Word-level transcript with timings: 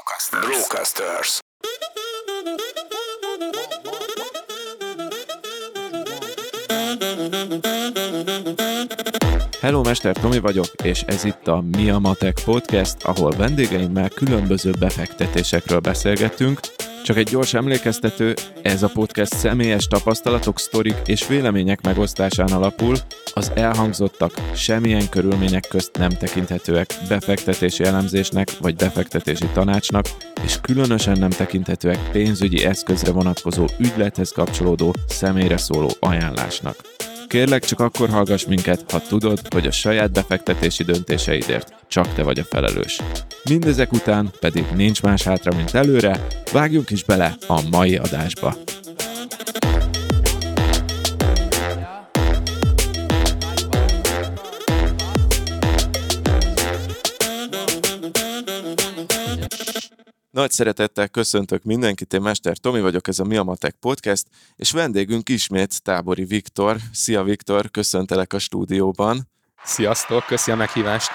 Brocasters. 0.00 0.46
Brocasters. 0.46 1.40
Hello, 9.60 9.82
Mester 9.82 10.16
Tomi 10.16 10.38
vagyok, 10.38 10.66
és 10.82 11.02
ez 11.02 11.24
itt 11.24 11.46
a 11.46 11.64
Mi 11.76 11.90
a 11.90 11.98
Matek 11.98 12.40
Podcast, 12.44 13.02
ahol 13.02 13.30
vendégeimmel 13.30 14.08
különböző 14.08 14.70
befektetésekről 14.78 15.78
beszélgetünk. 15.78 16.60
Csak 17.10 17.18
egy 17.18 17.30
gyors 17.30 17.54
emlékeztető, 17.54 18.34
ez 18.62 18.82
a 18.82 18.88
podcast 18.88 19.34
személyes 19.34 19.86
tapasztalatok, 19.86 20.58
sztorik 20.58 20.96
és 21.06 21.28
vélemények 21.28 21.80
megosztásán 21.82 22.48
alapul, 22.48 22.96
az 23.34 23.52
elhangzottak 23.54 24.32
semmilyen 24.54 25.08
körülmények 25.08 25.66
közt 25.68 25.96
nem 25.98 26.10
tekinthetőek 26.10 26.94
befektetési 27.08 27.84
elemzésnek 27.84 28.58
vagy 28.60 28.74
befektetési 28.74 29.46
tanácsnak, 29.52 30.06
és 30.44 30.58
különösen 30.60 31.18
nem 31.18 31.30
tekinthetőek 31.30 32.10
pénzügyi 32.12 32.64
eszközre 32.64 33.12
vonatkozó 33.12 33.64
ügylethez 33.78 34.32
kapcsolódó 34.32 34.94
személyre 35.06 35.56
szóló 35.56 35.90
ajánlásnak. 36.00 36.76
Kérlek, 37.30 37.64
csak 37.64 37.80
akkor 37.80 38.08
hallgass 38.08 38.44
minket, 38.44 38.90
ha 38.90 39.00
tudod, 39.00 39.40
hogy 39.50 39.66
a 39.66 39.70
saját 39.70 40.12
befektetési 40.12 40.82
döntéseidért 40.84 41.74
csak 41.88 42.14
te 42.14 42.22
vagy 42.22 42.38
a 42.38 42.44
felelős. 42.44 43.00
Mindezek 43.48 43.92
után 43.92 44.30
pedig 44.40 44.64
nincs 44.74 45.02
más 45.02 45.22
hátra, 45.22 45.56
mint 45.56 45.74
előre, 45.74 46.26
vágjunk 46.52 46.90
is 46.90 47.04
bele 47.04 47.36
a 47.46 47.62
mai 47.70 47.96
adásba. 47.96 48.56
Nagy 60.30 60.50
szeretettel 60.50 61.08
köszöntök 61.08 61.62
mindenkit, 61.62 62.12
én 62.12 62.20
Mester 62.20 62.56
Tomi 62.56 62.80
vagyok, 62.80 63.08
ez 63.08 63.18
a 63.18 63.24
Mi 63.24 63.36
a 63.36 63.42
Matek 63.42 63.74
Podcast, 63.80 64.26
és 64.56 64.72
vendégünk 64.72 65.28
ismét 65.28 65.82
Tábori 65.82 66.24
Viktor. 66.24 66.76
Szia 66.92 67.22
Viktor, 67.22 67.70
köszöntelek 67.70 68.32
a 68.32 68.38
stúdióban. 68.38 69.28
Sziasztok, 69.64 70.26
köszi 70.26 70.50
a 70.50 70.56
meghívást. 70.56 71.10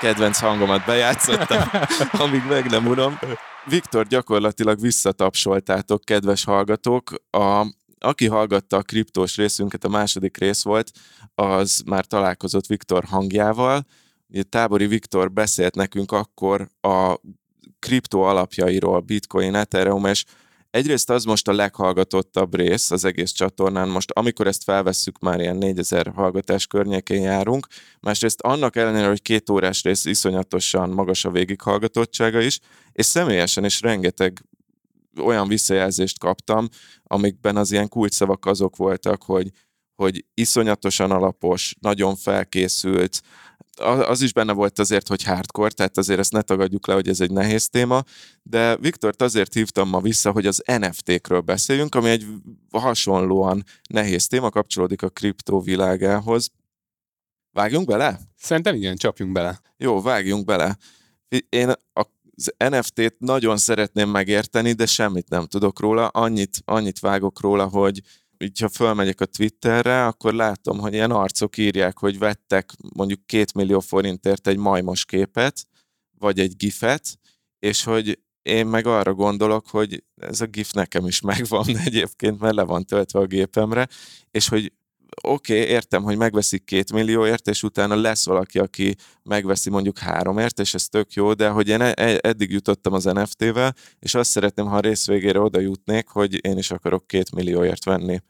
Kedvenc 0.00 0.38
hangomat 0.38 0.84
bejátszottam, 0.84 1.68
amíg 2.24 2.42
meg 2.48 2.70
nem 2.70 2.86
unom. 2.86 3.18
Viktor, 3.64 4.06
gyakorlatilag 4.06 4.80
visszatapsoltátok, 4.80 6.04
kedves 6.04 6.44
hallgatók. 6.44 7.10
A, 7.30 7.66
aki 7.98 8.26
hallgatta 8.26 8.76
a 8.76 8.82
kriptós 8.82 9.36
részünket, 9.36 9.84
a 9.84 9.88
második 9.88 10.36
rész 10.36 10.62
volt, 10.62 10.90
az 11.34 11.82
már 11.86 12.04
találkozott 12.04 12.66
Viktor 12.66 13.04
hangjával. 13.04 13.86
Tábori 14.48 14.86
Viktor 14.86 15.32
beszélt 15.32 15.74
nekünk 15.74 16.12
akkor 16.12 16.68
a 16.80 17.18
kriptó 17.78 18.22
alapjairól, 18.22 19.00
bitcoin, 19.00 19.54
ethereum, 19.54 20.04
és 20.04 20.24
egyrészt 20.70 21.10
az 21.10 21.24
most 21.24 21.48
a 21.48 21.52
leghallgatottabb 21.52 22.54
rész 22.54 22.90
az 22.90 23.04
egész 23.04 23.30
csatornán, 23.30 23.88
most 23.88 24.10
amikor 24.10 24.46
ezt 24.46 24.62
felvesszük, 24.62 25.18
már 25.18 25.40
ilyen 25.40 25.56
4000 25.56 26.12
hallgatás 26.14 26.66
környékén 26.66 27.22
járunk, 27.22 27.66
másrészt 28.00 28.40
annak 28.40 28.76
ellenére, 28.76 29.06
hogy 29.06 29.22
két 29.22 29.50
órás 29.50 29.82
rész 29.82 30.04
iszonyatosan 30.04 30.90
magas 30.90 31.24
a 31.24 31.30
végighallgatottsága 31.30 32.40
is, 32.40 32.60
és 32.92 33.06
személyesen 33.06 33.64
is 33.64 33.80
rengeteg 33.80 34.42
olyan 35.20 35.48
visszajelzést 35.48 36.18
kaptam, 36.18 36.68
amikben 37.02 37.56
az 37.56 37.72
ilyen 37.72 37.88
kulcsszavak 37.88 38.46
azok 38.46 38.76
voltak, 38.76 39.22
hogy, 39.22 39.50
hogy 39.94 40.24
iszonyatosan 40.34 41.10
alapos, 41.10 41.74
nagyon 41.80 42.16
felkészült, 42.16 43.22
az 43.80 44.20
is 44.20 44.32
benne 44.32 44.52
volt 44.52 44.78
azért, 44.78 45.08
hogy 45.08 45.22
hardcore, 45.22 45.70
tehát 45.70 45.98
azért 45.98 46.18
ezt 46.18 46.32
ne 46.32 46.42
tagadjuk 46.42 46.86
le, 46.86 46.94
hogy 46.94 47.08
ez 47.08 47.20
egy 47.20 47.30
nehéz 47.30 47.68
téma, 47.68 48.04
de 48.42 48.76
Viktort 48.76 49.22
azért 49.22 49.54
hívtam 49.54 49.88
ma 49.88 50.00
vissza, 50.00 50.30
hogy 50.30 50.46
az 50.46 50.62
NFT-kről 50.66 51.40
beszéljünk, 51.40 51.94
ami 51.94 52.08
egy 52.08 52.26
hasonlóan 52.70 53.64
nehéz 53.88 54.26
téma, 54.26 54.50
kapcsolódik 54.50 55.02
a 55.02 55.08
kriptó 55.08 55.60
világához. 55.60 56.50
Vágjunk 57.52 57.86
bele? 57.86 58.20
Szerintem 58.36 58.74
igen, 58.74 58.96
csapjunk 58.96 59.32
bele. 59.32 59.60
Jó, 59.76 60.00
vágjunk 60.02 60.44
bele. 60.44 60.76
Én 61.48 61.72
az 61.92 62.54
NFT-t 62.56 63.14
nagyon 63.18 63.56
szeretném 63.56 64.08
megérteni, 64.08 64.72
de 64.72 64.86
semmit 64.86 65.28
nem 65.28 65.46
tudok 65.46 65.80
róla. 65.80 66.06
Annyit, 66.06 66.56
annyit 66.64 66.98
vágok 66.98 67.40
róla, 67.40 67.66
hogy 67.66 68.02
így 68.38 68.60
ha 68.60 68.68
fölmegyek 68.68 69.20
a 69.20 69.24
Twitterre, 69.24 70.06
akkor 70.06 70.34
látom, 70.34 70.78
hogy 70.78 70.92
ilyen 70.92 71.10
arcok 71.10 71.56
írják, 71.56 71.98
hogy 71.98 72.18
vettek 72.18 72.72
mondjuk 72.94 73.26
két 73.26 73.54
millió 73.54 73.80
forintért 73.80 74.46
egy 74.46 74.56
majmos 74.56 75.04
képet, 75.04 75.66
vagy 76.18 76.38
egy 76.40 76.56
gifet, 76.56 77.18
és 77.58 77.84
hogy 77.84 78.18
én 78.42 78.66
meg 78.66 78.86
arra 78.86 79.14
gondolok, 79.14 79.68
hogy 79.68 80.04
ez 80.14 80.40
a 80.40 80.46
gif 80.46 80.72
nekem 80.72 81.06
is 81.06 81.20
megvan 81.32 81.78
egyébként, 81.78 82.40
mert 82.40 82.54
le 82.54 82.62
van 82.62 82.84
töltve 82.84 83.18
a 83.18 83.26
gépemre, 83.26 83.88
és 84.30 84.48
hogy 84.48 84.72
oké, 85.22 85.60
okay, 85.60 85.72
értem, 85.72 86.02
hogy 86.02 86.16
megveszik 86.16 86.64
két 86.64 86.92
millióért, 86.92 87.48
és 87.48 87.62
utána 87.62 87.96
lesz 87.96 88.26
valaki, 88.26 88.58
aki 88.58 88.96
megveszi 89.22 89.70
mondjuk 89.70 89.98
háromért, 89.98 90.58
és 90.58 90.74
ez 90.74 90.88
tök 90.88 91.12
jó, 91.12 91.34
de 91.34 91.48
hogy 91.48 91.68
én 91.68 91.80
e-, 91.80 91.94
e-, 91.96 92.18
eddig 92.20 92.50
jutottam 92.50 92.92
az 92.92 93.04
NFT-vel, 93.04 93.74
és 93.98 94.14
azt 94.14 94.30
szeretném, 94.30 94.66
ha 94.66 94.76
a 94.76 94.80
rész 94.80 95.06
végére 95.06 95.40
oda 95.40 95.60
jutnék, 95.60 96.08
hogy 96.08 96.44
én 96.44 96.58
is 96.58 96.70
akarok 96.70 97.06
két 97.06 97.34
millióért 97.34 97.84
venni 97.84 98.20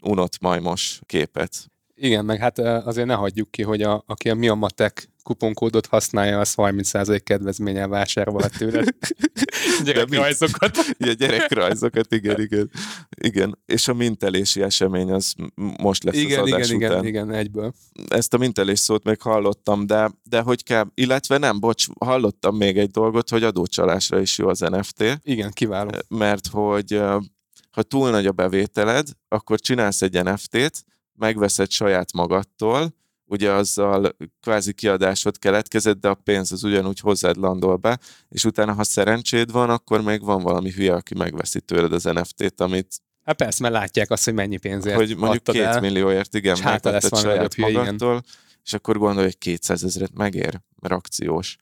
unott 0.00 0.40
majmos 0.40 1.00
képet. 1.06 1.70
Igen, 2.00 2.24
meg 2.24 2.38
hát 2.38 2.58
azért 2.58 3.06
ne 3.06 3.14
hagyjuk 3.14 3.50
ki, 3.50 3.62
hogy 3.62 3.82
a, 3.82 4.02
aki 4.06 4.30
a 4.30 4.34
Mi 4.34 4.48
a 4.48 4.54
Matek 4.54 5.08
kuponkódot 5.22 5.86
használja, 5.86 6.40
az 6.40 6.52
30% 6.56 7.20
kedvezménnyel 7.24 7.88
vásárolhat 7.88 8.58
tőled 8.58 8.88
gyerekrajzokat. 9.84 10.76
Igen, 10.98 11.16
gyerekrajzokat, 11.16 12.14
igen, 12.14 12.40
igen. 12.40 12.70
Igen, 13.10 13.58
és 13.66 13.88
a 13.88 13.94
mintelési 13.94 14.62
esemény 14.62 15.10
az 15.10 15.34
most 15.80 16.04
lesz 16.04 16.16
igen, 16.16 16.40
az 16.40 16.52
adás 16.52 16.70
igen, 16.70 16.90
után. 16.90 17.04
Igen, 17.04 17.24
igen, 17.24 17.38
egyből. 17.38 17.72
Ezt 18.08 18.34
a 18.34 18.38
mintelés 18.38 18.78
szót 18.78 19.04
még 19.04 19.20
hallottam, 19.20 19.86
de, 19.86 20.10
de 20.22 20.40
hogy 20.40 20.62
kell, 20.62 20.86
illetve 20.94 21.38
nem, 21.38 21.60
bocs, 21.60 21.86
hallottam 21.98 22.56
még 22.56 22.78
egy 22.78 22.90
dolgot, 22.90 23.28
hogy 23.28 23.42
adócsalásra 23.42 24.20
is 24.20 24.38
jó 24.38 24.48
az 24.48 24.60
NFT. 24.60 25.20
Igen, 25.22 25.50
kiváló. 25.50 25.90
Mert 26.08 26.46
hogy 26.46 27.00
ha 27.70 27.82
túl 27.82 28.10
nagy 28.10 28.26
a 28.26 28.32
bevételed, 28.32 29.08
akkor 29.28 29.60
csinálsz 29.60 30.02
egy 30.02 30.22
NFT-t, 30.22 30.84
megveszed 31.18 31.70
saját 31.70 32.12
magadtól, 32.12 32.94
ugye 33.24 33.50
azzal 33.50 34.16
kvázi 34.40 34.72
kiadásod 34.72 35.38
keletkezett, 35.38 36.00
de 36.00 36.08
a 36.08 36.14
pénz 36.14 36.52
az 36.52 36.64
ugyanúgy 36.64 37.00
hozzád 37.00 37.36
landol 37.36 37.76
be, 37.76 37.98
és 38.28 38.44
utána, 38.44 38.72
ha 38.72 38.84
szerencséd 38.84 39.52
van, 39.52 39.70
akkor 39.70 40.02
még 40.02 40.24
van 40.24 40.42
valami 40.42 40.70
hülye, 40.70 40.94
aki 40.94 41.14
megveszi 41.14 41.60
tőled 41.60 41.92
az 41.92 42.04
NFT-t, 42.04 42.60
amit 42.60 43.02
Hát 43.24 43.36
persze, 43.36 43.62
mert 43.62 43.74
látják 43.74 44.10
azt, 44.10 44.24
hogy 44.24 44.34
mennyi 44.34 44.56
pénzért 44.56 44.96
Hogy 44.96 45.16
mondjuk 45.16 45.42
két 45.42 45.62
el, 45.62 45.80
millióért, 45.80 46.34
igen, 46.34 46.54
és 46.54 46.60
hát 46.60 46.84
lesz 46.84 47.20
saját 47.20 47.54
hülye, 47.54 47.72
magadtól, 47.72 48.10
igen. 48.10 48.24
és 48.64 48.72
akkor 48.72 48.98
gondolj, 48.98 49.24
hogy 49.24 49.38
200 49.38 49.84
ezeret 49.84 50.14
megér, 50.14 50.60
mert 50.80 50.94
akciós. 50.94 51.56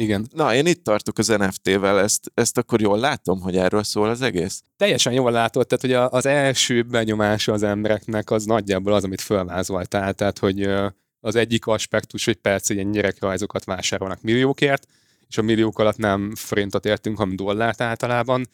Igen. 0.00 0.26
Na, 0.32 0.54
én 0.54 0.66
itt 0.66 0.84
tartok 0.84 1.18
az 1.18 1.26
NFT-vel, 1.26 2.00
ezt, 2.00 2.30
ezt 2.34 2.58
akkor 2.58 2.80
jól 2.80 2.98
látom, 2.98 3.40
hogy 3.40 3.56
erről 3.56 3.82
szól 3.82 4.08
az 4.08 4.22
egész? 4.22 4.62
Teljesen 4.76 5.12
jól 5.12 5.30
látod, 5.30 5.66
tehát 5.66 5.84
hogy 5.84 6.16
az 6.18 6.26
első 6.26 6.82
benyomása 6.82 7.52
az 7.52 7.62
embereknek 7.62 8.30
az 8.30 8.44
nagyjából 8.44 8.92
az, 8.92 9.04
amit 9.04 9.20
fölvázoltál, 9.20 10.14
tehát 10.14 10.38
hogy 10.38 10.70
az 11.20 11.36
egyik 11.36 11.66
aspektus, 11.66 12.24
hogy 12.24 12.36
persze 12.36 12.74
ilyen 12.74 12.90
gyerekrajzokat 12.90 13.64
vásárolnak 13.64 14.22
milliókért, 14.22 14.86
és 15.28 15.38
a 15.38 15.42
milliók 15.42 15.78
alatt 15.78 15.96
nem 15.96 16.34
forintot 16.34 16.84
értünk, 16.84 17.16
hanem 17.16 17.36
dollárt 17.36 17.80
általában, 17.80 18.48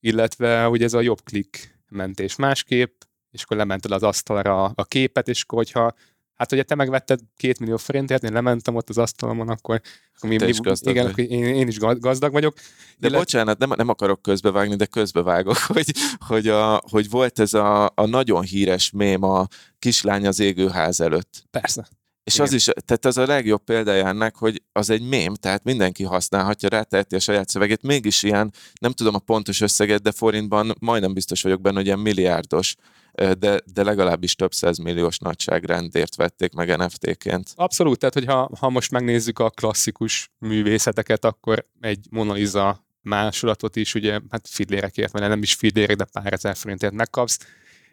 illetve 0.00 0.64
hogy 0.64 0.82
ez 0.82 0.94
a 0.94 1.00
jobb 1.00 1.20
klik 1.24 1.78
mentés 1.88 2.36
másképp, 2.36 3.00
és 3.30 3.42
akkor 3.42 3.56
lemented 3.56 3.90
az 3.90 4.02
asztalra 4.02 4.64
a 4.64 4.84
képet, 4.84 5.28
és 5.28 5.42
akkor, 5.42 5.58
hogyha 5.58 5.94
Hát, 6.36 6.48
hogyha 6.50 6.64
te 6.64 6.74
megvetted 6.74 7.20
két 7.36 7.58
millió 7.58 7.76
forintért, 7.76 8.22
én 8.22 8.32
lementem 8.32 8.74
ott 8.74 8.88
az 8.88 8.98
asztalomon, 8.98 9.48
akkor, 9.48 9.80
akkor 10.16 10.30
mi, 10.30 10.36
mi, 10.36 10.52
igen, 10.80 11.06
akkor 11.06 11.24
én, 11.24 11.44
én, 11.44 11.68
is 11.68 11.78
gazdag 11.78 12.32
vagyok. 12.32 12.54
De 12.98 13.06
illet... 13.06 13.18
bocsánat, 13.20 13.58
nem, 13.58 13.72
nem 13.76 13.88
akarok 13.88 14.22
közbevágni, 14.22 14.76
de 14.76 14.86
közbevágok, 14.86 15.56
hogy, 15.74 15.94
hogy, 16.26 16.48
a, 16.48 16.82
hogy 16.90 17.10
volt 17.10 17.38
ez 17.38 17.54
a, 17.54 17.84
a 17.94 18.06
nagyon 18.06 18.42
híres 18.42 18.90
mém 18.90 19.22
a 19.22 19.46
kislány 19.78 20.26
az 20.26 20.40
égőház 20.40 21.00
előtt. 21.00 21.44
Persze. 21.50 21.88
És 22.26 22.34
Igen. 22.34 22.46
az 22.46 22.52
is, 22.52 22.64
tehát 22.64 23.04
az 23.04 23.16
a 23.16 23.26
legjobb 23.26 23.64
példája 23.64 24.06
ennek, 24.06 24.36
hogy 24.36 24.62
az 24.72 24.90
egy 24.90 25.08
mém, 25.08 25.34
tehát 25.34 25.64
mindenki 25.64 26.04
használhatja, 26.04 26.68
ráteheti 26.68 27.14
a 27.14 27.20
saját 27.20 27.48
szöveget, 27.48 27.82
mégis 27.82 28.22
ilyen, 28.22 28.52
nem 28.80 28.92
tudom 28.92 29.14
a 29.14 29.18
pontos 29.18 29.60
összeget, 29.60 30.02
de 30.02 30.12
forintban 30.12 30.74
majdnem 30.80 31.14
biztos 31.14 31.42
vagyok 31.42 31.60
benne, 31.60 31.76
hogy 31.76 31.86
ilyen 31.86 31.98
milliárdos 31.98 32.76
de, 33.16 33.60
de 33.72 33.82
legalábbis 33.82 34.34
több 34.34 34.52
milliós 34.82 35.18
nagyságrendért 35.18 36.16
vették 36.16 36.52
meg 36.52 36.76
NFT-ként. 36.76 37.52
Abszolút, 37.54 37.98
tehát 37.98 38.14
hogyha 38.14 38.50
ha 38.58 38.70
most 38.70 38.90
megnézzük 38.90 39.38
a 39.38 39.50
klasszikus 39.50 40.30
művészeteket, 40.38 41.24
akkor 41.24 41.66
egy 41.80 42.06
Mona 42.10 42.32
Lisa 42.32 42.86
másolatot 43.00 43.76
is, 43.76 43.94
ugye, 43.94 44.20
hát 44.30 44.48
fidlérekért, 44.48 45.12
mert 45.12 45.28
nem 45.28 45.42
is 45.42 45.54
fidlérek, 45.54 45.96
de 45.96 46.04
pár 46.04 46.32
ezer 46.32 46.56
forintért 46.56 46.92
megkapsz, 46.92 47.38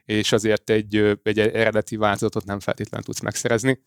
és 0.05 0.31
azért 0.31 0.69
egy, 0.69 1.19
egy 1.23 1.39
eredeti 1.39 1.95
változatot 1.95 2.45
nem 2.45 2.59
feltétlenül 2.59 3.05
tudsz 3.05 3.19
megszerezni. 3.19 3.79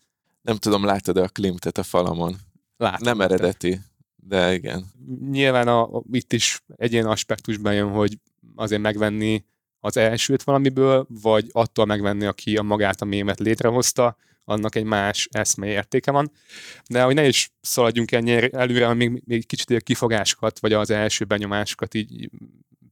Nem 0.46 0.56
tudom, 0.56 0.84
látod-e 0.84 1.22
a 1.22 1.28
Klimtet 1.28 1.78
a 1.78 1.82
falamon? 1.82 2.36
Látom. 2.76 3.06
Nem 3.06 3.20
eredeti, 3.20 3.80
De 4.16 4.54
igen. 4.54 4.84
Nyilván 5.30 5.68
a, 5.68 5.82
a, 5.82 6.02
itt 6.10 6.32
is 6.32 6.62
egy 6.76 6.92
ilyen 6.92 7.06
aspektusban 7.06 7.74
jön, 7.74 7.90
hogy 7.90 8.18
azért 8.54 8.80
megvenni 8.80 9.44
az 9.80 9.96
elsőt 9.96 10.42
valamiből, 10.42 11.06
vagy 11.08 11.46
attól 11.52 11.84
megvenni, 11.84 12.24
aki 12.24 12.56
a 12.56 12.62
magát 12.62 13.00
a 13.00 13.04
mémet 13.04 13.38
létrehozta, 13.38 14.16
annak 14.44 14.74
egy 14.74 14.84
más 14.84 15.28
eszmei 15.30 15.70
értéke 15.70 16.10
van. 16.10 16.30
De 16.88 17.02
hogy 17.02 17.14
ne 17.14 17.26
is 17.26 17.50
szaladjunk 17.60 18.12
ennyire 18.12 18.48
előre, 18.48 18.94
még, 18.94 19.22
még 19.24 19.46
kicsit 19.46 19.70
a 19.70 19.80
kifogásokat, 19.80 20.58
vagy 20.58 20.72
az 20.72 20.90
első 20.90 21.24
benyomásokat 21.24 21.94
így 21.94 22.30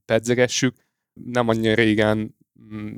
pedzegessük. 0.05 0.75
Nem 1.13 1.47
annyira 1.47 1.73
régen 1.73 2.35
mm, 2.73 2.93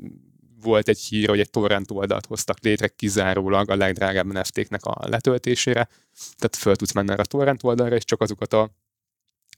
volt 0.62 0.88
egy 0.88 0.98
hír, 0.98 1.28
hogy 1.28 1.40
egy 1.40 1.50
torrent 1.50 1.90
oldalt 1.90 2.26
hoztak 2.26 2.58
létre 2.60 2.88
kizárólag 2.88 3.70
a 3.70 3.76
legdrágább 3.76 4.32
NFT-knek 4.32 4.84
a 4.84 5.08
letöltésére. 5.08 5.88
Tehát 6.36 6.56
föl 6.56 6.76
tudsz 6.76 6.92
menni 6.92 7.12
a 7.12 7.24
torrent 7.24 7.64
oldalra, 7.64 7.96
és 7.96 8.04
csak 8.04 8.20
azokat 8.20 8.52
a, 8.52 8.70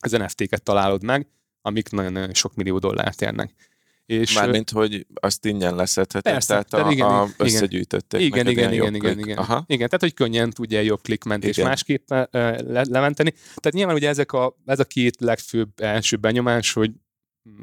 az 0.00 0.10
NFT-ket 0.10 0.62
találod 0.62 1.02
meg, 1.02 1.26
amik 1.62 1.90
nagyon-nagyon 1.90 2.34
sok 2.34 2.54
millió 2.54 2.78
dollárt 2.78 3.22
érnek. 3.22 3.54
És 4.06 4.34
Mármint, 4.34 4.70
hogy 4.70 5.06
azt 5.14 5.44
ingyen 5.44 5.74
leszedheted, 5.74 6.32
persze, 6.32 6.48
tehát, 6.48 6.68
tehát 6.68 6.86
a, 6.86 6.90
igen, 6.90 7.06
a 7.06 7.28
összegyűjtötték 7.36 8.20
igen, 8.20 8.46
igen, 8.46 8.72
igen, 8.72 8.94
igen, 8.94 9.18
igen, 9.18 9.38
Aha. 9.38 9.64
igen, 9.66 9.86
tehát 9.86 10.00
hogy 10.00 10.14
könnyen 10.14 10.50
tudja 10.50 10.80
jobb 10.80 11.02
klikmentés 11.02 11.56
másképp 11.56 12.10
uh, 12.10 12.26
le, 12.30 12.84
lementeni. 12.88 13.30
Tehát 13.30 13.72
nyilván 13.72 13.94
ugye 13.94 14.08
ezek 14.08 14.32
a, 14.32 14.56
ez 14.66 14.80
a 14.80 14.84
két 14.84 15.20
legfőbb 15.20 15.80
első 15.80 16.16
benyomás, 16.16 16.72
hogy 16.72 16.90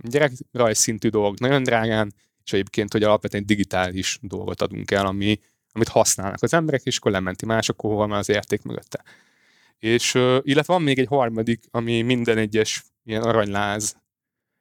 gyerekrajz 0.01 0.77
szintű 0.77 1.09
dolgok 1.09 1.39
nagyon 1.39 1.63
drágán, 1.63 2.13
és 2.47 2.53
egyébként, 2.53 2.91
hogy 2.91 3.03
alapvetően 3.03 3.45
digitális 3.45 4.19
dolgot 4.21 4.61
adunk 4.61 4.91
el, 4.91 5.05
ami, 5.05 5.39
amit 5.71 5.87
használnak 5.87 6.41
az 6.41 6.53
emberek, 6.53 6.81
és 6.83 6.97
akkor 6.97 7.11
lementi 7.11 7.45
mások, 7.45 7.81
hol 7.81 7.95
van 7.95 8.11
az 8.11 8.29
érték 8.29 8.61
mögötte. 8.61 9.03
És 9.77 10.13
illetve 10.41 10.73
van 10.73 10.81
még 10.81 10.99
egy 10.99 11.07
harmadik, 11.07 11.63
ami 11.71 12.01
minden 12.01 12.37
egyes 12.37 12.83
ilyen 13.03 13.21
aranyláz 13.21 13.95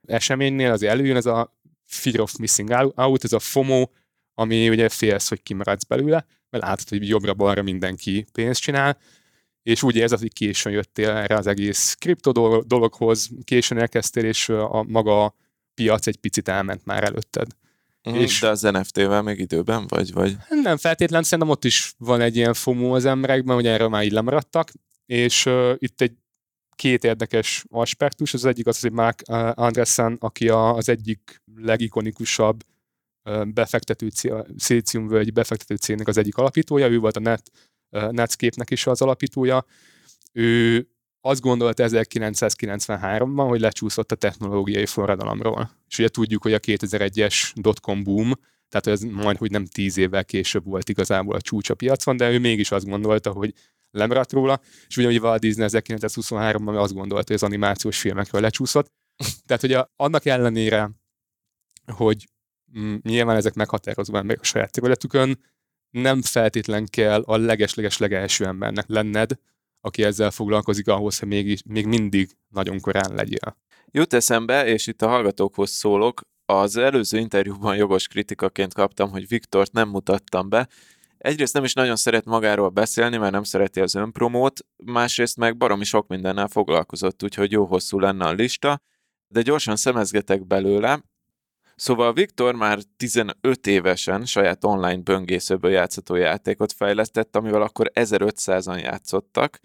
eseménynél 0.06 0.72
az 0.72 0.82
előjön, 0.82 1.16
ez 1.16 1.26
a 1.26 1.58
fear 1.84 2.20
of 2.20 2.36
missing 2.36 2.92
out, 2.94 3.24
ez 3.24 3.32
a 3.32 3.38
FOMO, 3.38 3.88
ami 4.34 4.68
ugye 4.68 4.88
félsz, 4.88 5.28
hogy 5.28 5.42
kimaradsz 5.42 5.84
belőle, 5.84 6.26
mert 6.50 6.64
látod, 6.64 6.88
hogy 6.88 7.08
jobbra-balra 7.08 7.62
mindenki 7.62 8.26
pénzt 8.32 8.60
csinál, 8.60 8.98
és 9.62 9.82
úgy 9.82 9.96
érzed, 9.96 10.18
hogy 10.18 10.32
későn 10.32 10.72
jöttél 10.72 11.10
erre 11.10 11.36
az 11.36 11.46
egész 11.46 11.94
kripto 11.94 12.62
dologhoz, 12.62 13.30
későn 13.44 13.78
elkezdtél, 13.78 14.24
és 14.24 14.48
a 14.48 14.84
maga 14.88 15.34
piac 15.74 16.06
egy 16.06 16.16
picit 16.16 16.48
elment 16.48 16.84
már 16.84 17.04
előtted. 17.04 17.46
Mm, 18.10 18.14
és 18.14 18.40
de 18.40 18.48
az 18.48 18.60
NFT-vel 18.60 19.22
még 19.22 19.38
időben 19.38 19.86
vagy? 19.86 20.12
vagy? 20.12 20.36
Nem 20.48 20.76
feltétlen, 20.76 21.22
szerintem 21.22 21.48
ott 21.48 21.64
is 21.64 21.94
van 21.98 22.20
egy 22.20 22.36
ilyen 22.36 22.54
FOMO 22.54 22.94
az 22.94 23.04
emberekben, 23.04 23.54
hogy 23.54 23.66
erről 23.66 23.88
már 23.88 24.04
így 24.04 24.12
lemaradtak, 24.12 24.72
és 25.06 25.46
uh, 25.46 25.74
itt 25.78 26.00
egy 26.00 26.12
két 26.76 27.04
érdekes 27.04 27.64
aspektus. 27.68 28.34
Az 28.34 28.44
egyik 28.44 28.66
az, 28.66 28.80
hogy 28.80 28.92
Mark 28.92 29.22
Andressen, 29.54 30.16
aki 30.20 30.48
a, 30.48 30.74
az 30.74 30.88
egyik 30.88 31.42
legikonikusabb 31.54 32.64
befektető, 33.46 34.08
szilíciumvölgyi 34.56 35.30
befektető 35.30 35.74
cégnek 35.74 36.08
az 36.08 36.16
egyik 36.16 36.36
alapítója, 36.36 36.88
ő 36.88 36.98
volt 36.98 37.16
a 37.16 37.20
Net, 37.20 37.50
Netscape-nek 37.90 38.70
is 38.70 38.86
az 38.86 39.02
alapítója. 39.02 39.64
Ő 40.32 40.86
azt 41.26 41.40
gondolta 41.40 41.84
1993-ban, 41.86 43.44
hogy 43.48 43.60
lecsúszott 43.60 44.12
a 44.12 44.14
technológiai 44.14 44.86
forradalomról. 44.86 45.70
És 45.88 45.98
ugye 45.98 46.08
tudjuk, 46.08 46.42
hogy 46.42 46.52
a 46.52 46.60
2001-es 46.60 47.52
dotcom 47.54 48.02
boom, 48.02 48.32
tehát 48.68 48.86
ez 48.86 49.00
majd, 49.00 49.36
hogy 49.36 49.50
nem 49.50 49.64
tíz 49.64 49.96
évvel 49.96 50.24
később 50.24 50.64
volt 50.64 50.88
igazából 50.88 51.34
a 51.34 51.40
csúcs 51.40 51.70
a 51.70 51.74
piacon, 51.74 52.16
de 52.16 52.30
ő 52.30 52.38
mégis 52.38 52.70
azt 52.70 52.86
gondolta, 52.86 53.30
hogy 53.30 53.52
lemaradt 53.90 54.32
róla, 54.32 54.60
és 54.86 54.96
ugyanúgy 54.96 55.18
Walt 55.18 55.40
Disney 55.40 55.66
1923-ban 55.70 56.76
azt 56.78 56.94
gondolta, 56.94 57.24
hogy 57.26 57.34
az 57.34 57.42
animációs 57.42 57.98
filmekről 58.00 58.40
lecsúszott. 58.40 58.92
Tehát, 59.46 59.62
hogy 59.62 59.72
a, 59.72 59.92
annak 59.96 60.24
ellenére, 60.24 60.90
hogy 61.92 62.28
mm, 62.78 62.94
nyilván 63.02 63.36
ezek 63.36 63.54
meghatározó 63.54 64.16
emberek 64.16 64.40
a 64.40 64.44
saját 64.44 64.72
területükön, 64.72 65.38
nem 65.90 66.22
feltétlen 66.22 66.86
kell 66.86 67.22
a 67.22 67.36
leges-leges 67.36 67.98
legelső 67.98 68.46
embernek 68.46 68.84
lenned, 68.88 69.38
aki 69.80 70.02
ezzel 70.02 70.30
foglalkozik 70.30 70.88
ahhoz, 70.88 71.18
hogy 71.18 71.28
még, 71.28 71.58
még 71.66 71.86
mindig 71.86 72.30
nagyon 72.48 72.80
korán 72.80 73.14
legyél. 73.14 73.56
Jut 73.90 74.12
eszembe, 74.12 74.66
és 74.66 74.86
itt 74.86 75.02
a 75.02 75.08
hallgatókhoz 75.08 75.70
szólok, 75.70 76.20
az 76.46 76.76
előző 76.76 77.18
interjúban 77.18 77.76
jogos 77.76 78.08
kritikaként 78.08 78.74
kaptam, 78.74 79.10
hogy 79.10 79.28
Viktort 79.28 79.72
nem 79.72 79.88
mutattam 79.88 80.48
be, 80.48 80.68
egyrészt 81.18 81.52
nem 81.54 81.64
is 81.64 81.72
nagyon 81.72 81.96
szeret 81.96 82.24
magáról 82.24 82.68
beszélni, 82.68 83.16
mert 83.16 83.32
nem 83.32 83.42
szereti 83.42 83.80
az 83.80 83.94
önpromót, 83.94 84.66
másrészt 84.84 85.36
meg 85.36 85.56
baromi 85.56 85.84
sok 85.84 86.06
mindennel 86.06 86.48
foglalkozott, 86.48 87.22
úgyhogy 87.22 87.52
jó 87.52 87.64
hosszú 87.64 87.98
lenne 87.98 88.24
a 88.24 88.32
lista, 88.32 88.80
de 89.28 89.42
gyorsan 89.42 89.76
szemezgetek 89.76 90.46
belőle. 90.46 91.02
Szóval 91.76 92.12
Viktor 92.12 92.54
már 92.54 92.78
15 92.96 93.66
évesen 93.66 94.24
saját 94.24 94.64
online 94.64 95.02
böngészőből 95.02 95.70
játszható 95.70 96.14
játékot 96.14 96.72
fejlesztett, 96.72 97.36
amivel 97.36 97.62
akkor 97.62 97.90
1500-an 97.94 98.82
játszottak. 98.82 99.60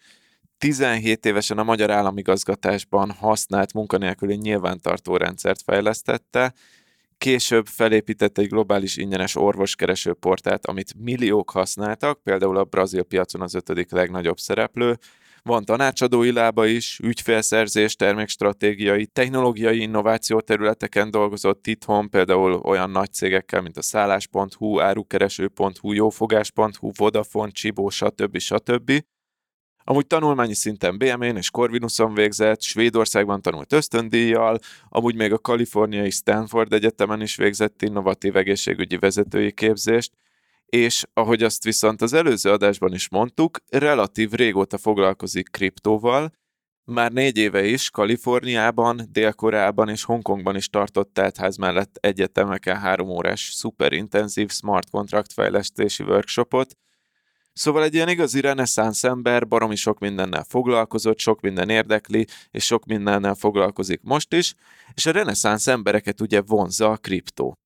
17 0.57 1.25
évesen 1.25 1.57
a 1.57 1.63
magyar 1.63 1.91
államigazgatásban 1.91 3.11
használt 3.11 3.73
munkanélküli 3.73 4.35
nyilvántartó 4.35 5.17
rendszert 5.17 5.61
fejlesztette, 5.61 6.53
Később 7.21 7.65
felépített 7.65 8.37
egy 8.37 8.47
globális 8.47 8.97
ingyenes 8.97 9.35
orvoskereső 9.35 10.13
portált, 10.13 10.65
amit 10.65 10.93
milliók 10.97 11.51
használtak, 11.51 12.23
például 12.23 12.57
a 12.57 12.63
brazil 12.63 13.03
piacon 13.03 13.41
az 13.41 13.53
ötödik 13.53 13.91
legnagyobb 13.91 14.37
szereplő. 14.37 14.97
Van 15.43 15.65
tanácsadói 15.65 16.31
lába 16.31 16.65
is, 16.65 16.99
ügyfélszerzés, 17.03 17.95
termékstratégiai, 17.95 19.05
technológiai 19.05 19.81
innováció 19.81 20.39
területeken 20.39 21.11
dolgozott 21.11 21.67
itthon, 21.67 22.09
például 22.09 22.53
olyan 22.53 22.89
nagy 22.89 23.13
cégekkel, 23.13 23.61
mint 23.61 23.77
a 23.77 23.81
szállás.hu, 23.81 24.79
árukereső.hu, 24.79 25.91
jófogás.hu, 25.91 26.91
Vodafone, 26.97 27.51
Csibó, 27.51 27.89
stb. 27.89 28.37
stb. 28.37 28.91
Amúgy 29.83 30.07
tanulmányi 30.07 30.53
szinten 30.53 30.97
BME-n 30.97 31.37
és 31.37 31.49
Corvinuson 31.49 32.13
végzett, 32.13 32.61
Svédországban 32.61 33.41
tanult 33.41 33.73
ösztöndíjjal, 33.73 34.59
amúgy 34.89 35.15
még 35.15 35.33
a 35.33 35.39
kaliforniai 35.39 36.09
Stanford 36.09 36.73
Egyetemen 36.73 37.21
is 37.21 37.35
végzett 37.35 37.81
innovatív 37.81 38.35
egészségügyi 38.35 38.97
vezetői 38.97 39.51
képzést, 39.51 40.11
és 40.71 41.03
ahogy 41.13 41.43
azt 41.43 41.63
viszont 41.63 42.01
az 42.01 42.13
előző 42.13 42.51
adásban 42.51 42.93
is 42.93 43.09
mondtuk, 43.09 43.57
relatív 43.69 44.31
régóta 44.31 44.77
foglalkozik 44.77 45.49
kriptóval, 45.51 46.31
már 46.83 47.11
négy 47.11 47.37
éve 47.37 47.65
is 47.65 47.89
Kaliforniában, 47.89 49.01
Dél-Koreában 49.09 49.89
és 49.89 50.03
Hongkongban 50.03 50.55
is 50.55 50.69
tartott 50.69 51.13
teltház 51.13 51.57
mellett 51.57 51.97
egyetemeken 51.99 52.77
három 52.77 53.09
órás 53.09 53.51
szuperintenzív 53.53 54.51
smart 54.51 54.89
contract 54.89 55.33
fejlesztési 55.33 56.03
workshopot, 56.03 56.75
Szóval 57.53 57.83
egy 57.83 57.93
ilyen 57.93 58.09
igazi 58.09 58.41
reneszánsz 58.41 59.03
ember, 59.03 59.47
baromi 59.47 59.75
sok 59.75 59.99
mindennel 59.99 60.43
foglalkozott, 60.43 61.19
sok 61.19 61.41
minden 61.41 61.69
érdekli, 61.69 62.27
és 62.51 62.65
sok 62.65 62.85
mindennel 62.85 63.35
foglalkozik 63.35 64.01
most 64.03 64.33
is, 64.33 64.53
és 64.93 65.05
a 65.05 65.11
reneszánsz 65.11 65.67
embereket 65.67 66.21
ugye 66.21 66.41
vonza 66.41 66.91
a 66.91 66.97
kriptó. 66.97 67.60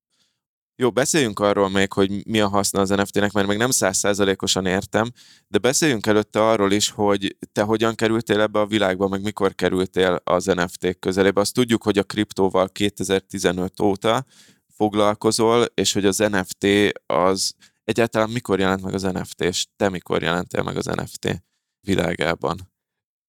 Jó, 0.77 0.91
beszéljünk 0.91 1.39
arról 1.39 1.69
még, 1.69 1.93
hogy 1.93 2.25
mi 2.27 2.39
a 2.39 2.47
haszna 2.47 2.81
az 2.81 2.89
NFT-nek, 2.89 3.31
mert 3.31 3.47
még 3.47 3.57
nem 3.57 3.69
százszázalékosan 3.69 4.65
értem, 4.65 5.11
de 5.47 5.57
beszéljünk 5.57 6.05
előtte 6.05 6.47
arról 6.47 6.71
is, 6.71 6.89
hogy 6.89 7.37
te 7.51 7.61
hogyan 7.61 7.95
kerültél 7.95 8.41
ebbe 8.41 8.59
a 8.59 8.65
világba, 8.65 9.07
meg 9.07 9.21
mikor 9.21 9.55
kerültél 9.55 10.21
az 10.23 10.45
NFT-k 10.45 10.99
közelébe. 10.99 11.41
Azt 11.41 11.53
tudjuk, 11.53 11.83
hogy 11.83 11.97
a 11.97 12.03
kriptóval 12.03 12.69
2015 12.69 13.79
óta 13.79 14.25
foglalkozol, 14.67 15.65
és 15.73 15.93
hogy 15.93 16.05
az 16.05 16.17
NFT 16.17 16.67
az 17.05 17.53
egyáltalán 17.83 18.29
mikor 18.29 18.59
jelent 18.59 18.81
meg 18.81 18.93
az 18.93 19.01
NFT, 19.01 19.41
és 19.41 19.65
te 19.75 19.89
mikor 19.89 20.21
jelentél 20.21 20.63
meg 20.63 20.77
az 20.77 20.85
NFT 20.85 21.43
világában? 21.81 22.71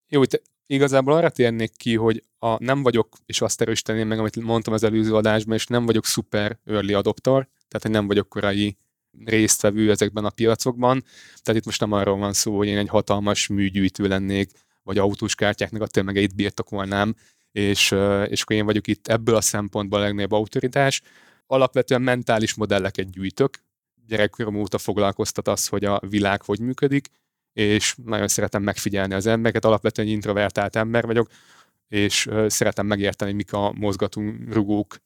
Jó, 0.08 0.22
itt 0.22 0.42
igazából 0.66 1.14
arra 1.14 1.30
térnék 1.30 1.76
ki, 1.76 1.96
hogy 1.96 2.22
a, 2.38 2.64
nem 2.64 2.82
vagyok, 2.82 3.16
és 3.26 3.40
azt 3.40 3.60
erősíteném 3.60 4.08
meg, 4.08 4.18
amit 4.18 4.36
mondtam 4.36 4.72
az 4.72 4.82
előző 4.82 5.14
adásban, 5.14 5.54
és 5.54 5.66
nem 5.66 5.86
vagyok 5.86 6.04
super 6.04 6.58
early 6.64 6.92
adopter, 6.92 7.48
tehát 7.68 7.82
hogy 7.82 7.90
nem 7.90 8.06
vagyok 8.06 8.28
korai 8.28 8.76
résztvevő 9.24 9.90
ezekben 9.90 10.24
a 10.24 10.30
piacokban. 10.30 11.04
Tehát 11.42 11.60
itt 11.60 11.66
most 11.66 11.80
nem 11.80 11.92
arról 11.92 12.16
van 12.16 12.32
szó, 12.32 12.56
hogy 12.56 12.66
én 12.66 12.78
egy 12.78 12.88
hatalmas 12.88 13.46
műgyűjtő 13.46 14.08
lennék, 14.08 14.50
vagy 14.82 14.98
autós 14.98 15.34
kártyáknak 15.34 15.82
a 15.82 15.86
tömegeit 15.86 16.34
birtokolnám, 16.34 17.14
és, 17.52 17.94
és 18.28 18.42
akkor 18.42 18.56
én 18.56 18.64
vagyok 18.64 18.86
itt 18.86 19.08
ebből 19.08 19.34
a 19.34 19.40
szempontból 19.40 19.98
a 19.98 20.02
legnagyobb 20.02 20.32
autoritás. 20.32 21.02
Alapvetően 21.46 22.02
mentális 22.02 22.54
modelleket 22.54 23.10
gyűjtök, 23.10 23.58
gyerekkorom 24.06 24.54
óta 24.54 24.78
foglalkoztat 24.78 25.48
az, 25.48 25.66
hogy 25.66 25.84
a 25.84 26.00
világ 26.08 26.42
hogy 26.42 26.60
működik, 26.60 27.08
és 27.56 27.94
nagyon 28.04 28.28
szeretem 28.28 28.62
megfigyelni 28.62 29.14
az 29.14 29.26
embereket, 29.26 29.64
alapvetően 29.64 30.08
egy 30.08 30.14
introvertált 30.14 30.76
ember 30.76 31.06
vagyok, 31.06 31.28
és 31.88 32.28
szeretem 32.46 32.86
megérteni, 32.86 33.32
mik 33.32 33.52
a 33.52 33.72
mozgatunk 33.72 34.52
rugók 34.52 34.96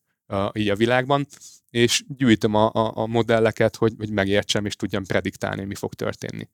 így 0.52 0.68
a 0.68 0.76
világban, 0.76 1.26
és 1.70 2.04
gyűjtöm 2.08 2.54
a, 2.54 2.70
a, 2.72 2.92
a 2.94 3.06
modelleket, 3.06 3.76
hogy, 3.76 3.94
hogy 3.98 4.10
megértsem, 4.10 4.66
és 4.66 4.76
tudjam 4.76 5.04
prediktálni, 5.04 5.64
mi 5.64 5.74
fog 5.74 5.94
történni. 5.94 6.48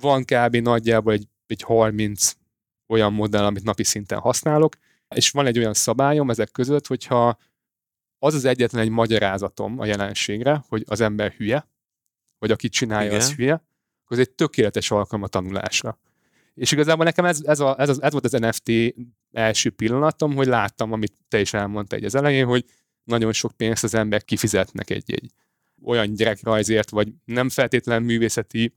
Van 0.00 0.24
kb. 0.24 0.56
nagyjából 0.56 1.12
egy, 1.12 1.28
egy 1.46 1.62
30 1.62 2.32
olyan 2.86 3.12
modell, 3.12 3.44
amit 3.44 3.64
napi 3.64 3.84
szinten 3.84 4.18
használok, 4.18 4.76
és 5.14 5.30
van 5.30 5.46
egy 5.46 5.58
olyan 5.58 5.74
szabályom 5.74 6.30
ezek 6.30 6.50
között, 6.50 6.86
hogyha 6.86 7.38
az 8.18 8.34
az 8.34 8.44
egyetlen 8.44 8.82
egy 8.82 8.90
magyarázatom 8.90 9.78
a 9.78 9.84
jelenségre, 9.84 10.64
hogy 10.68 10.84
az 10.86 11.00
ember 11.00 11.32
hülye, 11.32 11.68
vagy 12.38 12.50
aki 12.50 12.68
csinálja, 12.68 13.08
Igen. 13.08 13.20
az 13.20 13.34
hülye, 13.34 13.62
akkor 14.10 14.22
ez 14.22 14.28
egy 14.28 14.34
tökéletes 14.34 14.90
alkalom 14.90 15.26
tanulásra. 15.26 15.98
És 16.54 16.72
igazából 16.72 17.04
nekem 17.04 17.24
ez, 17.24 17.40
ez, 17.44 17.60
a, 17.60 17.80
ez, 17.80 17.88
az, 17.88 18.02
ez 18.02 18.12
volt 18.12 18.24
az 18.24 18.32
NFT 18.32 18.94
első 19.32 19.70
pillanatom, 19.70 20.34
hogy 20.34 20.46
láttam, 20.46 20.92
amit 20.92 21.12
te 21.28 21.40
is 21.40 21.54
elmondta 21.54 21.96
egy 21.96 22.04
az 22.04 22.14
elején, 22.14 22.46
hogy 22.46 22.64
nagyon 23.04 23.32
sok 23.32 23.52
pénzt 23.52 23.84
az 23.84 23.94
ember 23.94 24.24
kifizetnek 24.24 24.90
egy-egy 24.90 25.30
olyan 25.82 26.14
gyerekrajzért, 26.14 26.90
vagy 26.90 27.08
nem 27.24 27.48
feltétlen 27.48 28.02
művészeti, 28.02 28.74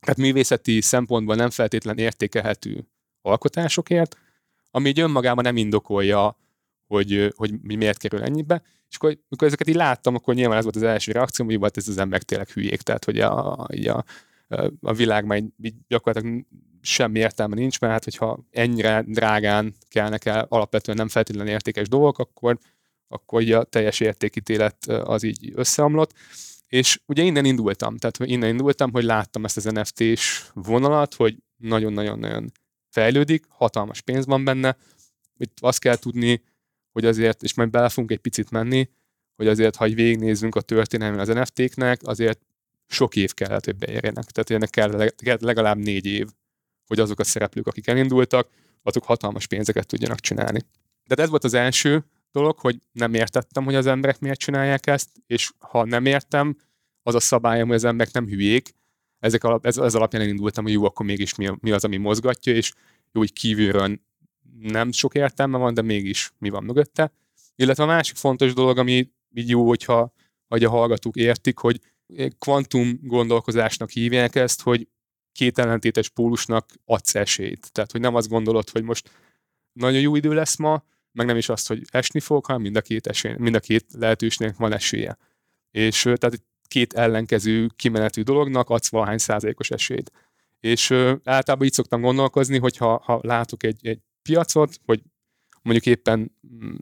tehát 0.00 0.16
művészeti 0.16 0.80
szempontból 0.80 1.34
nem 1.34 1.50
feltétlen 1.50 1.98
értékelhető 1.98 2.88
alkotásokért, 3.22 4.16
ami 4.70 4.88
így 4.88 5.00
önmagában 5.00 5.44
nem 5.44 5.56
indokolja, 5.56 6.36
hogy, 6.86 7.32
hogy 7.36 7.60
miért 7.60 7.98
kerül 7.98 8.22
ennyibe. 8.22 8.62
És 8.88 8.96
akkor, 8.96 9.18
amikor 9.28 9.46
ezeket 9.46 9.68
így 9.68 9.74
láttam, 9.74 10.14
akkor 10.14 10.34
nyilván 10.34 10.56
ez 10.56 10.62
volt 10.62 10.76
az 10.76 10.82
első 10.82 11.12
reakció, 11.12 11.44
hogy 11.44 11.58
volt 11.58 11.76
ez 11.76 11.88
az 11.88 11.98
emberek 11.98 12.22
tényleg 12.22 12.48
hülyék, 12.48 12.80
tehát 12.80 13.04
hogy 13.04 13.20
a, 13.20 13.52
a, 13.52 13.66
a 13.86 14.04
világ 14.80 15.24
már 15.24 15.42
gyakorlatilag 15.88 16.44
semmi 16.80 17.18
értelme 17.18 17.54
nincs, 17.54 17.80
mert 17.80 17.92
hát 17.92 18.04
hogyha 18.04 18.44
ennyire 18.50 19.04
drágán 19.06 19.74
kellnek 19.88 20.24
el 20.24 20.46
alapvetően 20.48 20.96
nem 20.96 21.08
feltétlenül 21.08 21.52
értékes 21.52 21.88
dolgok, 21.88 22.18
akkor, 22.18 22.58
akkor 23.08 23.52
a 23.52 23.64
teljes 23.64 24.00
értékítélet 24.00 24.86
az 24.86 25.22
így 25.22 25.52
összeomlott. 25.54 26.12
És 26.66 27.00
ugye 27.06 27.22
innen 27.22 27.44
indultam, 27.44 27.96
tehát 27.96 28.32
innen 28.32 28.48
indultam, 28.48 28.92
hogy 28.92 29.04
láttam 29.04 29.44
ezt 29.44 29.56
az 29.56 29.64
NFT-s 29.64 30.50
vonalat, 30.54 31.14
hogy 31.14 31.36
nagyon-nagyon-nagyon 31.56 32.52
fejlődik, 32.88 33.44
hatalmas 33.48 34.00
pénz 34.00 34.26
van 34.26 34.44
benne. 34.44 34.76
Itt 35.36 35.56
azt 35.60 35.78
kell 35.78 35.96
tudni, 35.96 36.42
hogy 36.92 37.04
azért, 37.04 37.42
és 37.42 37.54
majd 37.54 37.70
bele 37.70 37.88
fogunk 37.88 38.10
egy 38.10 38.18
picit 38.18 38.50
menni, 38.50 38.90
hogy 39.36 39.46
azért, 39.46 39.76
ha 39.76 39.88
végignézzünk 39.88 40.54
a 40.54 40.60
történelmén 40.60 41.20
az 41.20 41.28
NFT-knek, 41.28 42.00
azért 42.02 42.40
sok 42.88 43.16
év 43.16 43.34
kellett, 43.34 43.64
hogy 43.64 43.76
beérjenek. 43.76 44.24
Tehát 44.24 44.50
ennek 44.50 44.70
kell 44.70 45.10
legalább 45.40 45.78
négy 45.78 46.06
év, 46.06 46.28
hogy 46.86 47.00
azok 47.00 47.18
a 47.18 47.24
szereplők, 47.24 47.66
akik 47.66 47.86
elindultak, 47.86 48.48
azok 48.82 49.04
hatalmas 49.04 49.46
pénzeket 49.46 49.86
tudjanak 49.86 50.20
csinálni. 50.20 50.60
De 51.06 51.22
ez 51.22 51.28
volt 51.28 51.44
az 51.44 51.54
első 51.54 52.04
dolog, 52.32 52.58
hogy 52.58 52.80
nem 52.92 53.14
értettem, 53.14 53.64
hogy 53.64 53.74
az 53.74 53.86
emberek 53.86 54.18
miért 54.20 54.38
csinálják 54.38 54.86
ezt, 54.86 55.08
és 55.26 55.52
ha 55.58 55.84
nem 55.84 56.06
értem, 56.06 56.56
az 57.02 57.14
a 57.14 57.20
szabályom, 57.20 57.66
hogy 57.66 57.76
az 57.76 57.84
emberek 57.84 58.12
nem 58.12 58.26
hülyék, 58.26 58.74
ezek 59.18 59.44
alap, 59.44 59.66
ez, 59.66 59.78
ez 59.78 59.94
alapján 59.94 60.22
elindultam, 60.22 60.64
hogy 60.64 60.72
jó, 60.72 60.84
akkor 60.84 61.06
mégis 61.06 61.34
mi, 61.34 61.48
mi 61.60 61.70
az, 61.70 61.84
ami 61.84 61.96
mozgatja, 61.96 62.54
és 62.54 62.72
jó, 63.12 63.20
hogy 63.20 63.32
kívülről 63.32 63.98
nem 64.60 64.92
sok 64.92 65.14
értelme 65.14 65.58
van, 65.58 65.74
de 65.74 65.82
mégis 65.82 66.32
mi 66.38 66.48
van 66.48 66.64
mögötte. 66.64 67.12
Illetve 67.56 67.82
a 67.82 67.86
másik 67.86 68.16
fontos 68.16 68.54
dolog, 68.54 68.78
ami 68.78 69.10
így 69.34 69.48
jó, 69.48 69.66
hogyha 69.66 70.12
hogy 70.48 70.64
a 70.64 70.70
hallgatók 70.70 71.16
értik, 71.16 71.58
hogy 71.58 71.80
kvantum 72.38 72.98
gondolkozásnak 73.02 73.90
hívják 73.90 74.34
ezt, 74.34 74.62
hogy 74.62 74.88
két 75.32 75.58
ellentétes 75.58 76.08
pólusnak 76.08 76.70
adsz 76.84 77.14
esélyt. 77.14 77.72
Tehát, 77.72 77.92
hogy 77.92 78.00
nem 78.00 78.14
azt 78.14 78.28
gondolod, 78.28 78.70
hogy 78.70 78.82
most 78.82 79.10
nagyon 79.72 80.00
jó 80.00 80.16
idő 80.16 80.34
lesz 80.34 80.56
ma, 80.56 80.84
meg 81.12 81.26
nem 81.26 81.36
is 81.36 81.48
azt, 81.48 81.68
hogy 81.68 81.82
esni 81.90 82.20
fog, 82.20 82.44
hanem 82.44 82.62
mind 82.62 82.76
a 82.76 82.80
két, 82.80 83.06
esély, 83.06 83.34
mind 83.38 83.54
a 83.54 83.60
két 83.60 83.86
lehetőségnek 83.92 84.56
van 84.56 84.72
esélye. 84.72 85.18
És 85.70 86.02
tehát 86.02 86.42
két 86.68 86.92
ellenkező 86.92 87.70
kimenetű 87.76 88.22
dolognak 88.22 88.70
adsz 88.70 88.88
valahány 88.88 89.18
százalékos 89.18 89.70
esélyt. 89.70 90.12
És 90.60 90.90
általában 91.24 91.66
így 91.66 91.72
szoktam 91.72 92.00
gondolkozni, 92.00 92.58
hogy 92.58 92.76
ha, 92.76 93.02
ha 93.04 93.20
látok 93.22 93.62
egy, 93.62 93.86
egy 93.86 93.98
piacot, 94.22 94.80
hogy 94.84 95.02
mondjuk 95.62 95.86
éppen 95.86 96.32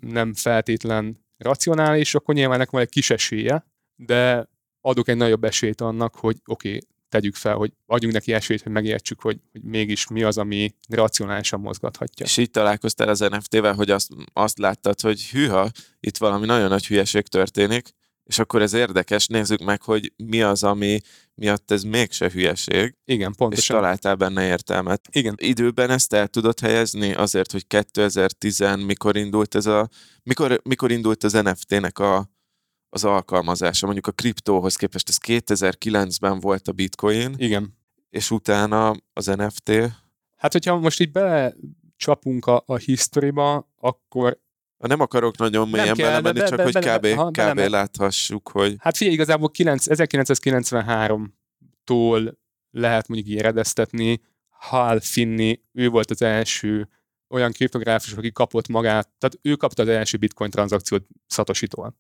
nem 0.01 0.35
feltétlen 0.35 1.25
racionális, 1.37 2.15
akkor 2.15 2.35
nyilván 2.35 2.59
nekem 2.59 2.73
van 2.73 2.83
egy 2.83 2.89
kis 2.89 3.11
esélye, 3.11 3.67
de 3.97 4.49
adok 4.87 5.09
egy 5.09 5.17
nagyobb 5.17 5.45
esélyt 5.45 5.81
annak, 5.81 6.15
hogy 6.15 6.37
oké, 6.45 6.69
okay, 6.69 6.81
tegyük 7.09 7.35
fel, 7.35 7.55
hogy 7.55 7.73
adjunk 7.87 8.15
neki 8.15 8.33
esélyt, 8.33 8.63
hogy 8.63 8.73
megértsük, 8.73 9.21
hogy, 9.21 9.39
hogy 9.53 9.63
mégis 9.63 10.07
mi 10.07 10.23
az, 10.23 10.39
ami 10.39 10.75
racionálisan 10.89 11.61
mozgathatja. 11.61 12.27
És 12.27 12.37
így 12.37 12.51
találkoztál 12.51 13.09
az 13.09 13.19
NFT-vel, 13.19 13.75
hogy 13.75 13.91
azt, 13.91 14.11
azt 14.33 14.59
láttad, 14.59 15.01
hogy 15.01 15.23
hűha, 15.23 15.71
itt 16.01 16.17
valami 16.17 16.47
nagyon 16.47 16.69
nagy 16.69 16.87
hülyeség 16.87 17.27
történik, 17.27 17.89
és 18.25 18.39
akkor 18.39 18.63
ez 18.63 18.73
érdekes, 18.73 19.27
nézzük 19.27 19.65
meg, 19.65 19.83
hogy 19.83 20.13
mi 20.17 20.43
az, 20.43 20.63
ami 20.63 21.01
miatt 21.35 21.71
ez 21.71 21.83
mégse 21.83 22.31
hülyeség. 22.31 22.95
Igen, 23.05 23.33
pontosan. 23.33 23.63
És 23.63 23.67
találtál 23.67 24.15
benne 24.15 24.47
értelmet. 24.47 25.09
Igen. 25.13 25.35
Időben 25.37 25.91
ezt 25.91 26.13
el 26.13 26.29
tudod 26.29 26.61
helyezni 26.61 27.15
azért, 27.15 27.53
hogy 27.53 27.67
2010 27.67 28.65
mikor 28.87 29.17
indult 29.17 29.55
ez 29.55 29.67
a, 29.67 29.89
mikor, 30.23 30.61
mikor 30.65 30.91
indult 30.91 31.25
az 31.25 31.33
NFT-nek 31.33 31.99
a, 31.99 32.36
az 32.97 33.05
alkalmazása. 33.05 33.85
Mondjuk 33.85 34.07
a 34.07 34.13
kriptóhoz 34.13 34.77
képest 34.77 35.09
ez 35.09 35.19
2009-ben 35.27 36.41
volt 36.41 36.69
a 36.69 36.73
bitcoin. 36.73 37.35
Igen. 37.37 37.79
És 38.11 38.31
utána 38.31 38.95
az 39.13 39.27
NFT. 39.27 39.71
Hát, 40.37 40.53
hogyha 40.53 40.79
most 40.79 41.01
így 41.01 41.13
bele 41.13 41.55
csapunk 41.97 42.47
a, 42.47 42.63
a 42.67 42.77
historyba, 42.77 43.71
akkor 43.77 44.41
nem 44.77 45.01
akarok 45.01 45.37
nagyon 45.37 45.69
mélyen 45.69 45.95
kell, 45.95 46.09
belemenni, 46.09 46.39
be, 46.39 46.47
csak 46.47 46.57
be, 46.57 46.63
hogy 46.63 46.73
be, 46.73 46.99
kb, 46.99 47.07
ha, 47.07 47.31
kb 47.31 47.59
láthassuk, 47.59 48.49
hogy... 48.49 48.75
Hát 48.79 48.97
figyelj, 48.97 49.17
igazából 49.17 49.51
9, 49.51 49.85
1993-tól 49.89 52.35
lehet 52.71 53.09
mondjuk 53.09 53.31
így 53.31 53.39
eredeztetni. 53.39 54.21
Hal 54.49 55.01
Finni, 55.01 55.61
ő 55.73 55.89
volt 55.89 56.11
az 56.11 56.23
első 56.23 56.89
olyan 57.29 57.53
kriptográfus, 57.53 58.13
aki 58.13 58.33
kapott 58.33 58.69
magát, 58.69 59.09
tehát 59.19 59.39
ő 59.43 59.55
kapta 59.55 59.83
az 59.83 59.89
első 59.89 60.17
bitcoin 60.17 60.51
tranzakciót 60.51 61.07
Satoshi-tól 61.27 61.97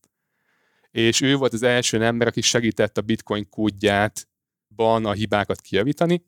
és 0.96 1.20
ő 1.20 1.36
volt 1.36 1.52
az 1.52 1.62
első 1.62 2.04
ember, 2.04 2.26
aki 2.26 2.40
segített 2.40 2.98
a 2.98 3.00
bitcoin 3.00 3.48
kódját 3.48 4.28
ban 4.74 5.04
a 5.04 5.12
hibákat 5.12 5.60
kijavítani, 5.60 6.24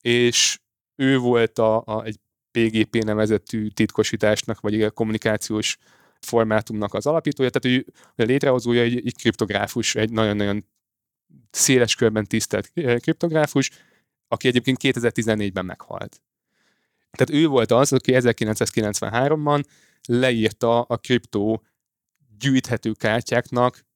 és 0.00 0.60
ő 0.96 1.18
volt 1.18 1.58
a, 1.58 1.82
a, 1.86 2.04
egy 2.04 2.18
PGP 2.50 3.04
nevezetű 3.04 3.68
titkosításnak, 3.68 4.60
vagy 4.60 4.82
a 4.82 4.90
kommunikációs 4.90 5.78
formátumnak 6.20 6.94
az 6.94 7.06
alapítója, 7.06 7.50
tehát 7.50 7.78
ő 7.78 7.92
létrehozója 8.14 8.82
egy, 8.82 9.06
egy 9.06 9.16
kriptográfus, 9.16 9.94
egy 9.94 10.10
nagyon-nagyon 10.10 10.64
széles 11.50 11.94
körben 11.94 12.24
tisztelt 12.24 12.72
kriptográfus, 12.72 13.70
aki 14.28 14.48
egyébként 14.48 14.78
2014-ben 14.82 15.64
meghalt. 15.64 16.22
Tehát 17.10 17.42
ő 17.42 17.46
volt 17.46 17.70
az, 17.70 17.92
aki 17.92 18.12
1993-ban 18.14 19.64
leírta 20.06 20.82
a 20.82 20.96
kriptó 20.96 21.62
gyűjthető 22.38 22.92
kártyáknak 22.92 23.86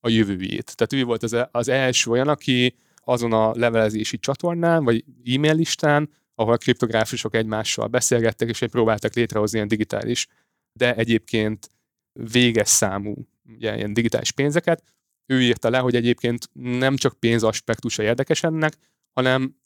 a 0.00 0.08
jövőjét. 0.08 0.76
Tehát 0.76 0.92
ő 0.92 1.04
volt 1.04 1.22
az, 1.22 1.32
e- 1.32 1.48
az 1.52 1.68
első 1.68 2.10
olyan, 2.10 2.28
aki 2.28 2.76
azon 2.96 3.32
a 3.32 3.52
levelezési 3.54 4.18
csatornán, 4.18 4.84
vagy 4.84 5.04
e-mail 5.24 5.54
listán, 5.54 6.10
ahol 6.34 6.52
a 6.52 6.56
kriptográfusok 6.56 7.34
egymással 7.34 7.86
beszélgettek, 7.86 8.48
és 8.48 8.64
próbáltak 8.70 9.14
létrehozni 9.14 9.56
ilyen 9.56 9.68
digitális, 9.68 10.26
de 10.72 10.94
egyébként 10.94 11.70
véges 12.12 12.68
számú 12.68 13.14
ugye, 13.48 13.76
ilyen 13.76 13.92
digitális 13.92 14.32
pénzeket. 14.32 14.82
Ő 15.26 15.42
írta 15.42 15.70
le, 15.70 15.78
hogy 15.78 15.94
egyébként 15.94 16.48
nem 16.52 16.96
csak 16.96 17.20
pénzaspektusa 17.20 18.02
érdekes 18.02 18.42
ennek, 18.42 18.76
hanem 19.12 19.56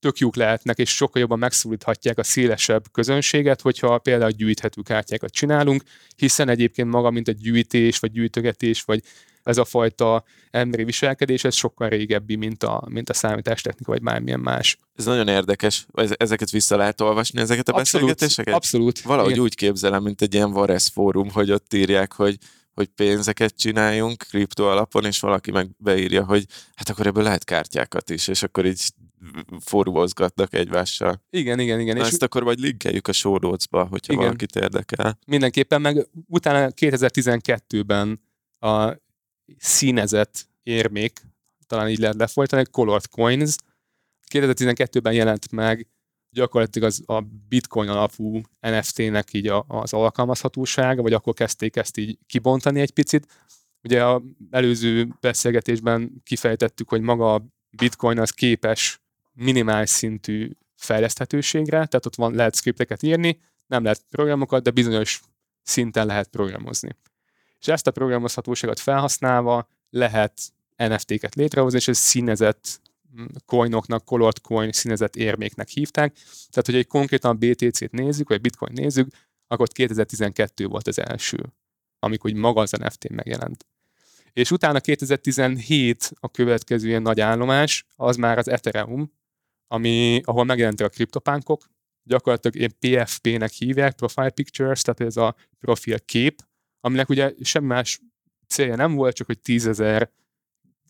tök 0.00 0.18
jók 0.18 0.36
lehetnek, 0.36 0.78
és 0.78 0.94
sokkal 0.94 1.20
jobban 1.20 1.38
megszólíthatják 1.38 2.18
a 2.18 2.22
szélesebb 2.22 2.84
közönséget, 2.92 3.60
hogyha 3.60 3.98
például 3.98 4.30
gyűjthető 4.30 4.82
kártyákat 4.82 5.32
csinálunk, 5.32 5.82
hiszen 6.16 6.48
egyébként 6.48 6.88
maga, 6.88 7.10
mint 7.10 7.28
a 7.28 7.32
gyűjtés, 7.32 7.98
vagy 7.98 8.12
gyűjtögetés, 8.12 8.82
vagy 8.82 9.02
ez 9.42 9.58
a 9.58 9.64
fajta 9.64 10.24
emberi 10.50 10.84
viselkedés, 10.84 11.44
ez 11.44 11.54
sokkal 11.54 11.88
régebbi, 11.88 12.36
mint 12.36 12.62
a, 12.62 12.86
mint 12.88 13.10
a 13.10 13.14
számítástechnika, 13.14 13.92
vagy 13.92 14.02
bármilyen 14.02 14.40
más. 14.40 14.78
Ez 14.96 15.04
nagyon 15.04 15.28
érdekes. 15.28 15.86
Ezeket 16.16 16.50
vissza 16.50 16.76
lehet 16.76 17.00
olvasni, 17.00 17.40
ezeket 17.40 17.68
a 17.68 17.72
abszolút, 17.72 18.06
beszélgetéseket? 18.06 18.54
Abszolút. 18.54 19.00
Valahogy 19.00 19.30
Igen. 19.30 19.42
úgy 19.42 19.54
képzelem, 19.54 20.02
mint 20.02 20.22
egy 20.22 20.34
ilyen 20.34 20.52
Vares 20.52 20.88
fórum, 20.88 21.30
hogy 21.30 21.50
ott 21.50 21.74
írják, 21.74 22.12
hogy 22.12 22.36
hogy 22.74 22.86
pénzeket 22.86 23.56
csináljunk 23.56 24.24
kripto 24.28 24.64
alapon, 24.64 25.04
és 25.04 25.20
valaki 25.20 25.50
meg 25.50 25.68
beírja, 25.78 26.24
hogy 26.24 26.44
hát 26.74 26.88
akkor 26.88 27.06
ebből 27.06 27.22
lehet 27.22 27.44
kártyákat 27.44 28.10
is, 28.10 28.28
és 28.28 28.42
akkor 28.42 28.66
így 28.66 28.80
forrózgatnak 29.60 30.54
egymással. 30.54 31.22
Igen, 31.30 31.58
igen, 31.58 31.80
igen. 31.80 31.96
Na 31.96 32.02
és 32.02 32.08
ezt 32.08 32.22
akkor 32.22 32.44
vagy 32.44 32.58
linkeljük 32.58 33.08
a 33.08 33.12
notes-ba, 33.22 33.84
hogyha 33.84 34.12
igen. 34.12 34.24
valakit 34.24 34.56
érdekel. 34.56 35.18
Mindenképpen, 35.26 35.80
meg 35.80 36.08
utána 36.26 36.72
2012-ben 36.76 38.20
a 38.58 38.92
színezett 39.58 40.48
érmék, 40.62 41.20
talán 41.66 41.88
így 41.88 41.98
lehet 41.98 42.16
lefolytani, 42.16 42.64
Colored 42.70 43.06
Coins. 43.06 43.56
2012-ben 44.32 45.12
jelent 45.12 45.52
meg 45.52 45.88
gyakorlatilag 46.30 46.88
az 46.88 47.02
a 47.06 47.20
bitcoin 47.48 47.88
alapú 47.88 48.40
NFT-nek 48.60 49.32
így 49.32 49.46
a, 49.46 49.64
az 49.68 49.92
alkalmazhatósága, 49.92 51.02
vagy 51.02 51.12
akkor 51.12 51.34
kezdték 51.34 51.76
ezt 51.76 51.96
így 51.96 52.18
kibontani 52.26 52.80
egy 52.80 52.90
picit. 52.90 53.26
Ugye 53.82 54.04
a 54.04 54.22
előző 54.50 55.08
beszélgetésben 55.20 56.22
kifejtettük, 56.24 56.88
hogy 56.88 57.00
maga 57.00 57.34
a 57.34 57.46
bitcoin 57.70 58.18
az 58.18 58.30
képes 58.30 59.00
minimális 59.38 59.90
szintű 59.90 60.50
fejleszthetőségre, 60.76 61.70
tehát 61.70 62.06
ott 62.06 62.14
van, 62.14 62.34
lehet 62.34 62.54
scripteket 62.54 63.02
írni, 63.02 63.40
nem 63.66 63.82
lehet 63.82 64.04
programokat, 64.10 64.62
de 64.62 64.70
bizonyos 64.70 65.20
szinten 65.62 66.06
lehet 66.06 66.28
programozni. 66.28 66.96
És 67.60 67.68
ezt 67.68 67.86
a 67.86 67.90
programozhatóságot 67.90 68.80
felhasználva 68.80 69.68
lehet 69.90 70.40
NFT-ket 70.76 71.34
létrehozni, 71.34 71.78
és 71.78 71.88
ez 71.88 71.98
színezett 71.98 72.80
mm, 73.20 73.24
coinoknak, 73.46 74.04
colored 74.04 74.40
coin 74.40 74.72
színezett 74.72 75.16
érméknek 75.16 75.68
hívták. 75.68 76.14
Tehát, 76.50 76.66
hogy 76.66 76.74
egy 76.74 76.86
konkrétan 76.86 77.38
BTC-t 77.38 77.90
nézzük, 77.90 78.28
vagy 78.28 78.40
Bitcoin 78.40 78.72
nézzük, 78.74 79.08
akkor 79.46 79.68
2012 79.68 80.66
volt 80.66 80.86
az 80.86 80.98
első, 80.98 81.38
amikor 81.98 82.30
maga 82.30 82.60
az 82.60 82.70
NFT 82.70 83.08
megjelent. 83.08 83.66
És 84.32 84.50
utána 84.50 84.80
2017 84.80 86.10
a 86.20 86.30
következő 86.30 86.88
ilyen 86.88 87.02
nagy 87.02 87.20
állomás, 87.20 87.86
az 87.96 88.16
már 88.16 88.38
az 88.38 88.48
Ethereum, 88.48 89.12
ami, 89.68 90.20
ahol 90.24 90.44
megjelentek 90.44 90.86
a 90.86 90.90
kriptopánkok, 90.90 91.64
gyakorlatilag 92.02 92.56
én 92.56 92.78
PFP-nek 92.78 93.52
hívják, 93.52 93.94
Profile 93.94 94.30
Pictures, 94.30 94.82
tehát 94.82 95.00
ez 95.00 95.16
a 95.16 95.34
profil 95.58 96.00
kép, 96.00 96.42
aminek 96.80 97.08
ugye 97.08 97.32
semmi 97.42 97.66
más 97.66 98.00
célja 98.46 98.76
nem 98.76 98.94
volt, 98.94 99.14
csak 99.14 99.26
hogy 99.26 99.40
tízezer 99.40 100.10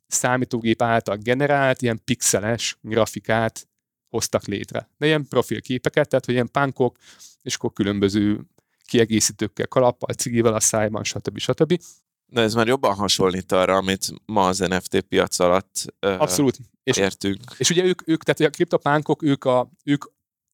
számítógép 0.06 0.82
által 0.82 1.16
generált, 1.16 1.82
ilyen 1.82 2.00
pixeles 2.04 2.78
grafikát 2.80 3.68
hoztak 4.08 4.46
létre. 4.46 4.90
De 4.98 5.06
ilyen 5.06 5.26
profilképeket, 5.28 6.08
tehát 6.08 6.24
hogy 6.24 6.34
ilyen 6.34 6.50
pánkok, 6.50 6.96
és 7.42 7.54
akkor 7.54 7.72
különböző 7.72 8.40
kiegészítőkkel, 8.84 9.66
kalappal, 9.66 10.14
cigivel 10.14 10.54
a 10.54 10.60
szájban, 10.60 11.04
stb. 11.04 11.38
stb. 11.38 11.82
De 12.30 12.40
ez 12.40 12.54
már 12.54 12.66
jobban 12.66 12.94
hasonlít 12.94 13.52
arra, 13.52 13.76
amit 13.76 14.06
ma 14.26 14.46
az 14.46 14.58
NFT 14.58 15.00
piac 15.00 15.38
alatt 15.38 15.84
uh, 16.06 16.20
Abszolút. 16.20 16.58
És, 16.82 16.96
értünk. 16.96 17.40
És 17.58 17.70
ugye 17.70 17.84
ők, 17.84 18.08
ők 18.08 18.22
tehát 18.22 18.52
a 18.52 18.56
kriptopánkok, 18.56 19.22
ők, 19.22 19.44
a, 19.44 19.70
ők 19.84 20.04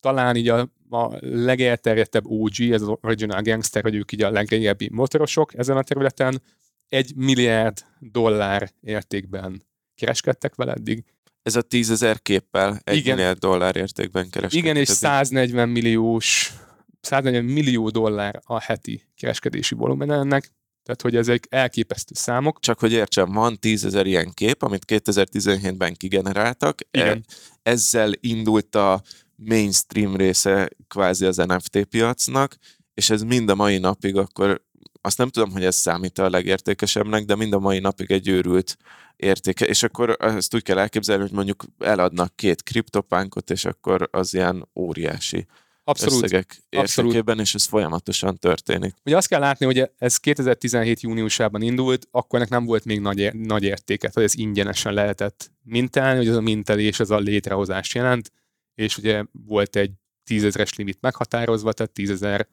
talán 0.00 0.36
így 0.36 0.48
a, 0.48 0.68
a 0.90 1.18
legelterjedtebb 1.20 2.26
OG, 2.26 2.60
ez 2.60 2.82
az 2.82 2.96
Original 3.00 3.42
Gangster, 3.42 3.82
hogy 3.82 3.94
ők 3.94 4.12
így 4.12 4.22
a 4.22 4.30
legrégebbi 4.30 4.88
motorosok 4.92 5.54
ezen 5.54 5.76
a 5.76 5.82
területen, 5.82 6.42
egy 6.88 7.14
milliárd 7.16 7.84
dollár 7.98 8.72
értékben 8.80 9.62
kereskedtek 9.94 10.54
vele 10.54 10.72
eddig. 10.72 11.04
Ez 11.42 11.56
a 11.56 11.62
tízezer 11.62 12.22
képpel 12.22 12.80
egy 12.84 12.96
Igen. 12.96 13.14
milliárd 13.14 13.38
dollár 13.38 13.76
értékben 13.76 14.30
kereskedtek. 14.30 14.64
Igen, 14.64 14.76
és 14.76 14.88
140 14.88 15.68
milliós 15.68 16.52
140 17.00 17.44
millió 17.44 17.90
dollár 17.90 18.40
a 18.44 18.60
heti 18.60 19.02
kereskedési 19.16 19.74
volumen 19.74 20.10
ennek, 20.10 20.52
tehát, 20.84 21.02
hogy 21.02 21.16
ezek 21.16 21.46
elképesztő 21.48 22.14
számok. 22.14 22.60
Csak 22.60 22.78
hogy 22.78 22.92
értsem, 22.92 23.32
van 23.32 23.58
tízezer 23.58 24.06
ilyen 24.06 24.30
kép, 24.34 24.62
amit 24.62 24.84
2017-ben 24.86 25.94
kigeneráltak. 25.94 26.80
Igen. 26.90 27.24
E- 27.28 27.34
ezzel 27.62 28.12
indult 28.20 28.74
a 28.74 29.02
mainstream 29.36 30.16
része 30.16 30.68
kvázi 30.88 31.24
az 31.24 31.36
NFT 31.36 31.84
piacnak, 31.84 32.56
és 32.94 33.10
ez 33.10 33.22
mind 33.22 33.48
a 33.48 33.54
mai 33.54 33.78
napig 33.78 34.16
akkor 34.16 34.62
azt 35.00 35.18
nem 35.18 35.28
tudom, 35.28 35.50
hogy 35.50 35.64
ez 35.64 35.74
számít 35.74 36.18
a 36.18 36.30
legértékesebbnek, 36.30 37.24
de 37.24 37.34
mind 37.34 37.52
a 37.52 37.58
mai 37.58 37.78
napig 37.78 38.10
egy 38.10 38.28
őrült 38.28 38.76
értéke, 39.16 39.66
és 39.66 39.82
akkor 39.82 40.16
ezt 40.18 40.54
úgy 40.54 40.62
kell 40.62 40.78
elképzelni, 40.78 41.22
hogy 41.22 41.32
mondjuk 41.32 41.64
eladnak 41.78 42.36
két 42.36 42.62
kriptopánkot, 42.62 43.50
és 43.50 43.64
akkor 43.64 44.08
az 44.10 44.34
ilyen 44.34 44.68
óriási 44.74 45.46
Abszolút. 45.86 46.14
összegek 46.14 46.62
értékében, 46.68 47.12
Abszolút. 47.12 47.40
és 47.40 47.54
ez 47.54 47.64
folyamatosan 47.64 48.38
történik. 48.38 48.94
Ugye 49.04 49.16
azt 49.16 49.28
kell 49.28 49.40
látni, 49.40 49.66
hogy 49.66 49.90
ez 49.98 50.16
2017 50.16 51.00
júniusában 51.00 51.62
indult, 51.62 52.08
akkor 52.10 52.38
ennek 52.38 52.50
nem 52.50 52.64
volt 52.64 52.84
még 52.84 53.00
nagy, 53.00 53.34
nagy 53.34 53.62
értéke, 53.62 54.10
hogy 54.12 54.22
ez 54.22 54.34
ingyenesen 54.34 54.92
lehetett 54.92 55.50
mintálni, 55.62 56.18
hogy 56.18 56.28
az 56.28 56.36
a 56.36 56.40
mintelés 56.40 57.00
az 57.00 57.10
a 57.10 57.18
létrehozás 57.18 57.94
jelent, 57.94 58.32
és 58.74 58.98
ugye 58.98 59.24
volt 59.46 59.76
egy 59.76 59.92
tízezeres 60.24 60.74
limit 60.74 60.98
meghatározva, 61.00 61.72
tehát 61.72 61.92
tízezer 61.92 62.48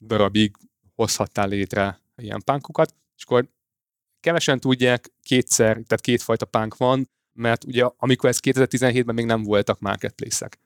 darabig 0.00 0.56
hozhattál 0.94 1.48
létre 1.48 2.00
ilyen 2.16 2.42
pánkokat, 2.44 2.94
és 3.16 3.24
akkor 3.24 3.48
kevesen 4.20 4.60
tudják, 4.60 5.12
kétszer, 5.22 5.72
tehát 5.72 6.00
kétfajta 6.00 6.46
pánk 6.46 6.76
van, 6.76 7.10
mert 7.32 7.64
ugye 7.64 7.84
amikor 7.96 8.28
ez 8.28 8.38
2017-ben 8.42 9.14
még 9.14 9.24
nem 9.24 9.42
voltak 9.42 9.80
marketplace-ek. 9.80 10.58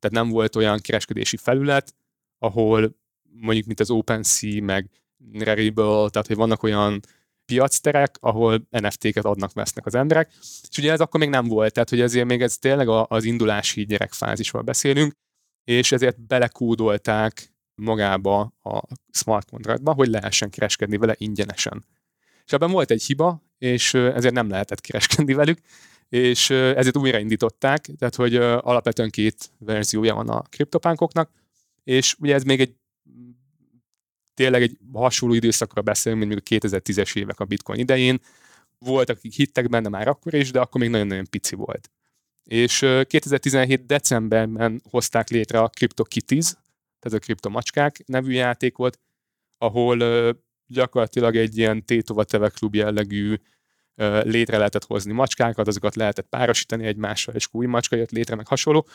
Tehát 0.00 0.24
nem 0.24 0.28
volt 0.28 0.56
olyan 0.56 0.80
kereskedési 0.80 1.36
felület, 1.36 1.94
ahol 2.38 2.96
mondjuk, 3.22 3.66
mint 3.66 3.80
az 3.80 3.90
OpenSea, 3.90 4.62
meg 4.62 4.90
Rarible, 5.32 6.08
tehát 6.08 6.26
hogy 6.26 6.36
vannak 6.36 6.62
olyan 6.62 7.00
piacterek, 7.44 8.16
ahol 8.20 8.66
NFT-ket 8.70 9.24
adnak, 9.24 9.52
vesznek 9.52 9.86
az 9.86 9.94
emberek, 9.94 10.32
és 10.70 10.78
ugye 10.78 10.92
ez 10.92 11.00
akkor 11.00 11.20
még 11.20 11.28
nem 11.28 11.46
volt, 11.46 11.72
tehát 11.72 11.88
hogy 11.88 12.00
ezért 12.00 12.26
még 12.26 12.42
ez 12.42 12.58
tényleg 12.58 12.88
az 12.88 13.24
indulási 13.24 13.84
gyerekfázisról 13.84 14.62
beszélünk, 14.62 15.12
és 15.64 15.92
ezért 15.92 16.26
belekódolták 16.26 17.54
magába 17.74 18.40
a 18.62 18.82
smart 19.12 19.50
contractba, 19.50 19.92
hogy 19.92 20.08
lehessen 20.08 20.50
kereskedni 20.50 20.96
vele 20.96 21.14
ingyenesen. 21.18 21.84
És 22.44 22.52
ebben 22.52 22.70
volt 22.70 22.90
egy 22.90 23.02
hiba, 23.02 23.42
és 23.58 23.94
ezért 23.94 24.34
nem 24.34 24.48
lehetett 24.48 24.80
kereskedni 24.80 25.32
velük, 25.32 25.58
és 26.10 26.50
ezért 26.50 26.96
újraindították, 26.96 27.88
tehát 27.98 28.14
hogy 28.14 28.36
alapvetően 28.36 29.10
két 29.10 29.50
verziója 29.58 30.14
van 30.14 30.28
a 30.28 30.42
kriptopánkoknak, 30.42 31.30
és 31.84 32.16
ugye 32.18 32.34
ez 32.34 32.42
még 32.42 32.60
egy 32.60 32.74
tényleg 34.34 34.62
egy 34.62 34.78
hasonló 34.92 35.34
időszakra 35.34 35.82
beszélünk, 35.82 36.24
mint 36.24 36.40
a 36.40 36.42
2010-es 36.42 37.16
évek 37.16 37.40
a 37.40 37.44
bitcoin 37.44 37.78
idején. 37.78 38.20
Voltak, 38.78 39.16
akik 39.16 39.34
hittek 39.34 39.68
benne 39.68 39.88
már 39.88 40.08
akkor 40.08 40.34
is, 40.34 40.50
de 40.50 40.60
akkor 40.60 40.80
még 40.80 40.90
nagyon-nagyon 40.90 41.26
pici 41.30 41.54
volt. 41.54 41.90
És 42.44 42.78
2017 42.78 43.86
decemberben 43.86 44.82
hozták 44.90 45.28
létre 45.28 45.60
a 45.60 45.68
CryptoKitties, 45.68 46.52
tehát 46.98 47.18
a 47.18 47.24
kriptomacskák 47.24 48.02
nevű 48.06 48.32
játék 48.32 48.76
volt, 48.76 48.98
ahol 49.58 49.98
gyakorlatilag 50.66 51.36
egy 51.36 51.58
ilyen 51.58 51.84
Tétova 51.84 52.24
Teve 52.24 52.48
klub 52.48 52.74
jellegű 52.74 53.36
létre 54.22 54.56
lehetett 54.56 54.84
hozni 54.84 55.12
macskákat, 55.12 55.66
azokat 55.66 55.94
lehetett 55.94 56.26
párosítani 56.28 56.86
egymással, 56.86 57.34
és 57.34 57.48
új 57.50 57.66
macska 57.66 57.96
jött 57.96 58.10
létre, 58.10 58.34
meg 58.34 58.46
hasonló. 58.46 58.86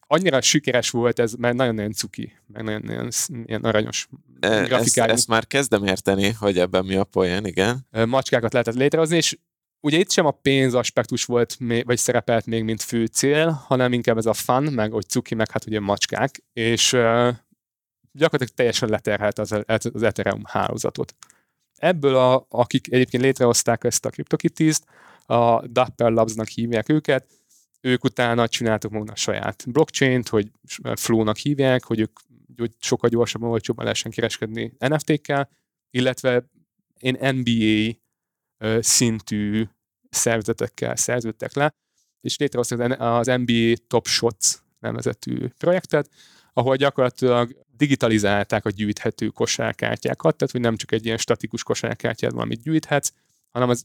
Annyira 0.00 0.40
sikeres 0.40 0.90
volt 0.90 1.18
ez, 1.18 1.32
mert 1.32 1.56
nagyon-nagyon 1.56 1.92
cuki, 1.92 2.32
meg 2.46 2.62
nagyon-nagyon 2.62 3.08
ilyen 3.44 3.62
aranyos 3.62 4.08
e, 4.40 4.48
grafikájú. 4.48 5.10
Ezt, 5.10 5.18
ezt 5.18 5.28
már 5.28 5.46
kezdem 5.46 5.84
érteni, 5.84 6.30
hogy 6.30 6.58
ebben 6.58 6.84
mi 6.84 6.96
a 6.96 7.04
poén, 7.04 7.44
igen. 7.44 7.86
Macskákat 8.06 8.52
lehetett 8.52 8.74
létrehozni, 8.74 9.16
és 9.16 9.38
ugye 9.80 9.98
itt 9.98 10.10
sem 10.10 10.26
a 10.26 10.30
pénz 10.30 10.74
aspektus 10.74 11.24
volt, 11.24 11.56
vagy 11.84 11.98
szerepelt 11.98 12.46
még, 12.46 12.64
mint 12.64 12.82
fő 12.82 13.06
cél, 13.06 13.50
hanem 13.50 13.92
inkább 13.92 14.16
ez 14.16 14.26
a 14.26 14.32
fun, 14.32 14.62
meg 14.62 14.92
hogy 14.92 15.08
cuki, 15.08 15.34
meg 15.34 15.50
hát 15.50 15.66
ugye 15.66 15.80
macskák, 15.80 16.42
és 16.52 16.90
gyakorlatilag 18.12 18.54
teljesen 18.54 18.88
leterhelt 18.88 19.38
az, 19.38 19.54
az 19.66 20.02
Ethereum 20.02 20.42
hálózatot. 20.44 21.14
Ebből, 21.78 22.16
a, 22.16 22.46
akik 22.48 22.92
egyébként 22.92 23.22
létrehozták 23.22 23.84
ezt 23.84 24.04
a 24.04 24.10
CryptoKitties-t, 24.10 24.84
a 25.26 25.66
Dapper 25.66 26.10
Labs-nak 26.10 26.48
hívják 26.48 26.88
őket, 26.88 27.26
ők 27.80 28.04
utána 28.04 28.48
csináltak 28.48 28.90
maguknak 28.90 29.16
saját 29.16 29.64
blockchain-t, 29.66 30.28
hogy 30.28 30.50
Flow-nak 30.94 31.36
hívják, 31.36 31.84
hogy 31.84 32.00
ők 32.00 32.18
hogy 32.56 32.74
sokkal 32.78 33.10
gyorsabban, 33.10 33.50
olcsóbban 33.50 33.84
lehessen 33.84 34.10
kereskedni 34.10 34.72
NFT-kkel, 34.78 35.48
illetve 35.90 36.50
én 36.98 37.34
NBA 37.34 37.96
szintű 38.80 39.64
szervezetekkel 40.10 40.96
szerződtek 40.96 41.54
le, 41.54 41.74
és 42.20 42.38
létrehoztak 42.38 43.00
az 43.00 43.26
NBA 43.26 43.72
Top 43.86 44.06
Shots 44.06 44.54
nevezetű 44.78 45.46
projektet, 45.58 46.10
ahol 46.58 46.76
gyakorlatilag 46.76 47.64
digitalizálták 47.76 48.64
a 48.64 48.70
gyűjthető 48.70 49.28
kosárkártyákat, 49.28 50.36
tehát 50.36 50.52
hogy 50.52 50.60
nem 50.60 50.76
csak 50.76 50.92
egy 50.92 51.04
ilyen 51.04 51.16
statikus 51.16 51.62
kosárkártyát 51.62 52.32
van, 52.32 52.42
amit 52.42 52.62
gyűjthetsz, 52.62 53.12
hanem 53.50 53.68
az 53.68 53.84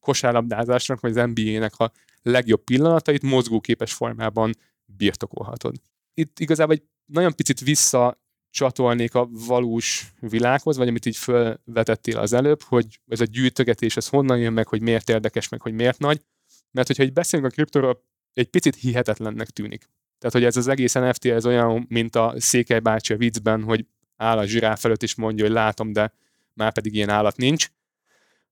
kosárlabdázásnak, 0.00 1.00
vagy 1.00 1.18
az 1.18 1.30
NBA-nek 1.34 1.78
a 1.78 1.92
legjobb 2.22 2.64
pillanatait 2.64 3.22
mozgóképes 3.22 3.92
formában 3.92 4.54
birtokolhatod. 4.84 5.76
Itt 6.14 6.38
igazából 6.38 6.74
egy 6.74 6.82
nagyon 7.04 7.34
picit 7.34 7.60
vissza 7.60 8.20
csatolnék 8.50 9.14
a 9.14 9.28
valós 9.30 10.12
világhoz, 10.20 10.76
vagy 10.76 10.88
amit 10.88 11.06
így 11.06 11.16
felvetettél 11.16 12.18
az 12.18 12.32
előbb, 12.32 12.62
hogy 12.62 13.00
ez 13.06 13.20
a 13.20 13.24
gyűjtögetés, 13.24 13.96
ez 13.96 14.08
honnan 14.08 14.38
jön 14.38 14.52
meg, 14.52 14.66
hogy 14.66 14.80
miért 14.80 15.08
érdekes, 15.08 15.48
meg 15.48 15.60
hogy 15.60 15.72
miért 15.72 15.98
nagy. 15.98 16.22
Mert 16.70 16.86
hogyha 16.86 17.02
egy 17.02 17.12
beszélünk 17.12 17.50
a 17.50 17.54
kriptóról, 17.54 18.02
egy 18.32 18.48
picit 18.48 18.74
hihetetlennek 18.74 19.50
tűnik. 19.50 19.88
Tehát, 20.18 20.34
hogy 20.34 20.44
ez 20.44 20.56
az 20.56 20.68
egész 20.68 20.92
NFT, 20.92 21.24
ez 21.24 21.46
olyan, 21.46 21.86
mint 21.88 22.16
a 22.16 22.34
Székely 22.36 22.78
bácsi 22.78 23.12
a 23.12 23.16
viccben, 23.16 23.62
hogy 23.62 23.86
áll 24.16 24.38
a 24.38 24.46
zsiráf 24.46 24.84
előtt, 24.84 25.02
és 25.02 25.14
mondja, 25.14 25.44
hogy 25.44 25.54
látom, 25.54 25.92
de 25.92 26.12
már 26.52 26.72
pedig 26.72 26.94
ilyen 26.94 27.08
állat 27.08 27.36
nincs. 27.36 27.68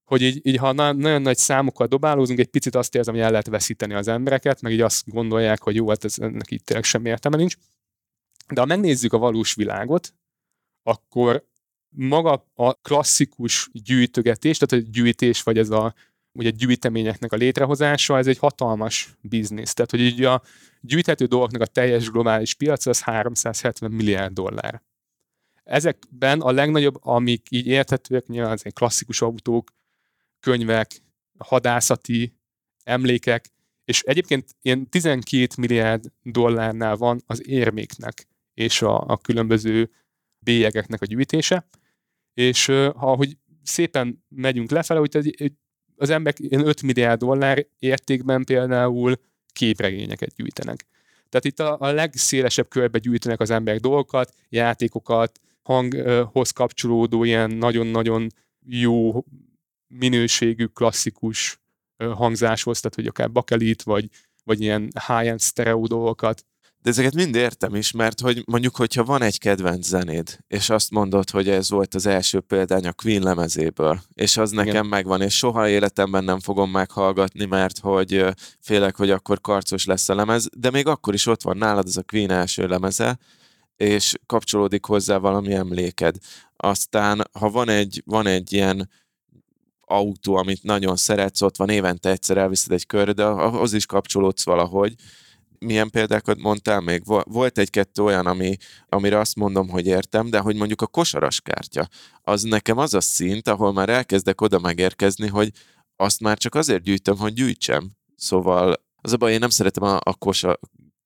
Hogy 0.04 0.22
így, 0.22 0.46
így 0.46 0.56
ha 0.56 0.72
na- 0.72 0.92
nagyon 0.92 1.22
nagy 1.22 1.36
számokkal 1.36 1.86
dobálózunk, 1.86 2.38
egy 2.38 2.46
picit 2.46 2.74
azt 2.74 2.94
érzem, 2.94 3.14
hogy 3.14 3.22
el 3.22 3.30
lehet 3.30 3.46
veszíteni 3.46 3.94
az 3.94 4.08
embereket, 4.08 4.60
meg 4.60 4.72
így 4.72 4.80
azt 4.80 5.08
gondolják, 5.08 5.62
hogy 5.62 5.74
jó, 5.74 5.88
hát 5.88 6.04
ez, 6.04 6.18
ennek 6.18 6.50
itt 6.50 6.64
tényleg 6.64 6.84
semmi 6.84 7.08
értelme 7.08 7.36
nincs. 7.36 7.56
De 8.52 8.60
ha 8.60 8.66
megnézzük 8.66 9.12
a 9.12 9.18
valós 9.18 9.54
világot, 9.54 10.14
akkor 10.82 11.46
maga 11.88 12.46
a 12.54 12.74
klasszikus 12.74 13.68
gyűjtögetés, 13.72 14.58
tehát 14.58 14.84
a 14.84 14.88
gyűjtés, 14.90 15.42
vagy 15.42 15.58
ez 15.58 15.70
a 15.70 15.94
ugye 16.34 16.50
gyűjteményeknek 16.50 17.32
a 17.32 17.36
létrehozása, 17.36 18.18
ez 18.18 18.26
egy 18.26 18.38
hatalmas 18.38 19.14
biznisz. 19.20 19.74
Tehát, 19.74 19.90
hogy 19.90 20.00
így 20.00 20.24
a 20.24 20.42
gyűjthető 20.80 21.24
dolgoknak 21.24 21.60
a 21.60 21.66
teljes 21.66 22.10
globális 22.10 22.54
piac 22.54 22.86
az 22.86 23.02
370 23.02 23.90
milliárd 23.90 24.32
dollár. 24.32 24.82
Ezekben 25.64 26.40
a 26.40 26.50
legnagyobb, 26.50 27.04
amik 27.04 27.46
így 27.50 27.66
érthetőek, 27.66 28.26
nyilván 28.26 28.52
az 28.52 28.64
klasszikus 28.72 29.20
autók, 29.20 29.70
könyvek, 30.40 31.02
hadászati 31.38 32.34
emlékek, 32.84 33.52
és 33.84 34.02
egyébként 34.02 34.56
ilyen 34.62 34.88
12 34.88 35.46
milliárd 35.58 36.04
dollárnál 36.22 36.96
van 36.96 37.22
az 37.26 37.48
érméknek 37.48 38.26
és 38.54 38.82
a, 38.82 39.00
a 39.00 39.16
különböző 39.16 39.90
bélyegeknek 40.38 41.02
a 41.02 41.06
gyűjtése, 41.06 41.68
és 42.34 42.66
ha 42.66 43.12
ahogy 43.12 43.36
szépen 43.62 44.24
megyünk 44.28 44.70
lefelé, 44.70 44.98
hogy 44.98 45.08
az 45.96 46.10
emberek 46.10 46.38
5 46.50 46.82
milliárd 46.82 47.20
dollár 47.20 47.66
értékben 47.78 48.44
például 48.44 49.16
képregényeket 49.52 50.34
gyűjtenek. 50.36 50.86
Tehát 51.28 51.44
itt 51.44 51.60
a, 51.60 51.76
a 51.80 51.92
legszélesebb 51.92 52.68
körbe 52.68 52.98
gyűjtenek 52.98 53.40
az 53.40 53.50
emberek 53.50 53.80
dolgokat, 53.80 54.34
játékokat, 54.48 55.40
hanghoz 55.62 56.50
kapcsolódó 56.50 57.24
ilyen 57.24 57.50
nagyon-nagyon 57.50 58.26
jó 58.66 59.24
minőségű, 59.86 60.64
klasszikus 60.64 61.60
hangzáshoz, 61.96 62.80
tehát 62.80 62.94
hogy 62.94 63.06
akár 63.06 63.32
bakelit, 63.32 63.82
vagy, 63.82 64.08
vagy 64.44 64.60
ilyen 64.60 64.92
high-end 65.06 65.40
stereo 65.40 65.86
dolgokat. 65.86 66.44
De 66.84 66.90
ezeket 66.90 67.14
mind 67.14 67.34
értem 67.34 67.74
is, 67.74 67.90
mert 67.90 68.20
hogy 68.20 68.42
mondjuk, 68.46 68.76
hogyha 68.76 69.04
van 69.04 69.22
egy 69.22 69.38
kedvenc 69.38 69.86
zenéd, 69.86 70.38
és 70.46 70.70
azt 70.70 70.90
mondod, 70.90 71.30
hogy 71.30 71.48
ez 71.48 71.70
volt 71.70 71.94
az 71.94 72.06
első 72.06 72.40
példány 72.40 72.86
a 72.86 72.92
Queen 72.92 73.22
lemezéből, 73.22 74.00
és 74.14 74.36
az 74.36 74.50
nekem 74.50 74.70
Igen. 74.70 74.86
megvan, 74.86 75.22
és 75.22 75.36
soha 75.36 75.68
életemben 75.68 76.24
nem 76.24 76.40
fogom 76.40 76.70
meghallgatni, 76.70 77.44
mert 77.44 77.78
hogy 77.78 78.24
félek, 78.60 78.96
hogy 78.96 79.10
akkor 79.10 79.40
karcos 79.40 79.84
lesz 79.84 80.08
a 80.08 80.14
lemez, 80.14 80.48
de 80.56 80.70
még 80.70 80.86
akkor 80.86 81.14
is 81.14 81.26
ott 81.26 81.42
van 81.42 81.56
nálad 81.56 81.86
az 81.86 81.96
a 81.96 82.02
Queen 82.02 82.30
első 82.30 82.66
lemeze, 82.66 83.18
és 83.76 84.14
kapcsolódik 84.26 84.84
hozzá 84.84 85.16
valami 85.16 85.52
emléked. 85.52 86.16
Aztán, 86.56 87.28
ha 87.32 87.50
van 87.50 87.68
egy, 87.68 88.02
van 88.06 88.26
egy 88.26 88.52
ilyen 88.52 88.90
autó, 89.80 90.34
amit 90.34 90.62
nagyon 90.62 90.96
szeretsz, 90.96 91.42
ott 91.42 91.56
van 91.56 91.68
évente 91.68 92.10
egyszer 92.10 92.36
elviszed 92.36 92.72
egy 92.72 92.86
körre, 92.86 93.12
de 93.12 93.24
ahhoz 93.24 93.72
is 93.72 93.86
kapcsolódsz 93.86 94.44
valahogy. 94.44 94.94
Milyen 95.64 95.90
példákat 95.90 96.38
mondtál 96.38 96.80
még? 96.80 97.02
Volt 97.24 97.58
egy-kettő 97.58 98.02
olyan, 98.02 98.26
ami, 98.26 98.56
amire 98.88 99.18
azt 99.18 99.36
mondom, 99.36 99.68
hogy 99.68 99.86
értem, 99.86 100.30
de 100.30 100.38
hogy 100.38 100.56
mondjuk 100.56 100.82
a 100.82 100.86
kosaras 100.86 101.40
kártya, 101.40 101.88
az 102.22 102.42
nekem 102.42 102.78
az 102.78 102.94
a 102.94 103.00
szint, 103.00 103.48
ahol 103.48 103.72
már 103.72 103.88
elkezdek 103.88 104.40
oda 104.40 104.58
megérkezni, 104.58 105.28
hogy 105.28 105.50
azt 105.96 106.20
már 106.20 106.38
csak 106.38 106.54
azért 106.54 106.82
gyűjtöm, 106.82 107.16
hogy 107.16 107.32
gyűjtsem. 107.32 107.90
Szóval 108.16 108.74
az 108.96 109.12
a 109.12 109.16
baj, 109.16 109.32
én 109.32 109.38
nem 109.38 109.48
szeretem 109.48 109.82
a, 109.82 109.96
a 110.02 110.14
kosa, 110.14 110.58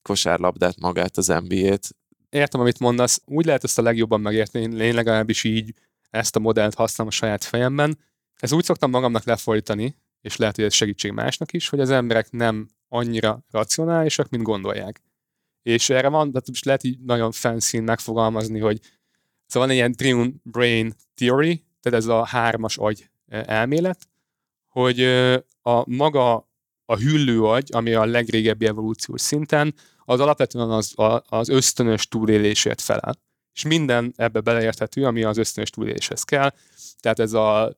kosárlabdát 0.03 0.81
magát, 0.81 1.17
az 1.17 1.27
NBA-t. 1.27 1.89
Értem, 2.29 2.61
amit 2.61 2.79
mondasz. 2.79 3.21
Úgy 3.25 3.45
lehet 3.45 3.65
ezt 3.65 3.79
a 3.79 3.83
legjobban 3.83 4.21
megérteni, 4.21 4.85
én 4.85 4.95
legalábbis 4.95 5.45
így 5.45 5.75
ezt 6.11 6.37
a 6.37 6.41
modellt 6.41 6.75
használom 6.75 7.13
a 7.13 7.17
saját 7.17 7.45
fejemben, 7.45 7.99
ez 8.39 8.53
úgy 8.53 8.65
szoktam 8.65 8.91
magamnak 8.91 9.25
lefordítani, 9.25 9.97
és 10.21 10.37
lehet, 10.37 10.57
hogy 10.57 10.65
ez 10.65 10.75
segítség 10.75 11.13
másnak 11.13 11.53
is, 11.53 11.69
hogy 11.69 11.81
az 11.81 11.91
emberek 11.91 12.31
nem 12.31 12.69
annyira 12.89 13.45
racionálisak, 13.51 14.29
mint 14.29 14.43
gondolják. 14.43 15.03
És 15.63 15.91
erre 15.91 16.09
van, 16.09 16.31
de 16.31 16.41
most 16.47 16.65
lehet 16.65 16.85
így 16.85 16.99
nagyon 17.01 17.33
fancy 17.33 17.81
megfogalmazni, 17.81 18.59
hogy 18.59 18.81
szóval 19.47 19.69
van 19.69 19.71
egy 19.71 19.77
ilyen 19.77 19.93
triune 19.93 20.31
brain 20.43 20.93
theory, 21.15 21.65
tehát 21.81 21.99
ez 21.99 22.07
a 22.07 22.25
hármas 22.25 22.79
agy 22.79 23.11
e, 23.27 23.45
elmélet, 23.47 24.09
hogy 24.69 25.03
a 25.63 25.91
maga 25.91 26.49
a 26.85 26.97
hüllő 26.97 27.43
agy, 27.43 27.69
ami 27.73 27.93
a 27.93 28.05
legrégebbi 28.05 28.67
evolúciós 28.67 29.21
szinten, 29.21 29.75
az 30.05 30.21
alapvetően 30.21 30.71
az, 30.71 30.95
az 31.29 31.49
ösztönös 31.49 32.09
túlélésért 32.09 32.81
felel. 32.81 33.19
És 33.55 33.65
minden 33.65 34.13
ebbe 34.17 34.41
beleérthető, 34.41 35.05
ami 35.05 35.25
az 35.25 35.39
ösztönös 35.39 35.71
túléléshez 35.71 36.23
kell. 36.23 36.55
Tehát 37.01 37.19
ez 37.19 37.33
a 37.33 37.77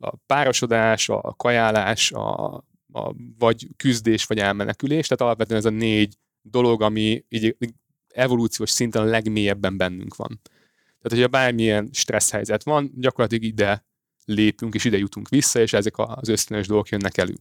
a 0.00 0.16
párosodás, 0.16 1.08
a 1.08 1.34
kajálás, 1.36 2.12
a, 2.12 2.54
a, 2.92 3.14
vagy 3.38 3.68
küzdés, 3.76 4.24
vagy 4.24 4.38
elmenekülés, 4.38 5.06
tehát 5.06 5.22
alapvetően 5.22 5.58
ez 5.58 5.64
a 5.64 5.70
négy 5.70 6.14
dolog, 6.42 6.82
ami 6.82 7.24
így 7.28 7.56
evolúciós 8.08 8.70
szinten 8.70 9.02
a 9.02 9.04
legmélyebben 9.04 9.76
bennünk 9.76 10.16
van. 10.16 10.40
Tehát, 11.02 11.18
hogyha 11.18 11.28
bármilyen 11.28 11.88
stressz 11.92 12.30
helyzet 12.30 12.62
van, 12.62 12.92
gyakorlatilag 12.96 13.44
ide 13.44 13.84
lépünk, 14.24 14.74
és 14.74 14.84
ide 14.84 14.98
jutunk 14.98 15.28
vissza, 15.28 15.60
és 15.60 15.72
ezek 15.72 15.98
az 15.98 16.28
ösztönös 16.28 16.66
dolgok 16.66 16.88
jönnek 16.88 17.16
elő. 17.16 17.34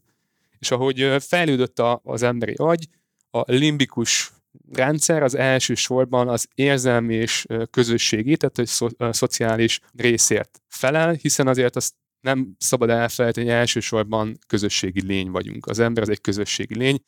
És 0.60 0.72
ahogy 0.72 1.16
fejlődött 1.20 1.80
az 2.04 2.24
emberi 2.24 2.54
agy, 2.54 2.88
a 3.32 3.52
limbikus 3.52 4.32
rendszer 4.72 5.24
az 5.24 5.36
elsősorban 5.36 6.28
az 6.28 6.48
érzelmi 6.56 7.16
és 7.16 7.46
közösségi, 7.72 8.38
tehát 8.38 8.72
a 8.80 9.06
a 9.06 9.14
szociális 9.14 9.80
részért 9.96 10.62
felel, 10.68 11.14
hiszen 11.14 11.48
azért 11.48 11.76
azt 11.76 11.94
nem 12.22 12.56
szabad 12.58 12.90
elfelejteni, 12.90 13.48
hogy 13.48 13.56
elsősorban 13.56 14.38
közösségi 14.48 15.06
lény 15.06 15.32
vagyunk. 15.32 15.66
Az 15.66 15.80
ember 15.80 16.04
az 16.04 16.10
egy 16.10 16.22
közösségi 16.22 16.78
lény, 16.78 17.00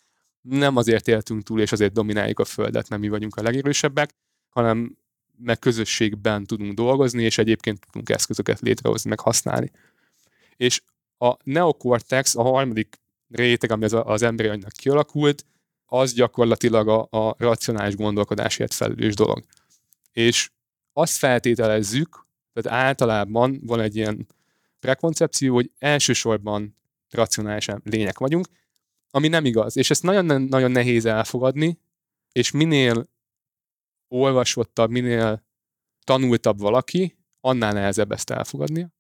nem 0.42 0.76
azért 0.76 1.08
éltünk 1.08 1.44
túl, 1.44 1.62
és 1.62 1.72
azért 1.72 1.94
domináljuk 1.94 2.40
a 2.40 2.46
Földet, 2.46 2.90
nem 2.90 3.00
mi 3.00 3.10
vagyunk 3.10 3.36
a 3.36 3.42
legerősebbek, 3.42 4.14
hanem 4.50 4.98
meg 5.38 5.60
közösségben 5.60 6.44
tudunk 6.44 6.74
dolgozni, 6.74 7.24
és 7.24 7.38
egyébként 7.38 7.80
tudunk 7.86 8.10
eszközöket 8.10 8.60
létrehozni, 8.60 9.10
meg 9.10 9.20
használni. 9.20 9.72
És 10.56 10.82
a 11.18 11.36
neokortex, 11.44 12.36
a 12.36 12.42
harmadik 12.42 13.00
réteg, 13.28 13.72
ami 13.72 13.84
az, 13.84 13.96
az 14.04 14.22
emberi 14.22 14.50
agynak 14.50 14.72
kialakult, 14.72 15.46
az 15.86 16.14
gyakorlatilag 16.14 16.88
a, 16.88 17.08
a 17.10 17.36
racionális 17.38 17.96
gondolkodásért 17.96 18.74
felelős 18.74 19.16
dolog. 19.16 19.44
És 20.12 20.50
azt 20.94 21.18
feltételezzük, 21.18 22.26
tehát 22.54 22.82
általában 22.84 23.60
van 23.64 23.80
egy 23.80 23.96
ilyen 23.96 24.28
prekoncepció, 24.82 25.54
hogy 25.54 25.72
elsősorban 25.78 26.78
racionálisan 27.10 27.82
lények 27.86 28.20
vagyunk, 28.20 28.48
ami 29.10 29.28
nem 29.28 29.46
igaz. 29.46 29.78
És 29.78 29.90
ezt 29.90 30.04
nagyon, 30.04 30.42
nagyon 30.42 30.72
nehéz 30.72 31.06
elfogadni, 31.06 31.80
és 32.32 32.52
minél 32.52 33.08
olvasottabb, 34.08 34.90
minél 34.90 35.46
tanultabb 36.04 36.60
valaki, 36.60 37.18
annál 37.40 37.74
nehezebb 37.74 38.12
ezt 38.12 38.30
elfogadnia. 38.30 38.94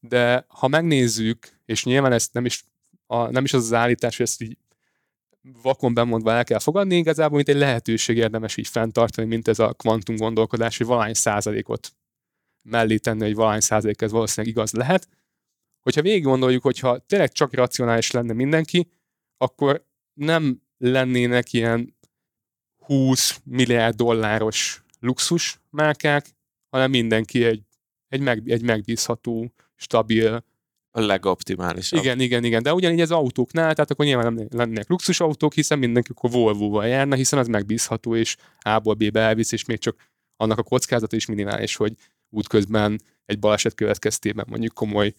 De 0.00 0.44
ha 0.48 0.68
megnézzük, 0.68 1.60
és 1.64 1.84
nyilván 1.84 2.12
ezt 2.12 2.32
nem 2.32 2.44
is, 2.44 2.64
a, 3.06 3.30
nem 3.30 3.44
is 3.44 3.52
az 3.52 3.62
az 3.62 3.72
állítás, 3.72 4.16
hogy 4.16 4.26
ezt 4.26 4.42
így 4.42 4.58
vakon 5.62 5.94
bemondva 5.94 6.32
el 6.32 6.44
kell 6.44 6.58
fogadni, 6.58 6.96
igazából 6.96 7.36
mint 7.36 7.48
egy 7.48 7.56
lehetőség 7.56 8.16
érdemes 8.16 8.56
így 8.56 8.68
fenntartani, 8.68 9.26
mint 9.26 9.48
ez 9.48 9.58
a 9.58 9.72
kvantum 9.72 10.16
gondolkodás, 10.16 10.76
hogy 10.76 10.86
valány 10.86 11.14
százalékot 11.14 11.92
mellé 12.62 12.96
tenni, 12.96 13.22
hogy 13.22 13.34
valány 13.34 13.60
százalék 13.60 14.02
ez 14.02 14.10
valószínűleg 14.10 14.56
igaz 14.56 14.72
lehet, 14.72 15.08
hogyha 15.82 16.02
végig 16.02 16.22
gondoljuk, 16.22 16.62
hogyha 16.62 16.98
tényleg 16.98 17.32
csak 17.32 17.54
racionális 17.54 18.10
lenne 18.10 18.32
mindenki, 18.32 18.90
akkor 19.36 19.86
nem 20.12 20.62
lennének 20.78 21.52
ilyen 21.52 21.96
20 22.84 23.40
milliárd 23.44 23.96
dolláros 23.96 24.84
luxus 25.00 25.60
márkák, 25.70 26.26
hanem 26.70 26.90
mindenki 26.90 27.44
egy, 27.44 27.62
egy, 28.08 28.20
meg, 28.20 28.50
egy 28.50 28.62
megbízható, 28.62 29.52
stabil, 29.76 30.44
a 30.92 31.00
legoptimálisabb. 31.00 32.00
Igen, 32.00 32.20
igen, 32.20 32.44
igen. 32.44 32.62
De 32.62 32.74
ugyanígy 32.74 33.00
az 33.00 33.10
autóknál, 33.10 33.74
tehát 33.74 33.90
akkor 33.90 34.04
nyilván 34.04 34.32
nem 34.32 34.46
lennének 34.50 34.88
luxusautók, 34.88 35.54
hiszen 35.54 35.78
mindenki 35.78 36.10
akkor 36.14 36.30
Volvo-val 36.30 36.86
járna, 36.86 37.14
hiszen 37.14 37.38
az 37.38 37.46
megbízható, 37.46 38.16
és 38.16 38.36
A-ból 38.60 38.94
B-be 38.94 39.20
elvisz, 39.20 39.52
és 39.52 39.64
még 39.64 39.78
csak 39.78 40.10
annak 40.36 40.58
a 40.58 40.62
kockázata 40.62 41.16
is 41.16 41.26
minimális, 41.26 41.76
hogy 41.76 41.92
útközben 42.28 43.00
egy 43.24 43.38
baleset 43.38 43.74
következtében 43.74 44.46
mondjuk 44.48 44.74
komoly 44.74 45.14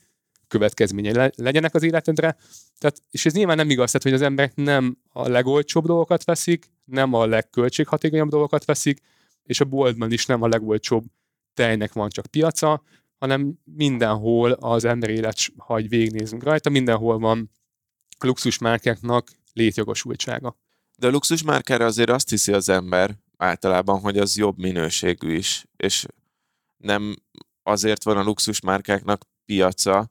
következményei 0.52 1.14
le, 1.14 1.32
legyenek 1.36 1.76
az 1.76 1.84
életedre. 1.84 2.38
Tehát, 2.78 3.02
és 3.12 3.26
ez 3.26 3.34
nyilván 3.34 3.56
nem 3.56 3.70
igaz, 3.70 3.92
tehát, 3.92 4.04
hogy 4.04 4.14
az 4.14 4.22
emberek 4.22 4.56
nem 4.56 4.98
a 5.10 5.28
legolcsóbb 5.28 5.86
dolgokat 5.86 6.24
veszik, 6.24 6.72
nem 6.86 7.14
a 7.14 7.26
legköltséghatékonyabb 7.26 8.30
dolgokat 8.30 8.66
veszik, 8.66 9.00
és 9.44 9.60
a 9.60 9.66
boltban 9.66 10.12
is 10.12 10.26
nem 10.26 10.42
a 10.42 10.48
legolcsóbb 10.48 11.04
tejnek 11.54 11.94
van 11.94 12.10
csak 12.10 12.26
piaca, 12.26 12.84
hanem 13.18 13.54
mindenhol 13.64 14.52
az 14.52 14.86
emberi 14.86 15.14
élet, 15.14 15.38
ha 15.58 15.78
egy 15.78 15.90
végignézünk 15.90 16.44
rajta, 16.44 16.70
mindenhol 16.70 17.20
van 17.20 17.52
luxusmárkáknak 18.20 19.32
létjogosultsága. 19.54 20.58
De 20.98 21.08
a 21.08 21.12
luxusmárkára 21.12 21.86
azért 21.86 22.10
azt 22.10 22.30
hiszi 22.30 22.52
az 22.52 22.70
ember 22.70 23.18
általában, 23.38 24.00
hogy 24.00 24.18
az 24.18 24.38
jobb 24.38 24.58
minőségű 24.58 25.34
is, 25.34 25.66
és 25.78 26.06
nem 26.78 27.16
azért 27.64 28.04
van 28.04 28.18
a 28.18 28.24
luxusmárkáknak 28.24 29.26
piaca, 29.46 30.10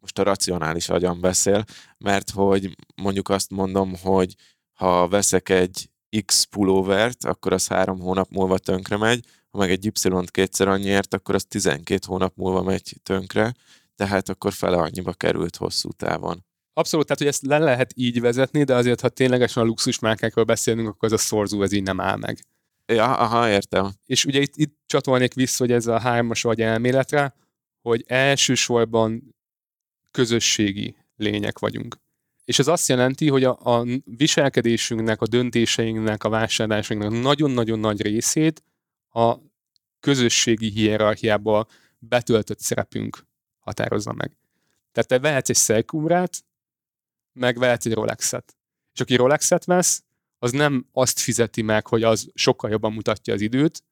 most 0.00 0.18
a 0.18 0.22
racionális 0.22 0.88
agyam 0.88 1.20
beszél, 1.20 1.64
mert 1.98 2.30
hogy 2.30 2.76
mondjuk 2.94 3.28
azt 3.28 3.50
mondom, 3.50 3.96
hogy 4.02 4.34
ha 4.72 5.08
veszek 5.08 5.48
egy 5.48 5.90
X 6.24 6.44
pulóvert, 6.44 7.24
akkor 7.24 7.52
az 7.52 7.68
három 7.68 8.00
hónap 8.00 8.30
múlva 8.30 8.58
tönkre 8.58 8.96
megy, 8.96 9.24
ha 9.50 9.58
meg 9.58 9.70
egy 9.70 9.84
Y-t 9.84 10.30
kétszer 10.30 10.68
annyiért, 10.68 11.14
akkor 11.14 11.34
az 11.34 11.44
12 11.44 11.98
hónap 12.06 12.36
múlva 12.36 12.62
megy 12.62 12.96
tönkre, 13.02 13.54
tehát 13.96 14.28
akkor 14.28 14.52
fele 14.52 14.76
annyiba 14.76 15.12
került 15.12 15.56
hosszú 15.56 15.90
távon. 15.90 16.44
Abszolút, 16.72 17.06
tehát 17.06 17.22
hogy 17.22 17.32
ezt 17.32 17.46
le 17.46 17.58
lehet 17.58 17.92
így 17.96 18.20
vezetni, 18.20 18.64
de 18.64 18.74
azért, 18.74 19.00
ha 19.00 19.08
ténylegesen 19.08 19.62
a 19.62 19.66
luxusmárkákról 19.66 20.44
beszélünk, 20.44 20.88
akkor 20.88 21.08
ez 21.08 21.20
a 21.20 21.22
szorzó, 21.22 21.62
ez 21.62 21.72
így 21.72 21.82
nem 21.82 22.00
áll 22.00 22.16
meg. 22.16 22.38
Ja, 22.86 23.16
aha, 23.16 23.48
értem. 23.48 23.92
És 24.06 24.24
ugye 24.24 24.40
itt, 24.40 24.56
itt 24.56 24.76
csatolnék 24.86 25.34
vissza, 25.34 25.64
hogy 25.64 25.72
ez 25.72 25.86
a 25.86 25.98
hármas 25.98 26.42
vagy 26.42 26.60
elméletre, 26.60 27.34
hogy 27.82 28.04
elsősorban 28.06 29.34
közösségi 30.10 30.96
lények 31.16 31.58
vagyunk. 31.58 31.98
És 32.44 32.58
ez 32.58 32.66
azt 32.66 32.88
jelenti, 32.88 33.28
hogy 33.28 33.44
a, 33.44 33.58
a 33.62 33.86
viselkedésünknek, 34.04 35.20
a 35.20 35.26
döntéseinknek, 35.26 36.24
a 36.24 36.28
vásárlásainknak 36.28 37.22
nagyon-nagyon 37.22 37.78
nagy 37.78 38.02
részét 38.02 38.62
a 39.08 39.36
közösségi 40.00 40.70
hierarchiába 40.70 41.66
betöltött 41.98 42.60
szerepünk 42.60 43.26
határozza 43.58 44.12
meg. 44.12 44.36
Tehát 44.92 45.08
te 45.08 45.18
vehetsz 45.18 45.48
egy 45.48 45.56
Seikúrát, 45.56 46.44
meg 47.32 47.58
vehetsz 47.58 47.86
egy 47.86 47.92
Rolexet. 47.92 48.56
És 48.92 49.00
aki 49.00 49.14
Rolexet 49.14 49.64
vesz, 49.64 50.02
az 50.38 50.52
nem 50.52 50.86
azt 50.92 51.18
fizeti 51.18 51.62
meg, 51.62 51.86
hogy 51.86 52.02
az 52.02 52.30
sokkal 52.34 52.70
jobban 52.70 52.92
mutatja 52.92 53.34
az 53.34 53.40
időt, 53.40 53.82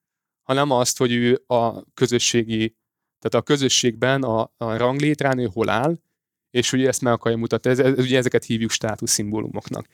hanem 0.42 0.70
azt, 0.70 0.98
hogy 0.98 1.12
ő 1.12 1.42
a 1.46 1.92
közösségi, 1.94 2.76
tehát 3.18 3.34
a 3.34 3.42
közösségben, 3.42 4.22
a, 4.22 4.52
a 4.56 4.76
ranglétrán 4.76 5.38
ő 5.38 5.48
hol 5.52 5.68
áll, 5.68 5.98
és 6.56 6.72
ugye 6.72 6.88
ezt 6.88 7.00
meg 7.00 7.12
akarja 7.12 7.38
mutatni. 7.38 7.70
Ez, 7.70 7.78
ez, 7.78 7.98
ugye 7.98 8.18
ezeket 8.18 8.44
hívjuk 8.44 8.70
státuszszimbólumoknak. 8.70 9.86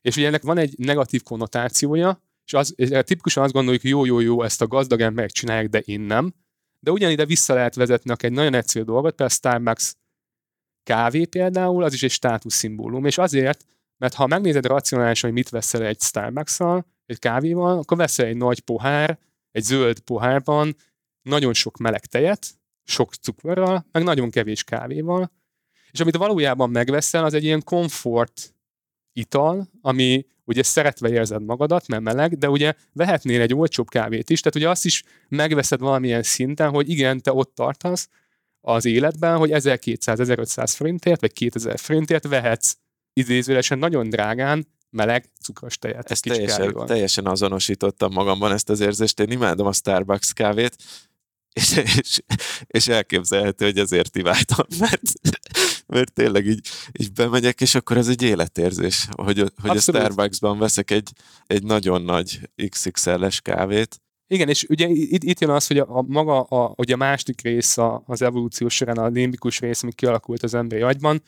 És 0.00 0.16
ugye 0.16 0.26
ennek 0.26 0.42
van 0.42 0.58
egy 0.58 0.74
negatív 0.78 1.22
konnotációja, 1.22 2.22
és 2.44 2.52
az, 2.52 2.72
és 2.76 2.88
tipikusan 2.88 3.42
azt 3.42 3.52
gondoljuk, 3.52 3.82
hogy 3.82 3.90
jó, 3.90 4.04
jó, 4.04 4.20
jó, 4.20 4.42
ezt 4.42 4.62
a 4.62 4.66
gazdag 4.66 5.00
emberek 5.00 5.30
csinálják, 5.30 5.68
de 5.68 5.78
én 5.78 6.00
nem. 6.00 6.34
De 6.80 6.90
ugyanide 6.90 7.24
vissza 7.24 7.54
lehet 7.54 7.74
vezetni 7.74 8.14
egy 8.16 8.32
nagyon 8.32 8.54
egyszerű 8.54 8.84
dolgot, 8.84 9.14
például 9.14 9.28
Starbucks 9.28 9.94
kávé 10.82 11.24
például, 11.24 11.82
az 11.82 11.92
is 11.92 12.02
egy 12.02 12.10
státuszszimbólum, 12.10 13.04
és 13.04 13.18
azért, 13.18 13.64
mert 13.96 14.14
ha 14.14 14.26
megnézed 14.26 14.66
racionálisan, 14.66 15.30
hogy 15.30 15.38
mit 15.38 15.48
veszel 15.48 15.82
egy 15.82 16.00
Starbucks-szal, 16.00 16.86
egy 17.06 17.18
kávéval, 17.18 17.78
akkor 17.78 17.96
veszel 17.96 18.26
egy 18.26 18.36
nagy 18.36 18.60
pohár, 18.60 19.18
egy 19.50 19.62
zöld 19.62 20.00
pohárban 20.00 20.76
nagyon 21.22 21.54
sok 21.54 21.76
meleg 21.76 22.06
tejet, 22.06 22.46
sok 22.84 23.14
cukorral, 23.14 23.86
meg 23.92 24.02
nagyon 24.02 24.30
kevés 24.30 24.64
kávéval, 24.64 25.30
és 25.92 26.00
amit 26.00 26.16
valójában 26.16 26.70
megveszel, 26.70 27.24
az 27.24 27.34
egy 27.34 27.44
ilyen 27.44 27.62
komfort 27.64 28.54
ital, 29.12 29.68
ami 29.80 30.26
ugye 30.44 30.62
szeretve 30.62 31.10
érzed 31.10 31.42
magadat, 31.42 31.86
mert 31.86 32.02
meleg, 32.02 32.38
de 32.38 32.50
ugye 32.50 32.74
vehetnél 32.92 33.40
egy 33.40 33.54
olcsóbb 33.54 33.88
kávét 33.88 34.30
is, 34.30 34.40
tehát 34.40 34.56
ugye 34.56 34.68
azt 34.68 34.84
is 34.84 35.04
megveszed 35.28 35.80
valamilyen 35.80 36.22
szinten, 36.22 36.70
hogy 36.70 36.88
igen, 36.88 37.20
te 37.20 37.32
ott 37.32 37.54
tartasz 37.54 38.08
az 38.60 38.84
életben, 38.84 39.36
hogy 39.36 39.50
1200-1500 39.52 40.72
forintért, 40.76 41.20
vagy 41.20 41.32
2000 41.32 41.78
forintért 41.78 42.28
vehetsz 42.28 42.76
idézőlesen 43.12 43.78
nagyon 43.78 44.10
drágán 44.10 44.66
meleg 44.90 45.30
cukros 45.40 45.78
tejet. 45.78 46.10
Ezt 46.10 46.24
teljesen, 46.24 46.74
teljesen 46.86 47.26
azonosítottam 47.26 48.12
magamban 48.12 48.52
ezt 48.52 48.68
az 48.68 48.80
érzést. 48.80 49.20
Én 49.20 49.30
imádom 49.30 49.66
a 49.66 49.72
Starbucks 49.72 50.32
kávét, 50.32 50.76
és, 51.52 51.76
és, 51.76 52.20
és 52.66 52.88
elképzelhető, 52.88 53.64
hogy 53.64 53.78
ezért 53.78 54.16
iváltam, 54.16 54.66
mert, 54.78 55.02
mert 55.92 56.12
tényleg 56.12 56.46
így, 56.46 56.68
így 56.92 57.12
bemegyek, 57.12 57.60
és 57.60 57.74
akkor 57.74 57.96
ez 57.96 58.08
egy 58.08 58.22
életérzés, 58.22 59.08
hogy, 59.10 59.52
hogy 59.60 59.76
a 59.76 59.80
Starbucksban 59.80 60.58
veszek 60.58 60.90
egy, 60.90 61.10
egy 61.46 61.62
nagyon 61.62 62.02
nagy 62.02 62.50
XXL-es 62.68 63.40
kávét. 63.40 64.00
Igen, 64.26 64.48
és 64.48 64.64
ugye 64.68 64.88
itt, 64.88 65.22
itt 65.22 65.40
jön 65.40 65.50
az, 65.50 65.66
hogy 65.66 65.78
a, 65.78 65.96
a 65.96 66.02
maga 66.02 66.42
a, 66.42 66.74
ugye 66.76 66.94
a 66.94 66.96
másik 66.96 67.40
rész 67.40 67.78
a, 67.78 68.02
az 68.06 68.22
evolúció 68.22 68.68
során, 68.68 68.96
a 68.96 69.06
limbikus 69.06 69.60
rész, 69.60 69.82
ami 69.82 69.92
kialakult 69.92 70.42
az 70.42 70.54
emberi 70.54 70.82
agyban, 70.82 71.22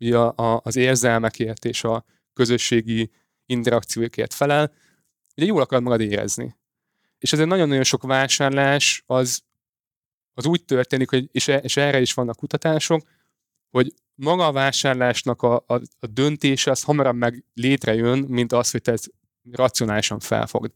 ugye 0.00 0.16
a, 0.16 0.34
a, 0.36 0.60
az 0.64 0.76
érzelmekért 0.76 1.64
és 1.64 1.84
a 1.84 2.04
közösségi 2.32 3.10
interakciókért 3.46 4.34
felel, 4.34 4.72
ugye 5.36 5.46
jól 5.46 5.60
akar 5.60 5.80
magad 5.80 6.00
érezni. 6.00 6.56
És 7.18 7.32
ezért 7.32 7.48
nagyon-nagyon 7.48 7.84
sok 7.84 8.02
vásárlás 8.02 9.02
az, 9.06 9.42
az 10.34 10.46
úgy 10.46 10.64
történik, 10.64 11.10
hogy, 11.10 11.28
és, 11.32 11.48
e, 11.48 11.56
és 11.56 11.76
erre 11.76 12.00
is 12.00 12.14
vannak 12.14 12.36
kutatások, 12.36 13.02
hogy 13.70 13.94
maga 14.14 14.46
a 14.46 14.52
vásárlásnak 14.52 15.42
a, 15.42 15.54
a, 15.54 15.74
a 15.98 16.06
döntése 16.06 16.70
az 16.70 16.82
hamarabb 16.82 17.16
meg 17.16 17.44
létrejön, 17.54 18.18
mint 18.18 18.52
az, 18.52 18.70
hogy 18.70 18.82
te 18.82 18.92
ezt 18.92 19.12
racionálisan 19.52 20.20
felfogd. 20.20 20.72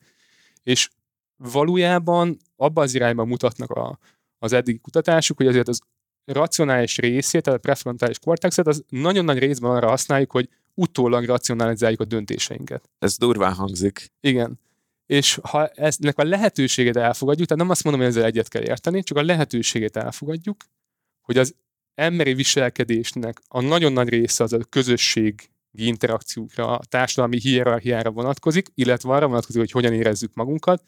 És 0.62 0.90
valójában 1.36 2.36
abban 2.56 2.84
az 2.84 2.94
irányban 2.94 3.28
mutatnak 3.28 3.70
a, 3.70 3.98
az 4.38 4.52
eddigi 4.52 4.78
kutatások, 4.78 5.36
hogy 5.36 5.46
azért 5.46 5.68
az 5.68 5.80
racionális 6.24 6.98
részét, 6.98 7.42
tehát 7.42 7.58
a 7.58 7.62
prefrontális 7.62 8.18
kortexet, 8.18 8.66
az 8.66 8.84
nagyon 8.88 9.24
nagy 9.24 9.38
részben 9.38 9.70
arra 9.70 9.88
használjuk, 9.88 10.32
hogy 10.32 10.48
utólag 10.74 11.24
racionalizáljuk 11.24 12.00
a 12.00 12.04
döntéseinket. 12.04 12.90
Ez 12.98 13.16
durván 13.16 13.54
hangzik. 13.54 14.12
Igen. 14.20 14.60
És 15.06 15.38
ha 15.42 15.66
ennek 15.66 16.18
a 16.18 16.24
lehetőségét 16.24 16.96
elfogadjuk, 16.96 17.48
tehát 17.48 17.62
nem 17.62 17.72
azt 17.72 17.84
mondom, 17.84 18.02
hogy 18.02 18.10
ezzel 18.10 18.24
egyet 18.24 18.48
kell 18.48 18.62
érteni, 18.62 19.02
csak 19.02 19.16
a 19.16 19.22
lehetőségét 19.22 19.96
elfogadjuk, 19.96 20.56
hogy 21.20 21.38
az 21.38 21.54
emberi 21.94 22.34
viselkedésnek 22.34 23.40
a 23.48 23.60
nagyon 23.60 23.92
nagy 23.92 24.08
része 24.08 24.44
az 24.44 24.52
a 24.52 24.58
közösség 24.68 25.50
interakciókra, 25.72 26.78
a 26.78 26.84
társadalmi 26.88 27.38
hierarchiára 27.40 28.10
vonatkozik, 28.10 28.68
illetve 28.74 29.12
arra 29.12 29.26
vonatkozik, 29.26 29.60
hogy 29.60 29.70
hogyan 29.70 29.92
érezzük 29.92 30.34
magunkat, 30.34 30.82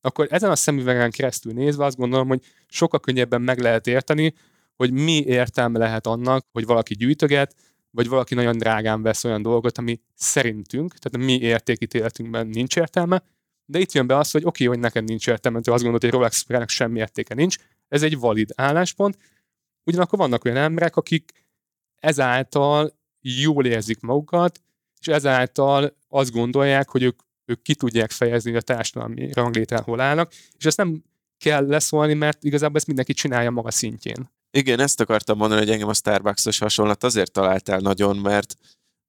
akkor 0.00 0.26
ezen 0.30 0.50
a 0.50 0.56
szemüvegen 0.56 1.10
keresztül 1.10 1.52
nézve 1.52 1.84
azt 1.84 1.96
gondolom, 1.96 2.28
hogy 2.28 2.42
sokkal 2.68 3.00
könnyebben 3.00 3.42
meg 3.42 3.58
lehet 3.58 3.86
érteni, 3.86 4.34
hogy 4.76 4.92
mi 4.92 5.24
értelme 5.24 5.78
lehet 5.78 6.06
annak, 6.06 6.46
hogy 6.52 6.64
valaki 6.64 6.94
gyűjtöget, 6.94 7.54
vagy 7.90 8.08
valaki 8.08 8.34
nagyon 8.34 8.58
drágán 8.58 9.02
vesz 9.02 9.24
olyan 9.24 9.42
dolgot, 9.42 9.78
ami 9.78 10.00
szerintünk, 10.14 10.94
tehát 10.98 11.26
mi 11.28 11.38
értékítéletünkben 11.40 12.46
nincs 12.46 12.76
értelme, 12.76 13.22
de 13.64 13.78
itt 13.78 13.92
jön 13.92 14.06
be 14.06 14.16
az, 14.16 14.30
hogy 14.30 14.44
oké, 14.44 14.64
okay, 14.64 14.66
hogy 14.66 14.84
neked 14.84 15.04
nincs 15.04 15.26
értelme, 15.26 15.56
mert 15.56 15.68
azt 15.68 15.82
gondolod, 15.82 16.02
hogy 16.02 16.36
Rolex 16.46 16.66
semmi 16.66 16.98
értéke 16.98 17.34
nincs, 17.34 17.56
ez 17.88 18.02
egy 18.02 18.18
valid 18.18 18.50
álláspont, 18.54 19.16
ugyanakkor 19.84 20.18
vannak 20.18 20.44
olyan 20.44 20.56
emberek, 20.56 20.96
akik 20.96 21.32
ezáltal 21.98 22.98
jól 23.20 23.66
érzik 23.66 24.00
magukat, 24.00 24.60
és 25.00 25.06
ezáltal 25.06 25.96
azt 26.08 26.32
gondolják, 26.32 26.88
hogy 26.88 27.02
ők, 27.02 27.20
ők 27.44 27.62
ki 27.62 27.74
tudják 27.74 28.10
fejezni, 28.10 28.56
a 28.56 28.60
társadalmi 28.60 29.32
ranglétán 29.32 29.82
hol 29.82 30.00
állnak, 30.00 30.32
és 30.58 30.64
ezt 30.64 30.76
nem 30.76 31.02
kell 31.38 31.66
leszólni, 31.66 32.14
mert 32.14 32.44
igazából 32.44 32.76
ezt 32.76 32.86
mindenki 32.86 33.12
csinálja 33.12 33.50
maga 33.50 33.70
szintjén. 33.70 34.30
Igen, 34.50 34.80
ezt 34.80 35.00
akartam 35.00 35.38
mondani, 35.38 35.60
hogy 35.60 35.70
engem 35.70 35.88
a 35.88 35.94
Starbucks-os 35.94 36.58
hasonlat 36.58 37.04
azért 37.04 37.32
találtál 37.32 37.78
nagyon, 37.78 38.16
mert 38.16 38.54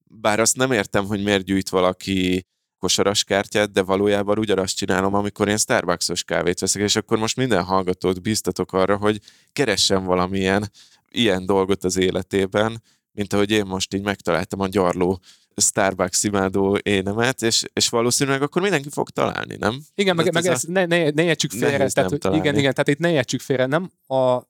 bár 0.04 0.40
azt 0.40 0.56
nem 0.56 0.72
értem, 0.72 1.06
hogy 1.06 1.24
miért 1.24 1.44
gyűjt 1.44 1.70
valaki 1.70 2.46
kosaras 2.84 3.24
kártyát, 3.24 3.72
de 3.72 3.82
valójában 3.82 4.38
ugyanazt 4.38 4.78
csinálom, 4.78 5.14
amikor 5.14 5.48
én 5.48 5.58
Starbucks-os 5.58 6.24
kávét 6.24 6.60
veszek, 6.60 6.82
és 6.82 6.96
akkor 6.96 7.18
most 7.18 7.36
minden 7.36 7.64
hallgatót 7.64 8.22
bíztatok 8.22 8.74
arra, 8.74 8.98
hogy 8.98 9.20
keressen 9.54 10.04
valamilyen 10.04 10.72
ilyen 11.10 11.46
dolgot 11.46 11.84
az 11.84 11.98
életében, 11.98 12.82
mint 13.12 13.34
ahogy 13.34 13.52
én 13.52 13.66
most 13.66 13.94
így 13.94 14.04
megtaláltam 14.04 14.60
a 14.60 14.68
gyarló 14.68 15.20
Starbucks 15.56 16.24
imádó 16.24 16.78
énemet, 16.82 17.42
és, 17.42 17.64
és 17.74 17.90
valószínűleg 17.90 18.42
akkor 18.42 18.62
mindenki 18.62 18.90
fog 18.90 19.10
találni, 19.10 19.56
nem? 19.60 19.82
Igen, 19.96 20.16
meg, 20.16 20.34
meg 20.34 20.46
ezt 20.46 20.68
ne, 20.68 20.86
ne, 20.86 21.10
ne 21.10 21.24
értsük 21.24 21.52
félre. 21.52 21.90
Tehát, 21.90 22.12
igen, 22.12 22.58
igen, 22.58 22.74
tehát 22.74 22.88
itt 22.88 23.00
ne 23.00 23.12
értsük 23.12 23.42
félre, 23.42 23.66
nem 23.66 23.92
a, 24.08 24.42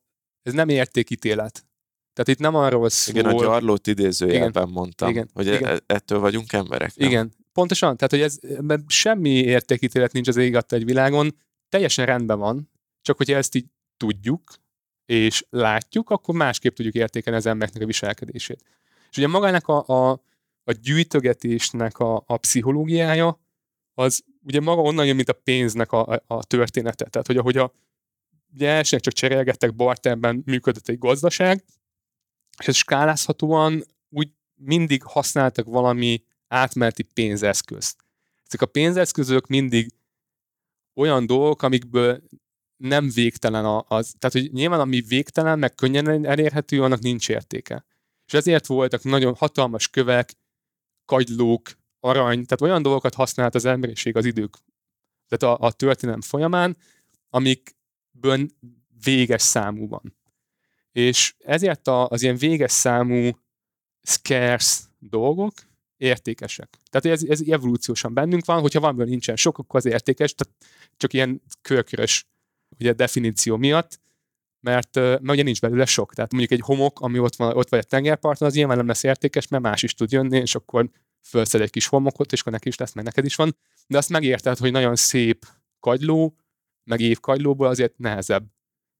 ez 0.42 0.52
nem 0.52 0.68
értékítélet. 0.68 1.66
Tehát 2.12 2.28
itt 2.28 2.38
nem 2.38 2.54
arról 2.54 2.88
szól... 2.88 3.14
Igen, 3.14 3.30
a 3.30 3.40
gyarlót 3.40 3.86
idézőjelben 3.86 4.62
igen, 4.62 4.74
mondtam, 4.74 5.08
igen, 5.08 5.30
hogy 5.32 5.46
igen. 5.46 5.64
E- 5.64 5.80
ettől 5.86 6.18
vagyunk 6.18 6.52
emberek. 6.52 6.96
Nem? 6.96 7.08
Igen, 7.08 7.32
pontosan. 7.54 7.96
Tehát, 7.96 8.10
hogy 8.10 8.20
ez 8.20 8.38
semmi 8.86 9.30
értékítélet 9.30 10.12
nincs 10.12 10.28
az 10.28 10.36
ég 10.36 10.58
egy 10.68 10.84
világon, 10.84 11.36
teljesen 11.68 12.06
rendben 12.06 12.38
van, 12.38 12.70
csak 13.02 13.16
hogyha 13.16 13.36
ezt 13.36 13.54
így 13.54 13.66
tudjuk, 13.96 14.54
és 15.06 15.46
látjuk, 15.50 16.10
akkor 16.10 16.34
másképp 16.34 16.74
tudjuk 16.74 16.94
értékelni 16.94 17.38
az 17.38 17.46
embereknek 17.46 17.82
a 17.82 17.86
viselkedését. 17.86 18.64
És 19.10 19.16
ugye 19.16 19.28
magának 19.28 19.68
a, 19.68 19.86
a, 19.86 20.10
a 20.64 20.72
gyűjtögetésnek 20.72 21.98
a, 21.98 22.22
a 22.26 22.36
pszichológiája, 22.36 23.40
az 23.94 24.24
ugye 24.42 24.60
maga 24.60 24.80
onnan 24.80 25.06
jön, 25.06 25.16
mint 25.16 25.28
a 25.28 25.40
pénznek 25.44 25.92
a, 25.92 26.06
a, 26.06 26.22
a 26.26 26.44
története. 26.44 27.04
Tehát, 27.04 27.26
hogy 27.26 27.36
ahogy 27.36 27.56
a, 27.56 27.72
ugye 28.52 28.68
elsőnek 28.68 29.04
csak 29.04 29.14
cserélgettek, 29.14 29.74
barterben 29.74 30.42
működött 30.46 30.88
egy 30.88 30.98
gazdaság, 30.98 31.64
és 32.58 32.68
ez 32.68 32.76
skálázhatóan 32.76 33.84
úgy 34.08 34.30
mindig 34.54 35.02
használtak 35.02 35.66
valami 35.66 36.22
átmeneti 36.54 37.02
pénzeszközt. 37.02 38.04
Ezek 38.46 38.62
a 38.62 38.66
pénzeszközök 38.66 39.46
mindig 39.46 39.92
olyan 40.94 41.26
dolgok, 41.26 41.62
amikből 41.62 42.22
nem 42.76 43.10
végtelen 43.10 43.64
az, 43.64 44.14
tehát 44.18 44.32
hogy 44.32 44.52
nyilván 44.52 44.80
ami 44.80 45.00
végtelen, 45.00 45.58
meg 45.58 45.74
könnyen 45.74 46.24
elérhető, 46.26 46.82
annak 46.82 47.00
nincs 47.00 47.28
értéke. 47.28 47.84
És 48.26 48.34
ezért 48.34 48.66
voltak 48.66 49.02
nagyon 49.02 49.34
hatalmas 49.34 49.88
kövek, 49.88 50.32
kagylók, 51.04 51.70
arany, 52.00 52.44
tehát 52.44 52.60
olyan 52.60 52.82
dolgokat 52.82 53.14
használt 53.14 53.54
az 53.54 53.64
emberiség 53.64 54.16
az 54.16 54.24
idők, 54.24 54.56
tehát 55.28 55.58
a, 55.60 55.66
a 55.66 55.72
történelem 55.72 56.20
folyamán, 56.20 56.76
amikből 57.30 58.48
véges 59.04 59.42
számú 59.42 59.88
van. 59.88 60.16
És 60.92 61.34
ezért 61.38 61.88
a, 61.88 62.08
az 62.08 62.22
ilyen 62.22 62.36
véges 62.36 62.72
számú 62.72 63.30
scarce 64.02 64.84
dolgok 64.98 65.52
értékesek. 66.04 66.78
Tehát 66.90 67.18
ez, 67.18 67.28
ez 67.28 67.40
evolúciósan 67.46 68.14
bennünk 68.14 68.44
van, 68.44 68.60
hogyha 68.60 68.80
valamiből 68.80 69.06
nincsen 69.06 69.36
sok, 69.36 69.58
akkor 69.58 69.78
az 69.78 69.86
értékes, 69.86 70.34
tehát 70.34 70.54
csak 70.96 71.12
ilyen 71.12 71.42
körkörös 71.62 72.26
ugye 72.78 72.92
definíció 72.92 73.56
miatt, 73.56 74.00
mert, 74.60 74.94
mert 74.94 75.30
ugye 75.30 75.42
nincs 75.42 75.60
belőle 75.60 75.84
sok. 75.84 76.14
Tehát 76.14 76.30
mondjuk 76.32 76.52
egy 76.52 76.66
homok, 76.66 77.00
ami 77.00 77.18
ott 77.18 77.36
van, 77.36 77.56
ott 77.56 77.68
vagy 77.68 77.78
a 77.78 77.82
tengerparton, 77.82 78.48
az 78.48 78.54
nyilván 78.54 78.76
nem 78.76 78.86
lesz 78.86 79.02
értékes, 79.02 79.48
mert 79.48 79.62
más 79.62 79.82
is 79.82 79.94
tud 79.94 80.12
jönni, 80.12 80.38
és 80.38 80.54
akkor 80.54 80.90
felszed 81.20 81.60
egy 81.60 81.70
kis 81.70 81.86
homokot, 81.86 82.32
és 82.32 82.40
akkor 82.40 82.52
neki 82.52 82.68
is 82.68 82.76
lesz, 82.76 82.92
meg 82.92 83.04
neked 83.04 83.24
is 83.24 83.34
van. 83.34 83.56
De 83.86 83.98
azt 83.98 84.08
megérted, 84.08 84.58
hogy 84.58 84.72
nagyon 84.72 84.96
szép 84.96 85.46
kagyló, 85.80 86.36
meg 86.84 87.00
évkagylóból 87.00 87.66
azért 87.66 87.98
nehezebb 87.98 88.46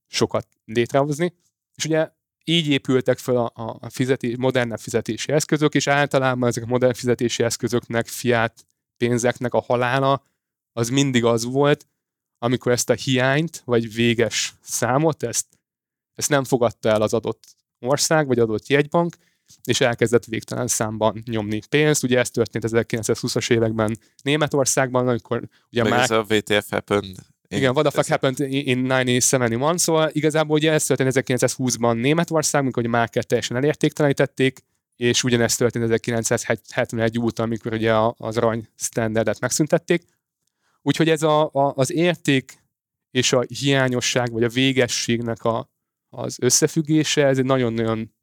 sokat 0.06 0.46
létrehozni. 0.64 1.34
És 1.74 1.84
ugye 1.84 2.10
így 2.44 2.68
épültek 2.68 3.18
fel 3.18 3.36
a, 3.36 3.52
a 3.80 3.90
fizetés, 3.90 4.36
modernebb 4.36 4.78
fizetési 4.78 5.32
eszközök, 5.32 5.74
és 5.74 5.86
általában 5.86 6.48
ezek 6.48 6.62
a 6.62 6.66
modern 6.66 6.94
fizetési 6.94 7.42
eszközöknek, 7.42 8.06
fiát 8.06 8.66
pénzeknek 8.96 9.54
a 9.54 9.60
halála 9.60 10.22
az 10.72 10.88
mindig 10.88 11.24
az 11.24 11.44
volt, 11.44 11.86
amikor 12.38 12.72
ezt 12.72 12.90
a 12.90 12.94
hiányt, 12.94 13.62
vagy 13.64 13.94
véges 13.94 14.54
számot, 14.60 15.22
ezt, 15.22 15.46
ezt 16.14 16.28
nem 16.28 16.44
fogadta 16.44 16.88
el 16.88 17.02
az 17.02 17.14
adott 17.14 17.44
ország, 17.78 18.26
vagy 18.26 18.38
adott 18.38 18.66
jegybank, 18.66 19.16
és 19.64 19.80
elkezdett 19.80 20.24
végtelen 20.24 20.66
számban 20.66 21.22
nyomni 21.24 21.60
pénzt. 21.68 22.02
Ugye 22.02 22.18
ez 22.18 22.30
történt 22.30 22.64
1920-as 22.68 23.50
években 23.50 23.98
Németországban, 24.22 25.08
amikor 25.08 25.48
ugye 25.70 25.82
Meg 25.82 25.92
már... 25.92 26.02
ez 26.02 26.10
a 26.10 26.26
WTF 26.28 26.70
happened. 26.70 27.16
Igen, 27.56 27.70
what 27.70 27.86
the 27.86 27.90
fuck 27.90 28.08
happened 28.08 28.52
in 28.52 28.90
1971, 28.90 29.78
szóval 29.78 30.10
igazából 30.12 30.56
ugye 30.56 30.72
ez 30.72 30.84
történt 30.84 31.10
1920-ban 31.14 32.00
Németországban, 32.00 32.62
amikor 32.62 32.82
ugye 32.82 32.92
már 32.92 33.08
teljesen 33.08 33.56
elértéktelenítették, 33.56 34.58
és 34.96 35.24
ugyanezt 35.24 35.58
történt 35.58 35.84
1971 35.84 37.18
óta, 37.18 37.42
amikor 37.42 37.72
ugye 37.72 37.94
az 38.16 38.36
arany 38.36 38.68
standardet 38.76 39.40
megszüntették. 39.40 40.02
Úgyhogy 40.82 41.08
ez 41.08 41.22
a, 41.22 41.44
a, 41.44 41.72
az 41.76 41.92
érték 41.92 42.62
és 43.10 43.32
a 43.32 43.44
hiányosság, 43.48 44.32
vagy 44.32 44.42
a 44.42 44.48
végességnek 44.48 45.44
a, 45.44 45.70
az 46.08 46.36
összefüggése, 46.40 47.26
ez 47.26 47.38
egy 47.38 47.44
nagyon-nagyon 47.44 48.14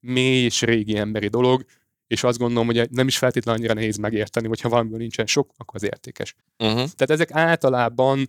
mély 0.00 0.44
és 0.44 0.62
régi 0.62 0.96
emberi 0.96 1.28
dolog, 1.28 1.64
és 2.06 2.22
azt 2.22 2.38
gondolom, 2.38 2.66
hogy 2.66 2.90
nem 2.90 3.06
is 3.06 3.18
feltétlenül 3.18 3.60
annyira 3.60 3.74
nehéz 3.74 3.96
megérteni, 3.96 4.48
hogyha 4.48 4.68
valamiből 4.68 4.98
nincsen 4.98 5.26
sok, 5.26 5.50
akkor 5.56 5.74
az 5.74 5.82
értékes. 5.82 6.34
Uh-huh. 6.58 6.74
Tehát 6.74 7.10
ezek 7.10 7.30
általában 7.32 8.28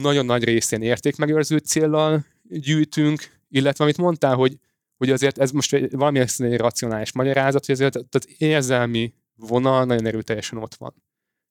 nagyon 0.00 0.26
nagy 0.26 0.44
részén 0.44 0.82
értékmegőrző 0.82 1.58
céllal 1.58 2.24
gyűjtünk, 2.42 3.40
illetve 3.48 3.84
amit 3.84 3.96
mondtál, 3.96 4.34
hogy, 4.34 4.58
hogy 4.96 5.10
azért 5.10 5.38
ez 5.38 5.50
most 5.50 5.74
egy, 5.74 5.90
valami 5.90 6.18
egy 6.18 6.56
racionális 6.56 7.12
magyarázat, 7.12 7.66
hogy 7.66 7.74
azért 7.74 7.92
tehát 7.92 8.38
érzelmi 8.38 9.14
vonal 9.36 9.84
nagyon 9.84 10.06
erőteljesen 10.06 10.58
ott 10.58 10.74
van. 10.74 10.94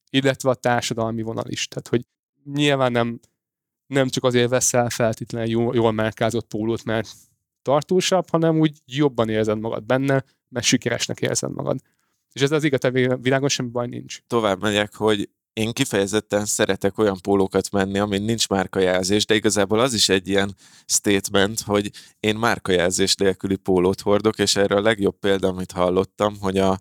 Illetve 0.10 0.50
a 0.50 0.54
társadalmi 0.54 1.22
vonal 1.22 1.48
is. 1.48 1.68
Tehát, 1.68 1.88
hogy 1.88 2.06
nyilván 2.54 2.92
nem, 2.92 3.20
nem 3.88 4.08
csak 4.08 4.24
azért 4.24 4.50
veszel 4.50 4.90
feltétlenül 4.90 5.50
jól, 5.50 5.76
jól 5.76 5.92
márkázott 5.92 6.48
pólót, 6.48 6.84
mert 6.84 7.10
tartósabb, 7.62 8.30
hanem 8.30 8.60
úgy 8.60 8.82
jobban 8.86 9.30
érzed 9.30 9.60
magad 9.60 9.84
benne, 9.84 10.24
mert 10.50 10.66
sikeresnek 10.66 11.22
érzed 11.22 11.52
magad. 11.52 11.80
És 12.34 12.42
ez 12.42 12.52
az 12.52 12.64
igaz, 12.64 12.92
világon 13.22 13.50
semmi 13.50 13.70
baj 13.70 13.88
nincs. 13.88 14.20
Tovább 14.28 14.62
megyek, 14.62 14.96
hogy 14.96 15.30
én 15.58 15.72
kifejezetten 15.72 16.46
szeretek 16.46 16.98
olyan 16.98 17.18
pólókat 17.22 17.72
menni, 17.72 18.00
amin 18.00 18.22
nincs 18.22 18.50
márkajelzés, 18.50 19.26
de 19.26 19.36
igazából 19.36 19.80
az 19.80 19.94
is 19.94 20.10
egy 20.10 20.28
ilyen 20.28 20.56
statement, 20.86 21.62
hogy 21.62 21.92
én 22.20 22.36
márkajelzés 22.36 23.16
nélküli 23.16 23.56
pólót 23.56 24.02
hordok, 24.02 24.40
és 24.40 24.56
erre 24.56 24.76
a 24.76 24.82
legjobb 24.82 25.20
példa, 25.20 25.48
amit 25.48 25.72
hallottam, 25.72 26.38
hogy 26.40 26.58
a, 26.58 26.80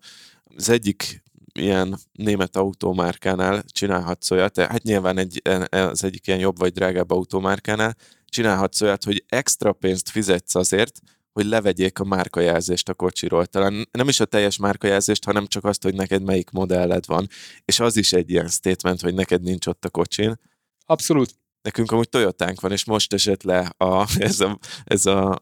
az 0.57 0.69
egyik 0.69 1.23
ilyen 1.53 1.99
német 2.13 2.57
autómárkánál 2.57 3.65
csinálhatsz 3.67 4.31
olyat, 4.31 4.59
hát 4.59 4.83
nyilván 4.83 5.19
egy, 5.19 5.43
az 5.71 6.05
egyik 6.05 6.27
ilyen 6.27 6.41
jobb 6.41 6.59
vagy 6.59 6.73
drágább 6.73 7.11
autómárkánál 7.11 7.97
csinálhatsz 8.25 8.81
olyat, 8.81 9.05
hogy 9.05 9.25
extra 9.29 9.73
pénzt 9.73 10.09
fizetsz 10.09 10.55
azért, 10.55 11.01
hogy 11.37 11.47
levegyék 11.47 11.99
a 11.99 12.05
márkajelzést 12.05 12.89
a 12.89 12.95
kocsiról. 12.95 13.47
Talán 13.47 13.89
nem 13.91 14.09
is 14.09 14.21
a 14.21 14.25
teljes 14.25 14.57
márkajelzést, 14.57 15.25
hanem 15.25 15.47
csak 15.47 15.65
azt, 15.65 15.83
hogy 15.83 15.95
neked 15.95 16.23
melyik 16.23 16.51
modelled 16.51 17.07
van. 17.07 17.29
És 17.65 17.81
az 17.81 17.97
is 17.97 18.13
egy 18.13 18.31
ilyen 18.31 18.49
statement, 18.49 19.01
hogy 19.01 19.15
neked 19.15 19.43
nincs 19.43 19.67
ott 19.67 19.85
a 19.85 19.91
kocsin. 19.91 20.41
Abszolút. 20.87 21.31
Nekünk 21.63 21.93
amúgy 21.93 22.09
Toyotánk 22.09 22.61
van, 22.61 22.73
és 22.73 22.85
most 22.85 23.13
esett 23.13 23.43
le 23.43 23.59
a, 23.77 24.07
ez, 24.19 24.41
a, 24.41 24.59
ez 24.85 25.07
a 25.07 25.41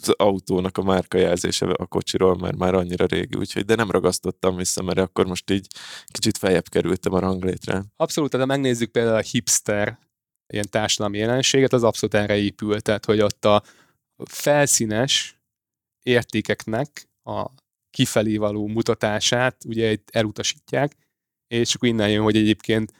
az 0.00 0.14
autónak 0.16 0.78
a 0.78 0.82
márkajelzése 0.82 1.66
a 1.66 1.86
kocsiról, 1.86 2.36
mert 2.36 2.56
már 2.56 2.74
annyira 2.74 3.06
régi, 3.06 3.36
úgyhogy 3.36 3.64
de 3.64 3.74
nem 3.74 3.90
ragasztottam 3.90 4.56
vissza, 4.56 4.82
mert 4.82 4.98
akkor 4.98 5.26
most 5.26 5.50
így 5.50 5.66
kicsit 6.06 6.38
feljebb 6.38 6.68
kerültem 6.68 7.12
a 7.12 7.18
ranglétre. 7.18 7.84
Abszolút, 7.96 8.36
de 8.36 8.44
megnézzük 8.44 8.90
például 8.90 9.16
a 9.16 9.20
hipster 9.20 9.98
ilyen 10.46 10.70
társadalmi 10.70 11.18
jelenséget, 11.18 11.72
az 11.72 11.82
abszolút 11.82 12.14
erre 12.14 12.36
épül, 12.36 12.80
tehát 12.80 13.04
hogy 13.04 13.20
ott 13.20 13.44
a 13.44 13.62
felszínes 14.24 15.40
értékeknek 16.02 17.08
a 17.22 17.50
kifelé 17.90 18.36
való 18.36 18.66
mutatását 18.66 19.64
ugye 19.64 19.96
elutasítják, 20.12 20.96
és 21.46 21.74
akkor 21.74 21.88
innen 21.88 22.10
jön, 22.10 22.22
hogy 22.22 22.36
egyébként 22.36 22.92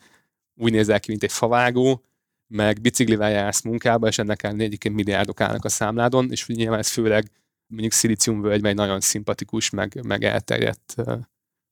úgy 0.55 0.73
nézel 0.73 1.01
ki, 1.01 1.11
mint 1.11 1.23
egy 1.23 1.33
favágó, 1.33 2.05
meg 2.47 2.81
biciklivel 2.81 3.31
jársz 3.31 3.63
munkába, 3.63 4.09
és 4.09 4.19
ennek 4.19 4.43
ellenére 4.43 4.65
egyébként 4.65 4.95
milliárdok 4.95 5.41
állnak 5.41 5.65
a 5.65 5.69
számládon, 5.69 6.31
és 6.31 6.47
nyilván 6.47 6.79
ez 6.79 6.91
főleg 6.91 7.31
mondjuk 7.67 7.93
szilíciumvölgy, 7.93 8.65
egy 8.65 8.75
nagyon 8.75 9.01
szimpatikus, 9.01 9.71
meg, 9.71 10.05
meg 10.05 10.25
elterjedt 10.25 10.95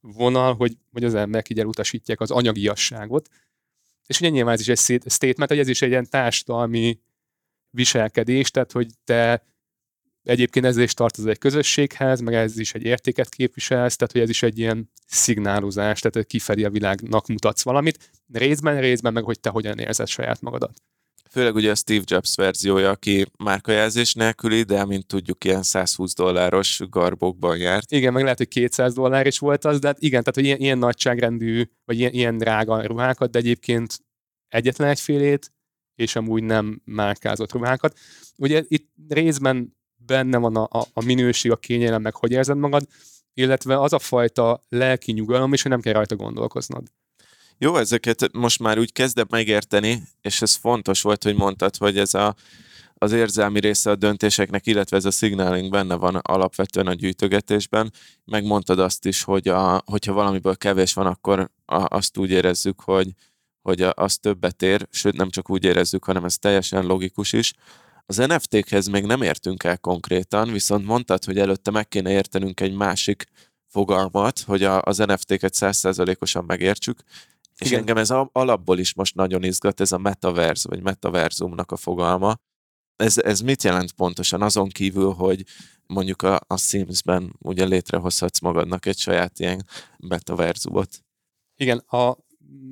vonal, 0.01 0.55
hogy, 0.55 0.77
hogy 0.93 1.05
az 1.05 1.15
emberek 1.15 1.49
így 1.49 1.59
elutasítják 1.59 2.21
az 2.21 2.31
anyagiasságot. 2.31 3.29
És 4.07 4.21
ugye 4.21 4.29
nyilván 4.29 4.55
ez 4.55 4.61
is 4.61 4.69
egy 4.69 5.03
statement, 5.07 5.51
hogy 5.51 5.59
ez 5.59 5.69
is 5.69 5.83
egy 5.83 5.91
ilyen 5.91 6.09
társadalmi 6.11 7.01
viselkedés, 7.71 8.51
tehát 8.51 8.73
hogy 8.73 8.89
te 9.05 9.45
egyébként 10.23 10.67
ezzel 10.67 10.83
is 10.83 10.95
tartozol 10.95 11.31
egy 11.31 11.39
közösséghez, 11.39 12.21
meg 12.21 12.35
ez 12.35 12.59
is 12.59 12.75
egy 12.75 12.85
értéket 12.85 13.29
képviselsz, 13.29 13.97
tehát 13.97 14.13
hogy 14.13 14.21
ez 14.21 14.29
is 14.29 14.43
egy 14.43 14.59
ilyen 14.59 14.91
szignálozás, 15.07 16.01
tehát 16.01 16.29
kifelé 16.29 16.65
a 16.65 16.71
világnak 16.71 17.27
mutatsz 17.27 17.63
valamit, 17.63 18.11
részben, 18.33 18.81
részben 18.81 19.13
meg 19.13 19.25
hogy 19.25 19.41
te 19.41 19.51
hogyan 19.51 19.79
érzed 19.79 20.09
saját 20.09 20.41
magadat. 20.41 20.83
Főleg 21.31 21.55
ugye 21.55 21.71
a 21.71 21.75
Steve 21.75 22.03
Jobs 22.05 22.35
verziója, 22.35 22.91
aki 22.91 23.27
márkajelzés 23.39 24.15
nélküli, 24.15 24.63
de 24.63 24.85
mint 24.85 25.07
tudjuk, 25.07 25.45
ilyen 25.45 25.63
120 25.63 26.15
dolláros 26.15 26.81
garbokban 26.89 27.57
járt. 27.57 27.93
Igen, 27.93 28.13
meg 28.13 28.23
lehet, 28.23 28.39
hogy 28.39 28.49
200 28.49 28.95
dollár 28.95 29.27
is 29.27 29.39
volt 29.39 29.65
az, 29.65 29.79
de 29.79 29.87
hát 29.87 30.01
igen, 30.01 30.21
tehát 30.21 30.35
hogy 30.35 30.45
ilyen, 30.45 30.59
ilyen 30.59 30.79
nagyságrendű, 30.79 31.65
vagy 31.85 31.99
ilyen, 31.99 32.13
ilyen 32.13 32.39
drága 32.39 32.87
ruhákat, 32.87 33.31
de 33.31 33.39
egyébként 33.39 33.99
egyetlen 34.49 34.89
egyfélét, 34.89 35.53
és 36.01 36.17
amúgy 36.17 36.43
nem 36.43 36.83
márkázott 36.85 37.53
ruhákat. 37.53 37.99
Ugye 38.37 38.63
itt 38.69 38.89
részben 39.09 39.77
benne 39.97 40.39
van 40.39 40.57
a, 40.57 40.63
a, 40.63 40.87
a 40.93 41.05
minőség, 41.05 41.51
a 41.51 41.57
kényelem, 41.57 42.03
meg 42.03 42.15
hogy 42.15 42.31
érzed 42.31 42.57
magad, 42.57 42.87
illetve 43.35 43.81
az 43.81 43.93
a 43.93 43.99
fajta 43.99 44.61
lelki 44.69 45.13
nyugalom 45.13 45.53
is, 45.53 45.63
hogy 45.63 45.71
nem 45.71 45.81
kell 45.81 45.93
rajta 45.93 46.17
gondolkoznod. 46.17 46.83
Jó, 47.59 47.77
ezeket 47.77 48.33
most 48.33 48.61
már 48.61 48.79
úgy 48.79 48.93
kezdem 48.93 49.27
megérteni, 49.31 50.03
és 50.21 50.43
ez 50.43 50.55
fontos 50.55 51.03
volt, 51.03 51.23
hogy 51.23 51.37
mondtad, 51.37 51.77
hogy 51.77 51.99
ez 51.99 52.15
a, 52.15 52.35
az 52.95 53.13
érzelmi 53.13 53.61
része 53.61 53.91
a 53.91 53.97
döntéseknek, 53.97 54.67
illetve 54.67 54.97
ez 54.97 55.05
a 55.05 55.11
signaling 55.11 55.71
benne 55.71 55.95
van 55.95 56.15
alapvetően 56.15 56.87
a 56.87 56.95
gyűjtögetésben. 56.95 57.93
Megmondtad 58.25 58.79
azt 58.79 59.07
is, 59.07 59.23
hogy 59.23 59.49
a, 59.49 59.83
hogyha 59.87 60.13
valamiből 60.13 60.57
kevés 60.57 60.93
van, 60.95 61.07
akkor 61.07 61.51
a, 61.65 61.97
azt 61.97 62.19
úgy 62.19 62.31
érezzük, 62.31 62.81
hogy, 62.81 63.15
hogy 63.63 63.83
az 63.83 64.19
többet 64.19 64.63
ér, 64.63 64.87
sőt 64.91 65.17
nem 65.17 65.31
csak 65.31 65.51
úgy 65.51 65.65
érezzük, 65.65 66.05
hanem 66.05 66.25
ez 66.25 66.39
teljesen 66.39 66.87
logikus 66.87 67.33
is. 67.33 67.53
Az 68.07 68.17
NFT-khez 68.17 68.87
még 68.87 69.05
nem 69.05 69.23
értünk 69.23 69.65
el 69.65 69.79
konkrétan, 69.79 70.53
viszont 70.53 70.85
mondtad, 70.85 71.25
hogy 71.25 71.39
előtte 71.39 71.71
meg 71.71 71.89
kéne 71.89 72.11
értenünk 72.11 72.61
egy 72.61 72.73
másik 72.73 73.27
fogalmat, 73.67 74.41
hogy 74.41 74.63
a, 74.63 74.83
az 74.83 74.99
NFT-ket 74.99 75.55
százszerzalékosan 75.55 76.45
megértsük, 76.45 77.03
és 77.57 77.67
Igen. 77.67 77.79
engem 77.79 77.97
ez 77.97 78.11
alapból 78.33 78.79
is 78.79 78.95
most 78.95 79.15
nagyon 79.15 79.45
izgat, 79.45 79.81
ez 79.81 79.93
a 79.93 79.99
metaverse, 79.99 80.69
vagy 80.69 80.83
metaverzumnak 80.83 81.73
a 81.73 81.77
fogalma. 81.77 82.37
Ez, 82.97 83.19
ez 83.19 83.41
mit 83.41 83.63
jelent 83.63 83.93
pontosan? 83.93 84.43
Azon 84.43 84.69
kívül, 84.69 85.13
hogy 85.13 85.45
mondjuk 85.87 86.23
a, 86.23 86.41
a 86.47 86.57
Sims-ben 86.57 87.35
ugye 87.39 87.65
létrehozhatsz 87.65 88.41
magadnak 88.41 88.87
egy 88.87 88.99
saját 88.99 89.39
ilyen 89.39 89.67
metaverzumot. 89.99 91.05
Igen, 91.57 91.79
a 91.79 92.17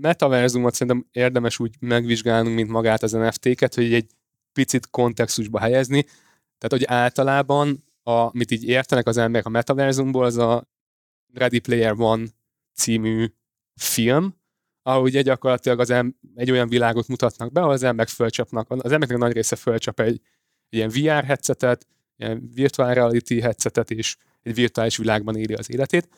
metaverzumot 0.00 0.74
szerintem 0.74 1.06
érdemes 1.12 1.58
úgy 1.58 1.74
megvizsgálnunk, 1.80 2.54
mint 2.54 2.68
magát 2.68 3.02
az 3.02 3.12
NFT-ket, 3.12 3.74
hogy 3.74 3.94
egy 3.94 4.06
picit 4.52 4.90
kontextusba 4.90 5.58
helyezni. 5.58 6.02
Tehát, 6.58 6.68
hogy 6.68 6.84
általában, 6.84 7.84
amit 8.02 8.50
így 8.50 8.64
értenek 8.64 9.06
az 9.06 9.16
emberek 9.16 9.46
a 9.46 9.50
metaverzumból, 9.50 10.24
az 10.24 10.36
a 10.36 10.68
Ready 11.34 11.58
Player 11.58 11.92
One 11.92 12.26
című 12.74 13.26
film, 13.74 14.34
ahol 14.82 15.02
ugye 15.02 15.22
gyakorlatilag 15.22 15.80
az 15.80 15.90
em- 15.90 16.16
egy 16.34 16.50
olyan 16.50 16.68
világot 16.68 17.08
mutatnak 17.08 17.52
be, 17.52 17.60
ahol 17.60 17.72
az 17.72 17.82
emberek 17.82 18.08
fölcsapnak, 18.08 18.70
az 18.70 18.92
embereknek 18.92 19.18
nagy 19.18 19.32
része 19.32 19.56
fölcsap 19.56 20.00
egy 20.00 20.20
ilyen 20.68 20.88
VR 20.88 21.24
headsetet, 21.24 21.86
ilyen 22.16 22.50
virtual 22.54 22.94
reality 22.94 23.40
headsetet, 23.40 23.90
és 23.90 24.16
egy 24.42 24.54
virtuális 24.54 24.96
világban 24.96 25.36
éli 25.36 25.54
az 25.54 25.70
életét. 25.70 26.08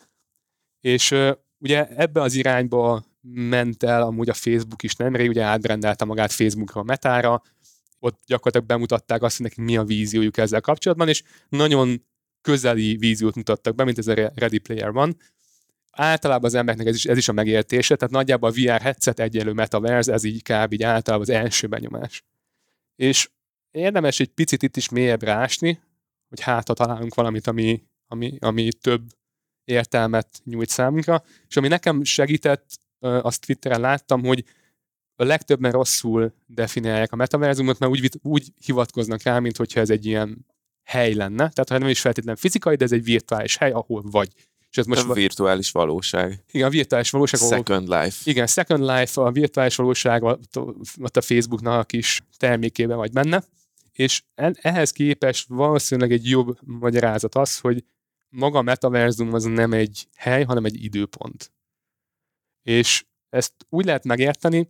És 0.79 1.15
ugye 1.57 1.87
ebbe 1.87 2.21
az 2.21 2.33
irányba 2.33 3.03
ment 3.21 3.83
el 3.83 4.01
amúgy 4.01 4.29
a 4.29 4.33
Facebook 4.33 4.83
is 4.83 4.95
nemrég, 4.95 5.29
ugye 5.29 5.43
átbrendelte 5.43 6.05
magát 6.05 6.31
Facebookra, 6.31 6.83
Metára, 6.83 7.41
ott 7.99 8.21
gyakorlatilag 8.25 8.67
bemutatták 8.67 9.21
azt, 9.21 9.37
hogy 9.37 9.45
nekik 9.45 9.65
mi 9.65 9.77
a 9.77 9.83
víziójuk 9.83 10.37
ezzel 10.37 10.61
kapcsolatban, 10.61 11.07
és 11.07 11.23
nagyon 11.49 12.05
közeli 12.41 12.95
víziót 12.95 13.35
mutattak 13.35 13.75
be, 13.75 13.83
mint 13.83 13.97
ez 13.97 14.07
a 14.07 14.13
Ready 14.13 14.57
Player 14.57 14.91
van. 14.91 15.17
Általában 15.91 16.45
az 16.45 16.53
embereknek 16.53 16.87
ez 16.87 16.95
is, 16.95 17.05
ez 17.05 17.17
is 17.17 17.27
a 17.27 17.33
megértése, 17.33 17.95
tehát 17.95 18.13
nagyjából 18.13 18.49
a 18.49 18.53
VR 18.53 18.81
headset 18.81 19.19
egyelő 19.19 19.51
metaverse, 19.51 20.13
ez 20.13 20.23
így 20.23 20.41
kb. 20.41 20.73
így 20.73 20.83
általában 20.83 21.27
az 21.27 21.33
első 21.33 21.67
benyomás. 21.67 22.23
És 22.95 23.29
érdemes 23.71 24.19
egy 24.19 24.29
picit 24.29 24.63
itt 24.63 24.77
is 24.77 24.89
mélyebb 24.89 25.23
rásni, 25.23 25.79
hogy 26.29 26.41
hát 26.41 26.67
ha 26.67 26.73
találunk 26.73 27.13
valamit, 27.13 27.47
ami, 27.47 27.83
ami, 28.07 28.37
ami 28.39 28.73
több 28.73 29.03
értelmet 29.63 30.41
nyújt 30.43 30.69
számunkra, 30.69 31.23
és 31.47 31.57
ami 31.57 31.67
nekem 31.67 32.03
segített, 32.03 32.79
azt 33.01 33.45
Twitteren 33.45 33.79
láttam, 33.79 34.23
hogy 34.23 34.43
a 35.15 35.23
legtöbben 35.23 35.71
rosszul 35.71 36.33
definiálják 36.45 37.11
a 37.11 37.15
metaverzumot, 37.15 37.79
mert 37.79 37.91
úgy, 37.91 38.19
úgy 38.21 38.47
hivatkoznak 38.65 39.21
rá, 39.21 39.39
mint 39.39 39.57
hogyha 39.57 39.79
ez 39.79 39.89
egy 39.89 40.05
ilyen 40.05 40.45
hely 40.83 41.13
lenne. 41.13 41.37
Tehát 41.37 41.69
ha 41.69 41.77
nem 41.77 41.87
is 41.87 42.01
feltétlenül 42.01 42.39
fizikai, 42.39 42.75
de 42.75 42.83
ez 42.83 42.91
egy 42.91 43.03
virtuális 43.03 43.57
hely, 43.57 43.71
ahol 43.71 44.03
vagy. 44.05 44.29
És 44.69 44.77
ez 44.77 44.85
most 44.85 45.09
a 45.09 45.13
virtuális 45.13 45.71
valóság. 45.71 46.43
Igen, 46.51 46.67
a 46.67 46.69
virtuális 46.69 47.09
valóság. 47.09 47.39
Second 47.39 47.89
ahol, 47.89 48.03
life. 48.03 48.29
Igen, 48.29 48.47
Second 48.47 48.79
Life, 48.79 49.21
a 49.21 49.31
virtuális 49.31 49.75
valóság 49.75 50.23
ott 50.23 51.17
a 51.17 51.21
Facebooknak 51.21 51.79
a 51.79 51.83
kis 51.83 52.21
termékében 52.37 52.97
vagy 52.97 53.11
benne. 53.11 53.43
És 53.91 54.23
ehhez 54.61 54.91
képest 54.91 55.47
valószínűleg 55.47 56.11
egy 56.11 56.29
jobb 56.29 56.57
magyarázat 56.61 57.35
az, 57.35 57.59
hogy 57.59 57.83
maga 58.29 58.57
a 58.57 58.61
metaverzum 58.61 59.33
az 59.33 59.43
nem 59.43 59.73
egy 59.73 60.07
hely, 60.15 60.43
hanem 60.43 60.65
egy 60.65 60.83
időpont. 60.83 61.51
És 62.63 63.05
ezt 63.29 63.53
úgy 63.69 63.85
lehet 63.85 64.03
megérteni, 64.03 64.69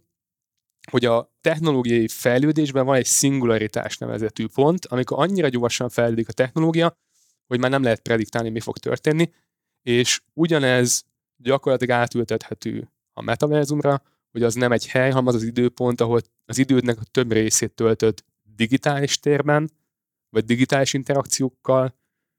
hogy 0.91 1.05
a 1.05 1.33
technológiai 1.41 2.07
fejlődésben 2.07 2.85
van 2.85 2.95
egy 2.95 3.05
szingularitás 3.05 3.97
nevezetű 3.97 4.47
pont, 4.47 4.85
amikor 4.85 5.19
annyira 5.19 5.47
gyorsan 5.47 5.89
fejlődik 5.89 6.29
a 6.29 6.33
technológia, 6.33 6.97
hogy 7.47 7.59
már 7.59 7.69
nem 7.69 7.83
lehet 7.83 8.01
prediktálni, 8.01 8.49
mi 8.49 8.59
fog 8.59 8.77
történni, 8.77 9.31
és 9.81 10.21
ugyanez 10.33 11.05
gyakorlatilag 11.37 11.97
átültethető 11.97 12.91
a 13.13 13.21
metaverzumra, 13.21 14.01
hogy 14.31 14.43
az 14.43 14.53
nem 14.53 14.71
egy 14.71 14.87
hely, 14.87 15.09
hanem 15.09 15.27
az 15.27 15.35
az 15.35 15.43
időpont, 15.43 16.01
ahol 16.01 16.21
az 16.45 16.57
idődnek 16.57 16.99
a 16.99 17.03
több 17.11 17.31
részét 17.31 17.71
töltött 17.71 18.25
digitális 18.55 19.19
térben, 19.19 19.71
vagy 20.29 20.45
digitális 20.45 20.93
interakciókkal 20.93 21.95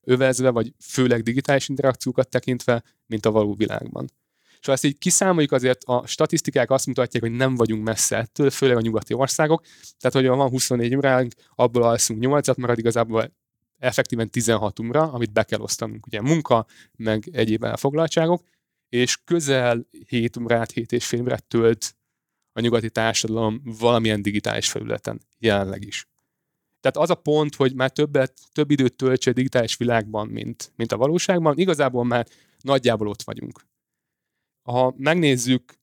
övezve, 0.07 0.51
vagy 0.51 0.75
főleg 0.79 1.23
digitális 1.23 1.69
interakciókat 1.69 2.29
tekintve, 2.29 2.83
mint 3.07 3.27
a 3.27 3.31
való 3.31 3.55
világban. 3.55 4.11
És 4.63 4.69
ha 4.69 4.75
ezt 4.75 4.85
így 4.85 4.99
kiszámoljuk, 4.99 5.53
azért 5.53 5.85
a 5.85 6.07
statisztikák 6.07 6.71
azt 6.71 6.87
mutatják, 6.87 7.23
hogy 7.23 7.33
nem 7.33 7.55
vagyunk 7.55 7.85
messze 7.85 8.17
ettől, 8.17 8.51
főleg 8.51 8.77
a 8.77 8.81
nyugati 8.81 9.15
országok. 9.15 9.65
Tehát, 9.99 10.17
hogy 10.17 10.37
van 10.37 10.49
24 10.49 10.97
óránk, 10.97 11.33
abból 11.55 11.83
alszunk 11.83 12.25
8-at, 12.25 12.57
marad 12.57 12.79
igazából 12.79 13.33
effektíven 13.79 14.31
16 14.31 14.81
óra, 14.81 15.13
amit 15.13 15.33
be 15.33 15.43
kell 15.43 15.61
osztanunk, 15.61 16.07
ugye 16.07 16.21
munka, 16.21 16.67
meg 16.97 17.29
egyéb 17.33 17.65
elfoglaltságok, 17.65 18.43
és 18.89 19.17
közel 19.25 19.87
7 20.07 20.37
órát, 20.37 20.71
7 20.71 20.93
és 20.93 21.07
fél 21.07 21.21
órát 21.21 21.45
tölt 21.45 21.97
a 22.53 22.61
nyugati 22.61 22.91
társadalom 22.91 23.63
valamilyen 23.65 24.23
digitális 24.23 24.71
felületen 24.71 25.21
jelenleg 25.39 25.85
is. 25.85 26.09
Tehát 26.81 26.97
az 26.97 27.11
a 27.11 27.15
pont, 27.15 27.55
hogy 27.55 27.75
már 27.75 27.91
többet, 27.91 28.33
több 28.53 28.71
időt 28.71 28.97
töltse 28.97 29.31
a 29.31 29.35
digitális 29.35 29.77
világban, 29.77 30.29
mint, 30.29 30.73
mint 30.77 30.93
a 30.93 30.97
valóságban, 30.97 31.59
igazából 31.59 32.05
már 32.05 32.27
nagyjából 32.61 33.09
ott 33.09 33.23
vagyunk. 33.23 33.71
Ha 34.63 34.95
megnézzük, 34.97 35.75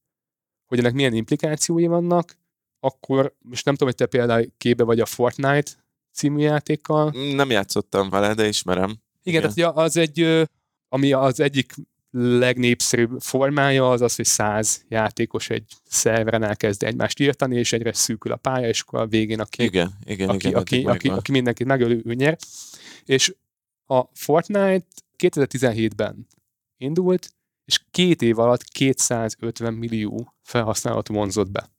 hogy 0.66 0.80
ennek 0.80 0.94
milyen 0.94 1.14
implikációi 1.14 1.88
vannak, 1.88 2.38
akkor 2.80 3.36
most 3.40 3.66
nem 3.66 3.76
tudom, 3.76 3.94
hogy 3.94 3.98
te 3.98 4.18
például 4.18 4.46
képbe 4.58 4.84
vagy 4.84 5.00
a 5.00 5.06
Fortnite 5.06 5.72
című 6.12 6.42
játékkal. 6.42 7.12
Nem 7.36 7.50
játszottam 7.50 8.10
vele, 8.10 8.34
de 8.34 8.48
ismerem. 8.48 9.00
Igen, 9.24 9.42
Igen. 9.42 9.54
tehát 9.54 9.78
az 9.78 9.98
egy, 9.98 10.48
ami 10.90 11.12
az 11.14 11.40
egyik 11.40 11.74
legnépszerűbb 12.12 13.20
formája 13.20 13.90
az 13.90 14.02
az, 14.02 14.16
hogy 14.16 14.26
száz 14.26 14.86
játékos 14.88 15.50
egy 15.50 15.74
szerveren 15.84 16.44
elkezd 16.44 16.84
egymást 16.84 17.20
írtani, 17.20 17.58
és 17.58 17.74
egyre 17.74 17.94
szűkül 17.94 18.32
a 18.32 18.36
pálya, 18.36 18.68
és 18.68 18.82
akkor 18.82 19.00
a 19.00 19.08
végén 19.08 19.40
aki, 19.40 19.64
igen, 19.64 19.92
igen, 20.06 20.30
aki, 20.30 20.48
igen, 20.48 20.60
aki, 20.60 20.84
aki, 20.84 21.10
aki 21.10 21.32
mindenkit 21.32 21.68
megölő, 21.68 22.02
ő 22.06 22.14
nyer. 22.14 22.38
És 23.06 23.36
a 23.86 24.04
Fortnite 24.14 24.86
2017-ben 25.18 26.28
indult, 26.78 27.34
és 27.70 27.82
két 27.92 28.22
év 28.22 28.40
alatt 28.40 28.64
250 28.64 29.74
millió 29.74 30.34
felhasználót 30.42 31.08
vonzott 31.08 31.52
be. 31.52 31.70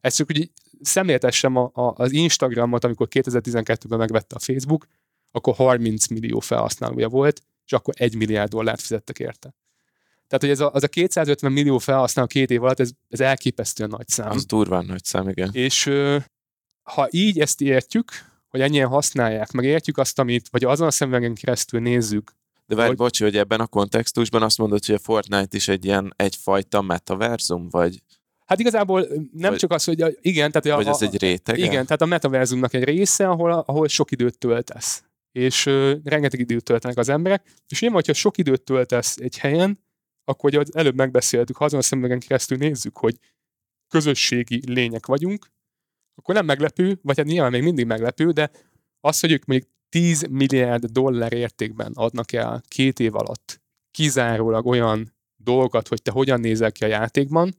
Ez 0.00 0.14
csak 0.14 0.30
úgy 0.30 0.50
szemléltessem 0.80 1.56
a, 1.56 1.70
a, 1.72 1.94
az 1.96 2.12
Instagramot, 2.12 2.84
amikor 2.84 3.08
2012-ben 3.10 3.98
megvette 3.98 4.34
a 4.36 4.38
Facebook, 4.38 4.86
akkor 5.30 5.54
30 5.54 6.06
millió 6.06 6.40
felhasználója 6.40 7.08
volt, 7.08 7.42
és 7.64 7.72
akkor 7.72 7.94
1 7.96 8.16
milliárd 8.16 8.50
dollárt 8.50 8.80
fizettek 8.80 9.18
érte. 9.18 9.54
Tehát, 10.26 10.40
hogy 10.40 10.50
ez 10.50 10.60
a, 10.60 10.72
az 10.72 10.82
a 10.82 10.88
250 10.88 11.52
millió 11.52 11.78
felhasználó 11.78 12.26
két 12.28 12.50
év 12.50 12.62
alatt, 12.62 12.80
ez, 12.80 12.90
ez 13.08 13.20
elképesztően 13.20 13.88
nagy 13.88 14.08
szám. 14.08 14.30
Az 14.30 14.46
durván 14.46 14.84
nagy 14.84 15.04
szám, 15.04 15.28
igen. 15.28 15.50
És 15.52 15.90
ha 16.82 17.08
így 17.10 17.40
ezt 17.40 17.60
értjük, 17.60 18.10
hogy 18.48 18.60
ennyien 18.60 18.88
használják, 18.88 19.50
meg 19.50 19.64
értjük 19.64 19.98
azt, 19.98 20.18
amit, 20.18 20.48
vagy 20.48 20.64
azon 20.64 20.86
a 20.86 20.90
szemüvegen 20.90 21.34
keresztül 21.34 21.80
nézzük, 21.80 22.32
de 22.66 22.74
várj, 22.74 22.88
hogy... 22.88 22.96
bocsi, 22.96 23.24
hogy 23.24 23.36
ebben 23.36 23.60
a 23.60 23.66
kontextusban 23.66 24.42
azt 24.42 24.58
mondod, 24.58 24.84
hogy 24.84 24.94
a 24.94 24.98
Fortnite 24.98 25.56
is 25.56 25.68
egy 25.68 25.84
ilyen 25.84 26.12
egyfajta 26.16 26.82
metaverzum, 26.82 27.68
vagy... 27.68 28.02
Hát 28.46 28.60
igazából 28.60 29.06
nem 29.32 29.50
vagy, 29.50 29.58
csak 29.58 29.72
az, 29.72 29.84
hogy 29.84 30.18
igen, 30.20 30.50
tehát... 30.50 30.76
Vagy 30.78 30.86
a, 30.86 30.90
ez 30.90 31.02
egy 31.02 31.20
réteg? 31.20 31.58
Igen, 31.58 31.84
tehát 31.84 32.02
a 32.02 32.06
metaverzumnak 32.06 32.74
egy 32.74 32.84
része, 32.84 33.28
ahol, 33.28 33.52
ahol 33.52 33.88
sok 33.88 34.10
időt 34.10 34.38
töltesz. 34.38 35.04
És 35.32 35.66
uh, 35.66 35.92
rengeteg 36.04 36.40
időt 36.40 36.64
töltenek 36.64 36.98
az 36.98 37.08
emberek, 37.08 37.46
és 37.68 37.80
nyilván, 37.80 37.98
hogyha 37.98 38.20
sok 38.20 38.38
időt 38.38 38.62
töltesz 38.62 39.16
egy 39.16 39.38
helyen, 39.38 39.84
akkor 40.24 40.54
hogy 40.54 40.68
előbb 40.72 40.96
megbeszéltük, 40.96 41.56
ha 41.56 41.64
azon 41.64 41.78
a 41.78 41.82
szemüvegen 41.82 42.18
keresztül 42.18 42.58
nézzük, 42.58 42.96
hogy 42.96 43.18
közösségi 43.88 44.62
lények 44.66 45.06
vagyunk, 45.06 45.46
akkor 46.14 46.34
nem 46.34 46.44
meglepő, 46.44 46.98
vagy 47.02 47.16
hát 47.16 47.26
nyilván 47.26 47.50
még 47.50 47.62
mindig 47.62 47.86
meglepő, 47.86 48.30
de 48.30 48.50
az, 49.00 49.20
hogy 49.20 49.32
ők 49.32 49.44
mondjuk 49.44 49.70
10 49.96 50.26
milliárd 50.30 50.84
dollár 50.84 51.32
értékben 51.32 51.92
adnak 51.94 52.32
el 52.32 52.62
két 52.68 53.00
év 53.00 53.14
alatt 53.14 53.60
kizárólag 53.90 54.66
olyan 54.66 55.14
dolgokat, 55.36 55.88
hogy 55.88 56.02
te 56.02 56.10
hogyan 56.10 56.40
nézel 56.40 56.72
ki 56.72 56.84
a 56.84 56.86
játékban, 56.86 57.54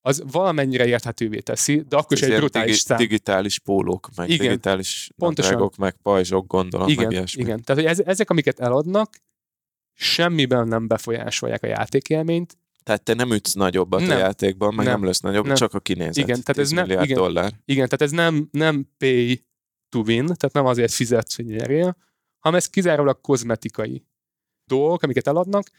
az 0.00 0.22
valamennyire 0.30 0.86
érthetővé 0.86 1.38
teszi, 1.38 1.84
de 1.88 1.96
akkor 1.96 2.16
is 2.16 2.22
egy 2.22 2.36
brutális 2.36 2.70
digi- 2.70 2.84
szám. 2.86 2.98
Digitális 2.98 3.58
pólók, 3.58 4.08
meg 4.16 4.28
igen, 4.28 4.46
digitális 4.46 5.10
pontosan. 5.16 5.70
meg 5.78 5.96
pajzsok, 6.02 6.46
gondolom, 6.46 6.88
igen, 6.88 7.04
meg 7.04 7.12
ilyesmi. 7.12 7.42
Igen, 7.42 7.62
tehát 7.62 7.82
hogy 7.82 7.90
ez, 7.90 8.00
ezek, 8.00 8.30
amiket 8.30 8.60
eladnak, 8.60 9.16
semmiben 9.92 10.68
nem 10.68 10.86
befolyásolják 10.86 11.62
a 11.62 11.66
játékélményt. 11.66 12.58
Tehát 12.82 13.02
te 13.02 13.14
nem 13.14 13.32
ütsz 13.32 13.52
nagyobbat 13.52 14.00
nem, 14.00 14.10
a 14.10 14.18
játékban, 14.18 14.74
meg 14.74 14.86
nem, 14.86 14.94
nem 14.94 15.04
lesz 15.04 15.20
nagyobb, 15.20 15.46
nem. 15.46 15.54
csak 15.54 15.74
a 15.74 15.80
kinézet. 15.80 16.16
Igen, 16.16 16.42
tehát 16.42 16.58
ez 16.58 16.70
nem, 16.70 16.90
igen, 16.90 17.16
dollár. 17.16 17.52
Igen, 17.64 17.88
tehát 17.88 18.02
ez 18.02 18.10
nem, 18.10 18.48
nem 18.50 18.88
pay 18.98 19.44
to 19.96 20.12
win, 20.12 20.24
tehát 20.24 20.52
nem 20.52 20.66
azért 20.66 20.92
fizetsz, 20.92 21.36
hogy 21.36 21.44
nyerjél, 21.44 21.96
hanem 22.38 22.58
ez 22.58 22.66
kizárólag 22.66 23.20
kozmetikai 23.20 24.04
dolgok, 24.64 25.02
amiket 25.02 25.26
eladnak, 25.26 25.70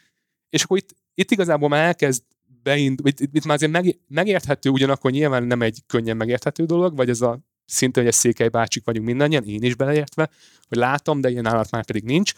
és 0.49 0.63
akkor 0.63 0.77
itt, 0.77 0.95
itt 1.13 1.31
igazából 1.31 1.69
már 1.69 1.85
elkezd 1.85 2.23
beindul, 2.63 3.07
itt, 3.07 3.19
itt 3.19 3.45
már 3.45 3.55
azért 3.55 3.71
meg, 3.71 3.99
megérthető, 4.07 4.69
ugyanakkor 4.69 5.11
nyilván 5.11 5.43
nem 5.43 5.61
egy 5.61 5.83
könnyen 5.87 6.17
megérthető 6.17 6.65
dolog, 6.65 6.95
vagy 6.95 7.09
ez 7.09 7.21
a 7.21 7.39
szinte, 7.65 7.99
hogy 7.99 8.09
a 8.09 8.13
székely 8.13 8.47
bácsik 8.47 8.85
vagyunk 8.85 9.05
mindannyian, 9.05 9.43
én 9.43 9.63
is 9.63 9.75
beleértve, 9.75 10.29
hogy 10.67 10.77
látom, 10.77 11.21
de 11.21 11.29
ilyen 11.29 11.45
állat 11.45 11.71
már 11.71 11.85
pedig 11.85 12.03
nincs, 12.03 12.33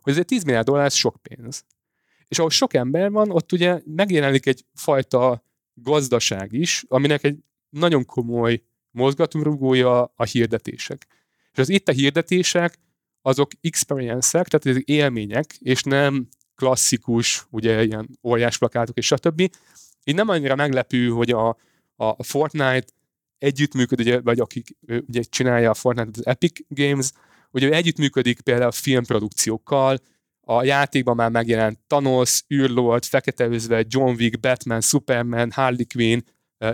hogy 0.00 0.12
azért 0.12 0.26
10 0.26 0.42
milliárd 0.44 0.66
dollár 0.66 0.84
ez 0.84 0.94
sok 0.94 1.16
pénz. 1.22 1.64
És 2.28 2.38
ahol 2.38 2.50
sok 2.50 2.74
ember 2.74 3.10
van, 3.10 3.30
ott 3.30 3.52
ugye 3.52 3.80
megjelenik 3.84 4.46
egy 4.46 4.64
fajta 4.74 5.44
gazdaság 5.74 6.52
is, 6.52 6.84
aminek 6.88 7.24
egy 7.24 7.38
nagyon 7.68 8.04
komoly 8.04 8.62
mozgatórugója 8.94 10.12
a 10.16 10.24
hirdetések. 10.24 11.06
És 11.52 11.58
az 11.58 11.68
itt 11.68 11.88
a 11.88 11.92
hirdetések, 11.92 12.78
azok 13.22 13.50
experience-ek, 13.60 14.48
tehát 14.48 14.66
ezek 14.66 14.82
élmények, 14.82 15.56
és 15.58 15.82
nem 15.82 16.28
klasszikus, 16.54 17.46
ugye 17.50 17.84
ilyen 17.84 18.18
óriás 18.22 18.58
plakátok 18.58 18.96
és 18.96 19.06
stb. 19.06 19.40
Így 20.04 20.14
nem 20.14 20.28
annyira 20.28 20.54
meglepő, 20.54 21.08
hogy 21.08 21.30
a, 21.30 21.56
a 21.96 22.22
Fortnite 22.22 22.86
együttműködik, 23.38 24.20
vagy 24.22 24.40
akik 24.40 24.76
ugye 24.86 25.22
csinálja 25.22 25.70
a 25.70 25.74
Fortnite, 25.74 26.10
az 26.12 26.26
Epic 26.26 26.60
Games, 26.68 27.10
ugye 27.50 27.70
együttműködik 27.70 28.40
például 28.40 28.68
a 28.68 28.72
filmprodukciókkal, 28.72 29.98
a 30.40 30.64
játékban 30.64 31.16
már 31.16 31.30
megjelent 31.30 31.78
Thanos, 31.86 32.44
űrlord, 32.54 33.04
Fekete 33.04 33.46
Özvegy, 33.46 33.86
John 33.88 34.14
Wick, 34.14 34.40
Batman, 34.40 34.80
Superman, 34.80 35.50
Harley 35.52 35.86
Quinn, 35.94 36.20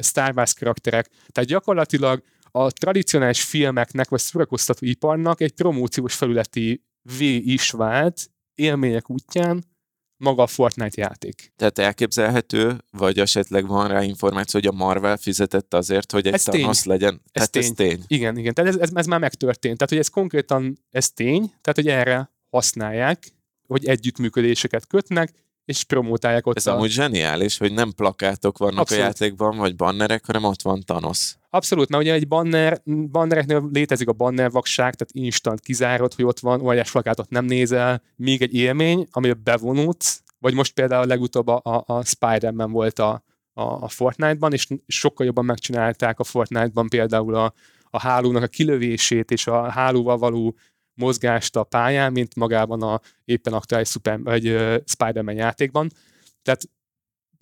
Star 0.03 0.33
Wars 0.37 0.55
karakterek. 0.55 1.09
Tehát 1.29 1.49
gyakorlatilag 1.49 2.23
a 2.51 2.71
tradicionális 2.71 3.43
filmeknek 3.43 4.09
vagy 4.09 4.21
szórakoztató 4.21 4.87
iparnak 4.87 5.41
egy 5.41 5.53
promóciós 5.53 6.15
felületi 6.15 6.85
V 7.03 7.21
is 7.21 7.71
vált, 7.71 8.31
élmények 8.55 9.11
útján 9.11 9.65
maga 10.17 10.43
a 10.43 10.47
Fortnite 10.47 11.01
játék. 11.01 11.53
Tehát 11.57 11.79
elképzelhető, 11.79 12.85
vagy 12.91 13.19
esetleg 13.19 13.67
van 13.67 13.89
rá 13.89 14.03
információ, 14.03 14.61
hogy 14.61 14.69
a 14.69 14.85
Marvel 14.85 15.17
fizetett 15.17 15.75
azért, 15.75 16.13
hogy 16.13 16.27
egy 16.27 16.33
Ez 16.33 16.43
tény. 16.43 16.61
Thanos 16.61 16.85
legyen. 16.85 17.21
Ez 17.33 17.49
Tehát 17.49 17.57
ez 17.57 17.75
tény. 17.75 18.03
Igen, 18.07 18.37
igen. 18.37 18.55
Tehát 18.55 18.75
ez, 18.75 18.81
ez, 18.81 18.91
ez 18.95 19.07
már 19.07 19.21
megtörtént. 19.21 19.77
Tehát, 19.77 19.89
hogy 19.89 19.99
ez 19.99 20.09
konkrétan, 20.09 20.79
ez 20.91 21.11
tény, 21.11 21.47
tehát, 21.47 21.75
hogy 21.75 21.89
erre 21.89 22.31
használják, 22.51 23.33
hogy 23.67 23.87
együttműködéseket 23.87 24.87
kötnek, 24.87 25.33
és 25.65 25.85
promotálják 25.85 26.47
ott 26.47 26.57
Ez 26.57 26.67
a... 26.67 26.75
amúgy 26.75 26.91
zseniális, 26.91 27.59
hogy 27.59 27.73
nem 27.73 27.93
plakátok 27.93 28.59
vannak 28.59 28.79
Abszolút. 28.79 29.03
a 29.03 29.07
játékban, 29.07 29.57
vagy 29.57 29.77
bannerek, 29.77 30.27
hanem 30.27 30.45
ott 30.45 30.63
van 30.63 30.81
Thanos. 30.81 31.35
Abszolút, 31.51 31.89
mert 31.89 32.03
ugye 32.03 32.13
egy 32.13 32.29
banner, 32.29 32.83
bannereknél 33.11 33.69
létezik 33.73 34.09
a 34.09 34.13
banner 34.13 34.51
vakság, 34.51 34.95
tehát 34.95 35.27
instant 35.27 35.61
kizárod, 35.61 36.15
hogy 36.15 36.25
ott 36.25 36.41
van, 36.41 36.61
óriás 36.61 36.91
plakátot 36.91 37.31
nem 37.31 37.45
nézel, 37.45 38.03
még 38.17 38.43
egy 38.43 38.55
élmény, 38.55 39.07
amivel 39.11 39.41
bevonulsz, 39.43 40.23
vagy 40.39 40.55
most 40.55 40.73
például 40.73 41.07
legutóbb 41.07 41.49
a, 41.49 41.61
a, 41.65 41.85
a 41.87 42.05
Spider-Man 42.05 42.71
volt 42.71 42.99
a, 42.99 43.25
a, 43.53 43.63
a 43.63 43.89
Fortnite-ban, 43.89 44.53
és 44.53 44.67
sokkal 44.87 45.27
jobban 45.27 45.45
megcsinálták 45.45 46.19
a 46.19 46.25
Fortnite-ban 46.25 46.89
például 46.89 47.35
a, 47.35 47.55
a 47.91 48.01
hálónak 48.01 48.43
a 48.43 48.47
kilövését 48.47 49.31
és 49.31 49.47
a 49.47 49.71
hálóval 49.71 50.19
való 50.19 50.57
mozgást 51.01 51.57
a 51.57 51.63
pályán, 51.63 52.13
mint 52.13 52.35
magában 52.35 52.83
a 52.83 53.01
éppen 53.25 53.53
aktuális 53.53 53.89
Super, 53.89 54.23
vagy 54.23 54.49
uh, 54.49 54.77
Spider-Man 54.85 55.35
játékban. 55.35 55.91
Tehát 56.43 56.69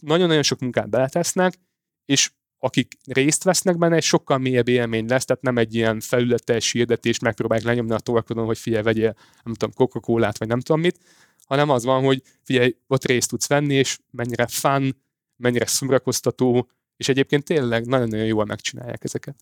nagyon-nagyon 0.00 0.42
sok 0.42 0.60
munkát 0.60 0.90
beletesznek, 0.90 1.58
és 2.04 2.30
akik 2.58 2.92
részt 3.04 3.44
vesznek 3.44 3.78
benne, 3.78 3.96
egy 3.96 4.02
sokkal 4.02 4.38
mélyebb 4.38 4.68
élmény 4.68 5.06
lesz, 5.06 5.24
tehát 5.24 5.42
nem 5.42 5.58
egy 5.58 5.74
ilyen 5.74 6.00
felületes 6.00 6.72
hirdetést 6.72 7.22
megpróbálják 7.22 7.66
lenyomni 7.66 7.92
a 7.92 7.98
torkodon, 7.98 8.46
hogy 8.46 8.58
figyelj, 8.58 8.82
vegyél, 8.82 9.16
nem 9.44 9.54
tudom, 9.54 9.74
coca 9.74 10.00
vagy 10.38 10.48
nem 10.48 10.60
tudom 10.60 10.80
mit, 10.80 10.98
hanem 11.46 11.70
az 11.70 11.84
van, 11.84 12.04
hogy 12.04 12.22
figyelj, 12.42 12.76
ott 12.86 13.04
részt 13.04 13.28
tudsz 13.28 13.48
venni, 13.48 13.74
és 13.74 13.98
mennyire 14.10 14.46
fun, 14.46 15.02
mennyire 15.36 15.66
szórakoztató, 15.66 16.70
és 16.96 17.08
egyébként 17.08 17.44
tényleg 17.44 17.86
nagyon-nagyon 17.86 18.26
jól 18.26 18.44
megcsinálják 18.44 19.04
ezeket. 19.04 19.36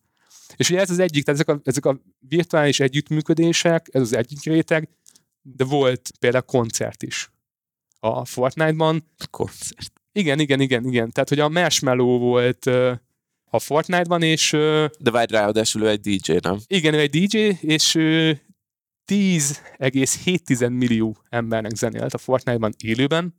És 0.56 0.70
ugye 0.70 0.80
ez 0.80 0.90
az 0.90 0.98
egyik, 0.98 1.24
tehát 1.24 1.40
ezek 1.40 1.56
a, 1.56 1.60
ezek 1.64 1.84
a 1.84 2.00
virtuális 2.18 2.80
együttműködések, 2.80 3.88
ez 3.90 4.00
az 4.00 4.12
egyik 4.12 4.42
réteg, 4.42 4.88
de 5.42 5.64
volt 5.64 6.10
például 6.20 6.44
koncert 6.44 7.02
is 7.02 7.30
a 8.00 8.24
Fortnite-ban. 8.24 9.04
Koncert. 9.30 9.92
Igen, 10.12 10.40
igen, 10.40 10.60
igen, 10.60 10.84
igen. 10.84 11.10
Tehát, 11.12 11.28
hogy 11.28 11.40
a 11.40 11.48
Marshmallow 11.48 12.18
volt 12.18 12.66
a 13.50 13.58
Fortnite-ban, 13.58 14.22
és 14.22 14.50
De 14.98 15.10
várj 15.10 15.32
ráadásul 15.32 15.82
ő 15.82 15.88
egy 15.88 16.00
DJ, 16.00 16.32
nem? 16.42 16.58
igen, 16.66 16.94
ő 16.94 16.98
egy 16.98 17.26
DJ, 17.26 17.38
és 17.60 17.94
uh, 17.94 18.30
10,7 19.12 20.70
millió 20.70 21.16
embernek 21.28 21.74
zenélt 21.74 22.14
a 22.14 22.18
Fortnite-ban 22.18 22.74
élőben, 22.78 23.34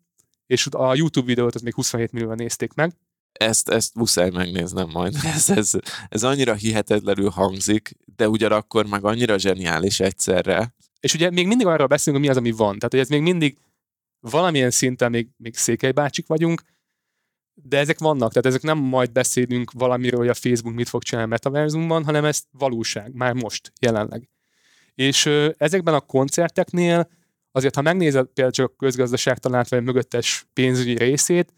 és 0.45 0.67
a 0.71 0.95
YouTube 0.95 1.25
videót 1.25 1.55
az 1.55 1.61
még 1.61 1.73
27 1.73 2.11
millióan 2.11 2.35
nézték 2.35 2.73
meg. 2.73 2.93
Ezt, 3.37 3.69
ezt 3.69 3.95
muszáj 3.95 4.29
megnéznem 4.29 4.89
majd. 4.89 5.15
Ez, 5.35 5.49
ez, 5.49 5.71
ez 6.09 6.23
annyira 6.23 6.53
hihetetlenül 6.53 7.29
hangzik, 7.29 7.97
de 8.15 8.29
ugyanakkor 8.29 8.85
meg 8.85 9.03
annyira 9.05 9.37
zseniális 9.37 9.99
egyszerre. 9.99 10.75
És 10.99 11.13
ugye 11.13 11.29
még 11.29 11.47
mindig 11.47 11.67
arról 11.67 11.87
beszélünk, 11.87 12.23
hogy 12.23 12.33
mi 12.33 12.39
az, 12.39 12.43
ami 12.43 12.57
van. 12.57 12.75
Tehát, 12.75 12.91
hogy 12.91 12.99
ez 12.99 13.09
még 13.09 13.21
mindig 13.21 13.57
valamilyen 14.19 14.71
szinten 14.71 15.11
még, 15.11 15.27
még 15.37 15.55
székely 15.55 15.91
bácsik 15.91 16.27
vagyunk, 16.27 16.61
de 17.53 17.77
ezek 17.77 17.99
vannak, 17.99 18.29
tehát 18.29 18.45
ezek 18.45 18.61
nem 18.61 18.77
majd 18.77 19.11
beszélünk 19.11 19.71
valamiről, 19.71 20.19
hogy 20.19 20.29
a 20.29 20.33
Facebook 20.33 20.75
mit 20.75 20.89
fog 20.89 21.03
csinálni 21.03 21.29
a 21.29 21.33
metaverzumban, 21.33 22.03
hanem 22.03 22.25
ez 22.25 22.43
valóság, 22.51 23.13
már 23.13 23.33
most, 23.33 23.71
jelenleg. 23.79 24.29
És 24.95 25.25
ö, 25.25 25.49
ezekben 25.57 25.93
a 25.93 25.99
koncerteknél 25.99 27.09
azért, 27.51 27.75
ha 27.75 27.81
megnézed 27.81 28.25
például 28.25 28.51
csak 28.51 28.71
a 28.71 28.75
közgazdaságtanát, 28.77 29.69
vagy 29.69 29.83
mögöttes 29.83 30.47
pénzügyi 30.53 30.97
részét, 30.97 31.53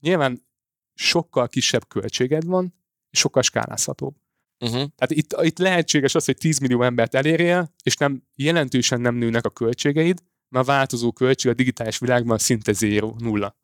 nyilván 0.00 0.42
sokkal 0.94 1.48
kisebb 1.48 1.88
költséged 1.88 2.44
van, 2.44 2.74
és 3.10 3.18
sokkal 3.18 3.42
skálázhatóbb. 3.42 4.16
Uh-huh. 4.58 4.78
Tehát 4.96 5.10
itt, 5.10 5.36
itt 5.42 5.58
lehetséges 5.58 6.14
az, 6.14 6.24
hogy 6.24 6.36
10 6.36 6.58
millió 6.58 6.82
embert 6.82 7.14
elérjél, 7.14 7.74
és 7.82 7.96
nem 7.96 8.22
jelentősen 8.34 9.00
nem 9.00 9.14
nőnek 9.14 9.44
a 9.44 9.50
költségeid, 9.50 10.22
mert 10.48 10.68
a 10.68 10.72
változó 10.72 11.12
költség 11.12 11.50
a 11.50 11.54
digitális 11.54 11.98
világban 11.98 12.38
szinte 12.38 12.72
zéro, 12.72 13.14
nulla. 13.18 13.56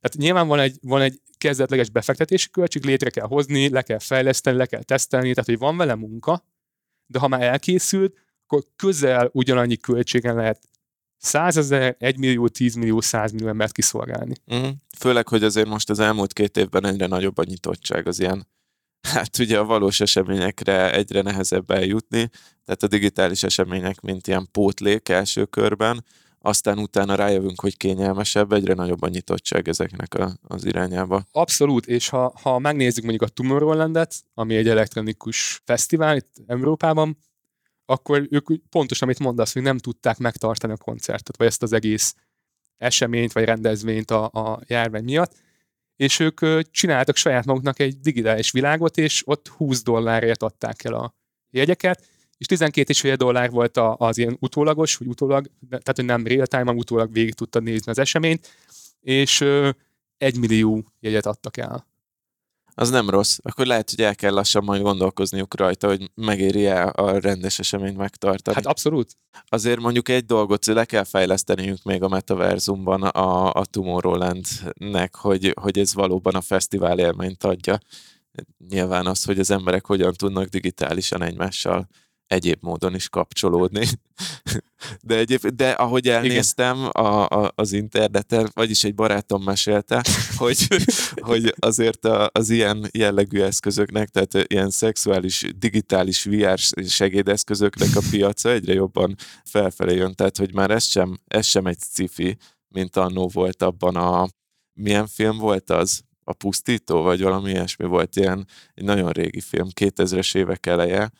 Tehát 0.00 0.16
nyilván 0.16 0.46
van 0.46 0.58
egy, 0.58 0.78
van 0.82 1.00
egy 1.00 1.20
kezdetleges 1.38 1.90
befektetési 1.90 2.50
költség, 2.50 2.84
létre 2.84 3.10
kell 3.10 3.26
hozni, 3.26 3.68
le 3.68 3.82
kell 3.82 3.98
fejleszteni, 3.98 4.56
le 4.56 4.66
kell 4.66 4.82
tesztelni, 4.82 5.30
tehát 5.30 5.48
hogy 5.48 5.58
van 5.58 5.76
vele 5.76 5.94
munka, 5.94 6.44
de 7.06 7.18
ha 7.18 7.28
már 7.28 7.42
elkészült, 7.42 8.18
akkor 8.46 8.64
közel 8.76 9.30
ugyanannyi 9.32 9.76
költségen 9.76 10.34
lehet 10.34 10.68
100 11.18 11.56
ezer, 11.56 11.96
1 11.98 12.18
millió, 12.18 12.48
10 12.48 12.74
millió, 12.74 13.00
100 13.00 13.32
millió 13.32 13.48
embert 13.48 13.72
kiszolgálni. 13.72 14.34
Uh-huh. 14.46 14.68
Főleg, 14.98 15.28
hogy 15.28 15.44
azért 15.44 15.68
most 15.68 15.90
az 15.90 15.98
elmúlt 15.98 16.32
két 16.32 16.56
évben 16.56 16.86
egyre 16.86 17.06
nagyobb 17.06 17.38
a 17.38 17.44
nyitottság 17.44 18.06
az 18.06 18.20
ilyen 18.20 18.46
hát 19.14 19.38
ugye 19.38 19.58
a 19.58 19.64
valós 19.64 20.00
eseményekre 20.00 20.92
egyre 20.92 21.22
nehezebb 21.22 21.70
eljutni, 21.70 22.30
tehát 22.64 22.82
a 22.82 22.86
digitális 22.86 23.42
események, 23.42 24.00
mint 24.00 24.26
ilyen 24.26 24.48
pótlék 24.52 25.08
első 25.08 25.44
körben, 25.44 26.04
aztán 26.40 26.78
utána 26.78 27.14
rájövünk, 27.14 27.60
hogy 27.60 27.76
kényelmesebb, 27.76 28.52
egyre 28.52 28.74
nagyobb 28.74 29.02
a 29.02 29.08
nyitottság 29.08 29.68
ezeknek 29.68 30.14
a, 30.14 30.32
az 30.42 30.64
irányába. 30.64 31.24
Abszolút, 31.32 31.86
és 31.86 32.08
ha, 32.08 32.32
ha 32.42 32.58
megnézzük 32.58 33.04
mondjuk 33.04 33.30
a 33.30 33.32
Tomorrowlandet, 33.32 34.14
ami 34.34 34.56
egy 34.56 34.68
elektronikus 34.68 35.62
fesztivál 35.64 36.16
itt 36.16 36.30
Európában, 36.46 37.18
akkor 37.90 38.26
ők 38.30 38.46
pontosan, 38.70 39.08
amit 39.08 39.20
mondasz, 39.20 39.52
hogy 39.52 39.62
nem 39.62 39.78
tudták 39.78 40.18
megtartani 40.18 40.72
a 40.72 40.76
koncertet, 40.76 41.36
vagy 41.36 41.46
ezt 41.46 41.62
az 41.62 41.72
egész 41.72 42.14
eseményt, 42.76 43.32
vagy 43.32 43.44
rendezvényt 43.44 44.10
a, 44.10 44.24
a 44.24 44.60
járvány 44.66 45.04
miatt, 45.04 45.34
és 45.96 46.18
ők 46.18 46.70
csináltak 46.70 47.16
saját 47.16 47.44
maguknak 47.44 47.78
egy 47.78 48.00
digitális 48.00 48.50
világot, 48.50 48.96
és 48.96 49.22
ott 49.26 49.48
20 49.48 49.82
dollárért 49.82 50.42
adták 50.42 50.84
el 50.84 50.94
a 50.94 51.14
jegyeket, 51.50 52.06
és 52.36 52.46
12,5 52.50 53.14
dollár 53.16 53.50
volt 53.50 53.76
az 53.76 54.18
ilyen 54.18 54.36
utólagos, 54.40 54.96
hogy 54.96 55.06
utólag, 55.06 55.50
tehát 55.68 55.96
hogy 55.96 56.04
nem 56.04 56.26
real 56.26 56.46
time, 56.46 56.72
utólag 56.72 57.12
végig 57.12 57.34
tudtad 57.34 57.62
nézni 57.62 57.90
az 57.90 57.98
eseményt, 57.98 58.48
és 59.00 59.44
egy 60.18 60.38
millió 60.38 60.84
jegyet 61.00 61.26
adtak 61.26 61.56
el. 61.56 61.86
Az 62.78 62.90
nem 62.90 63.10
rossz. 63.10 63.38
Akkor 63.42 63.66
lehet, 63.66 63.90
hogy 63.90 64.00
el 64.00 64.14
kell 64.14 64.32
lassan 64.32 64.64
majd 64.64 64.82
gondolkozniuk 64.82 65.56
rajta, 65.56 65.86
hogy 65.86 66.10
megéri-e 66.14 66.92
a 66.96 67.18
rendes 67.18 67.58
eseményt 67.58 67.96
megtartani. 67.96 68.56
Hát 68.56 68.66
abszolút. 68.66 69.16
Azért 69.48 69.80
mondjuk 69.80 70.08
egy 70.08 70.24
dolgot 70.24 70.66
le 70.66 70.84
kell 70.84 71.04
fejleszteniük 71.04 71.82
még 71.82 72.02
a 72.02 72.08
metaverzumban 72.08 73.02
a, 73.02 73.52
a 73.52 73.64
Tomorrowland-nek, 73.64 75.14
hogy, 75.14 75.54
hogy 75.60 75.78
ez 75.78 75.94
valóban 75.94 76.34
a 76.34 76.40
fesztivál 76.40 76.98
élményt 76.98 77.44
adja. 77.44 77.78
Nyilván 78.68 79.06
az, 79.06 79.24
hogy 79.24 79.38
az 79.38 79.50
emberek 79.50 79.86
hogyan 79.86 80.12
tudnak 80.12 80.46
digitálisan 80.46 81.22
egymással 81.22 81.88
egyéb 82.28 82.58
módon 82.60 82.94
is 82.94 83.08
kapcsolódni. 83.08 83.86
De, 85.00 85.16
egyéb, 85.16 85.46
de 85.46 85.70
ahogy 85.70 86.08
elnéztem 86.08 86.88
a, 86.92 87.26
a, 87.26 87.52
az 87.54 87.72
interneten, 87.72 88.50
vagyis 88.54 88.84
egy 88.84 88.94
barátom 88.94 89.42
mesélte, 89.42 90.04
hogy, 90.36 90.66
hogy 91.20 91.54
azért 91.58 92.04
a, 92.04 92.30
az 92.32 92.50
ilyen 92.50 92.88
jellegű 92.92 93.40
eszközöknek, 93.40 94.08
tehát 94.08 94.50
ilyen 94.50 94.70
szexuális, 94.70 95.44
digitális 95.56 96.24
VR 96.24 96.58
segédeszközöknek 96.88 97.96
a 97.96 98.02
piaca 98.10 98.50
egyre 98.50 98.72
jobban 98.72 99.14
felfelé 99.44 99.94
jön, 99.94 100.14
tehát 100.14 100.36
hogy 100.36 100.54
már 100.54 100.70
ez 100.70 100.84
sem, 100.84 101.20
ez 101.26 101.46
sem 101.46 101.66
egy 101.66 101.78
sci 101.92 102.36
mint 102.68 102.96
annó 102.96 103.28
volt 103.32 103.62
abban 103.62 103.96
a... 103.96 104.28
Milyen 104.80 105.06
film 105.06 105.38
volt 105.38 105.70
az? 105.70 106.02
A 106.24 106.32
Pusztító, 106.32 107.02
vagy 107.02 107.22
valami 107.22 107.50
ilyesmi 107.50 107.86
volt 107.86 108.16
ilyen, 108.16 108.46
egy 108.74 108.84
nagyon 108.84 109.10
régi 109.10 109.40
film, 109.40 109.68
2000-es 109.80 110.36
évek 110.36 110.66
eleje, 110.66 111.10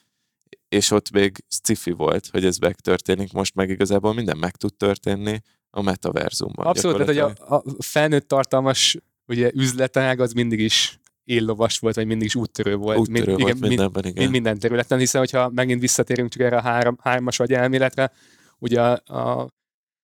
és 0.68 0.90
ott 0.90 1.10
még 1.10 1.44
sci 1.48 1.90
volt, 1.90 2.28
hogy 2.30 2.44
ez 2.44 2.58
megtörténik, 2.58 3.32
most 3.32 3.54
meg 3.54 3.70
igazából 3.70 4.14
minden 4.14 4.38
meg 4.38 4.56
tud 4.56 4.74
történni 4.74 5.42
a 5.70 5.82
metaverzumban. 5.82 6.66
Abszolút, 6.66 6.96
tehát 6.96 7.22
hogy 7.22 7.34
a, 7.48 7.54
a 7.54 7.62
felnőtt 7.78 8.28
tartalmas 8.28 8.96
ugye, 9.26 9.50
üzletág 9.54 10.20
az 10.20 10.32
mindig 10.32 10.60
is 10.60 11.00
éllovas 11.24 11.78
volt, 11.78 11.94
vagy 11.94 12.06
mindig 12.06 12.26
is 12.26 12.34
úttörő 12.34 12.76
volt. 12.76 12.98
Úttörő 12.98 13.14
Mind, 13.14 13.26
volt 13.26 13.40
igen, 13.40 13.56
mindenben, 13.68 14.04
igen. 14.04 14.14
Mind, 14.16 14.30
minden 14.30 14.58
területen, 14.58 14.98
hiszen 14.98 15.20
hogyha 15.20 15.50
megint 15.50 15.80
visszatérünk 15.80 16.30
csak 16.30 16.42
erre 16.42 16.56
a 16.56 16.62
három, 16.62 16.98
hármas 17.00 17.40
agy 17.40 17.52
elméletre, 17.52 18.12
ugye 18.58 18.82
a, 18.82 19.18
a 19.18 19.48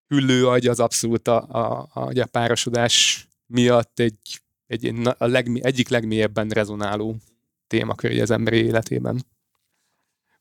hüllő 0.08 0.46
agy 0.46 0.66
az 0.66 0.80
abszolút 0.80 1.28
a, 1.28 1.46
a, 1.48 1.88
a, 1.92 2.20
a 2.20 2.26
párosodás 2.30 3.28
miatt 3.46 4.00
egy, 4.00 4.40
egy 4.66 4.94
a 5.18 5.26
leg, 5.26 5.60
egyik 5.62 5.88
legmélyebben 5.88 6.48
rezonáló 6.48 7.16
témakör 7.66 8.20
az 8.20 8.30
emberi 8.30 8.56
életében. 8.56 9.24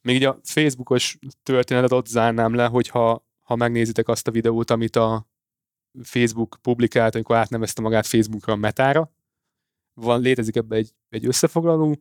Még 0.03 0.15
így 0.15 0.23
a 0.23 0.39
Facebookos 0.43 1.17
történetet 1.43 1.91
ott 1.91 2.07
zárnám 2.07 2.53
le, 2.53 2.65
hogyha 2.65 3.27
ha 3.41 3.55
megnézitek 3.55 4.07
azt 4.07 4.27
a 4.27 4.31
videót, 4.31 4.69
amit 4.69 4.95
a 4.95 5.27
Facebook 6.03 6.57
publikált, 6.61 7.15
amikor 7.15 7.35
átnevezte 7.35 7.81
magát 7.81 8.05
Facebookra 8.05 8.53
a 8.53 8.55
metára, 8.55 9.11
van, 9.93 10.21
létezik 10.21 10.55
ebbe 10.55 10.75
egy, 10.75 10.93
egy 11.09 11.25
összefoglaló, 11.25 11.95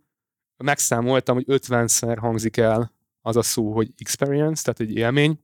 megszámoltam, 0.57 1.35
hogy 1.35 1.45
50-szer 1.49 2.17
hangzik 2.21 2.57
el 2.57 2.93
az 3.21 3.37
a 3.37 3.43
szó, 3.43 3.73
hogy 3.73 3.93
experience, 3.97 4.63
tehát 4.63 4.81
egy 4.81 4.97
élmény, 4.97 5.41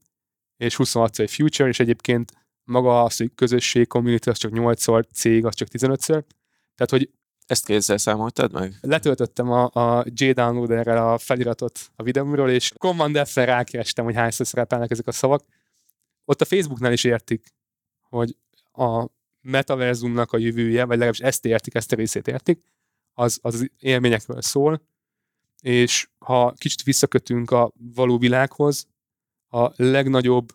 és 0.57 0.75
26 0.75 1.19
egy 1.19 1.31
future, 1.31 1.69
és 1.69 1.79
egyébként 1.79 2.31
maga 2.63 3.03
az, 3.03 3.17
hogy 3.17 3.31
közösség, 3.35 3.87
community, 3.87 4.27
az 4.27 4.37
csak 4.37 4.51
8-szor, 4.55 5.03
cég, 5.13 5.45
az 5.45 5.55
csak 5.55 5.67
15-ször. 5.71 6.23
Tehát, 6.75 6.89
hogy 6.89 7.11
Ezt 7.49 7.65
kézzel 7.65 7.97
számoltad 7.97 8.51
meg? 8.51 8.77
letöltöttem 8.81 9.51
a, 9.51 9.69
a 9.73 10.05
J-Downloaderrel 10.13 11.07
a 11.07 11.17
feliratot 11.17 11.91
a 11.95 12.03
videómról, 12.03 12.49
és 12.49 12.71
Command 12.77 13.27
F-en 13.27 13.45
rákerestem, 13.45 14.05
hogy 14.05 14.15
hányszor 14.15 14.45
szerepelnek 14.45 14.91
ezek 14.91 15.07
a 15.07 15.11
szavak. 15.11 15.43
Ott 16.25 16.41
a 16.41 16.45
Facebooknál 16.45 16.91
is 16.91 17.03
értik, 17.03 17.53
hogy 18.01 18.37
a 18.73 19.07
metaverzumnak 19.41 20.31
a 20.31 20.37
jövője, 20.37 20.83
vagy 20.83 20.97
legalábbis 20.97 21.19
ezt 21.19 21.45
értik, 21.45 21.75
ezt 21.75 21.91
a 21.91 21.95
részét 21.95 22.27
értik, 22.27 22.63
az, 23.13 23.39
az 23.41 23.71
élményekről 23.79 24.41
szól, 24.41 24.81
és 25.61 26.09
ha 26.17 26.51
kicsit 26.51 26.83
visszakötünk 26.83 27.51
a 27.51 27.71
való 27.95 28.17
világhoz, 28.17 28.87
a 29.47 29.83
legnagyobb 29.83 30.47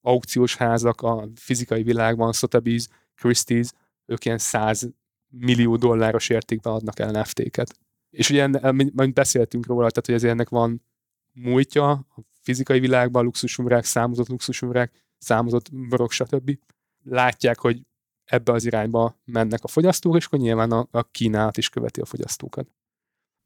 aukciós 0.00 0.56
házak 0.56 1.00
a 1.00 1.28
fizikai 1.34 1.82
világban, 1.82 2.32
Sotheby's, 2.32 2.86
Christie's, 3.22 3.70
ők 4.06 4.24
ilyen 4.24 4.38
100 4.38 4.88
millió 5.38 5.76
dolláros 5.76 6.28
értékben 6.28 6.72
adnak 6.72 6.98
el 6.98 7.10
NFT-ket. 7.10 7.78
És 8.10 8.30
ugye, 8.30 8.46
mint 8.72 9.14
beszéltünk 9.14 9.66
róla, 9.66 9.90
tehát 9.90 10.06
hogy 10.06 10.14
ezért 10.14 10.32
ennek 10.32 10.48
van 10.48 10.82
múltja 11.32 11.90
a 11.90 12.06
fizikai 12.40 12.80
világban, 12.80 13.24
luxusumrák, 13.24 13.84
számozott 13.84 14.28
luxusumrák, 14.28 14.92
számozott 15.18 15.72
borok, 15.72 16.10
stb. 16.10 16.58
Látják, 17.02 17.58
hogy 17.58 17.80
ebbe 18.24 18.52
az 18.52 18.64
irányba 18.64 19.20
mennek 19.24 19.64
a 19.64 19.68
fogyasztók, 19.68 20.16
és 20.16 20.24
akkor 20.24 20.38
nyilván 20.38 20.70
a, 20.70 20.88
a 20.90 21.02
kínálat 21.02 21.56
is 21.56 21.68
követi 21.68 22.00
a 22.00 22.04
fogyasztókat. 22.04 22.68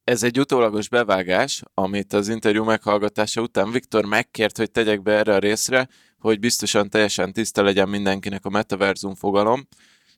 Ez 0.04 0.22
egy 0.22 0.40
utólagos 0.40 0.88
bevágás, 0.88 1.62
amit 1.74 2.12
az 2.12 2.28
interjú 2.28 2.64
meghallgatása 2.64 3.40
után 3.40 3.70
Viktor 3.70 4.04
megkért, 4.04 4.56
hogy 4.56 4.70
tegyek 4.70 5.02
be 5.02 5.12
erre 5.12 5.34
a 5.34 5.38
részre, 5.38 5.88
hogy 6.18 6.38
biztosan 6.38 6.90
teljesen 6.90 7.32
tiszta 7.32 7.62
legyen 7.62 7.88
mindenkinek 7.88 8.44
a 8.44 8.50
metaverzum 8.50 9.14
fogalom. 9.14 9.68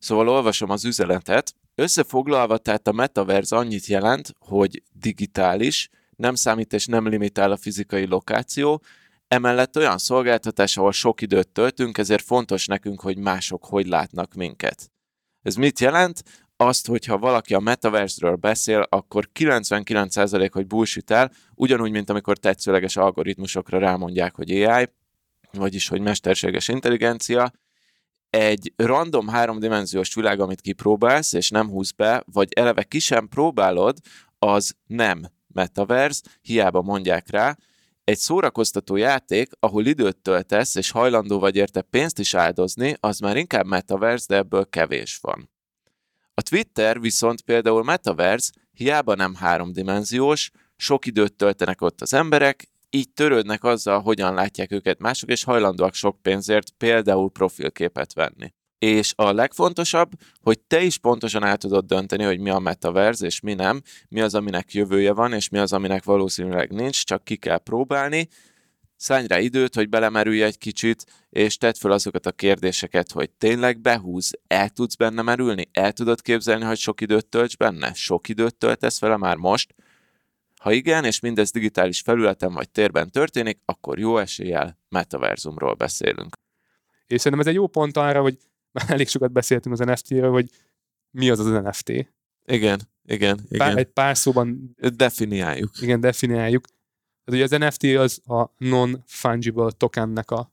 Szóval 0.00 0.28
olvasom 0.28 0.70
az 0.70 0.84
üzenetet. 0.84 1.54
Összefoglalva, 1.74 2.58
tehát 2.58 2.88
a 2.88 2.92
metaverz 2.92 3.52
annyit 3.52 3.86
jelent, 3.86 4.34
hogy 4.38 4.82
digitális, 4.92 5.88
nem 6.16 6.34
számít 6.34 6.72
és 6.72 6.86
nem 6.86 7.08
limitál 7.08 7.52
a 7.52 7.56
fizikai 7.56 8.06
lokáció, 8.06 8.82
emellett 9.28 9.76
olyan 9.76 9.98
szolgáltatás, 9.98 10.76
ahol 10.76 10.92
sok 10.92 11.20
időt 11.20 11.48
töltünk, 11.48 11.98
ezért 11.98 12.24
fontos 12.24 12.66
nekünk, 12.66 13.00
hogy 13.00 13.18
mások 13.18 13.64
hogy 13.64 13.86
látnak 13.86 14.34
minket. 14.34 14.90
Ez 15.42 15.54
mit 15.54 15.80
jelent? 15.80 16.22
Azt, 16.56 16.86
hogyha 16.86 17.18
valaki 17.18 17.54
a 17.54 17.60
metaversről 17.60 18.34
beszél, 18.34 18.86
akkor 18.88 19.28
99% 19.34 20.48
hogy 20.52 20.66
bullshit 20.66 21.10
el, 21.10 21.32
ugyanúgy, 21.54 21.90
mint 21.90 22.10
amikor 22.10 22.38
tetszőleges 22.38 22.96
algoritmusokra 22.96 23.78
rámondják, 23.78 24.34
hogy 24.34 24.50
AI, 24.50 24.88
vagyis 25.52 25.88
hogy 25.88 26.00
mesterséges 26.00 26.68
intelligencia, 26.68 27.52
egy 28.30 28.72
random 28.76 29.28
háromdimenziós 29.28 30.14
világ, 30.14 30.40
amit 30.40 30.60
kipróbálsz, 30.60 31.32
és 31.32 31.50
nem 31.50 31.68
húz 31.68 31.90
be, 31.90 32.22
vagy 32.32 32.48
eleve 32.52 32.82
ki 32.82 32.98
sem 32.98 33.28
próbálod, 33.28 33.98
az 34.38 34.74
nem 34.86 35.22
metaverse, 35.52 36.22
hiába 36.40 36.82
mondják 36.82 37.30
rá, 37.30 37.56
egy 38.04 38.18
szórakoztató 38.18 38.96
játék, 38.96 39.50
ahol 39.60 39.86
időt 39.86 40.16
töltesz, 40.16 40.74
és 40.74 40.90
hajlandó 40.90 41.38
vagy 41.38 41.56
érte 41.56 41.82
pénzt 41.82 42.18
is 42.18 42.34
áldozni, 42.34 42.96
az 43.00 43.18
már 43.18 43.36
inkább 43.36 43.66
metaverse, 43.66 44.24
de 44.28 44.36
ebből 44.36 44.68
kevés 44.68 45.18
van. 45.20 45.50
A 46.34 46.42
Twitter 46.42 47.00
viszont 47.00 47.40
például 47.40 47.84
metaverse, 47.84 48.50
hiába 48.72 49.14
nem 49.14 49.34
háromdimenziós, 49.34 50.50
sok 50.76 51.06
időt 51.06 51.34
töltenek 51.34 51.80
ott 51.80 52.00
az 52.00 52.14
emberek, 52.14 52.68
így 52.90 53.12
törődnek 53.12 53.64
azzal, 53.64 54.00
hogyan 54.00 54.34
látják 54.34 54.72
őket 54.72 54.98
mások, 54.98 55.30
és 55.30 55.44
hajlandóak 55.44 55.94
sok 55.94 56.22
pénzért 56.22 56.70
például 56.70 57.30
profilképet 57.30 58.12
venni. 58.12 58.52
És 58.78 59.12
a 59.16 59.32
legfontosabb, 59.32 60.10
hogy 60.40 60.60
te 60.60 60.82
is 60.82 60.98
pontosan 60.98 61.44
el 61.44 61.56
tudod 61.56 61.84
dönteni, 61.84 62.24
hogy 62.24 62.38
mi 62.38 62.50
a 62.50 62.58
metaverse 62.58 63.26
és 63.26 63.40
mi 63.40 63.54
nem, 63.54 63.82
mi 64.08 64.20
az, 64.20 64.34
aminek 64.34 64.72
jövője 64.72 65.12
van, 65.12 65.32
és 65.32 65.48
mi 65.48 65.58
az, 65.58 65.72
aminek 65.72 66.04
valószínűleg 66.04 66.72
nincs, 66.72 67.04
csak 67.04 67.24
ki 67.24 67.36
kell 67.36 67.58
próbálni. 67.58 68.28
Szállj 68.96 69.26
rá 69.26 69.38
időt, 69.38 69.74
hogy 69.74 69.88
belemerülj 69.88 70.42
egy 70.42 70.58
kicsit, 70.58 71.04
és 71.30 71.56
tedd 71.56 71.74
fel 71.78 71.90
azokat 71.90 72.26
a 72.26 72.32
kérdéseket, 72.32 73.10
hogy 73.12 73.30
tényleg 73.30 73.80
behúz, 73.80 74.30
el 74.46 74.68
tudsz 74.68 74.94
benne 74.94 75.22
merülni, 75.22 75.68
el 75.72 75.92
tudod 75.92 76.20
képzelni, 76.20 76.64
hogy 76.64 76.78
sok 76.78 77.00
időt 77.00 77.26
tölts 77.26 77.56
benne, 77.56 77.92
sok 77.94 78.28
időt 78.28 78.56
töltesz 78.56 79.00
vele 79.00 79.16
már 79.16 79.36
most, 79.36 79.74
ha 80.60 80.72
igen, 80.72 81.04
és 81.04 81.20
mindez 81.20 81.50
digitális 81.50 82.00
felületen 82.00 82.52
vagy 82.52 82.70
térben 82.70 83.10
történik, 83.10 83.58
akkor 83.64 83.98
jó 83.98 84.18
eséllyel 84.18 84.78
metaverzumról 84.88 85.74
beszélünk. 85.74 86.36
És 87.06 87.20
szerintem 87.20 87.40
ez 87.40 87.46
egy 87.46 87.54
jó 87.54 87.66
pont 87.66 87.96
arra, 87.96 88.20
hogy 88.20 88.38
már 88.72 88.90
elég 88.90 89.08
sokat 89.08 89.32
beszéltünk 89.32 89.80
az 89.80 89.86
NFT-ről, 89.86 90.30
hogy 90.30 90.50
mi 91.10 91.30
az 91.30 91.38
az 91.38 91.62
NFT. 91.62 91.88
Igen, 91.88 92.08
igen, 92.44 92.80
igen. 93.04 93.38
Pár, 93.58 93.76
egy 93.76 93.86
pár 93.86 94.16
szóban 94.16 94.76
Definiáljuk. 94.96 95.70
igen, 95.80 96.00
definiáljuk. 96.00 96.64
Tehát 97.24 97.48
ugye 97.50 97.56
az 97.56 97.74
NFT 97.74 97.84
az 97.84 98.34
a 98.36 98.54
non-fungible 98.58 99.70
tokennek 99.70 100.30
a 100.30 100.50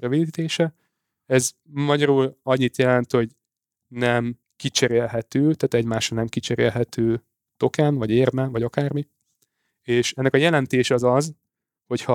rövidítése. 0.00 0.74
Ez 1.26 1.52
magyarul 1.62 2.38
annyit 2.42 2.78
jelent, 2.78 3.12
hogy 3.12 3.30
nem 3.88 4.38
kicserélhető, 4.56 5.40
tehát 5.40 5.74
egymásra 5.74 6.16
nem 6.16 6.26
kicserélhető 6.26 7.22
token, 7.56 7.94
vagy 7.94 8.10
érme, 8.10 8.46
vagy 8.46 8.62
akármi. 8.62 9.06
És 9.88 10.12
ennek 10.12 10.34
a 10.34 10.38
jelentése 10.38 10.94
az 10.94 11.02
az, 11.02 11.34
hogyha 11.86 12.14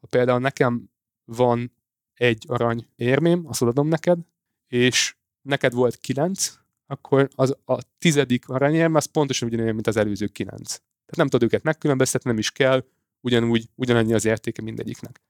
ha 0.00 0.06
például 0.10 0.40
nekem 0.40 0.90
van 1.24 1.72
egy 2.14 2.44
arany 2.48 2.88
érmém, 2.96 3.46
azt 3.46 3.62
adom 3.62 3.88
neked, 3.88 4.18
és 4.66 5.16
neked 5.42 5.72
volt 5.72 5.96
kilenc, 5.96 6.54
akkor 6.86 7.28
az 7.34 7.56
a 7.64 7.78
tizedik 7.98 8.48
aranyérme 8.48 8.96
az 8.96 9.04
pontosan 9.04 9.48
ugyanolyan, 9.48 9.74
mint 9.74 9.86
az 9.86 9.96
előző 9.96 10.26
kilenc. 10.26 10.68
Tehát 10.76 11.16
nem 11.16 11.26
tudod 11.26 11.42
őket 11.42 11.62
megkülönböztetni, 11.62 12.30
nem 12.30 12.38
is 12.38 12.50
kell, 12.50 12.84
ugyanúgy, 13.20 13.68
ugyanannyi 13.74 14.14
az 14.14 14.24
értéke 14.24 14.62
mindegyiknek. 14.62 15.22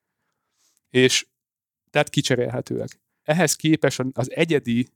És 0.91 1.27
tehát 1.91 2.09
kicserélhetőek. 2.09 3.01
Ehhez 3.23 3.55
képest 3.55 4.03
az 4.13 4.31
egyedi 4.31 4.89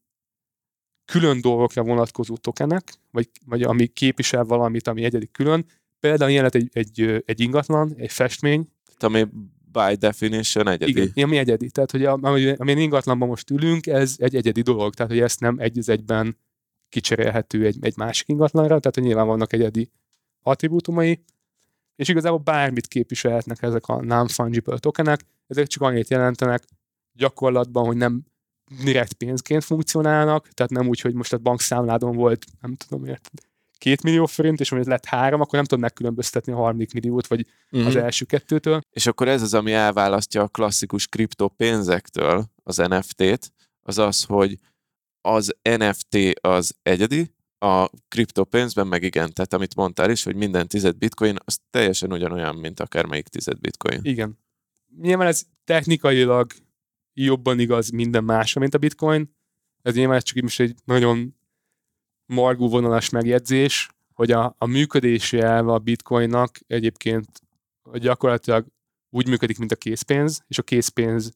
külön 1.05 1.41
dolgokra 1.41 1.83
vonatkozó 1.83 2.37
tokenek, 2.37 2.93
vagy, 3.11 3.31
vagy 3.47 3.63
ami 3.63 3.87
képvisel 3.87 4.45
valamit, 4.45 4.87
ami 4.87 5.05
egyedi 5.05 5.31
külön, 5.31 5.67
például 6.01 6.31
ilyen 6.31 6.51
lehet 6.51 6.69
egy, 6.73 7.01
egy, 7.01 7.23
egy 7.27 7.41
ingatlan, 7.41 7.95
egy 7.97 8.13
festmény, 8.13 8.69
Ami 8.99 9.27
by 9.73 9.95
definition 9.95 10.69
egyedi. 10.69 10.91
igen, 10.91 11.25
ami 11.25 11.37
egyedi. 11.37 11.71
Tehát, 11.71 11.91
hogy 11.91 12.05
amilyen 12.05 12.79
ingatlanban 12.79 13.29
most 13.29 13.51
ülünk, 13.51 13.87
ez 13.87 14.15
egy 14.19 14.37
egyedi 14.37 14.63
dolog. 14.63 14.95
Tehát, 14.95 15.13
hogy 15.13 15.21
ezt 15.21 15.41
nem 15.41 15.57
egy 15.59 15.79
az 15.79 15.89
egyben 15.89 16.37
kicserélhető 16.89 17.67
egy, 17.67 17.77
egy 17.81 17.97
másik 17.97 18.29
ingatlanra, 18.29 18.79
tehát, 18.79 18.95
hogy 18.95 19.05
nyilván 19.05 19.27
vannak 19.27 19.53
egyedi 19.53 19.91
attribútumai, 20.43 21.25
és 21.97 22.09
igazából 22.09 22.39
bármit 22.39 22.87
képviselhetnek 22.87 23.63
ezek 23.63 23.87
a 23.87 24.03
non-fungible 24.03 24.79
tokenek, 24.79 25.21
ezek 25.47 25.67
csak 25.67 25.83
annyit 25.83 26.11
jelentenek 26.11 26.65
gyakorlatban, 27.13 27.87
hogy 27.87 27.97
nem 27.97 28.25
direkt 28.85 29.13
pénzként 29.13 29.65
funkcionálnak, 29.65 30.49
tehát 30.49 30.73
nem 30.73 30.89
úgy, 30.89 31.01
hogy 31.01 31.15
most 31.15 31.33
a 31.33 31.39
bankszámládon 31.39 32.17
volt, 32.17 32.45
nem 32.61 32.75
tudom, 32.75 33.05
érted, 33.05 33.41
két 33.79 34.03
millió 34.03 34.27
forint, 34.27 34.61
és 34.61 34.71
mondjuk 34.71 34.93
lett 34.93 35.05
három, 35.05 35.41
akkor 35.41 35.55
nem 35.55 35.65
tudod 35.65 35.83
megkülönböztetni 35.85 36.53
a 36.53 36.57
harmadik 36.57 36.93
milliót, 36.93 37.27
vagy 37.27 37.47
Mhm. 37.71 37.87
az 37.87 37.97
első 37.97 38.25
kettőtől. 38.25 38.81
És 38.91 39.07
akkor 39.07 39.29
ez 39.29 39.43
az, 39.43 39.55
ami 39.55 39.73
elválasztja 39.73 40.43
a 40.43 40.49
klasszikus 40.49 41.07
kriptopénzektől 41.07 42.45
az 42.63 42.77
NFT-t, 42.77 43.53
az 43.83 43.99
az, 43.99 44.25
hogy 44.25 44.59
az 45.21 45.57
NFT 45.63 46.17
az 46.41 46.75
egyedi, 46.83 47.35
a 47.59 47.89
kriptopénzben 48.09 48.87
meg 48.87 49.03
igen, 49.03 49.33
tehát 49.33 49.53
amit 49.53 49.75
mondtál 49.75 50.11
is, 50.11 50.23
hogy 50.23 50.35
minden 50.37 50.69
tized 50.69 50.97
bitcoin, 50.97 51.37
az 51.45 51.59
teljesen 51.71 52.13
ugyanolyan, 52.13 52.57
mint 52.57 52.81
akármelyik 52.81 53.29
tized 53.29 53.59
bitcoin. 53.61 54.01
Igen. 54.03 54.39
Nyilván 55.01 55.27
ez 55.27 55.43
technikailag 55.65 56.53
jobban 57.15 57.59
igaz 57.59 57.91
minden 57.91 58.25
másra, 58.25 58.61
mint 58.61 58.75
a 58.75 58.79
bitcoin. 58.79 59.37
Ez 59.83 59.95
nyilván 59.95 60.21
csak 60.21 60.37
így 60.37 60.43
most 60.43 60.61
egy 60.61 60.75
nagyon 60.85 61.38
margó 62.29 62.69
vonalas 62.69 63.11
megjegyzés, 63.11 63.89
hogy 64.15 64.33
a, 64.33 64.55
a 64.59 64.67
működési 64.67 65.41
elve 65.41 65.73
a 65.73 65.79
bitcoinnak 65.79 66.59
egyébként 66.67 67.27
gyakorlatilag 67.93 68.67
úgy 69.11 69.29
működik, 69.29 69.59
mint 69.59 69.73
a 69.73 69.77
készpénz, 69.77 70.45
és 70.47 70.59
a 70.59 70.63
készpénz 70.63 71.33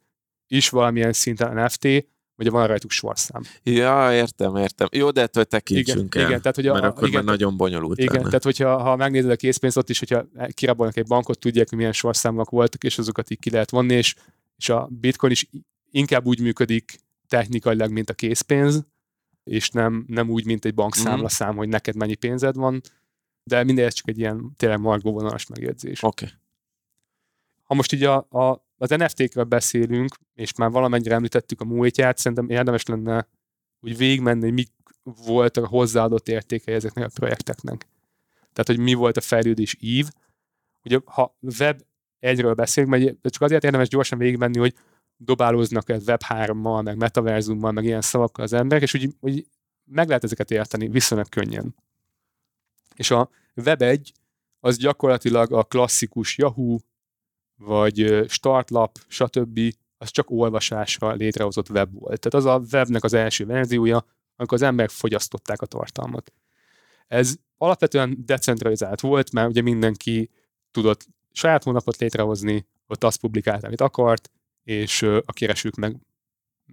is 0.47 0.69
valamilyen 0.69 1.13
szinten 1.13 1.65
NFT, 1.65 1.89
vagy 2.37 2.51
van 2.51 2.67
rajtuk 2.67 2.91
sorszám. 2.91 3.43
Ja, 3.63 4.13
értem, 4.13 4.57
értem. 4.57 4.89
Jó, 4.91 5.11
de 5.11 5.21
ettől 5.21 5.45
tekintsünk 5.45 6.15
igen, 6.15 6.23
el, 6.23 6.29
igen, 6.29 6.41
tehát 6.41 6.57
hogy 6.57 6.67
a, 6.67 6.73
mert 6.73 6.85
akkor 6.85 7.09
igen, 7.09 7.25
már 7.25 7.35
nagyon 7.35 7.57
bonyolult 7.57 7.99
igen, 7.99 8.15
lenne. 8.15 8.27
tehát 8.27 8.43
hogyha 8.43 8.83
ha 8.83 8.97
megnézed 8.97 9.31
a 9.31 9.37
készpénzt, 9.37 9.77
ott 9.77 9.89
is, 9.89 9.99
hogyha 9.99 10.25
kirabolnak 10.49 10.97
egy 10.97 11.07
bankot, 11.07 11.39
tudják, 11.39 11.69
hogy 11.69 11.79
milyen 11.79 11.93
sorszámok 11.93 12.51
voltak, 12.51 12.85
és 12.85 12.99
azokat 12.99 13.31
így 13.31 13.39
ki 13.39 13.51
lehet 13.51 13.71
vonni, 13.71 13.95
és, 13.95 14.15
és 14.57 14.69
a 14.69 14.89
bitcoin 14.91 15.33
is 15.33 15.49
inkább 15.91 16.27
úgy 16.27 16.41
működik 16.41 17.01
technikailag, 17.29 17.91
mint 17.91 18.11
a 18.11 18.15
készpénz, 18.15 18.85
és 19.45 19.71
nem, 19.71 20.05
nem 20.09 20.31
úgy, 20.31 20.47
mint 20.47 20.65
egy 20.65 20.75
bankszámlaszám, 20.75 21.49
Mhm. 21.49 21.57
hogy 21.57 21.69
neked 21.69 21.97
mennyi 21.97 22.15
pénzed 22.15 22.55
van, 22.55 22.81
de 23.45 23.65
mindez 23.65 23.95
csak 23.95 24.09
egy 24.09 24.19
ilyen 24.19 24.53
tényleg 24.57 24.81
margóvonalas 24.81 25.47
megjegyzés. 25.47 26.03
Oké. 26.03 26.25
Okay. 26.25 26.37
Ha 27.65 27.75
most 27.75 27.93
így 27.93 28.03
a, 28.03 28.17
a, 28.17 28.67
az 28.79 28.89
NFT-kről 28.89 29.45
beszélünk, 29.45 30.15
és 30.35 30.55
már 30.55 30.71
valamennyire 30.71 31.15
említettük 31.15 31.61
a 31.61 31.65
múltját, 31.65 32.19
szerintem 32.19 32.51
érdemes 32.51 32.85
lenne 32.85 33.29
úgy 33.81 33.97
végigmenni, 33.97 34.43
hogy 34.43 34.53
mik 34.53 34.69
voltak 35.03 35.65
a 35.65 35.69
hozzáadott 35.69 36.29
értéke 36.29 36.73
ezeknek 36.73 37.05
a 37.05 37.11
projekteknek. 37.15 37.87
Tehát, 38.53 38.67
hogy 38.67 38.79
mi 38.79 38.95
volt 38.95 39.17
a 39.17 39.21
fejlődés 39.21 39.77
ív. 39.81 40.09
Ugye, 40.85 40.99
ha 41.05 41.37
web 41.59 41.83
egyről 42.19 42.55
beszélünk, 42.55 42.93
mert 42.93 43.33
csak 43.33 43.43
azért 43.43 43.65
érdemes 43.65 43.89
gyorsan 43.89 44.19
végigmenni, 44.19 44.59
hogy 44.59 44.75
dobálóznak 45.25 45.89
ez 45.89 46.09
web 46.09 46.21
3-mal, 46.29 46.85
meg 46.85 46.97
metaverzummal, 46.97 47.73
meg 47.73 47.85
ilyen 47.85 48.01
szavakkal 48.01 48.45
az 48.45 48.53
emberek, 48.53 48.83
és 48.83 48.95
úgy, 48.95 49.15
úgy 49.21 49.47
meg 49.85 50.07
lehet 50.07 50.25
ezeket 50.25 50.51
érteni 50.51 50.89
viszonylag 50.89 51.29
könnyen. 51.29 51.75
És 52.95 53.11
a 53.11 53.31
web 53.65 53.83
1 53.83 54.13
az 54.61 54.77
gyakorlatilag 54.77 55.53
a 55.53 55.65
klasszikus 55.65 56.39
Yahoo, 56.39 56.79
vagy 57.57 58.25
startlap, 58.29 58.99
stb. 59.07 59.61
az 59.99 60.11
csak 60.11 60.31
olvasásra 60.31 61.13
létrehozott 61.13 61.71
web 61.71 61.93
volt. 61.93 62.21
Tehát 62.21 62.35
az 62.35 62.45
a 62.45 62.67
webnek 62.73 63.05
az 63.05 63.13
első 63.13 63.47
verziója, 63.47 64.07
amikor 64.37 64.59
az 64.59 64.65
emberek 64.65 64.91
fogyasztották 64.91 65.63
a 65.63 65.67
tartalmat. 65.67 66.33
Ez 67.09 67.37
alapvetően 67.57 68.17
decentralizált 68.25 69.01
volt, 69.01 69.33
mert 69.33 69.49
ugye 69.49 69.63
mindenki 69.63 70.31
tudott 70.71 71.07
saját 71.33 71.63
honlapot 71.63 71.97
létrehozni, 71.97 72.67
ott 72.87 73.05
azt 73.05 73.21
publikált, 73.21 73.65
amit 73.65 73.81
akart, 73.81 74.31
és 74.65 75.03
a 75.03 75.33
keresők 75.33 75.75
meg 75.75 75.97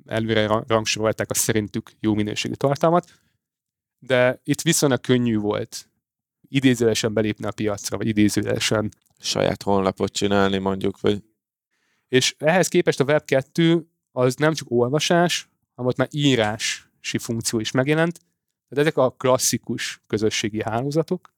előre 0.06 0.64
rangsorolták 0.68 1.30
a 1.30 1.34
szerintük 1.34 1.92
jó 2.00 2.14
minőségű 2.14 2.54
tartalmat, 2.54 3.20
de 4.00 4.42
itt 4.44 4.62
viszonylag 4.62 5.02
könnyű 5.02 5.38
volt 5.38 5.90
idézőlesen 6.50 7.14
belépni 7.14 7.46
a 7.46 7.52
piacra, 7.52 7.98
vagy 7.98 8.08
idézőlesen. 8.08 8.92
Saját 9.20 9.64
honlapot 9.64 10.12
csinálni 10.12 10.58
mondjuk, 10.58 11.00
vagy... 11.00 11.24
És 12.08 12.36
ehhez 12.38 12.68
képest 12.68 13.00
a 13.00 13.06
Web2 13.06 13.84
az 14.12 14.36
nem 14.36 14.54
csak 14.54 14.72
olvasás, 14.72 15.50
hanem 15.74 15.92
ott 15.92 15.98
már 15.98 16.08
írási 16.12 17.18
funkció 17.18 17.60
is 17.60 17.72
megjelent. 17.72 18.20
Tehát 18.68 18.86
ezek 18.86 18.98
a 18.98 19.12
klasszikus 19.12 20.02
közösségi 20.08 20.62
hálózatok, 20.62 21.34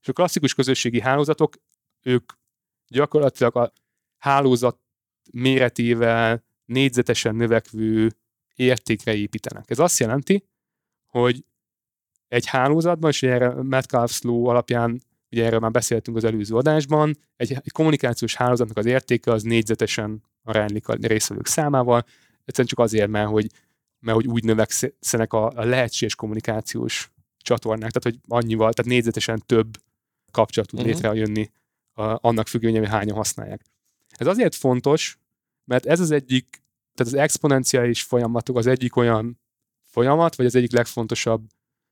és 0.00 0.08
a 0.08 0.12
klasszikus 0.12 0.54
közösségi 0.54 1.00
hálózatok, 1.00 1.56
ők 2.02 2.32
gyakorlatilag 2.86 3.56
a 3.56 3.72
hálózat 4.18 4.78
méretével 5.32 6.44
négyzetesen 6.64 7.34
növekvő 7.34 8.10
értékre 8.54 9.14
építenek. 9.14 9.70
Ez 9.70 9.78
azt 9.78 9.98
jelenti, 9.98 10.44
hogy 11.06 11.44
egy 12.28 12.46
hálózatban, 12.46 13.10
és 13.10 13.22
erre 13.22 13.52
Metcalfe's 13.56 14.22
Law 14.22 14.46
alapján, 14.46 15.00
ugye 15.30 15.44
erről 15.44 15.58
már 15.58 15.70
beszéltünk 15.70 16.16
az 16.16 16.24
előző 16.24 16.54
adásban, 16.54 17.16
egy, 17.36 17.52
egy 17.52 17.72
kommunikációs 17.72 18.34
hálózatnak 18.34 18.76
az 18.76 18.86
értéke 18.86 19.32
az 19.32 19.42
négyzetesen 19.42 20.22
aránylik 20.42 20.88
a 20.88 20.94
részvevők 21.00 21.46
számával, 21.46 22.04
egyszerűen 22.44 22.68
csak 22.68 22.78
azért, 22.78 23.08
mert 23.08 23.28
hogy, 23.28 23.46
mert 23.98 24.16
hogy 24.16 24.26
úgy 24.26 24.44
növekszenek 24.44 25.32
a, 25.32 25.50
a 25.50 25.64
lehetséges 25.64 26.14
kommunikációs 26.14 27.12
csatornák, 27.36 27.90
tehát 27.90 28.02
hogy 28.02 28.36
annyival, 28.38 28.72
tehát 28.72 28.90
négyzetesen 28.90 29.42
több 29.46 29.76
kapcsolat 30.30 30.68
tud 30.68 30.78
uh-huh. 30.78 30.94
létrejönni 30.94 31.50
a, 31.92 32.28
annak 32.28 32.48
függően, 32.48 32.78
hogy 32.78 32.88
hányan 32.88 33.16
használják. 33.16 33.64
Ez 34.20 34.26
azért 34.26 34.54
fontos, 34.54 35.18
mert 35.64 35.86
ez 35.86 36.00
az 36.00 36.10
egyik, 36.10 36.62
tehát 36.94 37.12
az 37.12 37.18
exponenciális 37.18 38.02
folyamatok 38.02 38.56
az 38.56 38.66
egyik 38.66 38.96
olyan 38.96 39.40
folyamat, 39.84 40.34
vagy 40.34 40.46
az 40.46 40.54
egyik 40.54 40.72
legfontosabb 40.72 41.46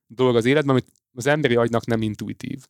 dolog 0.06 0.36
az 0.36 0.44
életben, 0.44 0.70
amit 0.70 0.92
az 1.12 1.26
emberi 1.26 1.56
agynak 1.56 1.86
nem 1.86 2.02
intuitív. 2.02 2.66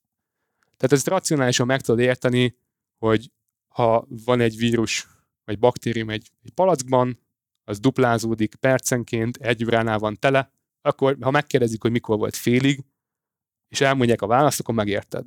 Tehát 0.77 0.93
ezt 0.93 1.07
racionálisan 1.07 1.67
meg 1.67 1.81
tudod 1.81 2.01
érteni, 2.01 2.57
hogy 2.99 3.33
ha 3.69 4.07
van 4.09 4.41
egy 4.41 4.57
vírus, 4.57 5.07
vagy 5.45 5.59
baktérium 5.59 6.11
egy, 6.11 6.31
egy 6.43 6.53
palackban, 6.53 7.19
az 7.65 7.81
duplázódik 7.81 8.55
percenként, 8.55 9.37
egy 9.37 9.65
óránál 9.65 9.99
van 9.99 10.19
tele, 10.19 10.53
akkor 10.81 11.17
ha 11.21 11.31
megkérdezik, 11.31 11.83
hogy 11.83 11.91
mikor 11.91 12.19
volt 12.19 12.37
félig, 12.37 12.85
és 13.69 13.81
elmondják 13.81 14.23
a 14.23 14.27
választ, 14.27 14.61
akkor 14.61 14.75
megérted. 14.75 15.25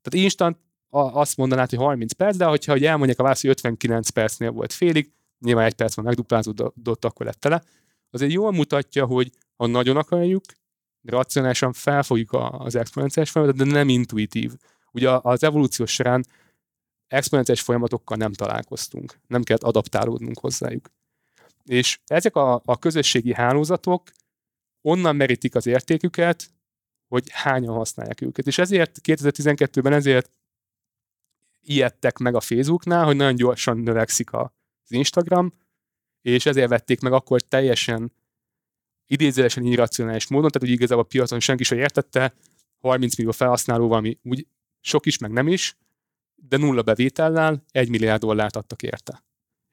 Tehát 0.00 0.24
instant 0.24 0.58
azt 0.94 1.36
mondanád, 1.36 1.70
hogy 1.70 1.78
30 1.78 2.12
perc, 2.12 2.36
de 2.36 2.44
hogyha 2.44 2.72
hogy 2.72 2.84
elmondják 2.84 3.18
a 3.18 3.22
választ, 3.22 3.40
hogy 3.40 3.50
59 3.50 4.08
percnél 4.08 4.50
volt 4.50 4.72
félig, 4.72 5.12
nyilván 5.38 5.64
egy 5.64 5.74
perc 5.74 5.94
van 5.94 6.04
megduplázódott, 6.04 7.04
akkor 7.04 7.26
lett 7.26 7.40
tele, 7.40 7.62
azért 8.10 8.32
jól 8.32 8.52
mutatja, 8.52 9.06
hogy 9.06 9.30
ha 9.56 9.66
nagyon 9.66 9.96
akarjuk, 9.96 10.44
racionálisan 11.02 11.72
felfogjuk 11.72 12.30
az 12.32 12.74
exponenciális 12.74 13.30
folyamatot, 13.30 13.66
de 13.66 13.72
nem 13.72 13.88
intuitív. 13.88 14.52
Ugye 14.92 15.10
az 15.22 15.42
evolúció 15.42 15.86
során 15.86 16.24
exponenciális 17.06 17.62
folyamatokkal 17.62 18.16
nem 18.16 18.32
találkoztunk, 18.32 19.18
nem 19.26 19.42
kellett 19.42 19.62
adaptálódnunk 19.62 20.38
hozzájuk. 20.38 20.90
És 21.64 22.00
ezek 22.06 22.36
a, 22.36 22.62
a 22.64 22.78
közösségi 22.78 23.34
hálózatok 23.34 24.10
onnan 24.80 25.16
merítik 25.16 25.54
az 25.54 25.66
értéküket, 25.66 26.50
hogy 27.08 27.30
hányan 27.30 27.74
használják 27.74 28.20
őket. 28.20 28.46
És 28.46 28.58
ezért 28.58 28.98
2012-ben 29.02 29.92
ezért 29.92 30.30
ijedtek 31.62 32.18
meg 32.18 32.34
a 32.34 32.40
Facebooknál, 32.40 33.04
hogy 33.04 33.16
nagyon 33.16 33.34
gyorsan 33.34 33.78
növekszik 33.78 34.32
az 34.32 34.50
Instagram, 34.88 35.52
és 36.22 36.46
ezért 36.46 36.68
vették 36.68 37.00
meg 37.00 37.12
akkor 37.12 37.40
teljesen 37.40 38.12
idézőesen 39.06 39.64
irracionális 39.64 40.28
módon, 40.28 40.50
tehát 40.50 40.68
úgy 40.68 40.74
igazából 40.74 41.04
a 41.04 41.06
piacon 41.06 41.40
senki 41.40 41.64
sem 41.64 41.78
értette, 41.78 42.34
30 42.80 43.16
millió 43.16 43.32
felhasználó 43.32 43.88
valami 43.88 44.18
úgy 44.22 44.46
sok 44.80 45.06
is, 45.06 45.18
meg 45.18 45.30
nem 45.30 45.48
is, 45.48 45.76
de 46.34 46.56
nulla 46.56 46.82
bevétellel 46.82 47.64
1 47.70 47.88
milliárd 47.88 48.20
dollárt 48.20 48.56
adtak 48.56 48.82
érte. 48.82 49.24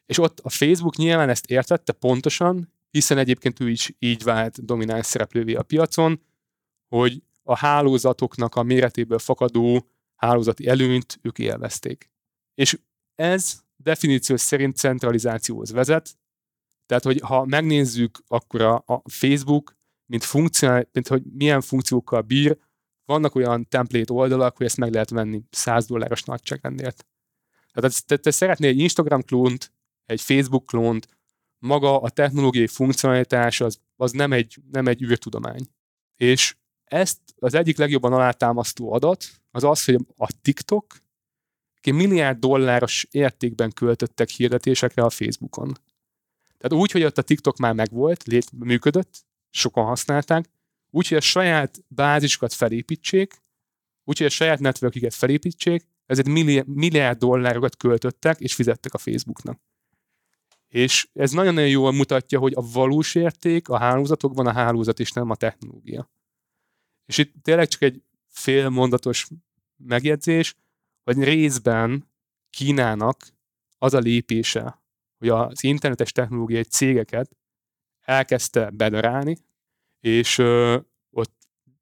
És 0.05 0.17
ott 0.17 0.39
a 0.39 0.49
Facebook 0.49 0.95
nyilván 0.95 1.29
ezt 1.29 1.45
értette 1.45 1.91
pontosan, 1.91 2.73
hiszen 2.91 3.17
egyébként 3.17 3.59
ő 3.59 3.69
is 3.69 3.95
így 3.99 4.23
vált 4.23 4.65
domináns 4.65 5.05
szereplővé 5.05 5.53
a 5.53 5.63
piacon, 5.63 6.21
hogy 6.87 7.23
a 7.43 7.57
hálózatoknak 7.57 8.55
a 8.55 8.63
méretéből 8.63 9.19
fakadó 9.19 9.87
hálózati 10.20 10.67
előnyt 10.67 11.20
ők 11.22 11.39
élvezték. 11.39 12.11
És 12.53 12.80
ez 13.15 13.59
definíció 13.76 14.36
szerint 14.36 14.76
centralizációhoz 14.76 15.72
vezet, 15.72 16.17
tehát, 16.86 17.03
hogy 17.03 17.20
ha 17.20 17.45
megnézzük, 17.45 18.24
akkor 18.28 18.61
a, 18.61 19.01
Facebook, 19.05 19.78
mint 20.05 20.24
funkció, 20.24 20.70
mint 20.91 21.07
hogy 21.07 21.24
milyen 21.24 21.61
funkciókkal 21.61 22.22
bír, 22.22 22.57
vannak 23.05 23.36
olyan 23.36 23.67
template 23.67 24.13
oldalak, 24.13 24.57
hogy 24.57 24.65
ezt 24.65 24.78
meg 24.78 24.93
lehet 24.93 25.09
venni 25.09 25.41
100 25.49 25.86
dolláros 25.86 26.24
nagyságrendért. 26.24 27.05
Tehát 27.72 28.05
te, 28.05 28.17
te 28.17 28.32
szeretnél 28.32 28.70
egy 28.70 28.80
Instagram 28.80 29.22
klónt, 29.22 29.74
egy 30.05 30.22
Facebook 30.22 30.65
klónt, 30.65 31.07
maga 31.57 32.01
a 32.01 32.09
technológiai 32.09 32.67
funkcionalitás 32.67 33.61
az, 33.61 33.80
az 33.95 34.11
nem, 34.11 34.34
egy, 34.34 34.57
nem 34.72 34.88
egy 34.88 35.01
űrtudomány. 35.01 35.67
És 36.15 36.55
ezt 36.89 37.19
az 37.39 37.53
egyik 37.53 37.77
legjobban 37.77 38.13
alátámasztó 38.13 38.93
adat 38.93 39.25
az 39.51 39.63
az, 39.63 39.85
hogy 39.85 39.97
a 40.17 40.31
TikTok 40.41 40.85
milliárd 41.91 42.39
dolláros 42.39 43.07
értékben 43.11 43.71
költöttek 43.71 44.29
hirdetésekre 44.29 45.03
a 45.03 45.09
Facebookon. 45.09 45.73
Tehát 46.57 46.83
úgy, 46.83 46.91
hogy 46.91 47.03
ott 47.03 47.17
a 47.17 47.21
TikTok 47.21 47.57
már 47.57 47.73
megvolt, 47.73 48.23
lét, 48.23 48.51
működött, 48.51 49.25
sokan 49.49 49.85
használták, 49.85 50.49
úgy, 50.89 51.07
hogy 51.07 51.17
a 51.17 51.21
saját 51.21 51.83
bázisukat 51.87 52.53
felépítsék, 52.53 53.41
úgy, 54.03 54.17
hogy 54.17 54.27
a 54.27 54.29
saját 54.29 54.59
networkiket 54.59 55.13
felépítsék, 55.13 55.87
ezért 56.05 56.27
milliárd, 56.27 56.67
milliárd 56.67 57.17
dollárokat 57.17 57.77
költöttek, 57.77 58.39
és 58.39 58.55
fizettek 58.55 58.93
a 58.93 58.97
Facebooknak. 58.97 59.59
És 60.67 61.09
ez 61.13 61.31
nagyon-nagyon 61.31 61.69
jól 61.69 61.91
mutatja, 61.91 62.39
hogy 62.39 62.53
a 62.55 62.61
valós 62.61 63.15
érték 63.15 63.69
a 63.69 63.77
hálózatokban 63.77 64.47
a 64.47 64.53
hálózat, 64.53 64.99
és 64.99 65.11
nem 65.11 65.29
a 65.29 65.35
technológia. 65.35 66.11
És 67.10 67.18
itt 67.18 67.34
tényleg 67.41 67.68
csak 67.68 67.82
egy 67.82 68.03
félmondatos 68.28 69.28
megjegyzés, 69.78 70.55
hogy 71.03 71.24
részben 71.24 72.10
Kínának 72.49 73.28
az 73.78 73.93
a 73.93 73.99
lépése, 73.99 74.82
hogy 75.18 75.30
az 75.30 75.64
internetes 75.64 76.12
technológiai 76.12 76.64
cégeket 76.64 77.32
elkezdte 78.01 78.70
bedarálni, 78.70 79.38
és 79.99 80.38
ö, 80.38 80.78
ott 81.10 81.34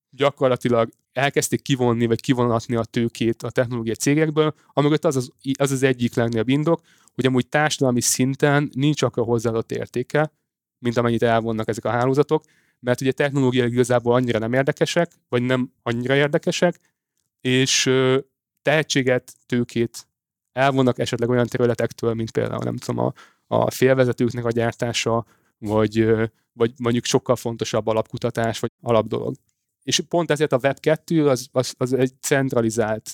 gyakorlatilag 0.09 0.89
elkezdték 1.11 1.61
kivonni, 1.61 2.05
vagy 2.05 2.21
kivonatni 2.21 2.75
a 2.75 2.83
tőkét 2.83 3.43
a 3.43 3.49
technológiai 3.49 3.95
cégekből, 3.95 4.53
amögött 4.73 5.05
az 5.05 5.15
az, 5.15 5.31
az 5.59 5.71
az 5.71 5.83
egyik 5.83 6.15
legnagyobb 6.15 6.49
indok, 6.49 6.81
hogy 7.13 7.25
amúgy 7.25 7.47
társadalmi 7.47 8.01
szinten 8.01 8.69
nincs 8.73 9.01
akkor 9.01 9.25
hozzáadott 9.25 9.71
értéke, 9.71 10.31
mint 10.79 10.97
amennyit 10.97 11.23
elvonnak 11.23 11.67
ezek 11.67 11.85
a 11.85 11.89
hálózatok, 11.89 12.43
mert 12.79 13.01
ugye 13.01 13.11
technológiai 13.11 13.71
igazából 13.71 14.13
annyira 14.13 14.39
nem 14.39 14.53
érdekesek, 14.53 15.11
vagy 15.29 15.41
nem 15.41 15.71
annyira 15.83 16.15
érdekesek, 16.15 16.79
és 17.41 17.91
tehetséget, 18.61 19.33
tőkét 19.45 20.07
elvonnak 20.51 20.99
esetleg 20.99 21.29
olyan 21.29 21.47
területektől, 21.47 22.13
mint 22.13 22.31
például 22.31 22.63
nem 22.63 22.77
tudom, 22.77 23.05
a, 23.05 23.13
a 23.47 23.71
félvezetőknek 23.71 24.45
a 24.45 24.51
gyártása, 24.51 25.25
vagy, 25.57 26.05
vagy 26.53 26.73
mondjuk 26.77 27.05
sokkal 27.05 27.35
fontosabb 27.35 27.87
alapkutatás, 27.87 28.59
vagy 28.59 28.71
alapdolog. 28.81 29.35
És 29.83 30.01
pont 30.09 30.31
ezért 30.31 30.51
a 30.51 30.59
Web2 30.59 31.29
az, 31.29 31.47
az, 31.51 31.73
az 31.77 31.93
egy 31.93 32.13
centralizált 32.21 33.11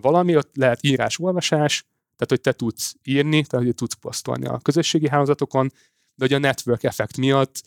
valami, 0.00 0.36
ott 0.36 0.56
lehet 0.56 0.84
írás-olvasás, 0.84 1.80
tehát 2.16 2.28
hogy 2.28 2.40
te 2.40 2.52
tudsz 2.52 2.96
írni, 3.02 3.44
tehát 3.44 3.66
hogy 3.66 3.74
tudsz 3.74 3.94
posztolni 3.94 4.46
a 4.46 4.58
közösségi 4.58 5.08
hálózatokon, 5.08 5.68
de 6.14 6.24
hogy 6.24 6.32
a 6.32 6.38
network 6.38 6.82
effekt 6.82 7.16
miatt 7.16 7.62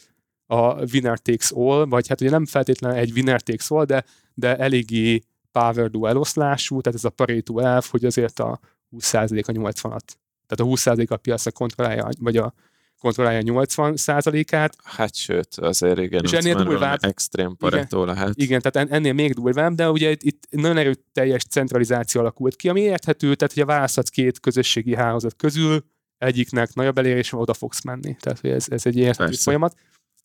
a 0.48 0.86
winner 0.94 1.20
takes 1.20 1.52
all, 1.56 1.86
vagy 1.86 2.08
hát 2.08 2.22
ugye 2.22 2.30
nem 2.30 2.46
feltétlenül 2.46 2.98
egy 2.98 3.12
winner 3.12 3.42
takes 3.42 3.72
all, 3.72 3.86
de, 3.86 4.04
de 4.34 4.58
eléggé 4.58 5.22
power 5.52 5.90
dual 5.90 6.10
eloszlású, 6.10 6.82
tehát 6.82 6.98
ez 6.98 7.06
a 7.06 7.10
Pareto 7.10 7.60
elv, 7.60 7.86
hogy 7.90 8.06
azért 8.06 8.40
a 8.40 8.60
20% 8.98 9.46
a 9.46 9.52
80-at. 9.52 10.08
Tehát 10.48 10.60
a 10.60 10.64
20% 10.64 11.08
a 11.08 11.18
piacra 11.18 11.52
kontrollálja, 11.52 12.10
vagy 12.20 12.38
a 12.38 12.54
kontrollálja 13.00 13.42
80% 13.46 14.48
át 14.52 14.76
Hát 14.84 15.16
sőt, 15.16 15.56
azért 15.56 16.00
igen, 16.00 16.24
és 16.24 16.32
ennél 16.32 16.64
durvább, 16.64 17.04
extrém 17.04 17.56
paretó 17.56 18.04
igen, 18.04 18.16
lehet. 18.16 18.34
Igen, 18.36 18.62
tehát 18.62 18.92
ennél 18.92 19.14
még 19.14 19.34
durvább, 19.34 19.74
de 19.74 19.92
ugye 19.92 20.12
itt, 20.12 20.22
itt 20.22 20.48
nagyon 20.50 20.78
erőteljes 20.78 21.44
centralizáció 21.44 22.22
alakult 22.22 22.56
ki, 22.56 22.70
ami 22.70 22.82
érthető, 22.82 23.36
tehát 23.36 23.54
hogy 23.54 23.64
a 23.64 23.66
választhatsz 23.66 24.10
két 24.10 24.40
közösségi 24.40 24.96
hálózat 24.96 25.36
közül, 25.36 25.84
egyiknek 26.18 26.74
nagyobb 26.74 26.98
elérés, 26.98 27.34
oda 27.34 27.54
fogsz 27.54 27.84
menni. 27.84 28.16
Tehát 28.20 28.40
hogy 28.40 28.50
ez, 28.50 28.66
ez 28.70 28.86
egy 28.86 28.98
érthető 28.98 29.30
Persze. 29.30 29.42
folyamat. 29.44 29.76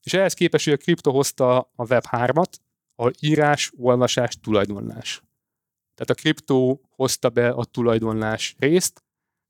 És 0.02 0.14
ehhez 0.14 0.34
képest, 0.34 0.64
hogy 0.64 0.72
a 0.72 0.76
kripto 0.76 1.10
hozta 1.10 1.58
a 1.58 1.84
Web3-at, 1.84 2.52
ahol 2.94 3.12
írás, 3.20 3.72
olvasás, 3.76 4.36
tulajdonlás. 4.40 5.22
Tehát 5.94 6.10
a 6.10 6.14
kriptó 6.14 6.80
hozta 6.90 7.28
be 7.28 7.48
a 7.48 7.64
tulajdonlás 7.64 8.54
részt, 8.58 9.02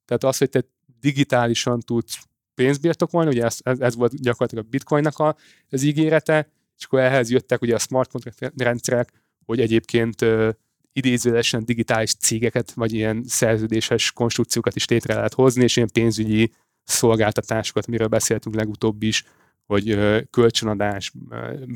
tehát 0.05 0.25
az, 0.25 0.39
hogy 0.39 0.51
te 0.51 0.65
digitálisan 1.01 1.81
tudsz 1.81 2.19
pénzt 2.55 2.81
birtokolni, 2.81 3.31
ugye 3.31 3.45
ez, 3.45 3.59
ez, 3.63 3.95
volt 3.95 4.23
gyakorlatilag 4.23 4.65
a 4.65 4.69
bitcoinnak 4.69 5.19
a, 5.19 5.37
az 5.71 5.83
ígérete, 5.83 6.49
és 6.79 6.85
akkor 6.85 7.01
ehhez 7.01 7.31
jöttek 7.31 7.63
ugye 7.63 7.75
a 7.75 7.79
smart 7.79 8.11
contract 8.11 8.53
rendszerek, 8.57 9.13
hogy 9.45 9.61
egyébként 9.61 10.23
uh, 10.23 10.49
idézőlesen 10.93 11.65
digitális 11.65 12.15
cégeket, 12.15 12.73
vagy 12.73 12.93
ilyen 12.93 13.25
szerződéses 13.27 14.13
konstrukciókat 14.13 14.77
is 14.77 14.89
létre 14.89 15.15
lehet 15.15 15.35
hozni, 15.35 15.63
és 15.63 15.77
ilyen 15.77 15.91
pénzügyi 15.93 16.53
szolgáltatásokat, 16.85 17.87
miről 17.87 18.09
beszéltünk 18.09 18.55
legutóbb 18.55 19.03
is, 19.03 19.25
hogy 19.67 19.97
kölcsönadás, 20.31 21.13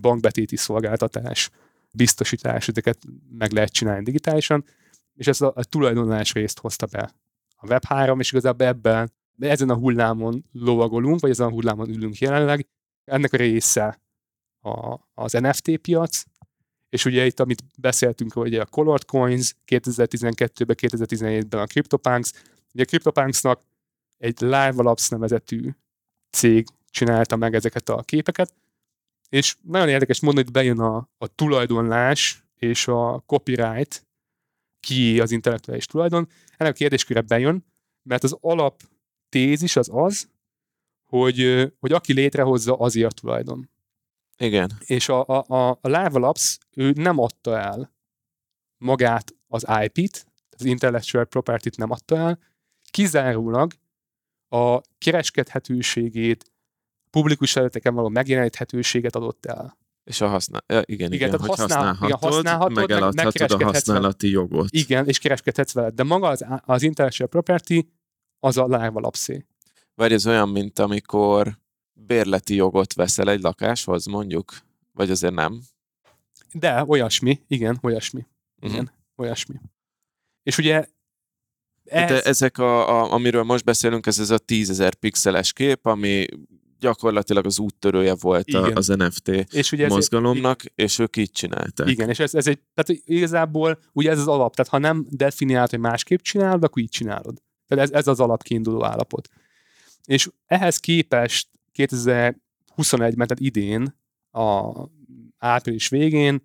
bankbetéti 0.00 0.56
szolgáltatás, 0.56 1.50
biztosítás, 1.92 2.68
ezeket 2.68 2.98
meg 3.30 3.52
lehet 3.52 3.72
csinálni 3.72 4.04
digitálisan, 4.04 4.64
és 5.14 5.26
ez 5.26 5.40
a, 5.40 5.52
a 5.54 5.64
tulajdonlás 5.64 6.32
részt 6.32 6.58
hozta 6.58 6.86
be 6.86 7.12
a 7.56 7.66
Web3, 7.66 8.18
és 8.18 8.32
igazából 8.32 8.66
ebben 8.66 9.12
ezen 9.38 9.70
a 9.70 9.74
hullámon 9.74 10.44
lovagolunk, 10.52 11.20
vagy 11.20 11.30
ezen 11.30 11.46
a 11.46 11.50
hullámon 11.50 11.88
ülünk 11.88 12.18
jelenleg. 12.18 12.66
Ennek 13.04 13.32
a 13.32 13.36
része 13.36 14.00
a, 14.60 14.98
az 15.14 15.32
NFT 15.32 15.76
piac, 15.76 16.22
és 16.88 17.04
ugye 17.04 17.26
itt, 17.26 17.40
amit 17.40 17.64
beszéltünk, 17.78 18.32
hogy 18.32 18.54
a 18.54 18.66
Colored 18.66 19.04
Coins 19.04 19.54
2012-ben, 19.66 20.76
2017-ben 20.80 21.60
a 21.60 21.66
CryptoPunks, 21.66 22.32
ugye 22.74 22.82
a 22.82 22.86
CryptoPunksnak 22.86 23.62
egy 24.18 24.40
Live 24.40 24.74
Labs 24.76 25.08
nevezetű 25.08 25.70
cég 26.30 26.66
csinálta 26.96 27.36
meg 27.36 27.54
ezeket 27.54 27.88
a 27.88 28.02
képeket, 28.02 28.54
és 29.28 29.56
nagyon 29.62 29.88
érdekes 29.88 30.20
mondani, 30.20 30.44
hogy 30.44 30.54
bejön 30.54 30.80
a, 30.80 30.96
a 31.18 31.26
tulajdonlás 31.26 32.44
és 32.54 32.88
a 32.88 33.22
copyright, 33.26 34.06
ki 34.80 35.20
az 35.20 35.30
intellektuális 35.30 35.86
tulajdon, 35.86 36.28
ennek 36.56 36.72
a 36.72 36.76
kérdéskörre 36.76 37.20
bejön, 37.20 37.64
mert 38.02 38.24
az 38.24 38.36
alap 38.40 38.82
tézis 39.28 39.76
az 39.76 39.88
az, 39.92 40.28
hogy, 41.08 41.72
hogy 41.80 41.92
aki 41.92 42.12
létrehozza, 42.12 42.76
az 42.76 42.96
a 42.96 43.08
tulajdon. 43.08 43.70
Igen. 44.38 44.70
És 44.78 45.08
a, 45.08 45.26
a, 45.26 45.44
a, 45.48 45.70
a 45.80 45.88
Lava 45.88 46.18
Labs, 46.18 46.58
ő 46.70 46.90
nem 46.90 47.18
adta 47.18 47.58
el 47.58 47.94
magát 48.78 49.34
az 49.46 49.66
IP-t, 49.82 50.26
az 50.50 50.64
intellectual 50.64 51.24
property-t 51.24 51.76
nem 51.76 51.90
adta 51.90 52.16
el, 52.16 52.38
kizárólag 52.90 53.72
a 54.48 54.80
kereskedhetőségét, 54.98 56.55
publikus 57.20 57.52
területeken 57.52 57.94
való 57.94 58.08
megjeleníthetőséget 58.08 59.16
adott 59.16 59.46
el. 59.46 59.78
És 60.04 60.20
a 60.20 60.28
használ... 60.28 60.64
Ja, 60.66 60.82
igen, 60.84 61.12
igen, 61.12 61.28
igen, 61.28 61.40
hogy 61.40 61.48
használ, 61.48 61.66
használhatod, 61.68 62.08
igen, 62.08 62.32
használhatod, 62.32 62.74
meg 62.74 62.90
eladhatod 62.90 63.62
a 63.62 63.64
használati 63.64 64.30
jogot. 64.30 64.68
Igen, 64.70 65.06
és 65.06 65.18
kereskedhetsz 65.18 65.72
veled. 65.72 65.94
De 65.94 66.02
maga 66.02 66.28
az, 66.28 66.46
az 66.64 66.82
intellectual 66.82 67.28
property 67.28 67.88
az 68.38 68.56
a 68.56 68.66
lárva 68.66 69.00
lapszé. 69.00 69.44
Vagy 69.94 70.12
ez 70.12 70.26
olyan, 70.26 70.48
mint 70.48 70.78
amikor 70.78 71.58
bérleti 71.92 72.54
jogot 72.54 72.94
veszel 72.94 73.30
egy 73.30 73.40
lakáshoz, 73.40 74.06
mondjuk? 74.06 74.58
Vagy 74.92 75.10
azért 75.10 75.34
nem? 75.34 75.60
De, 76.52 76.84
olyasmi, 76.86 77.40
igen, 77.48 77.78
olyasmi. 77.82 78.26
Igen, 78.60 78.74
uh-huh. 78.74 78.90
olyasmi. 79.16 79.60
És 80.42 80.58
ugye 80.58 80.86
ez... 81.84 82.08
De 82.08 82.22
ezek, 82.22 82.58
a, 82.58 82.88
a, 82.88 83.12
amiről 83.12 83.42
most 83.42 83.64
beszélünk, 83.64 84.06
ez, 84.06 84.18
ez 84.18 84.30
a 84.30 84.38
tízezer 84.38 84.94
pixeles 84.94 85.52
kép, 85.52 85.86
ami 85.86 86.26
gyakorlatilag 86.80 87.46
az 87.46 87.58
úttörője 87.58 88.14
volt 88.20 88.54
a, 88.54 88.70
az 88.74 88.86
NFT 88.86 89.28
és 89.28 89.72
ugye 89.72 89.88
mozgalomnak, 89.88 90.64
ez, 90.64 90.70
és 90.74 90.98
ők 90.98 91.16
így 91.16 91.30
csinálták. 91.30 91.88
Igen, 91.88 92.08
és 92.08 92.18
ez, 92.18 92.34
ez 92.34 92.46
egy, 92.46 92.58
tehát 92.74 93.02
igazából 93.04 93.78
ugye 93.92 94.10
ez 94.10 94.18
az 94.18 94.28
alap, 94.28 94.54
tehát 94.56 94.70
ha 94.70 94.78
nem 94.78 95.06
definiálod, 95.10 95.70
hogy 95.70 95.78
másképp 95.78 96.20
csinálod, 96.20 96.64
akkor 96.64 96.82
így 96.82 96.88
csinálod. 96.88 97.42
Tehát 97.66 97.84
ez, 97.84 97.90
ez 97.90 98.06
az 98.06 98.20
alapkiinduló 98.20 98.84
állapot. 98.84 99.28
És 100.04 100.28
ehhez 100.46 100.78
képest 100.78 101.48
2021-ben, 101.74 103.26
tehát 103.26 103.40
idén, 103.40 103.94
a 104.30 104.72
április 105.38 105.88
végén, 105.88 106.42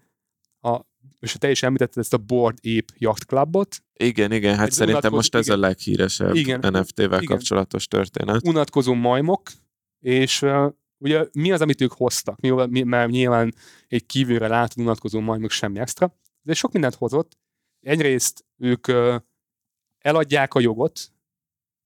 a, 0.61 0.79
és 1.19 1.35
te 1.39 1.49
is 1.49 1.63
említetted 1.63 1.97
ezt 1.97 2.13
a 2.13 2.17
Board 2.17 2.57
Ape 2.57 2.93
Yacht 2.97 3.25
Clubot. 3.25 3.83
Igen, 3.93 4.31
igen, 4.31 4.57
hát 4.57 4.71
szerintem 4.71 5.11
most 5.11 5.35
ez 5.35 5.45
igen, 5.45 5.57
a 5.57 5.61
leghíresebb 5.61 6.35
igen, 6.35 6.59
NFT-vel 6.59 7.05
igen, 7.05 7.23
kapcsolatos 7.25 7.87
történet. 7.87 8.47
Unatkozó 8.47 8.93
majmok, 8.93 9.41
és 10.01 10.45
ugye 10.97 11.25
mi 11.31 11.51
az, 11.51 11.61
amit 11.61 11.81
ők 11.81 11.91
hoztak? 11.91 12.39
Mi, 12.39 12.81
mert 12.81 13.09
nyilván 13.09 13.53
egy 13.87 14.05
kívülre 14.05 14.47
látod 14.47 14.83
unatkozó 14.83 15.19
majmok 15.19 15.51
semmi 15.51 15.79
extra, 15.79 16.17
de 16.41 16.53
sok 16.53 16.71
mindent 16.71 16.95
hozott. 16.95 17.37
Egyrészt 17.81 18.45
ők 18.57 18.87
eladják 19.97 20.53
a 20.53 20.59
jogot, 20.59 21.11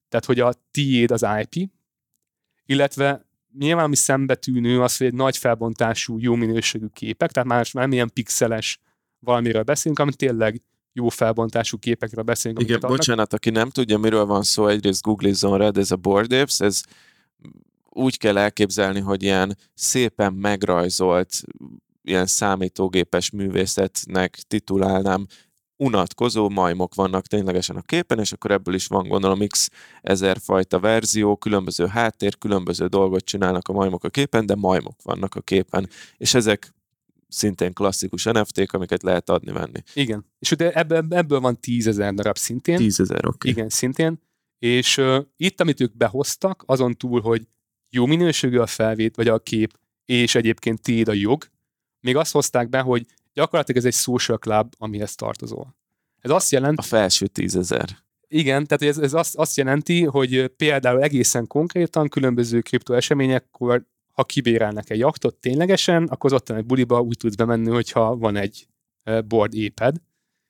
tehát 0.09 0.25
hogy 0.25 0.39
a 0.39 0.53
tiéd 0.71 1.11
az 1.11 1.25
IP, 1.41 1.69
illetve 2.65 3.25
nyilván 3.57 3.85
ami 3.85 3.95
szembetűnő 3.95 4.81
az, 4.81 4.97
hogy 4.97 5.07
egy 5.07 5.13
nagy 5.13 5.37
felbontású, 5.37 6.17
jó 6.19 6.35
minőségű 6.35 6.87
képek, 6.93 7.31
tehát 7.31 7.49
már 7.49 7.67
nem 7.71 7.91
ilyen 7.91 8.11
pixeles 8.13 8.79
valamiről 9.19 9.63
beszélünk, 9.63 9.99
amit 9.99 10.17
tényleg 10.17 10.61
jó 10.93 11.09
felbontású 11.09 11.77
képekről 11.77 12.23
beszélünk. 12.23 12.61
Igen, 12.61 12.79
bocsánat, 12.79 13.33
aki 13.33 13.49
nem 13.49 13.69
tudja, 13.69 13.97
miről 13.97 14.25
van 14.25 14.43
szó, 14.43 14.67
egyrészt 14.67 15.01
googlizzon 15.01 15.57
rá, 15.57 15.71
ez 15.73 15.91
a 15.91 15.95
Board 15.95 16.33
Apes, 16.33 16.59
ez 16.59 16.83
úgy 17.95 18.17
kell 18.17 18.37
elképzelni, 18.37 18.99
hogy 18.99 19.23
ilyen 19.23 19.57
szépen 19.73 20.33
megrajzolt, 20.33 21.41
ilyen 22.01 22.25
számítógépes 22.25 23.29
művészetnek 23.29 24.39
titulálnám 24.47 25.25
unatkozó 25.77 26.49
majmok 26.49 26.95
vannak 26.95 27.27
ténylegesen 27.27 27.75
a 27.75 27.81
képen, 27.81 28.19
és 28.19 28.31
akkor 28.31 28.51
ebből 28.51 28.73
is 28.73 28.87
van 28.87 29.07
gondolom 29.07 29.47
x 29.47 29.69
ezer 30.01 30.37
fajta 30.41 30.79
verzió, 30.79 31.35
különböző 31.35 31.85
háttér, 31.85 32.37
különböző 32.37 32.87
dolgot 32.87 33.25
csinálnak 33.25 33.67
a 33.67 33.73
majmok 33.73 34.03
a 34.03 34.09
képen, 34.09 34.45
de 34.45 34.55
majmok 34.55 34.95
vannak 35.03 35.35
a 35.35 35.41
képen, 35.41 35.89
és 36.17 36.33
ezek 36.33 36.73
szintén 37.27 37.73
klasszikus 37.73 38.23
NFT-k, 38.23 38.73
amiket 38.73 39.03
lehet 39.03 39.29
adni-venni. 39.29 39.83
Igen, 39.93 40.25
és 40.39 40.51
ugye 40.51 40.71
ebből, 40.71 41.05
ebből 41.09 41.39
van 41.39 41.59
tízezer 41.59 42.13
darab 42.13 42.37
szintén. 42.37 42.77
Tízezer, 42.77 43.25
oké. 43.25 43.27
Okay. 43.27 43.51
Igen, 43.51 43.69
szintén. 43.69 44.19
És 44.59 44.97
uh, 44.97 45.25
itt, 45.37 45.61
amit 45.61 45.81
ők 45.81 45.97
behoztak, 45.97 46.63
azon 46.65 46.95
túl, 46.97 47.21
hogy 47.21 47.47
jó 47.89 48.05
minőségű 48.05 48.57
a 48.57 48.67
felvét, 48.67 49.15
vagy 49.15 49.27
a 49.27 49.39
kép, 49.39 49.77
és 50.05 50.35
egyébként 50.35 50.81
tiéd 50.81 51.07
a 51.07 51.13
jog, 51.13 51.45
még 51.99 52.15
azt 52.15 52.31
hozták 52.31 52.69
be, 52.69 52.79
hogy 52.79 53.05
Gyakorlatilag 53.35 53.79
ez 53.85 53.85
egy 53.85 53.99
social 54.01 54.37
club, 54.37 54.73
amihez 54.77 55.15
tartozol. 55.15 55.75
Ez 56.21 56.31
azt 56.31 56.51
jelenti... 56.51 56.81
A 56.81 56.85
felső 56.85 57.27
tízezer. 57.27 57.89
Igen, 58.27 58.65
tehát 58.65 58.95
ez, 58.95 58.97
ez 59.03 59.13
azt, 59.13 59.35
azt 59.35 59.57
jelenti, 59.57 60.03
hogy 60.03 60.47
például 60.47 61.01
egészen 61.01 61.47
konkrétan 61.47 62.09
különböző 62.09 62.61
kriptoeseményekkor, 62.61 63.85
ha 64.13 64.23
kibérelnek 64.23 64.89
egy 64.89 64.99
jaktot 64.99 65.35
ténylegesen, 65.35 66.03
akkor 66.03 66.33
az 66.33 66.41
ott 66.41 66.49
egy 66.49 66.65
buliba 66.65 67.01
úgy 67.01 67.17
tudsz 67.17 67.35
bemenni, 67.35 67.69
hogyha 67.69 68.15
van 68.15 68.35
egy 68.35 68.67
board 69.25 69.53
éped. 69.53 69.95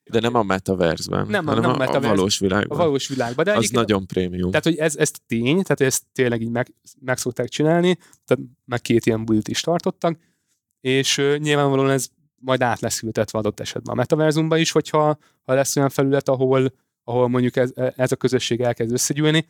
De 0.09 0.19
nem 0.19 0.35
a 0.35 0.43
metaverse-ben, 0.43 1.27
nem, 1.27 1.45
hanem 1.45 1.61
nem 1.61 1.71
a, 1.71 1.77
metaverse, 1.77 2.07
a 2.07 2.15
valós 2.15 2.39
világban. 2.39 2.79
A 2.79 2.83
valós 2.83 3.07
világban. 3.07 3.45
De 3.45 3.55
az 3.55 3.69
nagyon 3.69 4.07
prémium. 4.07 4.49
Tehát, 4.49 4.63
hogy 4.63 4.75
ez, 4.75 4.95
ez 4.95 5.11
tény, 5.25 5.61
tehát 5.61 5.81
ezt 5.81 6.03
tényleg 6.11 6.41
így 6.41 6.49
meg, 6.49 6.73
meg 6.99 7.17
szokták 7.17 7.49
csinálni, 7.49 7.97
tehát 8.25 8.43
meg 8.65 8.81
két 8.81 9.05
ilyen 9.05 9.25
bulit 9.25 9.47
is 9.47 9.61
tartottak, 9.61 10.17
és 10.81 11.17
uh, 11.17 11.37
nyilvánvalóan 11.37 11.89
ez 11.89 12.09
majd 12.35 12.61
át 12.61 12.79
lesz 12.79 13.01
ültetve 13.01 13.39
adott 13.39 13.59
esetben 13.59 13.93
a 13.93 13.97
metaverzumba 13.97 14.57
is, 14.57 14.71
hogyha 14.71 15.17
ha 15.43 15.53
lesz 15.53 15.75
olyan 15.75 15.89
felület, 15.89 16.29
ahol, 16.29 16.73
ahol 17.03 17.27
mondjuk 17.27 17.55
ez, 17.55 17.71
ez 17.75 18.11
a 18.11 18.15
közösség 18.15 18.61
elkezd 18.61 18.91
összegyűlni, 18.91 19.47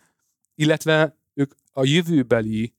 illetve 0.55 1.17
ők 1.33 1.53
a 1.71 1.85
jövőbeli 1.85 2.73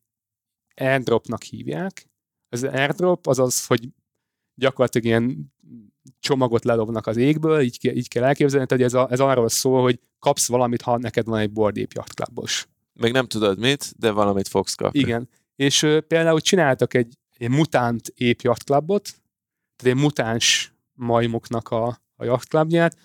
airdropnak 0.74 1.42
hívják. 1.42 2.08
Az 2.48 2.64
airdrop 2.64 3.26
az 3.26 3.38
az, 3.38 3.66
hogy 3.66 3.88
gyakorlatilag 4.54 5.06
ilyen 5.06 5.54
csomagot 6.20 6.64
ledobnak 6.64 7.06
az 7.06 7.16
égből, 7.16 7.60
így, 7.60 7.78
így 7.94 8.08
kell 8.08 8.24
elképzelni, 8.24 8.66
hogy 8.68 8.82
ez, 8.82 8.94
a, 8.94 9.08
ez 9.10 9.20
arról 9.20 9.48
szól, 9.48 9.82
hogy 9.82 10.00
kapsz 10.18 10.48
valamit, 10.48 10.82
ha 10.82 10.98
neked 10.98 11.26
van 11.26 11.38
egy 11.38 11.50
Board 11.50 11.78
Ape 11.78 11.92
Yacht 11.94 12.14
Clubos. 12.14 12.66
Még 12.92 13.12
nem 13.12 13.26
tudod 13.26 13.58
mit, 13.58 13.92
de 13.98 14.10
valamit 14.10 14.48
fogsz 14.48 14.74
kapni. 14.74 14.98
Igen. 14.98 15.28
És 15.56 15.82
ö, 15.82 16.00
például 16.00 16.40
csináltak 16.40 16.94
egy, 16.94 17.14
egy 17.36 17.50
mutánt 17.50 18.08
Ape 18.08 18.40
Yacht 18.42 18.64
Clubot, 18.64 19.14
tehát 19.76 19.96
egy 19.96 20.02
mutáns 20.02 20.74
majmoknak 20.92 21.68
a, 21.68 21.86
a 22.16 22.24
Yacht 22.24 22.48
Clubját. 22.48 22.96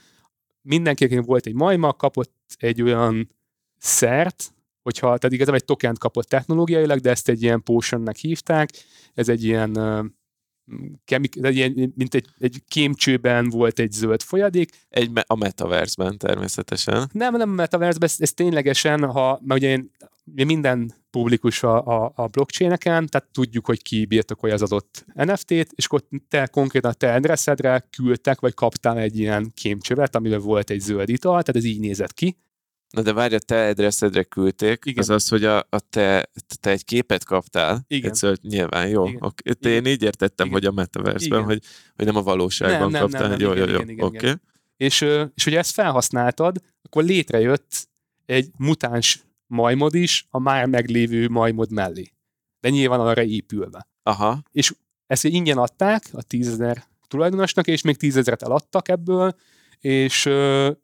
Mindenkinek 0.62 1.26
volt 1.26 1.46
egy 1.46 1.54
majma, 1.54 1.94
kapott 1.94 2.34
egy 2.58 2.82
olyan 2.82 3.30
szert, 3.78 4.54
hogyha, 4.82 5.18
tehát 5.18 5.36
igazából 5.36 5.60
egy 5.60 5.66
tokent 5.66 5.98
kapott 5.98 6.28
technológiailag, 6.28 7.00
de 7.00 7.10
ezt 7.10 7.30
egy 7.30 7.42
ilyen 7.42 7.64
potionnek 7.64 8.16
hívták, 8.16 8.70
ez 9.14 9.30
egy 9.30 9.44
ilyen 9.44 9.72
kemik, 11.06 11.36
ilyen, 11.36 11.94
mint 11.96 12.16
egy, 12.16 12.28
egy 12.38 12.62
kémcsőben 12.68 13.50
volt 13.50 13.80
egy 13.80 13.92
zöld 13.92 14.22
folyadék. 14.22 14.70
Egy 14.90 15.12
me- 15.12 15.26
a 15.30 15.36
metaverse-ben 15.36 16.18
természetesen. 16.18 17.10
Nem, 17.12 17.36
nem 17.38 17.50
a 17.50 17.54
metaverse 17.54 18.00
ez, 18.02 18.16
ez 18.18 18.34
ténylegesen, 18.34 19.06
ha, 19.06 19.40
mert 19.44 19.60
ugye 19.60 19.70
én, 19.70 19.92
minden 20.34 20.94
publikus 21.10 21.64
a, 21.64 21.86
a, 21.86 22.12
a 22.16 22.26
blockchain-eken, 22.26 23.08
tehát 23.08 23.28
tudjuk, 23.32 23.66
hogy 23.66 23.82
ki 23.82 24.06
birtokolja 24.06 24.56
az 24.56 24.62
adott 24.62 25.06
NFT-t, 25.14 25.72
és 25.76 25.86
akkor 25.86 26.04
te 26.28 26.48
konkrétan 26.48 26.92
a 26.92 26.94
te 26.94 27.14
adresszedre 27.14 27.88
küldtek, 27.90 28.40
vagy 28.40 28.54
kaptál 28.54 28.98
egy 28.98 29.20
ilyen 29.20 29.52
kémcsövet, 29.54 30.16
amivel 30.16 30.40
volt 30.40 30.70
egy 30.70 30.80
zöld 30.80 31.10
ital, 31.10 31.42
tehát 31.44 31.56
ez 31.56 31.64
így 31.64 31.80
nézett 31.80 32.14
ki, 32.14 32.38
Na 32.92 33.02
de 33.02 33.14
várj, 33.14 33.36
a 33.36 33.40
te 33.40 33.68
adresszedre 33.68 34.24
küldték, 34.24 34.86
Igen. 34.86 35.00
az 35.00 35.10
az, 35.10 35.28
hogy 35.28 35.44
a, 35.44 35.58
a 35.70 35.80
te, 35.90 36.30
te 36.60 36.70
egy 36.70 36.86
képet 36.86 37.24
kaptál. 37.24 37.84
Igen. 37.88 38.10
Egy 38.10 38.16
zöld, 38.16 38.40
nyilván, 38.42 38.88
jó. 38.88 39.06
Igen. 39.08 39.16
Okay. 39.22 39.54
Te 39.54 39.70
Igen. 39.70 39.86
én 39.86 39.92
így 39.92 40.04
értettem, 40.04 40.48
Igen. 40.48 40.60
hogy 40.60 40.68
a 40.68 40.72
metaverse-ben, 40.72 41.44
hogy, 41.44 41.64
hogy 41.96 42.06
nem 42.06 42.16
a 42.16 42.22
valóságban 42.22 42.80
Nem, 42.80 42.90
nem, 42.90 43.02
kaptál. 43.02 43.22
nem, 43.22 43.30
nem, 43.30 43.40
jó, 43.40 43.52
igen, 43.52 43.70
jó, 43.70 43.74
jó, 43.74 43.82
igen, 43.82 44.06
oké. 44.06 44.18
igen. 44.18 44.42
És, 44.78 45.02
és 45.34 45.44
hogyha 45.44 45.60
ezt 45.60 45.74
felhasználtad, 45.74 46.58
akkor 46.82 47.04
létrejött 47.04 47.90
egy 48.26 48.50
mutáns 48.58 49.24
majmod 49.48 49.94
is 49.96 50.28
a 50.30 50.40
már 50.40 50.66
meglévő 50.66 51.28
majmod 51.30 51.72
mellé. 51.72 52.12
De 52.60 52.70
nyilván 52.70 53.00
arra 53.00 53.24
épülve. 53.24 53.88
Aha, 54.04 54.44
Ezt 55.08 55.24
ingyen 55.24 55.58
adták 55.58 56.04
a 56.12 56.24
tízezer 56.24 56.84
tulajdonosnak, 57.08 57.68
és 57.68 57.82
még 57.82 57.98
tízezeret 57.98 58.42
eladtak 58.42 58.88
ebből, 58.88 59.36
és 59.80 60.26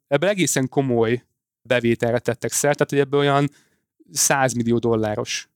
ebből 0.08 0.30
egészen 0.30 0.70
komoly 0.70 1.24
bevételre 1.68 2.20
tettek 2.20 2.52
szert, 2.52 2.78
tehát 2.78 2.90
hogy 2.90 3.00
ebből 3.00 3.20
olyan 3.20 3.50
100 4.12 4.54
millió 4.54 4.78
dolláros 4.78 5.50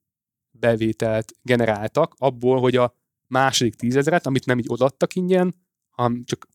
bevételt 0.51 1.31
generáltak 1.41 2.13
abból, 2.17 2.59
hogy 2.59 2.75
a 2.75 2.95
második 3.27 3.75
tízezeret, 3.75 4.25
amit 4.25 4.45
nem 4.45 4.59
így 4.59 4.65
odaadtak 4.69 5.15
ingyen, 5.15 5.55
hanem 5.89 6.23
csak 6.23 6.47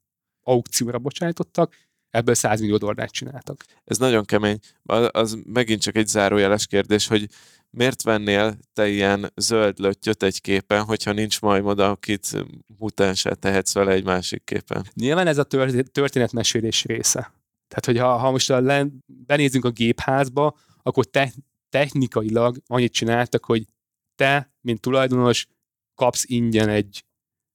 aukcióra 0.43 0.99
bocsájtottak, 0.99 1.75
ebből 2.11 2.35
100 2.35 2.61
millió 2.61 2.77
dollárt 2.77 3.13
csináltak. 3.13 3.65
ez 3.85 3.99
nagyon 3.99 4.25
kemény. 4.25 4.59
Az, 5.07 5.39
megint 5.47 5.81
csak 5.81 5.97
egy 5.97 6.07
zárójeles 6.07 6.67
kérdés, 6.67 7.07
hogy 7.07 7.29
miért 7.71 8.03
vennél 8.03 8.59
te 8.73 8.89
ilyen 8.89 9.33
zöld 9.37 9.79
löttyöt 9.79 10.23
egy 10.23 10.41
képen, 10.41 10.83
hogyha 10.83 11.13
nincs 11.13 11.41
majmod, 11.41 11.81
akit 11.81 12.29
mutánsá 12.79 13.33
tehetsz 13.33 13.75
vele 13.75 13.93
egy 13.93 14.05
másik 14.05 14.45
képen? 14.45 14.87
Nyilván 14.95 15.27
ez 15.27 15.39
a 15.39 15.43
tört- 15.43 15.91
történetmesélés 15.93 16.85
része. 16.85 17.33
Tehát, 17.69 17.85
hogy 17.85 17.99
ha, 17.99 18.17
ha 18.17 18.31
most 18.31 18.51
a 18.51 18.61
le, 18.61 18.87
benézünk 19.07 19.65
a 19.65 19.71
gépházba, 19.71 20.57
akkor 20.83 21.05
te, 21.05 21.33
technikailag 21.69 22.57
annyit 22.67 22.93
csináltak, 22.93 23.45
hogy 23.45 23.65
te, 24.15 24.53
mint 24.61 24.81
tulajdonos, 24.81 25.47
kapsz 25.95 26.25
ingyen 26.27 26.69
egy, 26.69 27.05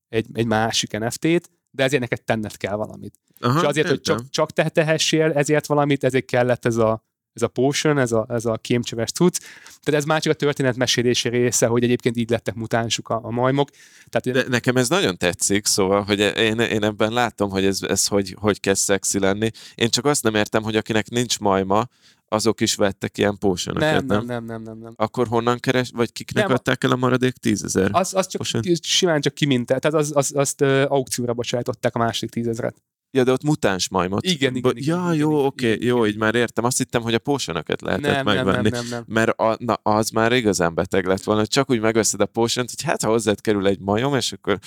egy, 0.08 0.28
egy 0.34 0.46
másik 0.46 0.98
NFT-t, 0.98 1.52
de 1.70 1.84
ezért 1.84 2.02
neked 2.02 2.24
tenned 2.24 2.58
kell 2.58 2.76
valamit. 2.76 3.20
Aha, 3.40 3.60
és 3.62 3.68
azért, 3.68 3.88
hogy 3.88 3.98
értem. 3.98 4.18
csak, 4.18 4.30
csak 4.30 4.52
te 4.52 4.70
tehessél 4.70 5.32
ezért 5.32 5.66
valamit, 5.66 6.04
ezért 6.04 6.26
kellett 6.26 6.66
ez 6.66 6.78
a, 6.78 7.04
ez 7.34 7.42
a 7.42 7.48
potion, 7.48 7.98
ez 7.98 8.12
a, 8.12 8.26
ez 8.30 8.46
a 8.46 8.58
kémcsöves 8.58 9.12
cucc. 9.12 9.38
Tehát 9.84 10.02
ez 10.02 10.06
már 10.06 10.22
csak 10.22 10.34
a 10.34 10.36
történetmesélési 10.36 11.30
része, 11.30 11.66
hogy 11.66 11.84
egyébként 11.84 12.18
így 12.18 12.30
lettek 12.30 12.56
mutánsuk 12.56 13.10
a, 13.10 13.20
a 13.24 13.30
majmok. 13.30 13.70
Tehát 14.10 14.44
De 14.44 14.50
nekem 14.50 14.76
ez 14.76 14.90
nagyon 14.90 15.18
tetszik, 15.18 15.66
szóval, 15.66 16.04
hogy 16.04 16.20
én, 16.20 16.60
én 16.60 16.84
ebben 16.84 17.14
látom, 17.14 17.50
hogy 17.50 17.66
ez, 17.66 17.82
ez 17.82 18.08
hogy, 18.08 18.36
hogy 18.40 18.60
kezd 18.60 18.84
szexi 18.84 19.20
lenni. 19.20 19.50
Én 19.76 19.90
csak 19.90 20.06
azt 20.06 20.24
nem 20.24 20.36
értem, 20.36 20.64
hogy 20.64 20.76
akinek 20.76 21.10
nincs 21.10 21.40
majma, 21.40 21.88
azok 22.34 22.62
is 22.62 22.76
vettek 22.76 23.18
ilyen 23.18 23.38
potion 23.38 23.76
nem, 23.80 24.06
nem, 24.06 24.26
nem, 24.26 24.46
nem, 24.46 24.62
nem, 24.62 24.78
nem. 24.78 24.94
Akkor 24.96 25.28
honnan 25.28 25.60
keres, 25.60 25.92
vagy 25.94 26.12
kiknek 26.12 26.48
Nem, 26.48 26.56
adták 26.56 26.84
el 26.84 26.92
a 26.92 26.96
maradék 26.96 27.34
tízezer? 27.34 27.90
Az, 27.94 28.14
az 28.14 28.28
csak 28.28 28.42
Potion. 28.42 28.64
simán 28.82 29.22
csak 29.22 29.34
kiminte, 29.34 29.80
tehát 29.80 29.98
az, 29.98 30.12
az, 30.16 30.32
azt 30.36 30.62
uh, 30.62 30.86
aukcióra 30.88 31.34
bocsájtották 31.34 31.96
a 31.96 32.00
másik 32.00 32.30
tízezret. 32.30 32.76
Ja, 33.14 33.24
de 33.24 33.32
ott 33.32 33.44
mutáns 33.44 33.90
majmot. 33.90 34.24
Igen, 34.24 34.56
igen, 34.56 34.78
igen, 34.78 34.96
Ja, 34.96 35.04
igen, 35.04 35.16
jó, 35.16 35.32
igen, 35.32 35.46
oké, 35.46 35.72
igen, 35.72 35.88
jó, 35.88 36.06
így 36.06 36.18
már 36.18 36.36
értem. 36.36 36.64
Azt 36.64 36.78
hittem, 36.78 37.02
hogy 37.02 37.14
a 37.14 37.20
potionokat 37.20 37.82
lehetett 37.82 38.12
Nem, 38.12 38.26
nem, 38.26 38.36
megvenni. 38.36 38.70
nem, 38.70 38.82
nem, 38.82 38.90
nem. 38.90 39.04
Mert 39.08 39.40
a, 39.40 39.56
na, 39.60 39.74
az 39.74 40.10
már 40.10 40.32
igazán 40.32 40.74
beteg 40.74 41.06
lett 41.06 41.24
volna, 41.24 41.40
hogy 41.40 41.50
csak 41.50 41.70
úgy 41.70 41.80
megveszed 41.80 42.22
a 42.22 42.26
potion 42.26 42.66
hogy 42.70 42.84
hát 42.84 43.02
ha 43.02 43.10
hozzád 43.10 43.42
kerül 43.42 43.68
egy 43.68 43.80
majom, 43.80 44.16
és 44.16 44.32
akkor 44.32 44.60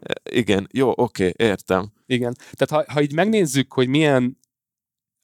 eh, 0.00 0.36
igen, 0.36 0.68
jó, 0.72 0.92
oké, 0.96 1.32
értem. 1.36 1.92
Igen. 2.06 2.36
Tehát 2.52 2.86
ha, 2.86 2.92
ha 2.92 3.02
így 3.02 3.14
megnézzük, 3.14 3.72
hogy 3.72 3.88
milyen 3.88 4.38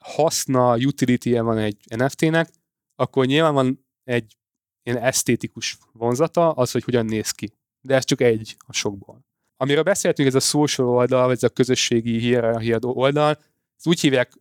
haszna, 0.04 0.76
utility 0.76 1.38
van 1.38 1.58
egy 1.58 1.76
NFT-nek, 1.96 2.50
akkor 2.94 3.26
nyilván 3.26 3.54
van 3.54 3.86
egy 4.04 4.36
ilyen 4.82 5.02
esztétikus 5.02 5.78
vonzata, 5.92 6.50
az, 6.50 6.70
hogy 6.70 6.84
hogyan 6.84 7.04
néz 7.04 7.30
ki. 7.30 7.52
De 7.80 7.94
ez 7.94 8.04
csak 8.04 8.20
egy 8.20 8.56
a 8.66 8.72
sokból. 8.72 9.27
Amiről 9.60 9.82
beszéltünk, 9.82 10.28
ez 10.28 10.34
a 10.34 10.40
social 10.40 10.88
oldal, 10.88 11.26
vagy 11.26 11.36
ez 11.36 11.42
a 11.42 11.48
közösségi 11.48 12.18
hierarchia 12.18 12.78
oldal, 12.80 13.38
ezt 13.76 13.86
úgy 13.86 14.00
hívják, 14.00 14.32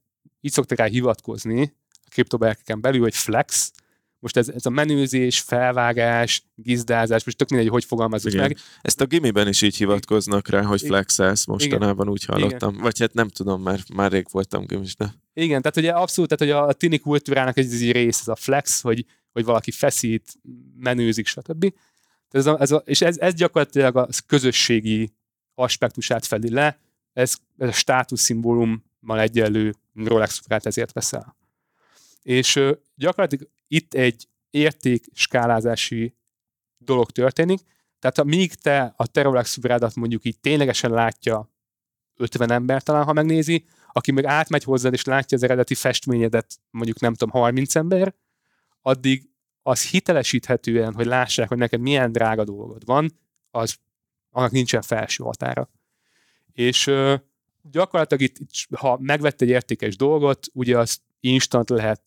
így 0.41 0.51
szoktak 0.51 0.77
rá 0.77 0.85
hivatkozni 0.85 1.73
a 1.91 2.09
kriptoberkeken 2.09 2.81
belül, 2.81 3.01
hogy 3.01 3.15
flex. 3.15 3.71
Most 4.19 4.37
ez, 4.37 4.49
ez 4.49 4.65
a 4.65 4.69
menőzés, 4.69 5.39
felvágás, 5.39 6.43
gizdázás, 6.55 7.23
most 7.23 7.37
tök 7.37 7.49
mindegy, 7.49 7.69
hogy 7.69 7.85
fogalmazzuk 7.85 8.31
Igen. 8.31 8.43
meg. 8.43 8.57
Ezt 8.81 9.01
a 9.01 9.05
gimiben 9.05 9.47
is 9.47 9.61
így 9.61 9.75
hivatkoznak 9.75 10.47
rá, 10.47 10.61
hogy 10.61 10.79
Igen. 10.83 10.91
flexelsz, 10.91 11.45
mostanában 11.45 12.09
úgy 12.09 12.25
hallottam. 12.25 12.77
Vagy 12.77 12.99
hát 12.99 13.13
nem 13.13 13.27
tudom, 13.27 13.61
mert 13.61 13.93
már 13.93 14.11
rég 14.11 14.25
voltam 14.31 14.65
gimis, 14.65 14.95
de... 14.95 15.13
Igen, 15.33 15.61
tehát 15.61 15.77
ugye 15.77 15.91
abszolút, 15.91 16.29
tehát 16.29 16.53
hogy 16.53 16.63
a, 16.63 16.69
a 16.69 16.73
tini 16.73 16.97
kultúrának 16.97 17.57
ez 17.57 17.71
egy 17.71 17.91
rész, 17.91 18.19
ez 18.19 18.27
a 18.27 18.35
flex, 18.35 18.81
hogy, 18.81 19.05
hogy 19.31 19.45
valaki 19.45 19.71
feszít, 19.71 20.39
menőzik, 20.77 21.27
stb. 21.27 21.73
Ez 22.29 22.45
a, 22.45 22.59
ez 22.59 22.71
a, 22.71 22.77
és 22.85 23.01
ez, 23.01 23.17
ez 23.17 23.33
gyakorlatilag 23.33 23.95
a 23.95 24.07
közösségi 24.25 25.13
aspektusát 25.55 26.25
fedi 26.25 26.49
le, 26.49 26.79
ez, 27.13 27.35
ez 27.57 27.67
a 27.67 27.71
státuszszimbólummal 27.71 29.19
egyenlő 29.19 29.73
Rolex 29.93 30.41
órát 30.45 30.65
ezért 30.65 30.91
veszel. 30.91 31.35
És 32.21 32.55
ö, 32.55 32.71
gyakorlatilag 32.95 33.49
itt 33.67 33.93
egy 33.93 34.27
értékskálázási 34.49 36.15
dolog 36.77 37.11
történik, 37.11 37.59
tehát 37.99 38.17
ha 38.17 38.23
míg 38.23 38.53
te 38.53 38.93
a 38.97 39.07
te 39.07 39.21
Rolex 39.21 39.57
órádat 39.57 39.95
mondjuk 39.95 40.25
így 40.25 40.39
ténylegesen 40.39 40.91
látja 40.91 41.51
50 42.15 42.51
ember 42.51 42.83
talán, 42.83 43.03
ha 43.03 43.13
megnézi, 43.13 43.65
aki 43.91 44.11
meg 44.11 44.25
átmegy 44.25 44.63
hozzád 44.63 44.93
és 44.93 45.03
látja 45.03 45.37
az 45.37 45.43
eredeti 45.43 45.75
festményedet, 45.75 46.59
mondjuk 46.69 46.99
nem 46.99 47.13
tudom, 47.13 47.41
30 47.41 47.75
ember, 47.75 48.13
addig 48.81 49.29
az 49.67 49.87
hitelesíthetően, 49.89 50.93
hogy 50.93 51.05
lássák, 51.05 51.47
hogy 51.47 51.57
neked 51.57 51.79
milyen 51.79 52.11
drága 52.11 52.43
dolgod 52.43 52.85
van, 52.85 53.11
az 53.51 53.75
annak 54.31 54.51
nincsen 54.51 54.81
felső 54.81 55.23
határa. 55.23 55.69
És 56.53 56.91
gyakorlatilag 57.71 58.21
itt, 58.21 58.37
ha 58.77 58.97
megvett 59.01 59.41
egy 59.41 59.49
értékes 59.49 59.95
dolgot, 59.95 60.47
ugye 60.53 60.77
azt 60.77 61.01
instant 61.19 61.69
lehet 61.69 62.01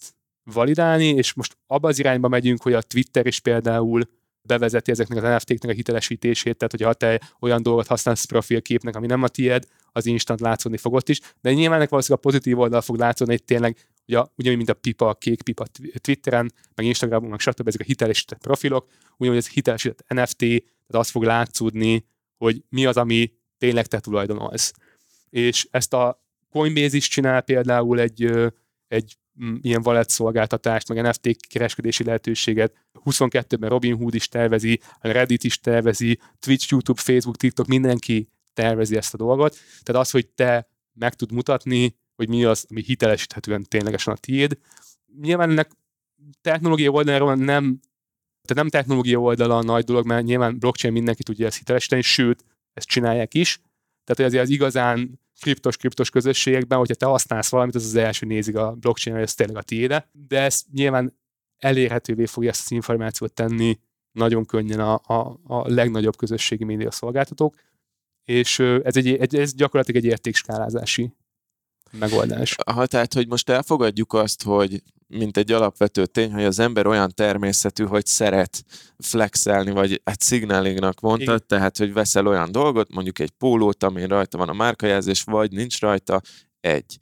validálni, 0.44 1.04
és 1.04 1.32
most 1.32 1.56
abba 1.66 1.88
az 1.88 1.98
irányba 1.98 2.28
megyünk, 2.28 2.62
hogy 2.62 2.72
a 2.72 2.82
Twitter 2.82 3.26
is 3.26 3.40
például 3.40 4.02
bevezeti 4.42 4.90
ezeknek 4.90 5.24
az 5.24 5.42
NFT-knek 5.44 5.70
a 5.70 5.74
hitelesítését, 5.74 6.56
tehát 6.56 6.70
hogyha 6.70 6.92
te 6.92 7.20
olyan 7.40 7.62
dolgot 7.62 7.86
használsz 7.86 8.24
profilképnek, 8.24 8.96
ami 8.96 9.06
nem 9.06 9.22
a 9.22 9.28
tied, 9.28 9.64
az 9.92 10.06
instant 10.06 10.40
látszódni 10.40 10.78
fog 10.78 10.94
ott 10.94 11.08
is, 11.08 11.20
de 11.40 11.52
nyilván 11.52 11.76
ennek 11.76 11.88
valószínűleg 11.88 12.24
a 12.24 12.28
pozitív 12.28 12.58
oldal 12.58 12.80
fog 12.80 12.98
látszódni, 12.98 13.32
hogy 13.32 13.44
tényleg 13.44 13.76
ugye, 14.11 14.24
ugyanúgy, 14.36 14.56
mint 14.56 14.70
a 14.70 14.74
pipa, 14.74 15.08
a 15.08 15.14
kék 15.14 15.42
pipa 15.42 15.66
Twitteren, 16.00 16.52
meg 16.74 16.86
Instagramon, 16.86 17.30
meg 17.30 17.40
stb. 17.40 17.68
ezek 17.68 17.80
a 17.80 17.84
hitelesített 17.84 18.38
profilok, 18.38 18.88
ugyanúgy 19.16 19.38
ez 19.38 19.48
hitelesített 19.48 20.04
NFT, 20.08 20.38
tehát 20.38 21.04
az 21.04 21.11
fog 21.11 21.22
látszódni, 21.22 22.06
hogy 22.36 22.62
mi 22.68 22.86
az, 22.86 22.96
ami 22.96 23.32
tényleg 23.58 23.86
te 23.86 24.00
tulajdonolsz. 24.00 24.72
És 25.30 25.66
ezt 25.70 25.92
a 25.92 26.24
Coinbase 26.50 26.96
is 26.96 27.08
csinál 27.08 27.40
például 27.40 28.00
egy, 28.00 28.30
egy 28.88 29.16
mm, 29.44 29.56
ilyen 29.61 29.82
wallet 29.84 30.08
szolgáltatást, 30.08 30.88
meg 30.88 31.02
NFT 31.02 31.46
kereskedési 31.46 32.04
lehetőséget. 32.04 32.74
22-ben 33.04 33.70
Robinhood 33.70 34.14
is 34.14 34.28
tervezi, 34.28 34.80
Reddit 35.00 35.44
is 35.44 35.61
tervezi, 35.61 36.18
Twitch, 36.38 36.70
YouTube, 36.70 37.00
Facebook, 37.00 37.36
TikTok, 37.36 37.66
mindenki 37.66 38.28
tervezi 38.52 38.96
ezt 38.96 39.14
a 39.14 39.16
dolgot. 39.16 39.56
Tehát 39.82 40.02
az, 40.02 40.11
hogy 40.11 40.28
te 40.28 40.68
meg 40.92 41.14
tud 41.14 41.32
mutatni, 41.32 41.96
hogy 42.20 42.28
mi 42.28 42.44
az, 42.44 42.66
ami 42.70 42.82
hitelesíthetően 42.82 43.64
ténylegesen 43.68 44.14
a 44.14 44.16
tiéd. 44.16 44.58
Nyilván 45.20 45.50
ennek 45.50 45.70
technológia 46.40 46.90
oldaláról 46.90 47.34
nem, 47.34 47.80
tehát 48.42 48.62
nem 48.62 48.68
technológia 48.68 49.18
oldala 49.18 49.56
a 49.56 49.62
nagy 49.62 49.84
dolog, 49.84 50.06
mert 50.06 50.24
nyilván 50.24 50.58
blockchain 50.58 50.92
mindenki 50.92 51.22
tudja 51.22 51.46
ezt 51.46 51.58
hitelesíteni, 51.58 52.02
sőt, 52.02 52.44
ezt 52.72 52.86
csinálják 52.86 53.34
is. 53.34 53.60
Tehát 54.04 54.32
azért 54.32 54.42
az 54.42 54.50
igazán 54.50 55.20
kriptos-kriptos 55.40 56.10
közösségekben, 56.10 56.78
hogyha 56.78 56.94
te 56.94 57.06
használsz 57.06 57.50
valamit, 57.50 57.74
az 57.74 57.84
az 57.84 57.94
első 57.94 58.26
nézik 58.26 58.56
a 58.56 58.72
blockchain, 58.72 59.16
hogy 59.16 59.24
ez 59.24 59.34
tényleg 59.34 59.56
a 59.56 59.62
tiéde, 59.62 60.10
de 60.28 60.40
ez 60.40 60.64
nyilván 60.72 61.18
elérhetővé 61.58 62.26
fogja 62.26 62.50
ezt 62.50 62.64
az 62.64 62.70
információt 62.70 63.32
tenni 63.32 63.78
nagyon 64.12 64.44
könnyen 64.44 64.80
a, 64.80 64.94
a, 64.94 65.40
a 65.46 65.72
legnagyobb 65.72 66.16
közösségi 66.16 66.64
média 66.64 66.90
szolgáltatók, 66.90 67.54
és 68.24 68.58
ez, 68.58 68.96
egy, 68.96 69.36
ez 69.36 69.54
gyakorlatilag 69.54 70.04
egy 70.04 70.10
értékskálázási 70.10 71.12
megoldás. 71.99 72.57
Ha 72.72 72.86
tehát, 72.86 73.14
hogy 73.14 73.28
most 73.28 73.49
elfogadjuk 73.49 74.12
azt, 74.12 74.43
hogy 74.43 74.82
mint 75.07 75.36
egy 75.36 75.53
alapvető 75.53 76.07
tény, 76.07 76.32
hogy 76.32 76.45
az 76.45 76.59
ember 76.59 76.86
olyan 76.86 77.12
természetű, 77.14 77.84
hogy 77.84 78.07
szeret 78.07 78.64
flexelni, 78.99 79.70
vagy 79.70 80.01
hát 80.05 80.22
signalingnak 80.22 81.01
mondtad, 81.01 81.34
Igen. 81.34 81.47
tehát, 81.47 81.76
hogy 81.76 81.93
veszel 81.93 82.26
olyan 82.26 82.53
dolgot, 82.53 82.93
mondjuk 82.93 83.18
egy 83.18 83.30
pólót, 83.30 83.82
amin 83.82 84.07
rajta 84.07 84.38
van 84.38 84.49
a 84.49 84.53
márkajelzés, 84.53 85.22
vagy 85.22 85.53
nincs 85.53 85.80
rajta, 85.80 86.20
egy. 86.61 86.99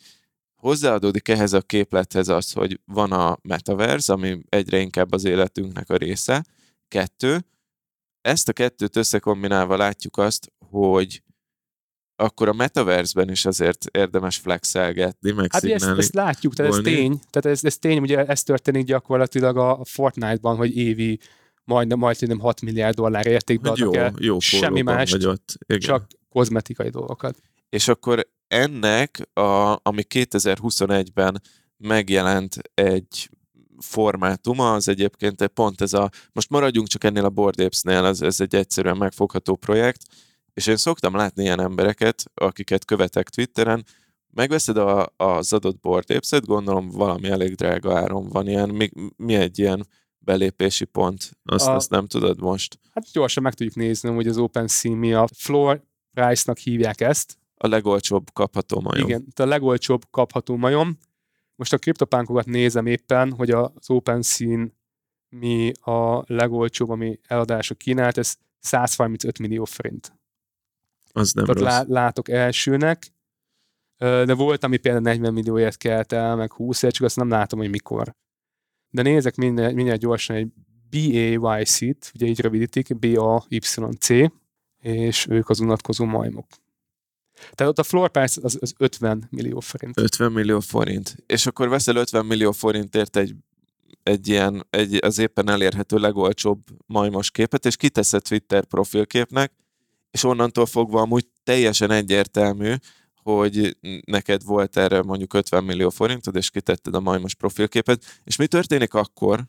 Hozzáadódik 0.57 1.29
ehhez 1.29 1.53
a 1.53 1.61
képlethez 1.61 2.29
az, 2.29 2.53
hogy 2.53 2.81
van 2.85 3.13
a 3.13 3.39
metaverse, 3.43 4.13
ami 4.13 4.39
egyre 4.49 4.79
inkább 4.79 5.13
az 5.13 5.25
életünknek 5.25 5.91
a 5.91 5.97
része. 5.97 6.45
Kettő. 6.89 7.45
Ezt 8.21 8.49
a 8.49 8.53
kettőt 8.53 8.97
összekombinálva 8.97 9.77
látjuk 9.77 10.17
azt, 10.17 10.53
hogy 10.71 11.23
akkor 12.21 12.49
a 12.49 12.53
metaverse-ben 12.53 13.31
is 13.31 13.45
azért 13.45 13.85
érdemes 13.91 14.37
flexelgetni, 14.37 15.31
meg 15.31 15.53
Hát 15.53 15.65
ezt, 15.65 15.87
ezt 15.87 16.15
látjuk, 16.15 16.55
tehát 16.55 16.73
ez 16.73 16.79
tény, 16.83 17.21
tehát 17.31 17.59
ez, 17.59 17.65
ez 17.65 17.79
tény, 17.79 17.99
ugye 17.99 18.25
ez 18.25 18.43
történik 18.43 18.85
gyakorlatilag 18.85 19.57
a 19.57 19.81
Fortnite-ban, 19.85 20.57
hogy 20.57 20.77
évi 20.77 21.19
majdnem, 21.65 21.99
majdnem 21.99 22.39
6 22.39 22.61
milliárd 22.61 22.95
dollár 22.95 23.27
értékben 23.27 23.73
adnak 23.73 23.95
jó, 23.95 24.01
el. 24.01 24.15
Jó 24.19 24.39
Semmi 24.39 24.83
más, 24.83 25.17
csak 25.79 26.07
kozmetikai 26.29 26.89
dolgokat. 26.89 27.43
És 27.69 27.89
akkor 27.89 28.29
ennek, 28.49 29.29
a, 29.33 29.79
ami 29.83 30.03
2021-ben 30.15 31.43
megjelent 31.77 32.57
egy 32.75 33.31
formátuma, 33.79 34.73
az 34.73 34.89
egyébként 34.89 35.47
pont 35.47 35.81
ez 35.81 35.93
a, 35.93 36.11
most 36.33 36.51
maradjunk 36.51 36.89
csak 36.89 37.05
ennél 37.05 37.25
a 37.25 37.31
Board 37.31 37.61
Apes-nél, 37.61 38.05
ez, 38.05 38.21
ez 38.21 38.41
egy 38.41 38.55
egyszerűen 38.55 38.97
megfogható 38.97 39.57
projekt, 39.57 40.03
és 40.59 40.67
én 40.67 40.77
szoktam 40.77 41.15
látni 41.15 41.43
ilyen 41.43 41.61
embereket, 41.61 42.25
akiket 42.35 42.85
követek 42.85 43.29
Twitteren, 43.29 43.85
megveszed 44.31 44.77
a, 44.77 45.13
az 45.17 45.53
adott 45.53 45.85
apes 45.85 46.31
gondolom 46.41 46.91
valami 46.91 47.29
elég 47.29 47.55
drága 47.55 47.99
áron 47.99 48.29
van 48.29 48.49
ilyen, 48.49 48.69
mi, 48.69 48.91
mi 49.17 49.35
egy 49.35 49.59
ilyen 49.59 49.87
belépési 50.19 50.85
pont? 50.85 51.31
Azt, 51.45 51.67
a, 51.67 51.75
azt 51.75 51.91
nem 51.91 52.07
tudod 52.07 52.41
most. 52.41 52.79
Hát 52.95 53.13
gyorsan 53.13 53.43
meg 53.43 53.55
tudjuk 53.55 53.75
nézni, 53.75 54.11
hogy 54.11 54.27
az 54.27 54.39
OpenSea 54.39 54.95
mi 54.95 55.13
a 55.13 55.29
floor 55.35 55.83
price-nak 56.13 56.59
hívják 56.59 57.01
ezt. 57.01 57.39
A 57.55 57.67
legolcsóbb 57.67 58.33
kapható 58.33 58.81
majom. 58.81 59.09
Igen, 59.09 59.27
a 59.37 59.45
legolcsóbb 59.45 60.03
kapható 60.11 60.57
majom. 60.57 60.99
Most 61.55 61.73
a 61.73 61.79
kriptopánkokat 61.79 62.47
nézem 62.47 62.87
éppen, 62.87 63.33
hogy 63.33 63.51
az 63.51 63.91
OpenSea 63.91 64.67
mi 65.29 65.73
a 65.81 66.23
legolcsóbb, 66.27 66.89
ami 66.89 67.19
eladásra 67.27 67.75
kínált, 67.75 68.19
ez 68.19 68.35
135 68.59 69.39
millió 69.39 69.65
forint. 69.65 70.18
Az 71.19 71.33
nem 71.33 71.45
Tehát 71.45 71.61
rossz. 71.61 71.89
Lá, 71.89 72.01
látok 72.01 72.29
elsőnek, 72.29 73.13
de 73.99 74.35
volt, 74.35 74.65
ami 74.65 74.77
például 74.77 75.03
40 75.03 75.33
millióért 75.33 75.77
kelt 75.77 76.13
el, 76.13 76.37
meg 76.37 76.53
20 76.53 76.83
ért, 76.83 76.95
csak 76.95 77.05
azt 77.05 77.17
nem 77.17 77.29
látom, 77.29 77.59
hogy 77.59 77.71
mikor. 77.71 78.15
De 78.91 79.03
nézek 79.03 79.35
minél, 79.35 79.73
minél 79.73 79.97
gyorsan 79.97 80.37
egy 80.37 80.49
BAYC-t, 80.91 82.11
ugye 82.15 82.27
így 82.27 82.41
rövidítik, 82.41 82.99
B-A-Y-C, 82.99 84.09
és 84.81 85.27
ők 85.31 85.49
az 85.49 85.61
unatkozó 85.61 86.05
majmok. 86.05 86.47
Tehát 87.55 87.73
ott 87.73 87.79
a 87.79 87.83
floor 87.83 88.11
price 88.11 88.41
az, 88.43 88.59
az 88.61 88.75
50 88.79 89.27
millió 89.31 89.61
forint. 89.61 89.99
50 89.99 90.33
millió 90.33 90.61
forint. 90.61 91.17
És 91.27 91.47
akkor 91.47 91.69
veszel 91.69 91.97
50 91.97 92.27
millió 92.27 92.53
forintért 92.53 93.17
egy, 93.17 93.35
egy 94.03 94.29
ilyen, 94.29 94.67
egy, 94.71 94.99
az 95.05 95.19
éppen 95.19 95.49
elérhető 95.49 95.97
legolcsóbb 95.97 96.63
majmos 96.87 97.31
képet, 97.31 97.67
és 97.67 97.77
kiteszed 97.77 98.23
Twitter 98.23 98.65
profilképnek, 98.65 99.53
és 100.11 100.25
onnantól 100.25 100.67
fogva 100.67 101.01
amúgy 101.01 101.27
teljesen 101.43 101.91
egyértelmű, 101.91 102.75
hogy 103.23 103.77
neked 104.05 104.45
volt 104.45 104.77
erre 104.77 105.03
mondjuk 105.03 105.35
50 105.35 105.65
millió 105.65 105.91
forintod, 105.91 106.37
és 106.37 106.51
kitetted 106.51 106.95
a 106.95 107.01
majmos 107.01 107.35
profilképet, 107.35 108.21
és 108.25 108.37
mi 108.37 108.47
történik 108.47 108.95
akkor, 108.95 109.45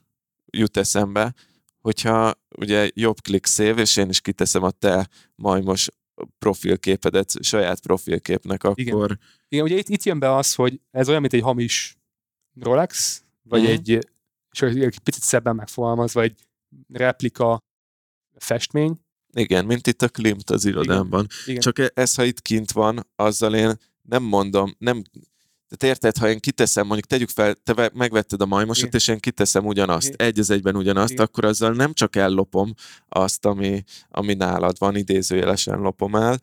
jut 0.45 0.78
eszembe, 0.78 1.34
hogyha 1.82 2.34
ugye 2.57 2.89
jobb 2.93 3.22
klik 3.22 3.45
szév, 3.45 3.78
és 3.78 3.97
én 3.97 4.10
is 4.10 4.22
kiteszem 4.22 4.64
a 4.64 4.72
te 4.72 5.10
majmos 5.36 5.89
profilképedet 6.39 7.43
saját 7.43 7.80
profilképnek, 7.80 8.64
akkor... 8.64 8.80
Igen, 8.80 9.20
Igen 9.47 9.66
ugye 9.66 9.78
itt, 9.78 9.89
itt 9.89 10.03
jön 10.03 10.20
be 10.20 10.36
az, 10.36 10.55
hogy 10.55 10.82
ez 10.91 11.10
olyan, 11.10 11.22
mint 11.22 11.34
egy 11.34 11.41
hamis 11.41 11.97
Rolex, 12.60 13.24
vagy 13.43 13.60
uh-huh. 13.60 13.76
egy, 13.76 13.89
és 14.51 14.62
egy 14.62 14.99
picit 14.99 15.24
szebben 15.24 15.55
megfogalmazva, 15.55 16.22
egy 16.22 16.39
replika 16.88 17.57
festmény, 18.36 18.99
igen, 19.34 19.65
mint 19.65 19.88
itt 19.88 20.01
a 20.01 20.09
Klimt 20.09 20.49
az 20.49 20.65
irodámban. 20.65 21.27
Igen. 21.30 21.43
Igen. 21.45 21.61
Csak 21.61 21.91
ez, 21.93 22.15
ha 22.15 22.23
itt 22.23 22.41
kint 22.41 22.71
van, 22.71 23.07
azzal 23.15 23.55
én 23.55 23.80
nem 24.01 24.23
mondom, 24.23 24.75
nem, 24.77 25.03
tehát 25.69 25.95
érted, 25.95 26.17
ha 26.17 26.30
én 26.30 26.39
kiteszem, 26.39 26.86
mondjuk 26.86 27.07
tegyük 27.07 27.30
fel, 27.30 27.55
te 27.63 27.91
megvetted 27.93 28.41
a 28.41 28.45
majmosat, 28.45 28.88
Igen. 28.88 28.99
és 28.99 29.07
én 29.07 29.19
kiteszem 29.19 29.65
ugyanazt, 29.65 30.07
Igen. 30.07 30.27
egy 30.27 30.39
az 30.39 30.49
egyben 30.49 30.75
ugyanazt, 30.75 31.11
Igen. 31.11 31.25
akkor 31.25 31.45
azzal 31.45 31.71
nem 31.71 31.93
csak 31.93 32.15
ellopom 32.15 32.73
azt, 33.09 33.45
ami, 33.45 33.84
ami 34.09 34.34
nálad 34.34 34.75
van, 34.80 34.95
idézőjelesen 34.95 35.80
lopom 35.80 36.15
el, 36.15 36.39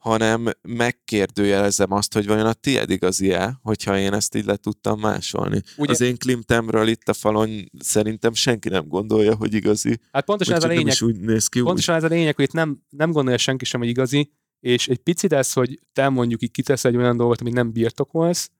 hanem 0.00 0.50
megkérdőjelezem 0.62 1.92
azt, 1.92 2.12
hogy 2.12 2.26
vajon 2.26 2.46
a 2.46 2.52
tied 2.52 2.90
igazi-e, 2.90 3.58
hogyha 3.62 3.98
én 3.98 4.12
ezt 4.12 4.34
így 4.34 4.44
le 4.44 4.56
tudtam 4.56 5.00
másolni. 5.00 5.62
Ugye? 5.76 5.92
Az 5.92 6.00
én 6.00 6.16
klimtemről 6.16 6.88
itt 6.88 7.08
a 7.08 7.12
falon 7.12 7.70
szerintem 7.78 8.34
senki 8.34 8.68
nem 8.68 8.88
gondolja, 8.88 9.34
hogy 9.34 9.54
igazi. 9.54 10.00
Hát 10.12 10.24
pontosan 10.24 10.54
ez 10.54 10.64
a 10.64 10.66
lényeg. 10.66 10.86
Is 10.86 11.02
úgy 11.02 11.20
néz 11.20 11.46
ki, 11.46 11.60
pontosan 11.60 11.94
úgy. 11.96 12.04
ez 12.04 12.10
a 12.10 12.14
lényeg, 12.14 12.34
hogy 12.34 12.44
itt 12.44 12.52
nem, 12.52 12.82
nem 12.88 13.12
gondolja 13.12 13.38
senki 13.38 13.64
sem, 13.64 13.80
hogy 13.80 13.88
igazi, 13.88 14.32
és 14.60 14.88
egy 14.88 14.98
picit 14.98 15.32
ez, 15.32 15.52
hogy 15.52 15.80
te 15.92 16.08
mondjuk 16.08 16.42
így 16.42 16.50
kitesz 16.50 16.84
egy 16.84 16.96
olyan 16.96 17.16
dolgot, 17.16 17.40
amit 17.40 17.54
nem 17.54 17.72
birtokolsz, 17.72 18.50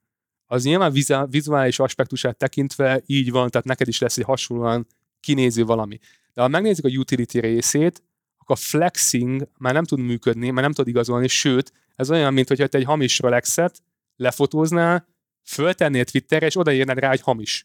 az 0.45 0.63
nyilván 0.63 0.93
vizuális 1.29 1.79
aspektusát 1.79 2.37
tekintve 2.37 3.01
így 3.05 3.31
van, 3.31 3.49
tehát 3.49 3.67
neked 3.67 3.87
is 3.87 3.99
lesz 3.99 4.17
egy 4.17 4.23
hasonlóan 4.23 4.87
kinéző 5.19 5.63
valami. 5.63 5.99
De 6.33 6.41
ha 6.41 6.47
megnézzük 6.47 6.85
a 6.85 6.89
utility 6.89 7.39
részét, 7.39 8.03
a 8.51 8.55
flexing 8.55 9.47
már 9.57 9.73
nem 9.73 9.83
tud 9.83 9.99
működni, 9.99 10.49
mert 10.49 10.61
nem 10.61 10.73
tud 10.73 10.87
igazolni, 10.87 11.27
sőt, 11.27 11.71
ez 11.95 12.11
olyan, 12.11 12.33
mint 12.33 12.47
hogyha 12.47 12.67
te 12.67 12.77
egy 12.77 12.83
hamis 12.83 13.19
Rolexet 13.19 13.81
lefotóznál, 14.15 15.07
föltennél 15.43 16.03
Twitterre, 16.03 16.45
és 16.45 16.57
odaírnád 16.57 16.97
rá, 16.97 17.09
hogy 17.09 17.21
hamis. 17.21 17.63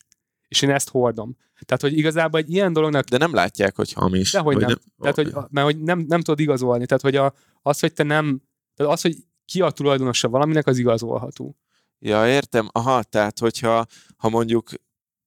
És 0.49 0.63
én 0.63 0.71
ezt 0.71 0.89
hordom. 0.89 1.37
Tehát, 1.61 1.83
hogy 1.83 1.99
igazából 1.99 2.41
egy 2.41 2.51
ilyen 2.51 2.73
dolognak... 2.73 3.05
De 3.05 3.19
nem 3.19 3.35
látják, 3.35 3.77
hogy 3.77 3.93
hamis. 3.93 4.33
De 4.33 4.39
hogy 4.39 4.57
nem. 4.57 4.67
nem. 4.67 4.79
Tehát, 4.99 5.15
hogy, 5.15 5.33
mert 5.51 5.67
hogy 5.67 5.83
nem, 5.83 5.99
nem 6.09 6.21
tudod 6.21 6.41
igazolni. 6.41 6.87
Tehát, 6.87 7.03
hogy 7.03 7.17
a, 7.17 7.35
az, 7.63 7.81
hogy 7.81 7.93
te 7.93 8.03
nem... 8.03 8.43
Tehát 8.75 8.93
az, 8.93 9.01
hogy 9.01 9.17
ki 9.45 9.61
a 9.61 9.71
tulajdonosa 9.71 10.29
valaminek, 10.29 10.67
az 10.67 10.79
igazolható. 10.79 11.57
Ja, 11.99 12.29
értem. 12.29 12.69
Aha, 12.73 13.03
tehát 13.03 13.39
hogyha 13.39 13.87
ha 14.17 14.29
mondjuk 14.29 14.71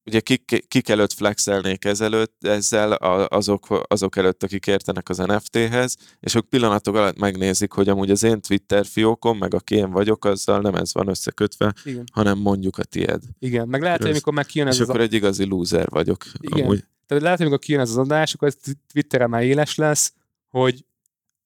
ugye 0.09 0.19
kik, 0.19 0.65
kik 0.67 0.89
előtt 0.89 1.13
flexelnék 1.13 1.85
ezelőtt, 1.85 2.43
ezzel 2.43 2.91
azok, 2.91 3.85
azok 3.87 4.15
előtt, 4.15 4.43
akik 4.43 4.67
értenek 4.67 5.09
az 5.09 5.17
NFT-hez, 5.17 5.95
és 6.19 6.35
ők 6.35 6.45
pillanatok 6.45 6.95
alatt 6.95 7.19
megnézik, 7.19 7.71
hogy 7.71 7.89
amúgy 7.89 8.11
az 8.11 8.23
én 8.23 8.41
Twitter 8.41 8.85
fiókom, 8.85 9.37
meg 9.37 9.53
aki 9.53 9.75
én 9.75 9.91
vagyok, 9.91 10.25
azzal 10.25 10.61
nem 10.61 10.75
ez 10.75 10.93
van 10.93 11.07
összekötve, 11.07 11.73
Igen. 11.83 12.03
hanem 12.11 12.37
mondjuk 12.37 12.77
a 12.77 12.83
tied. 12.83 13.23
Igen, 13.39 13.67
meg 13.67 13.81
lehet, 13.81 14.01
hogy 14.01 14.11
amikor 14.11 14.33
meg 14.33 14.45
kijön 14.45 14.67
ez 14.67 14.75
És 14.75 14.81
az 14.81 14.89
akkor 14.89 14.99
a... 14.99 15.03
egy 15.03 15.13
igazi 15.13 15.45
loser 15.45 15.89
vagyok. 15.89 16.25
Igen. 16.39 16.63
Amúgy. 16.63 16.83
Tehát 17.05 17.23
lehet, 17.23 17.37
hogy 17.37 17.47
amikor 17.47 17.65
kijön 17.65 17.81
ez 17.81 17.89
az 17.89 17.97
adás, 17.97 18.33
akkor 18.33 18.47
ez 18.47 18.57
Twitteren 18.91 19.29
már 19.29 19.43
éles 19.43 19.75
lesz, 19.75 20.13
hogy 20.47 20.85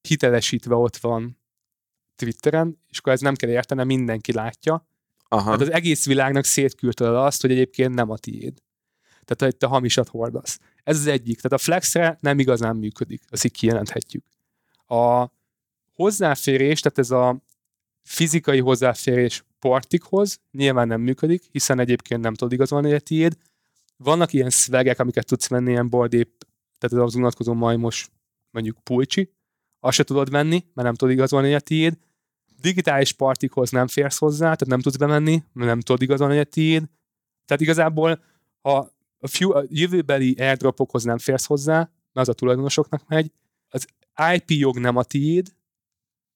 hitelesítve 0.01 0.75
ott 0.75 0.97
van 0.97 1.37
Twitteren, 2.15 2.79
és 2.89 2.97
akkor 2.97 3.13
ez 3.13 3.21
nem 3.21 3.35
kell 3.35 3.49
értenem, 3.49 3.87
mindenki 3.87 4.33
látja, 4.33 4.87
Aha. 5.33 5.43
Tehát 5.43 5.61
az 5.61 5.71
egész 5.71 6.05
világnak 6.05 6.43
szétküldted 6.43 7.15
azt, 7.15 7.41
hogy 7.41 7.51
egyébként 7.51 7.93
nem 7.93 8.09
a 8.09 8.17
tiéd. 8.17 8.53
Tehát, 9.25 9.41
hogy 9.53 9.57
te 9.57 9.65
hamisat 9.65 10.07
hordasz. 10.07 10.59
Ez 10.83 10.97
az 10.97 11.07
egyik. 11.07 11.35
Tehát 11.35 11.51
a 11.59 11.63
flexre 11.63 12.17
nem 12.19 12.39
igazán 12.39 12.75
működik, 12.75 13.23
azt 13.29 13.45
így 13.45 13.51
kijelenthetjük. 13.51 14.25
A 14.87 15.27
hozzáférés, 15.93 16.79
tehát 16.79 16.97
ez 16.97 17.11
a 17.11 17.43
fizikai 18.01 18.59
hozzáférés 18.59 19.43
partikhoz 19.59 20.39
nyilván 20.51 20.87
nem 20.87 21.01
működik, 21.01 21.43
hiszen 21.51 21.79
egyébként 21.79 22.21
nem 22.21 22.33
tudod 22.33 22.53
igazolni, 22.53 22.87
hogy 22.87 22.95
a 22.95 22.99
tiéd. 22.99 23.37
Vannak 23.97 24.33
ilyen 24.33 24.49
szvegek, 24.49 24.99
amiket 24.99 25.25
tudsz 25.25 25.47
venni, 25.47 25.71
ilyen 25.71 25.89
boldép, 25.89 26.45
tehát 26.77 26.97
ez 26.97 27.07
az 27.07 27.15
unatkozó 27.15 27.53
majmos, 27.53 28.09
mondjuk 28.51 28.77
pulcsi, 28.83 29.33
azt 29.79 29.95
se 29.95 30.03
tudod 30.03 30.29
venni, 30.29 30.65
mert 30.73 30.87
nem 30.87 30.95
tudod 30.95 31.13
igazolni, 31.13 31.47
hogy 31.47 31.55
a 31.55 31.59
tiéd 31.59 31.97
digitális 32.63 33.11
partikhoz 33.11 33.69
nem 33.69 33.87
férsz 33.87 34.17
hozzá, 34.17 34.43
tehát 34.45 34.67
nem 34.67 34.79
tudsz 34.79 34.95
bemenni, 34.95 35.43
nem 35.53 35.79
tudod 35.79 36.01
igazolni 36.01 36.39
a 36.39 36.43
tiéd. 36.43 36.83
Tehát 37.45 37.61
igazából, 37.61 38.23
ha 38.61 38.91
a, 39.19 39.27
few, 39.27 39.51
a 39.51 39.63
jövőbeli 39.67 40.35
airdropokhoz 40.39 41.03
nem 41.03 41.17
férsz 41.17 41.45
hozzá, 41.45 41.77
mert 41.77 42.27
az 42.27 42.29
a 42.29 42.33
tulajdonosoknak 42.33 43.07
megy, 43.07 43.31
az 43.67 43.87
IP 44.33 44.51
jog 44.51 44.77
nem 44.79 44.95
a 44.95 45.03
tiéd, 45.03 45.55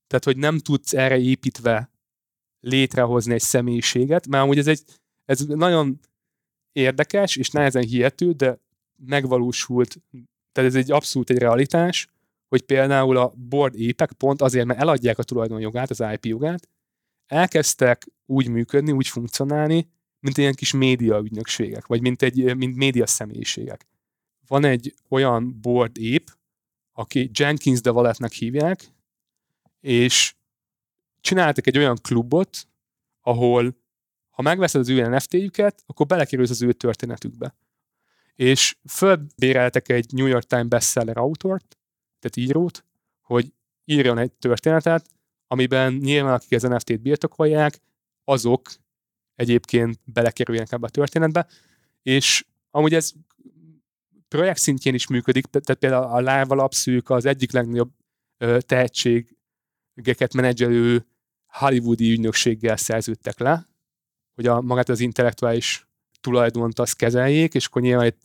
tehát 0.07 0.23
hogy 0.23 0.37
nem 0.37 0.57
tudsz 0.57 0.93
erre 0.93 1.17
építve 1.17 1.91
létrehozni 2.59 3.33
egy 3.33 3.41
személyiséget, 3.41 4.27
mert 4.27 4.43
amúgy 4.43 4.57
ez 4.57 4.67
egy 4.67 4.83
ez 5.25 5.39
nagyon 5.39 5.99
érdekes 6.71 7.35
és 7.35 7.49
nehezen 7.49 7.83
hihető, 7.83 8.31
de 8.31 8.59
megvalósult, 8.95 10.01
tehát 10.51 10.69
ez 10.69 10.75
egy 10.75 10.91
abszolút 10.91 11.29
egy 11.29 11.37
realitás, 11.37 12.07
hogy 12.48 12.61
például 12.61 13.18
a 13.18 13.34
board 13.36 13.76
épek 13.80 14.11
pont 14.11 14.41
azért, 14.41 14.65
mert 14.65 14.80
eladják 14.80 15.18
a 15.18 15.24
tulajdonjogát, 15.24 15.90
az 15.90 16.03
IP 16.14 16.26
jogát, 16.26 16.69
elkezdtek 17.26 18.07
úgy 18.26 18.48
működni, 18.48 18.91
úgy 18.91 19.07
funkcionálni, 19.07 19.90
mint 20.19 20.38
ilyen 20.38 20.53
kis 20.53 20.74
média 20.74 21.19
ügynökségek, 21.19 21.86
vagy 21.88 22.02
mint, 22.02 22.22
egy, 22.22 22.56
mint 22.56 22.76
média 22.76 23.07
személyiségek. 23.07 23.88
Van 24.48 24.64
egy 24.64 24.94
olyan 25.10 25.61
board 25.61 25.98
ép, 25.98 26.32
aki 26.91 27.30
Jenkins 27.34 27.82
de 27.82 27.90
Valetnek 27.90 28.32
hívják, 28.32 28.84
és 29.80 30.36
csináltak 31.22 31.68
egy 31.68 31.78
olyan 31.78 31.98
klubot, 32.02 32.68
ahol 33.22 33.78
ha 34.30 34.41
megveszed 34.41 34.82
az 34.82 34.90
ő 34.90 35.07
NFT-jüket, 35.07 35.84
akkor 35.86 36.06
belekerülsz 36.06 36.49
az 36.49 36.61
ő 36.61 36.74
történetükbe. 36.74 37.56
És 38.36 38.78
fölbéreltek 38.90 39.90
egy 39.90 40.14
New 40.14 40.26
York 40.26 40.45
Times 40.45 40.68
bestseller 40.68 41.18
autort, 41.18 41.78
tehát 42.29 42.49
írót, 42.49 42.85
hogy 43.21 43.53
írjon 43.85 44.17
egy 44.17 44.31
történetet, 44.31 45.09
amiben 45.47 45.93
nyilván 45.93 46.33
akik 46.33 46.51
az 46.51 46.61
NFT-t 46.61 47.01
birtokolják, 47.01 47.81
azok 48.23 48.69
egyébként 49.35 49.99
belekerüljenek 50.03 50.71
ebbe 50.71 50.85
a 50.85 50.89
történetbe, 50.89 51.47
és 52.01 52.45
amúgy 52.71 52.93
ez 52.93 53.11
projekt 54.27 54.59
szintjén 54.59 54.93
is 54.93 55.07
működik, 55.07 55.45
tehát 55.45 55.79
például 55.79 56.03
a 56.03 56.17
Live 56.17 56.45
alapszűk 56.47 57.09
az 57.09 57.25
egyik 57.25 57.51
legnagyobb 57.51 57.91
tehetségeket 58.59 60.33
menedzselő 60.33 61.05
hollywoodi 61.47 62.11
ügynökséggel 62.11 62.77
szerződtek 62.77 63.39
le, 63.39 63.67
hogy 64.35 64.47
a, 64.47 64.61
magát 64.61 64.89
az 64.89 64.99
intellektuális 64.99 65.87
tulajdont 66.19 66.79
azt 66.79 66.95
kezeljék, 66.95 67.53
és 67.53 67.65
akkor 67.65 67.81
nyilván 67.81 68.05
egy 68.05 68.17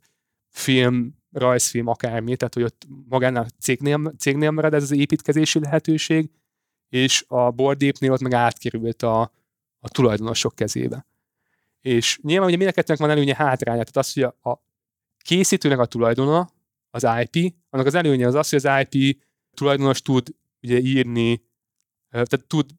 film, 0.48 1.14
rajzfilm, 1.32 1.86
akármi, 1.86 2.36
tehát 2.36 2.54
hogy 2.54 2.62
ott 2.62 2.86
magánál 3.08 3.46
cégnél, 3.60 4.12
cégnél 4.18 4.50
marad 4.50 4.74
ez 4.74 4.82
az 4.82 4.90
építkezési 4.90 5.58
lehetőség, 5.60 6.30
és 6.88 7.24
a 7.28 7.50
bordépnél 7.50 8.12
ott 8.12 8.20
meg 8.20 8.32
átkerült 8.32 9.02
a, 9.02 9.20
a 9.78 9.88
tulajdonosok 9.88 10.54
kezébe. 10.54 11.06
És 11.80 12.18
nyilván 12.22 12.48
ugye 12.48 12.56
mind 12.56 12.96
van 12.98 13.10
előnye 13.10 13.34
hátránya, 13.34 13.84
tehát 13.84 13.96
az, 13.96 14.12
hogy 14.12 14.22
a, 14.22 14.50
a 14.50 14.64
készítőnek 15.18 15.78
a 15.78 15.86
tulajdona, 15.86 16.50
az 16.90 17.06
IP, 17.20 17.54
annak 17.70 17.86
az 17.86 17.94
előnye 17.94 18.26
az 18.26 18.34
az, 18.34 18.48
hogy 18.48 18.60
az 18.64 18.86
IP 18.88 19.22
tulajdonos 19.54 20.02
tud 20.02 20.34
ugye 20.62 20.78
írni, 20.78 21.44
tehát 22.10 22.44
tud 22.46 22.70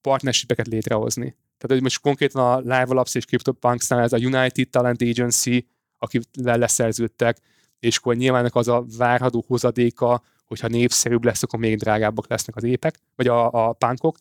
partnershipeket 0.00 0.66
létrehozni. 0.66 1.36
Tehát, 1.58 1.76
hogy 1.76 1.82
most 1.82 2.00
konkrétan 2.00 2.52
a 2.52 2.58
Live 2.58 2.94
Labs 2.94 3.14
és 3.14 3.24
CryptoPunks-nál 3.24 4.02
ez 4.02 4.12
a 4.12 4.16
United 4.16 4.68
Talent 4.68 5.02
Agency, 5.02 5.68
akivel 5.98 6.58
leszerződtek, 6.58 7.38
és 7.80 7.96
akkor 7.96 8.16
nyilván 8.16 8.50
az 8.52 8.68
a 8.68 8.84
várható 8.96 9.44
hozadéka, 9.46 10.22
hogyha 10.44 10.68
népszerűbb 10.68 11.24
lesz, 11.24 11.42
akkor 11.42 11.58
még 11.58 11.76
drágábbak 11.76 12.28
lesznek 12.28 12.56
az 12.56 12.62
épek, 12.62 13.00
vagy 13.16 13.26
a, 13.26 13.68
a 13.68 13.72
pánkok. 13.72 14.18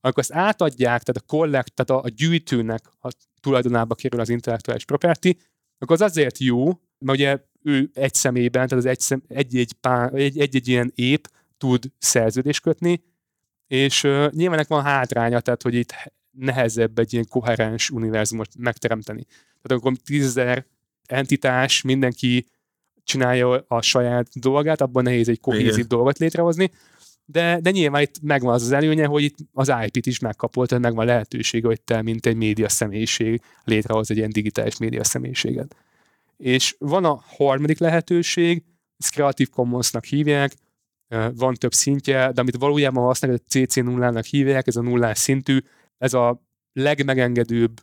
Amikor 0.00 0.22
ezt 0.22 0.32
átadják, 0.32 1.02
tehát 1.02 1.22
a 1.22 1.36
kollekt, 1.36 1.74
tehát 1.74 2.02
a, 2.02 2.06
a 2.06 2.08
gyűjtőnek 2.08 2.92
a 3.00 3.08
tulajdonába 3.40 3.94
kerül 3.94 4.20
az 4.20 4.28
intellektuális 4.28 4.84
property, 4.84 5.36
akkor 5.78 5.96
az 5.96 6.00
azért 6.10 6.38
jó, 6.38 6.66
mert 6.98 7.18
ugye 7.18 7.38
ő 7.62 7.90
egy 7.94 8.14
személyben, 8.14 8.68
tehát 8.68 8.84
az 8.84 8.90
egy, 8.90 9.00
szem, 9.00 9.22
egy, 9.28 9.74
pán, 9.80 10.14
egy, 10.14 10.38
egy, 10.38 10.54
egy 10.54 10.68
ilyen 10.68 10.92
ép 10.94 11.28
tud 11.58 11.84
szerződést 11.98 12.62
kötni, 12.62 13.02
és 13.66 14.04
uh, 14.04 14.30
nyilván 14.30 14.64
van 14.68 14.82
hátránya, 14.82 15.40
tehát 15.40 15.62
hogy 15.62 15.74
itt 15.74 15.94
nehezebb 16.30 16.98
egy 16.98 17.12
ilyen 17.12 17.26
koherens 17.28 17.90
univerzumot 17.90 18.48
megteremteni. 18.58 19.24
Tehát 19.62 19.82
akkor 19.82 19.96
tízezer 20.04 20.66
entitás, 21.06 21.82
mindenki 21.82 22.46
csinálja 23.04 23.64
a 23.68 23.82
saját 23.82 24.28
dolgát, 24.38 24.80
abban 24.80 25.02
nehéz 25.02 25.28
egy 25.28 25.40
kohézív 25.40 25.86
dolgot 25.86 26.18
létrehozni, 26.18 26.70
de, 27.24 27.58
de 27.60 27.70
nyilván 27.70 28.02
itt 28.02 28.20
megvan 28.22 28.54
az 28.54 28.62
az 28.62 28.72
előnye, 28.72 29.06
hogy 29.06 29.22
itt 29.22 29.36
az 29.52 29.72
IP-t 29.86 30.06
is 30.06 30.18
megkapott, 30.18 30.68
tehát 30.68 30.84
megvan 30.84 31.06
lehetőség, 31.06 31.64
hogy 31.64 31.80
te, 31.80 32.02
mint 32.02 32.26
egy 32.26 32.36
média 32.36 32.68
személyiség 32.68 33.42
létrehoz 33.64 34.10
egy 34.10 34.16
ilyen 34.16 34.30
digitális 34.30 34.76
média 34.76 35.04
személyiséget. 35.04 35.76
És 36.36 36.76
van 36.78 37.04
a 37.04 37.22
harmadik 37.26 37.78
lehetőség, 37.78 38.62
ezt 38.98 39.12
Creative 39.12 39.50
Commons-nak 39.52 40.04
hívják, 40.04 40.52
van 41.34 41.54
több 41.54 41.72
szintje, 41.72 42.32
de 42.32 42.40
amit 42.40 42.56
valójában 42.56 43.04
használják, 43.04 43.42
a 43.46 43.48
CC 43.48 43.74
nullának 43.74 44.24
hívják, 44.24 44.66
ez 44.66 44.76
a 44.76 44.82
nullás 44.82 45.18
szintű, 45.18 45.58
ez 45.98 46.14
a 46.14 46.42
legmegengedőbb 46.72 47.80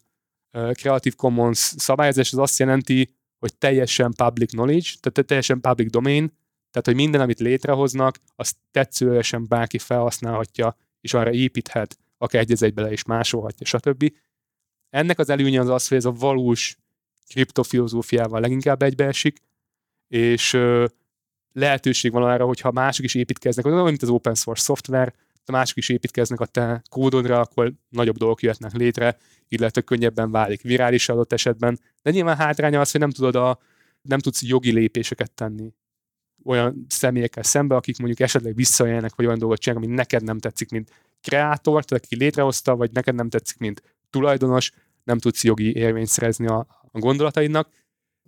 Creative 0.52 1.16
Commons 1.16 1.58
szabályozás, 1.58 2.32
az 2.32 2.40
azt 2.40 2.60
jelenti, 2.60 3.17
hogy 3.40 3.56
teljesen 3.58 4.14
public 4.14 4.52
knowledge, 4.52 4.90
tehát 5.00 5.28
teljesen 5.28 5.62
public 5.62 5.92
domain, 5.92 6.28
tehát 6.72 6.86
hogy 6.86 6.96
minden, 6.96 7.22
amit 7.22 7.40
létrehoznak, 7.40 8.20
azt 8.36 8.56
tetszőlegesen 8.72 9.48
bárki 9.48 9.78
felhasználhatja, 9.78 10.78
és 11.02 11.14
arra 11.14 11.32
építhet, 11.32 11.98
akár 12.18 12.42
egy 12.42 12.64
egy 12.64 12.74
bele 12.74 12.92
is 12.92 13.04
másolhatja, 13.04 13.66
stb. 13.66 14.14
Ennek 14.90 15.20
az 15.20 15.30
előnye 15.30 15.60
az 15.60 15.70
az, 15.70 15.88
hogy 15.88 15.98
ez 15.98 16.06
a 16.06 16.12
valós 16.12 16.78
kriptofilozófiával 17.28 18.40
leginkább 18.40 18.82
egybeesik, 18.82 19.40
és 20.08 20.58
lehetőség 21.54 22.12
van 22.12 22.24
arra, 22.24 22.46
hogyha 22.46 22.72
mások 22.72 23.06
is 23.06 23.16
építkeznek, 23.16 23.66
olyan, 23.66 23.84
mint 23.84 24.02
az 24.02 24.10
open 24.10 24.36
source 24.36 24.64
szoftver, 24.64 25.14
ha 25.48 25.54
mások 25.54 25.78
is 25.78 25.90
építkeznek 25.90 26.40
a 26.40 26.46
te 26.46 26.82
kódodra, 26.90 27.40
akkor 27.40 27.74
nagyobb 27.90 28.18
dolgok 28.18 28.42
jöhetnek 28.42 28.74
létre, 28.74 29.18
illetve 29.48 29.82
könnyebben 29.82 30.32
válik 30.32 30.62
virális 30.62 31.10
adott 31.10 31.34
esetben. 31.34 31.80
De 32.02 32.12
nyilván 32.12 32.38
hátránya 32.38 32.80
az, 32.80 32.92
hogy 32.92 33.00
nem 33.00 33.12
tudod 33.12 33.36
a, 33.36 33.60
nem 34.02 34.20
tudsz 34.20 34.44
jogi 34.44 34.72
lépéseket 34.72 35.32
tenni 35.32 35.74
olyan 36.44 36.86
személyekkel 36.90 37.44
szembe, 37.44 37.76
akik 37.76 37.98
mondjuk 37.98 38.20
esetleg 38.20 38.56
visszajelnek, 38.56 39.16
vagy 39.16 39.26
olyan 39.26 39.40
dolgot 39.40 39.60
csinálnak, 39.60 39.88
ami 39.88 39.96
neked 39.96 40.24
nem 40.24 40.40
tetszik, 40.40 40.72
mint 40.72 40.92
kreátor, 41.22 41.86
tehát 41.86 42.06
aki 42.06 42.16
létrehozta, 42.16 42.76
vagy 42.76 42.92
neked 42.92 43.16
nem 43.16 43.30
tetszik, 43.30 43.58
mint 43.58 43.82
tulajdonos, 44.10 44.72
nem 45.04 45.18
tudsz 45.18 45.44
jogi 45.44 45.76
érvényt 45.76 46.08
szerezni 46.08 46.48
a, 46.48 46.68
a 46.92 47.00
gondolataidnak. 47.00 47.70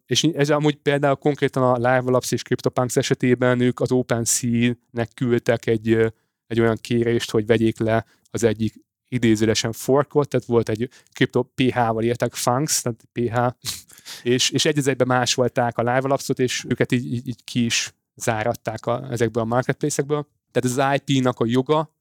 És 0.06 0.24
ez 0.24 0.50
amúgy 0.50 0.76
például 0.76 1.16
konkrétan 1.16 1.64
a 1.64 1.76
Live 1.76 2.12
Labs 2.12 2.32
és 2.32 2.42
CryptoPunks 2.42 2.96
esetében 2.96 3.60
ők 3.60 3.80
az 3.80 3.92
OpenSea-nek 3.92 5.14
küldtek 5.14 5.66
egy, 5.66 6.14
egy 6.50 6.60
olyan 6.60 6.78
kérést, 6.82 7.32
hogy 7.32 7.46
vegyék 7.46 7.80
le 7.80 8.06
az 8.32 8.44
egyik 8.44 8.74
idézőlesen 9.08 9.72
forkot, 9.72 10.28
tehát 10.28 10.46
volt 10.46 10.70
egy 10.70 10.90
kripto 11.14 11.44
PH-val 11.44 12.04
írták 12.04 12.34
Funks, 12.34 12.82
tehát 12.82 13.04
PH, 13.12 13.68
és, 14.34 14.50
és 14.50 14.66
egy 14.66 14.88
egyben 14.88 15.08
másolták 15.08 15.78
a 15.78 15.82
Live 15.82 16.08
Labs-ot, 16.08 16.40
és 16.40 16.66
őket 16.68 16.92
így, 16.92 17.14
így, 17.14 17.28
így 17.28 17.44
ki 17.44 17.66
is 17.66 17.94
záratták 18.16 18.86
a, 18.86 19.12
ezekből 19.12 19.44
a 19.44 19.46
marketplace-ekből. 19.46 20.28
Tehát 20.52 20.78
az 20.78 21.02
IP-nak 21.02 21.40
a 21.40 21.46
joga, 21.46 21.96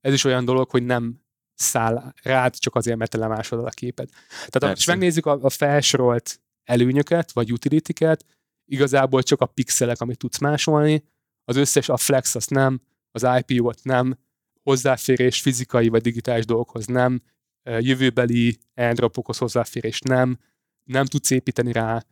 ez 0.00 0.12
is 0.12 0.24
olyan 0.24 0.44
dolog, 0.44 0.70
hogy 0.70 0.82
nem 0.82 1.22
száll 1.54 2.12
rád 2.22 2.56
csak 2.56 2.74
azért, 2.74 2.96
mert 2.96 3.10
te 3.10 3.18
lemásod 3.18 3.66
a 3.66 3.68
képet. 3.68 4.10
Tehát 4.46 4.78
ha 4.78 4.90
megnézzük 4.90 5.26
a, 5.26 5.38
a 5.42 5.50
felsorolt 5.50 6.40
előnyöket, 6.64 7.32
vagy 7.32 7.52
utilitiket, 7.52 8.24
igazából 8.64 9.22
csak 9.22 9.40
a 9.40 9.46
pixelek, 9.46 10.00
amit 10.00 10.18
tudsz 10.18 10.38
másolni, 10.38 11.04
az 11.44 11.56
összes, 11.56 11.88
a 11.88 11.96
flex 11.96 12.34
azt 12.34 12.50
nem, 12.50 12.80
az 13.14 13.26
IP-ot 13.46 13.80
nem, 13.82 14.18
hozzáférés 14.62 15.40
fizikai 15.40 15.88
vagy 15.88 16.02
digitális 16.02 16.44
dolgokhoz 16.44 16.86
nem, 16.86 17.22
jövőbeli 17.64 18.58
airdropokhoz 18.74 19.38
hozzáférés 19.38 20.00
nem, 20.00 20.38
nem 20.84 21.04
tudsz 21.04 21.30
építeni 21.30 21.72
rá. 21.72 22.06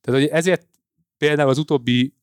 Tehát 0.00 0.20
hogy 0.20 0.28
ezért 0.28 0.68
például 1.16 1.48
az 1.48 1.58
utóbbi 1.58 2.14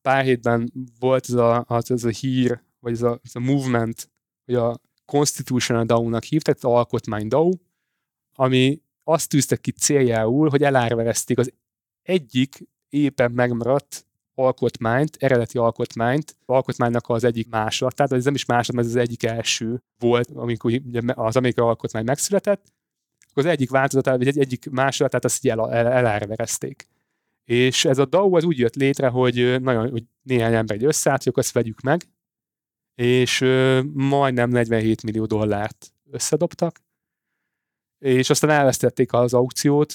pár 0.00 0.24
hétben 0.24 0.72
volt 0.98 1.24
ez 1.28 1.34
a, 1.34 1.64
az, 1.68 1.90
ez 1.90 2.04
a 2.04 2.08
hír, 2.08 2.62
vagy 2.80 2.92
ez 2.92 3.02
a, 3.02 3.20
ez 3.22 3.34
a 3.34 3.40
movement, 3.40 4.10
hogy 4.44 4.54
a 4.54 4.80
Constitutional 5.04 5.84
DAO-nak 5.84 6.22
hívták, 6.22 6.56
az 6.56 6.64
alkotmány 6.64 7.28
DAO, 7.28 7.50
ami 8.34 8.82
azt 9.04 9.28
tűztek 9.28 9.60
ki 9.60 9.70
céljául, 9.70 10.48
hogy 10.48 10.62
elárverezték 10.62 11.38
az 11.38 11.52
egyik 12.02 12.68
éppen 12.88 13.32
megmaradt 13.32 14.06
alkotmányt, 14.34 15.16
eredeti 15.18 15.58
alkotmányt, 15.58 16.36
alkotmánynak 16.46 17.08
az 17.08 17.24
egyik 17.24 17.48
másolatát, 17.48 18.12
ez 18.12 18.24
nem 18.24 18.34
is 18.34 18.44
másolat, 18.44 18.76
mert 18.76 18.86
ez 18.88 18.94
az 18.94 19.08
egyik 19.08 19.22
első 19.22 19.82
volt, 19.98 20.30
amikor 20.34 20.80
az 21.14 21.36
amerikai 21.36 21.64
alkotmány 21.64 22.04
megszületett, 22.04 22.72
akkor 23.30 23.44
az 23.44 23.50
egyik 23.50 23.70
változatát, 23.70 24.16
vagy 24.16 24.26
egy 24.26 24.38
egyik 24.38 24.70
másolatát 24.70 25.24
azt 25.24 25.46
el, 25.46 25.70
el, 25.70 25.86
elárverezték. 25.86 26.88
És 27.44 27.84
ez 27.84 27.98
a 27.98 28.04
DAO 28.04 28.36
az 28.36 28.44
úgy 28.44 28.58
jött 28.58 28.74
létre, 28.74 29.08
hogy 29.08 29.60
nagyon, 29.60 29.90
hogy 29.90 30.04
néhány 30.22 30.54
ember 30.54 30.76
egy 30.76 30.84
összeállt, 30.84 31.22
hogy 31.22 31.32
azt 31.36 31.52
vegyük 31.52 31.80
meg, 31.80 32.08
és 32.94 33.38
majdnem 33.92 34.50
47 34.50 35.02
millió 35.02 35.24
dollárt 35.24 35.92
összedobtak, 36.10 36.80
és 37.98 38.30
aztán 38.30 38.50
elvesztették 38.50 39.12
az 39.12 39.34
aukciót, 39.34 39.94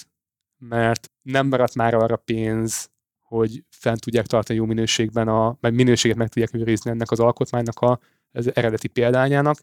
mert 0.58 1.12
nem 1.22 1.48
maradt 1.48 1.76
már 1.76 1.94
arra 1.94 2.16
pénz, 2.16 2.90
hogy 3.30 3.64
fent 3.70 4.00
tudják 4.02 4.26
tartani 4.26 4.60
jó 4.60 4.66
minőségben, 4.66 5.28
a, 5.28 5.58
mert 5.60 5.76
minőséget 5.76 6.18
meg 6.18 6.28
tudják 6.28 6.54
őrizni 6.54 6.90
ennek 6.90 7.12
az 7.12 7.20
alkotmánynak 7.20 7.80
a, 7.80 8.00
az 8.32 8.56
eredeti 8.56 8.88
példányának, 8.88 9.58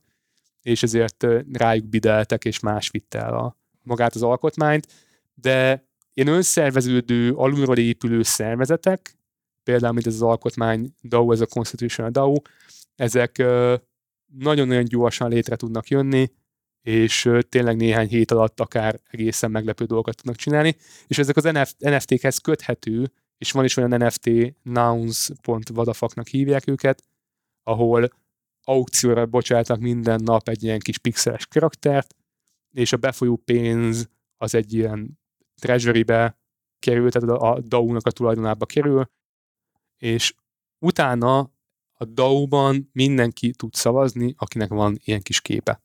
és 0.62 0.82
ezért 0.82 1.26
rájuk 1.52 1.84
bideltek, 1.86 2.44
és 2.44 2.60
más 2.60 2.90
vitte 2.90 3.18
el 3.18 3.34
a, 3.34 3.56
magát 3.82 4.14
az 4.14 4.22
alkotmányt, 4.22 4.86
de 5.34 5.86
ilyen 6.14 6.34
önszerveződő, 6.34 7.32
alulról 7.32 7.78
épülő 7.78 8.22
szervezetek, 8.22 9.16
például, 9.62 9.92
mint 9.92 10.06
ez 10.06 10.14
az 10.14 10.22
alkotmány 10.22 10.94
DAO, 11.02 11.32
ez 11.32 11.40
a 11.40 11.46
Constitutional 11.46 12.10
DAO, 12.10 12.34
ezek 12.96 13.36
nagyon-nagyon 14.38 14.84
gyorsan 14.84 15.30
létre 15.30 15.56
tudnak 15.56 15.88
jönni, 15.88 16.30
és 16.82 17.30
tényleg 17.48 17.76
néhány 17.76 18.08
hét 18.08 18.30
alatt 18.30 18.60
akár 18.60 19.00
egészen 19.10 19.50
meglepő 19.50 19.84
dolgokat 19.84 20.16
tudnak 20.16 20.36
csinálni, 20.36 20.76
és 21.06 21.18
ezek 21.18 21.36
az 21.36 21.74
NFT-khez 21.78 22.38
köthető, 22.38 23.12
és 23.38 23.52
van 23.52 23.64
is 23.64 23.76
olyan 23.76 24.04
NFT, 24.04 24.30
nouns.vadafaknak 24.62 26.26
hívják 26.26 26.66
őket, 26.66 27.02
ahol 27.62 28.08
aukcióra 28.62 29.26
bocsátnak 29.26 29.80
minden 29.80 30.20
nap 30.22 30.48
egy 30.48 30.62
ilyen 30.62 30.78
kis 30.78 30.98
pixeles 30.98 31.46
karaktert, 31.46 32.14
és 32.70 32.92
a 32.92 32.96
befolyó 32.96 33.36
pénz 33.36 34.08
az 34.36 34.54
egy 34.54 34.72
ilyen 34.74 35.18
treasury-be 35.60 36.38
kerül, 36.78 37.10
tehát 37.10 37.40
a 37.40 37.60
DAO-nak 37.60 38.06
a 38.06 38.10
tulajdonába 38.10 38.66
kerül, 38.66 39.10
és 39.98 40.34
utána 40.78 41.38
a 41.92 42.04
DAO-ban 42.04 42.90
mindenki 42.92 43.50
tud 43.50 43.74
szavazni, 43.74 44.34
akinek 44.38 44.68
van 44.68 44.98
ilyen 45.04 45.20
kis 45.20 45.40
képe. 45.40 45.80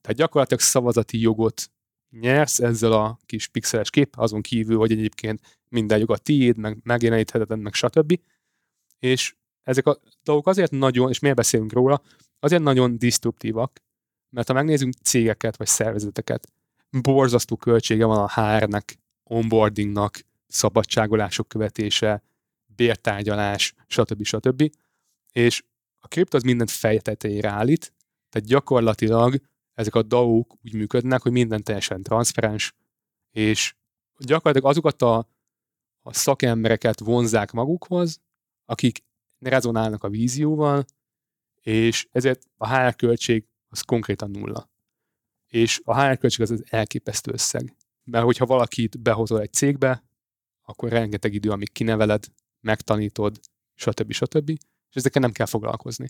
Tehát 0.00 0.16
gyakorlatilag 0.16 0.62
szavazati 0.62 1.20
jogot 1.20 1.70
nyersz 2.10 2.60
ezzel 2.60 2.92
a 2.92 3.18
kis 3.26 3.48
pixeles 3.48 3.90
kép, 3.90 4.14
azon 4.16 4.40
kívül, 4.40 4.78
hogy 4.78 4.92
egyébként 4.92 5.55
minden 5.68 5.98
jog 5.98 6.10
a 6.10 6.16
tiéd, 6.16 6.56
meg 6.56 6.78
megjeleníthetetlen, 6.82 7.58
meg 7.58 7.74
stb. 7.74 8.20
És 8.98 9.34
ezek 9.62 9.86
a 9.86 10.00
dolgok 10.22 10.46
azért 10.46 10.70
nagyon, 10.70 11.08
és 11.10 11.18
miért 11.18 11.36
beszélünk 11.36 11.72
róla, 11.72 12.02
azért 12.38 12.62
nagyon 12.62 12.98
disztruptívak, 12.98 13.82
mert 14.30 14.48
ha 14.48 14.54
megnézzünk 14.54 14.94
cégeket 15.02 15.56
vagy 15.56 15.66
szervezeteket, 15.66 16.48
borzasztó 16.90 17.56
költsége 17.56 18.04
van 18.04 18.18
a 18.18 18.28
HR-nek, 18.28 18.98
onboardingnak, 19.24 20.20
szabadságolások 20.46 21.48
követése, 21.48 22.22
bértárgyalás, 22.66 23.74
stb. 23.86 24.24
stb. 24.24 24.70
És 25.32 25.62
a 26.00 26.08
kripto 26.08 26.36
az 26.36 26.42
mindent 26.42 26.70
fejtetejére 26.70 27.48
állít, 27.48 27.92
tehát 28.28 28.48
gyakorlatilag 28.48 29.40
ezek 29.74 29.94
a 29.94 30.02
DAO-k 30.02 30.52
úgy 30.64 30.74
működnek, 30.74 31.22
hogy 31.22 31.32
minden 31.32 31.62
teljesen 31.62 32.02
transzparens, 32.02 32.74
és 33.30 33.74
gyakorlatilag 34.18 34.70
azokat 34.70 35.02
a, 35.02 35.28
a 36.06 36.12
szakembereket 36.12 37.00
vonzák 37.00 37.52
magukhoz, 37.52 38.20
akik 38.64 39.04
rezonálnak 39.38 40.04
a 40.04 40.08
vízióval, 40.08 40.84
és 41.60 42.08
ezért 42.12 42.42
a 42.56 42.76
HR 42.76 42.96
költség 42.96 43.46
az 43.68 43.80
konkrétan 43.80 44.30
nulla. 44.30 44.70
És 45.46 45.80
a 45.84 46.00
HR 46.00 46.18
költség 46.18 46.40
az, 46.40 46.50
az 46.50 46.64
elképesztő 46.68 47.32
összeg. 47.32 47.76
Mert 48.04 48.24
hogyha 48.24 48.46
valakit 48.46 49.00
behozol 49.00 49.40
egy 49.40 49.52
cégbe, 49.52 50.04
akkor 50.62 50.88
rengeteg 50.88 51.34
idő, 51.34 51.50
amíg 51.50 51.72
kineveled, 51.72 52.24
megtanítod, 52.60 53.40
stb. 53.74 54.12
stb. 54.12 54.48
És 54.88 54.94
ezekkel 54.94 55.22
nem 55.22 55.32
kell 55.32 55.46
foglalkozni. 55.46 56.06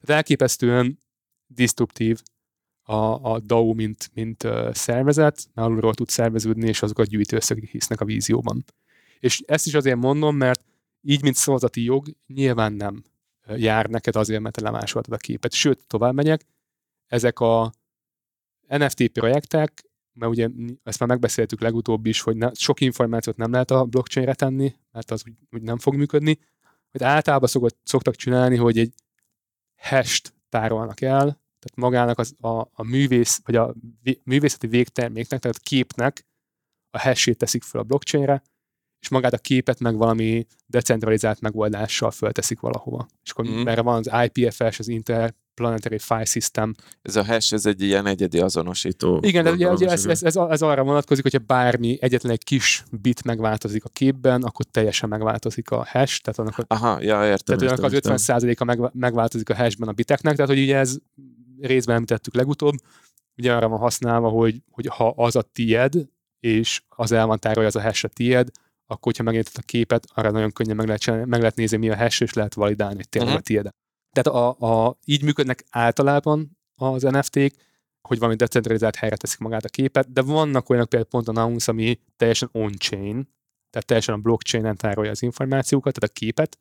Tehát 0.00 0.16
elképesztően 0.16 1.02
disruptív 1.46 2.22
a, 2.82 3.32
a 3.32 3.38
DAO, 3.38 3.72
mint, 3.72 4.10
mint 4.14 4.46
szervezet, 4.72 5.48
mert 5.54 5.68
alulról 5.68 5.94
tud 5.94 6.08
szerveződni, 6.08 6.68
és 6.68 6.82
azok 6.82 6.98
a 6.98 7.04
gyűjtőösszegek 7.04 7.70
hisznek 7.70 8.00
a 8.00 8.04
vízióban. 8.04 8.64
És 9.20 9.40
ezt 9.46 9.66
is 9.66 9.74
azért 9.74 9.96
mondom, 9.96 10.36
mert 10.36 10.64
így, 11.00 11.22
mint 11.22 11.34
szavazati 11.34 11.82
jog, 11.82 12.06
nyilván 12.26 12.72
nem 12.72 13.04
jár 13.46 13.86
neked 13.86 14.16
azért, 14.16 14.40
mert 14.40 14.54
te 14.54 14.62
lemásoltad 14.62 15.12
a 15.12 15.16
képet. 15.16 15.52
Sőt, 15.52 15.86
tovább 15.86 16.14
megyek, 16.14 16.46
ezek 17.06 17.40
a 17.40 17.72
NFT 18.66 19.08
projektek, 19.08 19.84
mert 20.12 20.32
ugye 20.32 20.48
ezt 20.82 20.98
már 20.98 21.08
megbeszéltük 21.08 21.60
legutóbb 21.60 22.06
is, 22.06 22.20
hogy 22.20 22.36
ne, 22.36 22.50
sok 22.54 22.80
információt 22.80 23.36
nem 23.36 23.52
lehet 23.52 23.70
a 23.70 23.84
blockchainre 23.84 24.34
tenni, 24.34 24.74
mert 24.92 25.10
az 25.10 25.22
úgy, 25.26 25.34
úgy 25.50 25.62
nem 25.62 25.78
fog 25.78 25.94
működni, 25.94 26.38
hogy 26.90 27.02
általában 27.02 27.48
szokott, 27.48 27.78
szoktak 27.84 28.14
csinálni, 28.14 28.56
hogy 28.56 28.78
egy 28.78 28.94
hash 29.76 30.30
tárolnak 30.48 31.00
el, 31.00 31.18
tehát 31.58 31.76
magának 31.76 32.18
az, 32.18 32.34
a, 32.40 32.60
a 32.60 32.82
művész, 32.82 33.40
vagy 33.44 33.56
a 33.56 33.74
művészeti 34.24 34.66
végterméknek, 34.66 35.40
tehát 35.40 35.56
a 35.56 35.62
képnek 35.62 36.26
a 36.90 36.98
hash 36.98 37.32
teszik 37.32 37.62
fel 37.62 37.80
a 37.80 37.84
blockchainre, 37.84 38.42
és 39.00 39.08
magát 39.08 39.32
a 39.32 39.38
képet 39.38 39.80
meg 39.80 39.96
valami 39.96 40.46
decentralizált 40.66 41.40
megoldással 41.40 42.10
fölteszik 42.10 42.60
valahova. 42.60 43.06
És 43.22 43.30
akkor 43.30 43.48
mm. 43.48 43.66
erre 43.66 43.80
van 43.80 44.02
az 44.06 44.10
IPFS, 44.24 44.78
az 44.78 44.88
Interplanetary 44.88 45.98
File 45.98 46.24
System. 46.24 46.74
Ez 47.02 47.16
a 47.16 47.24
hash, 47.24 47.52
ez 47.52 47.66
egy 47.66 47.82
ilyen 47.82 48.06
egyedi 48.06 48.38
azonosító. 48.38 49.20
Igen, 49.22 49.44
de 49.44 49.50
ugye, 49.50 49.70
ugye 49.70 49.88
ez, 49.88 50.06
ez, 50.06 50.22
ez, 50.22 50.36
ez, 50.36 50.62
arra 50.62 50.82
vonatkozik, 50.82 51.22
hogyha 51.22 51.38
bármi, 51.46 51.98
egyetlen 52.00 52.32
egy 52.32 52.44
kis 52.44 52.84
bit 52.90 53.24
megváltozik 53.24 53.84
a 53.84 53.88
képben, 53.88 54.42
akkor 54.42 54.64
teljesen 54.64 55.08
megváltozik 55.08 55.70
a 55.70 55.76
hash, 55.76 56.20
tehát 56.20 56.38
annak, 56.38 56.64
Aha, 56.66 57.02
ja, 57.02 57.26
értem, 57.26 57.56
tehát 57.58 57.78
értem, 57.78 57.92
értem. 57.92 58.12
az 58.12 58.24
50%-a 58.26 58.64
meg, 58.64 58.90
megváltozik 58.92 59.50
a 59.50 59.54
hashben 59.54 59.88
a 59.88 59.92
biteknek, 59.92 60.34
tehát 60.34 60.50
hogy 60.50 60.60
ugye 60.62 60.76
ez 60.76 60.96
részben 61.60 61.94
említettük 61.94 62.34
legutóbb, 62.34 62.74
ugye 63.36 63.54
arra 63.54 63.68
van 63.68 63.78
használva, 63.78 64.28
hogy, 64.28 64.62
hogy 64.70 64.86
ha 64.86 65.08
az 65.16 65.36
a 65.36 65.42
tied, 65.42 65.94
és 66.40 66.82
az 66.88 67.12
el 67.12 67.26
van 67.26 67.38
tárolja, 67.38 67.68
az 67.68 67.76
a 67.76 67.80
hash 67.80 68.04
a 68.04 68.08
tied, 68.08 68.48
akkor, 68.90 69.02
hogyha 69.02 69.22
megnyitod 69.22 69.52
a 69.56 69.62
képet, 69.62 70.06
arra 70.14 70.30
nagyon 70.30 70.52
könnyen 70.52 70.76
meg 70.76 70.86
lehet, 70.86 71.00
csinálni, 71.00 71.26
meg 71.26 71.40
lehet 71.40 71.56
nézni, 71.56 71.76
mi 71.76 71.90
a 71.90 71.96
hash, 71.96 72.22
és 72.22 72.32
lehet 72.32 72.54
validálni, 72.54 72.94
hogy 72.94 73.08
tényleg 73.08 73.30
uh-huh. 73.30 73.44
a 73.44 73.46
tiéd. 73.46 73.70
Tehát 74.12 74.56
a, 74.60 74.86
a, 74.86 74.98
így 75.04 75.22
működnek 75.22 75.64
általában 75.70 76.58
az 76.74 77.02
NFT-k, 77.02 77.54
hogy 78.00 78.18
valami 78.18 78.36
decentralizált 78.36 78.96
helyre 78.96 79.16
teszik 79.16 79.38
magát 79.38 79.64
a 79.64 79.68
képet, 79.68 80.12
de 80.12 80.22
vannak 80.22 80.68
olyanok 80.68 80.88
például 80.88 81.10
pont 81.10 81.28
a 81.28 81.32
Nauns, 81.32 81.68
ami 81.68 82.00
teljesen 82.16 82.48
on-chain, 82.52 83.28
tehát 83.70 83.86
teljesen 83.86 84.14
a 84.14 84.18
blockchain-en 84.18 84.76
tárolja 84.76 85.10
az 85.10 85.22
információkat, 85.22 85.94
tehát 85.94 86.16
a 86.16 86.20
képet 86.20 86.58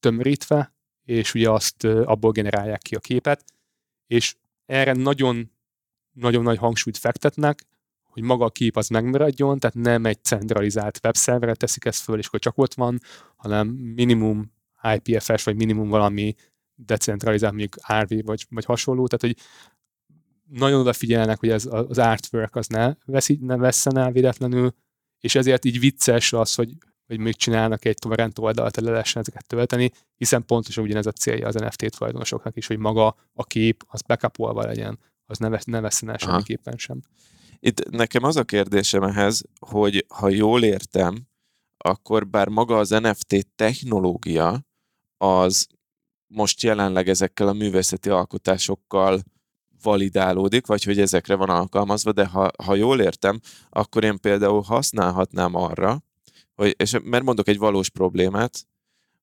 tömörítve, 0.00 0.74
és 1.04 1.34
ugye 1.34 1.50
azt 1.50 1.84
abból 1.84 2.30
generálják 2.30 2.82
ki 2.82 2.94
a 2.94 3.00
képet, 3.00 3.44
és 4.06 4.36
erre 4.66 4.92
nagyon 4.92 5.50
nagyon 6.12 6.42
nagy 6.42 6.58
hangsúlyt 6.58 6.96
fektetnek, 6.96 7.66
hogy 8.08 8.22
maga 8.22 8.44
a 8.44 8.50
kép 8.50 8.76
az 8.76 8.88
megmaradjon, 8.88 9.58
tehát 9.58 9.76
nem 9.76 10.06
egy 10.06 10.24
centralizált 10.24 11.00
webszerverre 11.02 11.54
teszik 11.54 11.84
ezt 11.84 12.02
föl, 12.02 12.18
és 12.18 12.26
akkor 12.26 12.40
csak 12.40 12.58
ott 12.58 12.74
van, 12.74 13.00
hanem 13.36 13.68
minimum 13.68 14.52
IPFS, 14.94 15.44
vagy 15.44 15.56
minimum 15.56 15.88
valami 15.88 16.34
decentralizált, 16.74 17.52
mondjuk 17.52 17.76
RV, 18.02 18.24
vagy, 18.24 18.46
vagy 18.50 18.64
hasonló, 18.64 19.06
tehát 19.06 19.36
hogy 19.36 19.44
nagyon 20.48 20.80
odafigyelnek, 20.80 21.38
hogy 21.38 21.48
ez 21.48 21.66
az 21.66 21.98
artwork 21.98 22.56
az 22.56 22.66
ne, 22.66 22.94
veszi, 23.04 23.38
ne 23.42 23.56
vesszen 23.56 23.98
el 23.98 24.12
véletlenül, 24.12 24.74
és 25.20 25.34
ezért 25.34 25.64
így 25.64 25.80
vicces 25.80 26.32
az, 26.32 26.54
hogy, 26.54 26.76
hogy 27.06 27.18
még 27.18 27.36
csinálnak 27.36 27.84
egy 27.84 27.98
torrent 27.98 28.38
oldalt, 28.38 28.76
le 28.76 28.90
lehessen 28.90 29.22
ezeket 29.22 29.46
tölteni, 29.46 29.90
hiszen 30.16 30.44
pontosan 30.44 30.84
ugyanez 30.84 31.06
a 31.06 31.12
célja 31.12 31.46
az 31.46 31.54
NFT 31.54 31.96
tulajdonosoknak 31.96 32.56
is, 32.56 32.66
hogy 32.66 32.78
maga 32.78 33.16
a 33.32 33.44
kép 33.44 33.84
az 33.86 34.02
backupolva 34.02 34.64
legyen, 34.64 34.98
az 35.26 35.38
ne, 35.38 35.48
ne 35.64 35.80
vesszen 35.80 36.10
el 36.10 36.18
semmiképpen 36.18 36.76
sem. 36.76 37.00
Itt 37.60 37.90
nekem 37.90 38.22
az 38.22 38.36
a 38.36 38.44
kérdésem 38.44 39.02
ehhez, 39.02 39.42
hogy 39.58 40.04
ha 40.08 40.28
jól 40.28 40.62
értem, 40.62 41.26
akkor 41.76 42.28
bár 42.28 42.48
maga 42.48 42.78
az 42.78 42.90
NFT 42.90 43.46
technológia 43.54 44.66
az 45.16 45.66
most 46.26 46.62
jelenleg 46.62 47.08
ezekkel 47.08 47.48
a 47.48 47.52
művészeti 47.52 48.08
alkotásokkal 48.08 49.22
validálódik, 49.82 50.66
vagy 50.66 50.84
hogy 50.84 51.00
ezekre 51.00 51.34
van 51.34 51.48
alkalmazva, 51.48 52.12
de 52.12 52.26
ha, 52.26 52.50
ha 52.64 52.74
jól 52.74 53.00
értem, 53.00 53.40
akkor 53.68 54.04
én 54.04 54.20
például 54.20 54.62
használhatnám 54.62 55.54
arra, 55.54 56.02
hogy, 56.54 56.74
és 56.78 56.96
mert 57.02 57.24
mondok 57.24 57.48
egy 57.48 57.58
valós 57.58 57.90
problémát, 57.90 58.66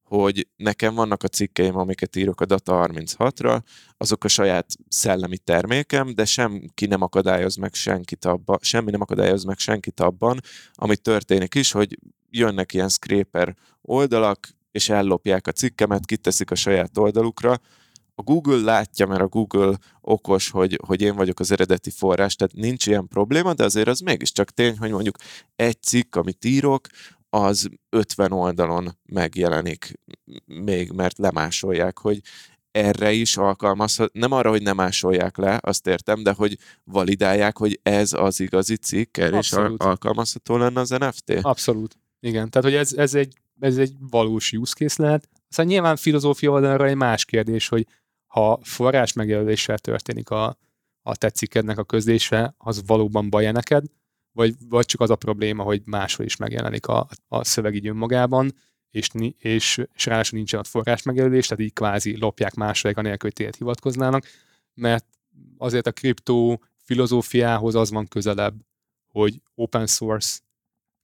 hogy 0.06 0.48
nekem 0.56 0.96
vannak 0.96 1.24
a 1.24 1.28
cikkeim, 1.28 1.78
amiket 1.78 2.16
írok 2.16 2.42
a 2.42 2.46
Data 2.46 2.88
36-ra, 2.90 3.60
azok 3.98 4.24
a 4.24 4.28
saját 4.28 4.68
szellemi 4.88 5.38
termékem, 5.38 6.16
de 6.16 6.26
semki 6.26 6.86
nem 6.86 7.02
akadályoz 7.02 7.56
meg 7.56 7.74
senkit 7.74 8.26
abban, 8.26 8.58
semmi 8.62 8.92
nem 8.92 9.02
akadályoz 9.02 9.44
meg 9.44 9.58
senkit 9.58 10.00
abban, 10.00 10.40
amit 10.74 11.02
történik 11.02 11.56
is, 11.56 11.72
hogy 11.72 11.98
jönnek 12.30 12.74
ilyen 12.74 12.90
scraper 12.90 13.56
oldalak, 13.82 14.50
és 14.72 14.90
ellopják 14.90 15.48
a 15.48 15.52
cikkemet, 15.52 16.06
kiteszik 16.06 16.52
a 16.52 16.56
saját 16.56 16.98
oldalukra, 16.98 17.60
a 18.16 18.22
Google 18.22 18.62
látja, 18.62 19.08
mert 19.08 19.22
a 19.22 19.28
Google 19.28 19.78
okos, 20.02 20.50
hogy, 20.50 20.80
hogy 20.88 21.02
én 21.02 21.16
vagyok 21.16 21.40
az 21.40 21.52
eredeti 21.52 21.90
forrás, 21.90 22.36
tehát 22.36 22.54
nincs 22.54 22.88
ilyen 22.88 23.08
probléma, 23.08 23.54
de 23.54 23.64
azért 23.64 23.88
az 23.88 24.00
mégiscsak 24.00 24.52
tény, 24.52 24.78
hogy 24.78 24.92
mondjuk 24.92 25.18
egy 25.56 25.82
cikk, 25.82 26.16
amit 26.16 26.46
írok, 26.46 26.88
az 27.44 27.70
50 27.90 28.32
oldalon 28.32 28.98
megjelenik 29.06 30.00
még, 30.46 30.92
mert 30.92 31.18
lemásolják, 31.18 31.98
hogy 31.98 32.22
erre 32.72 33.12
is 33.12 33.38
alkalmazhat, 33.38 34.14
nem 34.14 34.32
arra, 34.32 34.50
hogy 34.50 34.62
nem 34.62 34.76
másolják 34.76 35.38
le, 35.38 35.60
azt 35.62 35.88
értem, 35.88 36.24
de 36.24 36.34
hogy 36.34 36.58
validálják, 36.84 37.58
hogy 37.58 37.80
ez 37.84 38.14
az 38.14 38.40
igazi 38.40 38.76
cikk, 38.76 39.18
erre 39.18 39.38
is 39.38 39.54
alkalmazható 39.78 40.58
lenne 40.58 40.80
az 40.80 40.90
NFT? 40.90 41.30
Abszolút. 41.42 41.98
Igen, 42.20 42.50
tehát 42.50 42.68
hogy 42.68 42.78
ez, 42.78 42.94
ez, 42.94 43.14
egy, 43.14 43.34
ez 43.60 43.78
egy 43.78 43.94
valós 44.00 44.52
use 44.52 44.74
case 44.74 45.04
lehet. 45.04 45.30
Aztán 45.50 45.66
nyilván 45.66 45.96
filozófia 45.96 46.52
oldalra 46.52 46.86
egy 46.86 46.96
más 46.96 47.26
kérdés, 47.26 47.68
hogy 47.68 47.88
ha 48.26 48.60
forrás 48.62 49.14
megjelöléssel 49.14 49.78
történik 49.78 50.30
a, 50.30 50.58
a 51.02 51.16
tetszikednek 51.16 51.78
a 51.78 51.84
közlése, 51.84 52.56
az 52.58 52.86
valóban 52.86 53.30
baj 53.30 53.52
neked, 53.52 53.86
vagy, 54.36 54.56
vagy 54.70 54.86
csak 54.86 55.02
az 55.02 55.10
a 55.10 55.16
probléma, 55.16 55.64
hogy 55.64 55.82
máshol 55.86 56.26
is 56.26 56.36
megjelenik 56.36 56.88
a, 56.88 57.08
a 57.28 57.44
szöveg 57.44 57.76
így 57.76 57.88
önmagában, 57.88 58.56
és, 58.92 59.10
és, 59.38 59.82
és 59.94 60.06
ráadásul 60.06 60.38
nincsen 60.38 60.60
ott 60.60 60.68
forrás 60.68 61.04
megjelölés, 61.04 61.48
tehát 61.48 61.64
így 61.64 61.74
kvázi 61.74 62.18
lopják 62.18 62.54
második, 62.54 62.98
anélkül, 62.98 63.20
hogy 63.22 63.34
tényleg 63.34 63.56
hivatkoznának, 63.56 64.26
mert 64.74 65.06
azért 65.58 65.88
a 65.88 65.92
kriptó 65.92 66.64
filozófiához 66.76 67.76
az 67.76 67.92
van 67.92 68.08
közelebb, 68.08 68.56
hogy 69.12 69.42
open 69.56 69.88
source, 69.88 70.40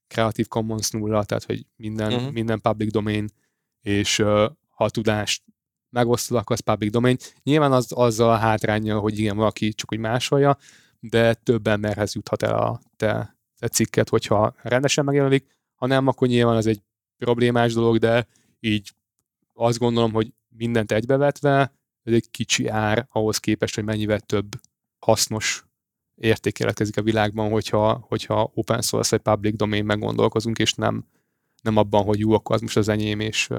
Creative 0.08 0.48
Commons 0.48 0.90
nulla, 0.90 1.24
tehát 1.24 1.44
hogy 1.44 1.66
minden, 1.76 2.14
uh-huh. 2.14 2.32
minden 2.32 2.62
public 2.62 2.92
domain, 2.92 3.30
és 3.82 4.20
uh, 4.20 4.28
ha 4.70 4.84
a 4.84 4.90
tudást 4.90 5.44
megosztod, 5.90 6.38
akkor 6.38 6.56
az 6.56 6.60
public 6.60 6.92
domain. 6.92 7.18
Nyilván 7.44 7.72
az, 7.72 7.92
azzal 7.92 8.30
a 8.30 8.38
hátránya, 8.38 9.00
hogy 9.00 9.20
igen, 9.20 9.36
valaki 9.38 9.74
csak 9.74 9.92
úgy 9.92 10.00
másolja, 10.00 10.58
de 11.02 11.34
több 11.34 11.68
emberhez 11.68 12.14
juthat 12.14 12.44
el 12.44 12.58
a 12.58 12.82
te, 12.96 13.36
te 13.60 13.68
cikket, 13.68 14.10
hogyha 14.10 14.56
rendesen 14.62 15.06
megjelenik, 15.06 15.46
ha 15.76 15.88
nem, 15.88 16.08
akkor 16.08 16.28
nyilván 16.28 16.56
az 16.56 16.66
egy 16.66 16.82
problémás 17.18 17.74
dolog, 17.74 17.98
de 17.98 18.28
így 18.60 18.94
azt 19.54 19.78
gondolom, 19.78 20.12
hogy 20.12 20.34
mindent 20.50 20.92
egybevetve, 20.92 21.74
ez 22.04 22.14
egy 22.14 22.30
kicsi 22.32 22.68
ár 22.68 23.08
ahhoz 23.12 23.38
képest, 23.38 23.76
hogy 23.76 23.84
mennyivel 23.84 24.20
több 24.20 24.48
hasznos 25.00 25.66
érték 26.16 26.54
keletkezik 26.54 26.98
a 26.98 27.02
világban, 27.02 27.52
hogyha, 27.52 28.06
hogyha 28.08 28.52
open 28.54 28.82
source 28.82 29.16
vagy 29.16 29.34
public 29.34 29.56
domain 29.56 29.86
meggondolkozunk, 29.86 30.60
és 30.60 30.74
nem, 30.74 31.06
nem 31.62 31.78
abban, 31.78 32.04
hogy 32.04 32.20
jó, 32.20 32.32
akkor 32.34 32.56
az 32.56 32.62
most 32.62 32.78
az 32.78 32.88
enyém, 32.88 33.20
és, 33.20 33.50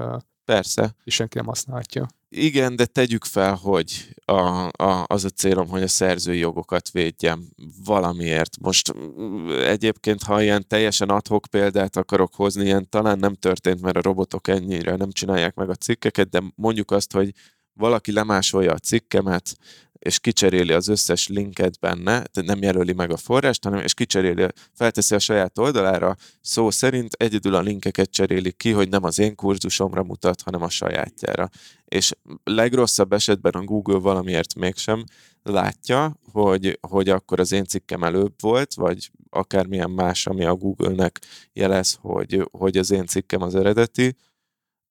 Persze. 0.45 0.95
és 1.03 1.13
senki 1.13 1.37
nem 1.37 1.45
használhatja. 1.45 2.07
Igen, 2.29 2.75
de 2.75 2.85
tegyük 2.85 3.23
fel, 3.23 3.55
hogy 3.55 4.15
a, 4.25 4.67
a, 4.83 5.05
az 5.07 5.25
a 5.25 5.29
célom, 5.29 5.67
hogy 5.67 5.81
a 5.81 5.87
szerzői 5.87 6.37
jogokat 6.37 6.91
védjem 6.91 7.49
valamiért. 7.85 8.57
Most 8.61 8.93
mm, 8.97 9.49
egyébként, 9.49 10.23
ha 10.23 10.41
ilyen 10.41 10.67
teljesen 10.67 11.09
adhok 11.09 11.45
példát 11.45 11.95
akarok 11.95 12.35
hozni, 12.35 12.65
ilyen 12.65 12.89
talán 12.89 13.19
nem 13.19 13.33
történt, 13.33 13.81
mert 13.81 13.97
a 13.97 14.01
robotok 14.01 14.47
ennyire 14.47 14.95
nem 14.95 15.11
csinálják 15.11 15.55
meg 15.55 15.69
a 15.69 15.75
cikkeket, 15.75 16.29
de 16.29 16.41
mondjuk 16.55 16.91
azt, 16.91 17.11
hogy 17.11 17.33
valaki 17.73 18.11
lemásolja 18.11 18.71
a 18.71 18.77
cikkemet, 18.77 19.57
és 20.03 20.19
kicseréli 20.19 20.73
az 20.73 20.87
összes 20.87 21.27
linket 21.27 21.79
benne, 21.79 22.03
tehát 22.03 22.49
nem 22.49 22.61
jelöli 22.61 22.93
meg 22.93 23.11
a 23.11 23.17
forrást, 23.17 23.63
hanem 23.63 23.79
és 23.79 23.93
kicseréli, 23.93 24.47
felteszi 24.73 25.15
a 25.15 25.19
saját 25.19 25.57
oldalára, 25.57 26.15
szó 26.41 26.69
szerint 26.71 27.13
egyedül 27.13 27.55
a 27.55 27.61
linkeket 27.61 28.11
cseréli 28.11 28.51
ki, 28.51 28.71
hogy 28.71 28.89
nem 28.89 29.03
az 29.03 29.19
én 29.19 29.35
kurzusomra 29.35 30.03
mutat, 30.03 30.41
hanem 30.41 30.61
a 30.61 30.69
sajátjára. 30.69 31.49
És 31.85 32.11
legrosszabb 32.43 33.13
esetben 33.13 33.53
a 33.53 33.63
Google 33.63 33.97
valamiért 33.97 34.55
mégsem 34.55 35.03
látja, 35.43 36.19
hogy, 36.31 36.79
hogy 36.81 37.09
akkor 37.09 37.39
az 37.39 37.51
én 37.51 37.65
cikkem 37.65 38.03
előbb 38.03 38.33
volt, 38.39 38.73
vagy 38.73 39.11
akármilyen 39.29 39.89
más, 39.89 40.27
ami 40.27 40.45
a 40.45 40.55
Google-nek 40.55 41.19
jelez, 41.53 41.97
hogy, 42.01 42.47
hogy 42.51 42.77
az 42.77 42.91
én 42.91 43.05
cikkem 43.05 43.41
az 43.41 43.55
eredeti, 43.55 44.15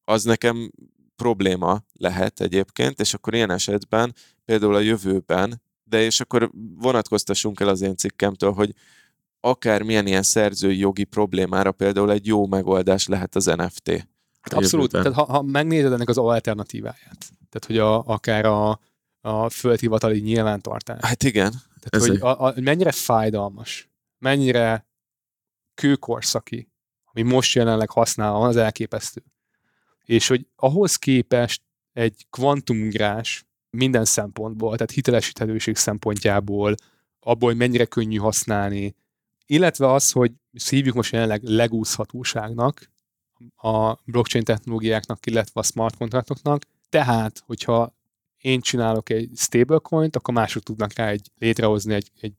az 0.04 0.24
nekem 0.24 0.72
probléma 1.22 1.82
lehet 1.92 2.40
egyébként, 2.40 3.00
és 3.00 3.14
akkor 3.14 3.34
ilyen 3.34 3.50
esetben 3.50 4.14
például 4.44 4.74
a 4.74 4.80
jövőben, 4.80 5.62
de 5.84 6.02
és 6.02 6.20
akkor 6.20 6.50
vonatkoztassunk 6.78 7.60
el 7.60 7.68
az 7.68 7.80
én 7.80 7.96
cikkemtől, 7.96 8.52
hogy 8.52 8.74
akármilyen 9.40 10.06
ilyen 10.06 10.22
szerzői 10.22 10.78
jogi 10.78 11.04
problémára 11.04 11.72
például 11.72 12.12
egy 12.12 12.26
jó 12.26 12.46
megoldás 12.46 13.06
lehet 13.06 13.34
az 13.34 13.44
NFT. 13.44 13.90
Hát 14.40 14.52
abszolút, 14.52 14.90
tehát 14.90 15.12
ha, 15.12 15.24
ha 15.24 15.42
megnézed 15.42 15.92
ennek 15.92 16.08
az 16.08 16.18
alternatíváját, 16.18 17.30
tehát 17.50 17.64
hogy 17.66 17.78
a, 17.78 18.06
akár 18.06 18.44
a, 18.44 18.80
a 19.20 19.50
földhivatali 19.50 20.20
nyilvántartás. 20.20 20.98
Hát 21.00 21.22
igen. 21.22 21.52
Tehát, 21.80 22.08
hogy 22.08 22.20
a, 22.20 22.44
a, 22.46 22.54
mennyire 22.60 22.92
fájdalmas, 22.92 23.90
mennyire 24.18 24.86
kőkorszaki, 25.74 26.68
ami 27.04 27.22
most 27.22 27.54
jelenleg 27.54 27.90
használva 27.90 28.46
az 28.46 28.56
elképesztő 28.56 29.31
és 30.04 30.28
hogy 30.28 30.46
ahhoz 30.56 30.96
képest 30.96 31.62
egy 31.92 32.26
kvantumugrás 32.30 33.44
minden 33.70 34.04
szempontból, 34.04 34.72
tehát 34.72 34.90
hitelesíthetőség 34.90 35.76
szempontjából, 35.76 36.74
abból, 37.20 37.48
hogy 37.48 37.58
mennyire 37.58 37.84
könnyű 37.84 38.16
használni, 38.16 38.94
illetve 39.46 39.92
az, 39.92 40.10
hogy 40.10 40.32
szívjuk 40.52 40.94
most 40.94 41.12
jelenleg 41.12 41.42
legúszhatóságnak 41.42 42.90
a 43.56 43.94
blockchain 44.04 44.44
technológiáknak, 44.44 45.26
illetve 45.26 45.60
a 45.60 45.64
smart 45.64 45.96
kontraktoknak, 45.96 46.62
tehát, 46.88 47.42
hogyha 47.46 47.94
én 48.42 48.60
csinálok 48.60 49.10
egy 49.10 49.30
stablecoin-t, 49.34 50.16
akkor 50.16 50.34
mások 50.34 50.62
tudnak 50.62 50.92
rá 50.92 51.08
egy, 51.08 51.30
létrehozni 51.38 51.94
egy, 51.94 52.10
egy 52.20 52.32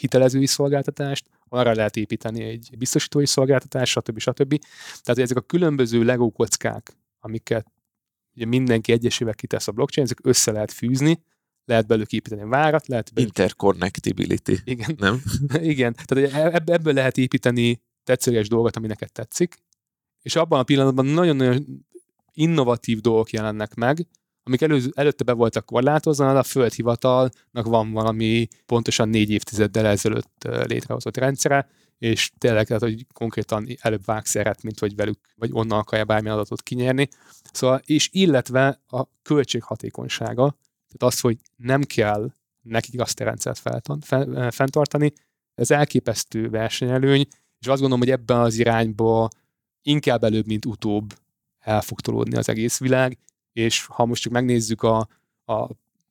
hitelezői 0.00 0.46
szolgáltatást, 0.46 1.26
arra 1.48 1.74
lehet 1.74 1.96
építeni 1.96 2.42
egy 2.42 2.70
biztosítói 2.78 3.26
szolgáltatást, 3.26 3.92
stb. 3.92 4.18
stb. 4.18 4.58
Tehát 5.02 5.22
ezek 5.22 5.36
a 5.36 5.40
különböző 5.40 6.04
legó 6.04 6.30
kockák, 6.30 6.96
amiket 7.20 7.66
ugye 8.34 8.46
mindenki 8.46 8.92
egyesével 8.92 9.34
kitesz 9.34 9.68
a 9.68 9.72
blockchain, 9.72 10.06
ezek 10.06 10.18
össze 10.22 10.52
lehet 10.52 10.72
fűzni, 10.72 11.22
lehet 11.64 11.86
belőlük 11.86 12.12
építeni 12.12 12.44
várat, 12.44 12.86
lehet 12.86 13.12
belőlük... 13.14 13.38
Interconnectibility. 13.38 14.52
Igen. 14.64 14.94
Nem? 14.98 15.22
Igen. 15.72 15.94
Tehát 16.04 16.68
ebből 16.68 16.92
lehet 16.92 17.16
építeni 17.16 17.80
tetszőleges 18.04 18.48
dolgot, 18.48 18.76
ami 18.76 18.86
neked 18.86 19.12
tetszik, 19.12 19.62
és 20.22 20.36
abban 20.36 20.58
a 20.58 20.62
pillanatban 20.62 21.06
nagyon-nagyon 21.06 21.86
innovatív 22.32 23.00
dolgok 23.00 23.30
jelennek 23.30 23.74
meg, 23.74 24.06
amik 24.42 24.60
előző, 24.60 24.90
előtte 24.94 25.24
be 25.24 25.32
voltak 25.32 25.64
korlátozva, 25.66 26.38
a 26.38 26.42
földhivatalnak 26.42 27.64
van 27.64 27.92
valami 27.92 28.48
pontosan 28.66 29.08
négy 29.08 29.30
évtizeddel 29.30 29.86
ezelőtt 29.86 30.48
létrehozott 30.66 31.16
rendszere, 31.16 31.68
és 32.00 32.30
tényleg, 32.38 32.66
tehát, 32.66 32.82
hogy 32.82 33.06
konkrétan 33.12 33.66
előbb 33.80 34.04
vág 34.04 34.26
szeret, 34.26 34.62
mint 34.62 34.78
hogy 34.78 34.94
velük, 34.94 35.18
vagy 35.36 35.50
onnan 35.52 35.78
akarja 35.78 36.04
bármilyen 36.04 36.36
adatot 36.36 36.62
kinyerni. 36.62 37.08
Szóval, 37.52 37.80
és 37.84 38.08
illetve 38.12 38.80
a 38.86 39.04
költséghatékonysága, 39.22 40.56
tehát 40.88 41.14
az, 41.14 41.20
hogy 41.20 41.38
nem 41.56 41.82
kell 41.82 42.32
nekik 42.62 43.00
azt 43.00 43.20
a 43.20 43.24
rendszert 43.24 43.60
fenntartani, 44.54 45.12
ez 45.54 45.70
elképesztő 45.70 46.50
versenyelőny, 46.50 47.26
és 47.58 47.66
azt 47.66 47.80
gondolom, 47.80 47.98
hogy 47.98 48.10
ebben 48.10 48.40
az 48.40 48.58
irányba 48.58 49.28
inkább 49.82 50.24
előbb, 50.24 50.46
mint 50.46 50.66
utóbb 50.66 51.14
el 51.58 51.80
fog 51.80 52.00
tolódni 52.00 52.36
az 52.36 52.48
egész 52.48 52.78
világ, 52.78 53.18
és 53.52 53.86
ha 53.86 54.04
most 54.04 54.22
csak 54.22 54.32
megnézzük 54.32 54.82
a, 54.82 55.08
a 55.44 55.68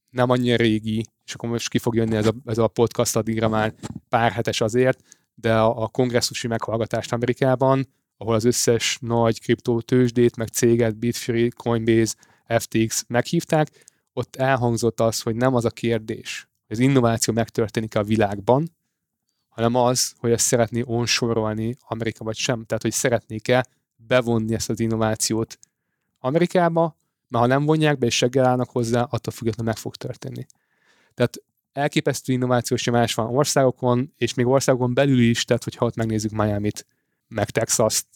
nem 0.09 0.29
annyira 0.29 0.55
régi, 0.55 1.05
és 1.25 1.33
akkor 1.33 1.49
most 1.49 1.69
ki 1.69 1.77
fog 1.77 1.95
jönni 1.95 2.15
ez 2.15 2.27
a, 2.27 2.33
ez 2.45 2.57
a 2.57 2.67
podcast 2.67 3.15
addigra 3.15 3.49
már 3.49 3.73
pár 4.09 4.31
hetes 4.31 4.61
azért, 4.61 5.18
de 5.41 5.53
a, 5.53 5.83
a 5.83 5.87
kongresszusi 5.87 6.47
meghallgatást 6.47 7.13
Amerikában, 7.13 7.87
ahol 8.17 8.33
az 8.35 8.43
összes 8.43 8.97
nagy 9.01 9.41
kriptó 9.41 9.81
tőzsdét, 9.81 10.35
meg 10.35 10.47
céget, 10.47 10.97
Bitfree, 10.97 11.49
Coinbase, 11.55 12.15
FTX 12.47 13.03
meghívták, 13.07 13.85
ott 14.13 14.35
elhangzott 14.35 14.99
az, 14.99 15.21
hogy 15.21 15.35
nem 15.35 15.55
az 15.55 15.65
a 15.65 15.69
kérdés, 15.69 16.49
hogy 16.67 16.77
az 16.77 16.83
innováció 16.83 17.33
megtörténik 17.33 17.95
a 17.95 18.03
világban, 18.03 18.69
hanem 19.49 19.75
az, 19.75 20.13
hogy 20.17 20.31
ezt 20.31 20.45
szeretné 20.45 20.83
onsorolni 20.85 21.75
Amerika 21.87 22.23
vagy 22.23 22.35
sem. 22.35 22.65
Tehát, 22.65 22.81
hogy 22.81 22.91
szeretnék-e 22.91 23.65
bevonni 23.95 24.53
ezt 24.53 24.69
az 24.69 24.79
innovációt 24.79 25.59
Amerikába, 26.19 26.97
mert 27.27 27.43
ha 27.43 27.49
nem 27.49 27.65
vonják 27.65 27.97
be 27.97 28.05
és 28.05 28.15
seggel 28.15 28.45
állnak 28.45 28.69
hozzá, 28.69 29.01
attól 29.01 29.33
függetlenül 29.33 29.71
meg 29.71 29.81
fog 29.81 29.95
történni. 29.95 30.45
Tehát 31.13 31.41
elképesztő 31.79 32.33
innovációs 32.33 32.85
nyomás 32.85 33.13
van 33.13 33.35
országokon, 33.35 34.13
és 34.17 34.33
még 34.33 34.45
országokon 34.45 34.93
belül 34.93 35.19
is, 35.19 35.45
tehát 35.45 35.63
hogyha 35.63 35.85
ott 35.85 35.95
megnézzük 35.95 36.31
Miami-t, 36.31 36.85
meg 37.27 37.49
Texas-t, 37.49 38.07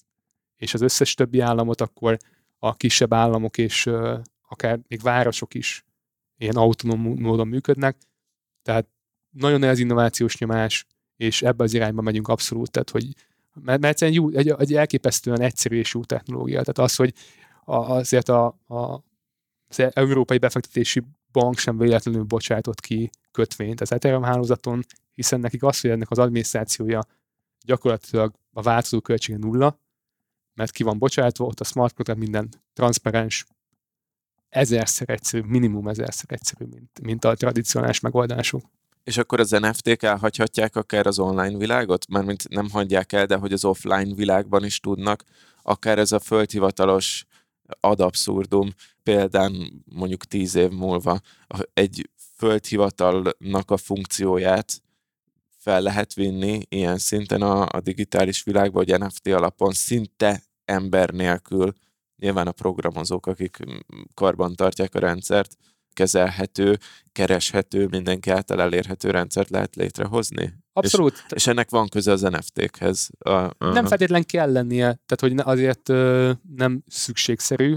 és 0.58 0.74
az 0.74 0.82
összes 0.82 1.14
többi 1.14 1.40
államot, 1.40 1.82
akkor 1.82 2.18
a 2.60 2.76
kisebb 2.76 3.14
államok 3.14 3.58
és 3.58 3.90
akár 4.48 4.80
még 4.88 5.02
városok 5.02 5.54
is 5.54 5.86
ilyen 6.38 6.56
autonóm 6.56 7.00
módon 7.00 7.48
működnek, 7.48 7.98
tehát 8.62 8.88
nagyon 9.30 9.60
nagy 9.60 9.70
az 9.70 9.80
innovációs 9.80 10.38
nyomás, 10.38 10.86
és 11.16 11.42
ebbe 11.42 11.64
az 11.64 11.74
irányba 11.74 12.02
megyünk 12.02 12.28
abszolút, 12.28 12.72
tehát 12.72 12.90
hogy 12.90 13.14
mert, 13.54 13.82
mert 13.82 13.94
egyszerűen 13.94 14.18
jó, 14.18 14.30
egy, 14.30 14.50
egy 14.58 14.74
elképesztően 14.74 15.42
egyszerű 15.42 15.78
és 15.78 15.94
jó 15.94 16.04
technológia. 16.04 16.60
Tehát 16.60 16.78
az, 16.78 16.96
hogy 16.96 17.14
a, 17.66 17.76
azért 17.76 18.30
a, 18.30 18.46
a, 18.68 19.04
az 19.68 19.80
Európai 19.94 20.38
Befektetési 20.38 21.04
Bank 21.34 21.58
sem 21.58 21.78
véletlenül 21.78 22.24
bocsájtott 22.24 22.80
ki 22.80 23.10
kötvényt 23.32 23.82
az 23.82 23.92
Ethereum 23.92 24.24
hálózaton, 24.24 24.86
hiszen 25.14 25.40
nekik 25.40 25.64
az, 25.64 25.82
hogy 25.82 25.90
ennek 25.90 26.12
az 26.12 26.20
adminisztrációja 26.20 27.04
gyakorlatilag 27.66 28.34
a 28.54 28.62
változó 28.62 29.02
költsége 29.02 29.38
nulla, 29.38 29.80
mert 30.54 30.72
ki 30.72 30.84
van 30.84 30.98
bocsátva, 30.98 31.46
ott 31.46 31.60
a 31.60 31.64
smart 31.64 31.96
contract 31.96 32.20
minden 32.20 32.50
transzparens, 32.74 33.46
ezerszer 34.50 35.10
egyszerű, 35.10 35.44
minimum 35.48 35.88
ezerszer 35.88 36.32
egyszerű, 36.32 36.66
mint, 36.66 37.02
mint 37.02 37.26
a 37.26 37.36
tradicionális 37.36 38.00
megoldások. 38.00 38.62
És 39.04 39.18
akkor 39.18 39.40
az 39.40 39.50
NFT-k 39.50 40.04
elhagyhatják 40.04 40.76
akár 40.76 41.08
az 41.08 41.20
online 41.20 41.58
világot? 41.58 42.08
Mármint 42.08 42.50
nem 42.50 42.70
hagyják 42.70 43.12
el, 43.12 43.26
de 43.26 43.36
hogy 43.36 43.54
az 43.54 43.66
offline 43.66 44.16
világban 44.16 44.66
is 44.66 44.80
tudnak, 44.80 45.24
akár 45.62 46.00
ez 46.00 46.12
a 46.12 46.20
földhivatalos 46.20 47.26
ad 47.80 48.00
abszurdum 48.00 48.74
példán 49.04 49.84
mondjuk 49.86 50.26
tíz 50.26 50.56
év 50.56 50.70
múlva 50.70 51.20
egy 51.74 52.10
földhivatalnak 52.38 53.72
a 53.72 53.78
funkcióját 53.78 54.82
fel 55.64 55.82
lehet 55.82 56.14
vinni 56.14 56.62
ilyen 56.70 56.98
szinten 56.98 57.42
a, 57.42 57.68
a 57.72 57.82
digitális 57.82 58.44
világba, 58.44 58.78
hogy 58.78 59.00
NFT 59.00 59.28
alapon 59.28 59.72
szinte 59.72 60.44
ember 60.66 61.10
nélkül, 61.10 61.74
nyilván 62.18 62.48
a 62.48 62.52
programozók, 62.52 63.26
akik 63.26 63.58
karban 64.14 64.56
tartják 64.56 64.96
a 64.96 65.00
rendszert, 65.00 65.58
kezelhető, 65.94 66.78
kereshető, 67.12 67.88
mindenki 67.88 68.30
által 68.30 68.62
elérhető 68.62 69.10
rendszert 69.12 69.50
lehet 69.50 69.76
létrehozni? 69.76 70.54
Abszolút. 70.74 71.14
És, 71.14 71.32
és 71.36 71.48
ennek 71.48 71.70
van 71.70 71.88
köze 71.88 72.12
az 72.12 72.22
NFT-khez. 72.22 73.10
A, 73.20 73.30
a... 73.30 73.56
Nem 73.58 73.86
feltétlen 73.86 74.24
kell 74.24 74.52
lennie, 74.52 75.00
tehát 75.06 75.20
hogy 75.20 75.34
azért 75.38 75.90
ö, 75.90 76.32
nem 76.56 76.84
szükségszerű, 76.88 77.76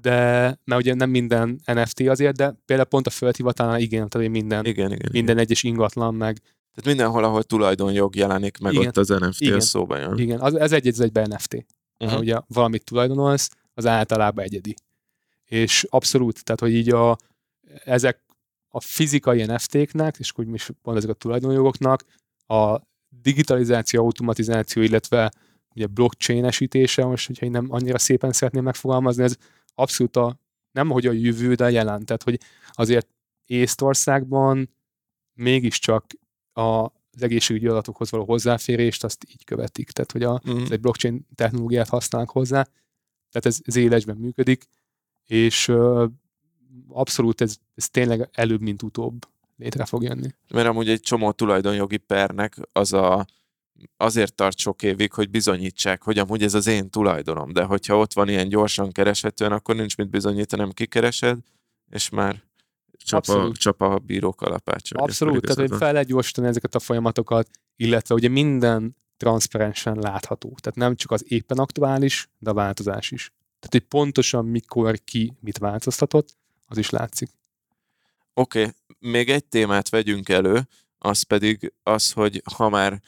de 0.00 0.20
mert 0.64 0.80
ugye 0.80 0.94
nem 0.94 1.10
minden 1.10 1.60
NFT 1.64 2.00
azért, 2.00 2.36
de 2.36 2.54
például 2.66 2.88
pont 2.88 3.06
a 3.06 3.10
földhivatalnál 3.10 3.80
igen, 3.80 4.08
tehát 4.08 4.28
minden, 4.28 4.64
igen, 4.64 4.92
igen, 4.92 5.08
minden 5.12 5.34
igen. 5.34 5.38
egyes 5.38 5.62
ingatlan 5.62 6.14
meg. 6.14 6.36
Tehát 6.74 6.84
mindenhol, 6.84 7.24
ahol 7.24 7.42
tulajdonjog 7.42 8.16
jelenik 8.16 8.58
meg, 8.58 8.72
igen. 8.72 8.86
ott 8.86 8.96
az 8.96 9.08
NFT 9.08 9.40
igen. 9.40 9.60
szóba 9.60 9.98
jön. 9.98 10.18
Igen, 10.18 10.40
az, 10.40 10.54
ez 10.54 10.72
egy 10.72 11.00
egybe 11.00 11.26
NFT. 11.26 11.66
Uh-huh. 11.98 12.18
Ugye 12.18 12.40
valamit 12.46 12.84
tulajdonolsz, 12.84 13.50
az 13.74 13.86
általában 13.86 14.44
egyedi. 14.44 14.74
És 15.44 15.86
abszolút, 15.90 16.44
tehát 16.44 16.60
hogy 16.60 16.74
így 16.74 16.90
a, 16.90 17.18
ezek 17.84 18.24
a 18.68 18.80
fizikai 18.80 19.44
NFT-knek, 19.44 20.16
és 20.18 20.32
úgy 20.36 20.54
is 20.54 20.70
pont 20.82 20.96
ezek 20.96 21.10
a 21.10 21.14
tulajdonjogoknak, 21.14 22.04
a 22.46 22.80
digitalizáció, 23.08 24.04
automatizáció, 24.04 24.82
illetve 24.82 25.32
ugye 25.74 25.86
blockchain-esítése, 25.86 27.04
most 27.04 27.26
hogyha 27.26 27.46
én 27.46 27.52
nem 27.52 27.66
annyira 27.68 27.98
szépen 27.98 28.32
szeretném 28.32 28.62
megfogalmazni, 28.62 29.22
ez 29.22 29.36
abszolút 29.74 30.16
a, 30.16 30.38
nem 30.70 30.90
hogy 30.90 31.06
a 31.06 31.12
jövő, 31.12 31.54
de 31.54 31.64
a 31.64 31.68
jelen. 31.68 32.04
Tehát, 32.04 32.22
hogy 32.22 32.40
azért 32.72 33.08
Észtországban 33.46 34.70
mégiscsak 35.34 36.06
a, 36.52 36.84
az 37.14 37.22
egészségügyi 37.22 37.66
adatokhoz 37.66 38.10
való 38.10 38.24
hozzáférést 38.24 39.04
azt 39.04 39.26
így 39.30 39.44
követik. 39.44 39.90
Tehát, 39.90 40.12
hogy 40.12 40.22
a, 40.22 40.42
mm. 40.50 40.64
egy 40.70 40.80
blockchain 40.80 41.26
technológiát 41.34 41.88
használnak 41.88 42.30
hozzá, 42.30 42.62
tehát 43.30 43.46
ez, 43.46 43.60
ez 43.64 43.76
élesben 43.76 44.16
működik, 44.16 44.66
és 45.26 45.68
uh, 45.68 46.10
abszolút 46.88 47.40
ez, 47.40 47.56
ez 47.74 47.88
tényleg 47.88 48.28
előbb, 48.32 48.60
mint 48.60 48.82
utóbb 48.82 49.26
létre 49.56 49.84
fog 49.84 50.02
jönni. 50.02 50.28
Mert 50.50 50.66
amúgy 50.66 50.88
egy 50.88 51.00
csomó 51.00 51.32
tulajdonjogi 51.32 51.96
pernek 51.96 52.56
az 52.72 52.92
a, 52.92 53.26
azért 53.96 54.34
tart 54.34 54.58
sok 54.58 54.82
évig, 54.82 55.12
hogy 55.12 55.30
bizonyítsák, 55.30 56.02
hogy 56.02 56.18
amúgy 56.18 56.42
ez 56.42 56.54
az 56.54 56.66
én 56.66 56.90
tulajdonom, 56.90 57.52
de 57.52 57.62
hogyha 57.62 57.98
ott 57.98 58.12
van 58.12 58.28
ilyen 58.28 58.48
gyorsan 58.48 58.92
kereshetően, 58.92 59.52
akkor 59.52 59.74
nincs 59.74 59.96
mit 59.96 60.10
bizonyítani, 60.10 60.62
nem 60.62 60.70
kikeresed, 60.70 61.38
és 61.90 62.08
már 62.08 62.42
csap, 63.04 63.28
a, 63.28 63.52
csap 63.52 63.80
a 63.80 63.98
bírók 63.98 64.40
alapácsa. 64.40 64.98
Abszolút, 64.98 65.40
tehát 65.40 65.70
hogy 65.70 65.78
fel 65.78 65.92
lehet 65.92 66.08
gyorsítani 66.08 66.46
ezeket 66.46 66.74
a 66.74 66.78
folyamatokat, 66.78 67.48
illetve 67.76 68.14
ugye 68.14 68.28
minden 68.28 68.96
transzparensen 69.16 69.98
látható. 69.98 70.56
Tehát 70.60 70.78
nem 70.78 70.94
csak 70.94 71.10
az 71.10 71.24
éppen 71.28 71.58
aktuális, 71.58 72.28
de 72.38 72.50
a 72.50 72.54
változás 72.54 73.10
is. 73.10 73.32
Tehát, 73.58 73.70
hogy 73.70 74.00
pontosan 74.00 74.44
mikor 74.44 74.98
ki 75.04 75.32
mit 75.40 75.58
változtatott, 75.58 76.36
az 76.66 76.76
is 76.76 76.90
látszik. 76.90 77.30
Oké, 78.34 78.60
okay. 78.60 78.72
még 78.98 79.30
egy 79.30 79.44
témát 79.44 79.88
vegyünk 79.88 80.28
elő, 80.28 80.68
az 80.98 81.22
pedig 81.22 81.72
az, 81.82 82.12
hogy 82.12 82.42
ha 82.54 82.68
már 82.68 83.00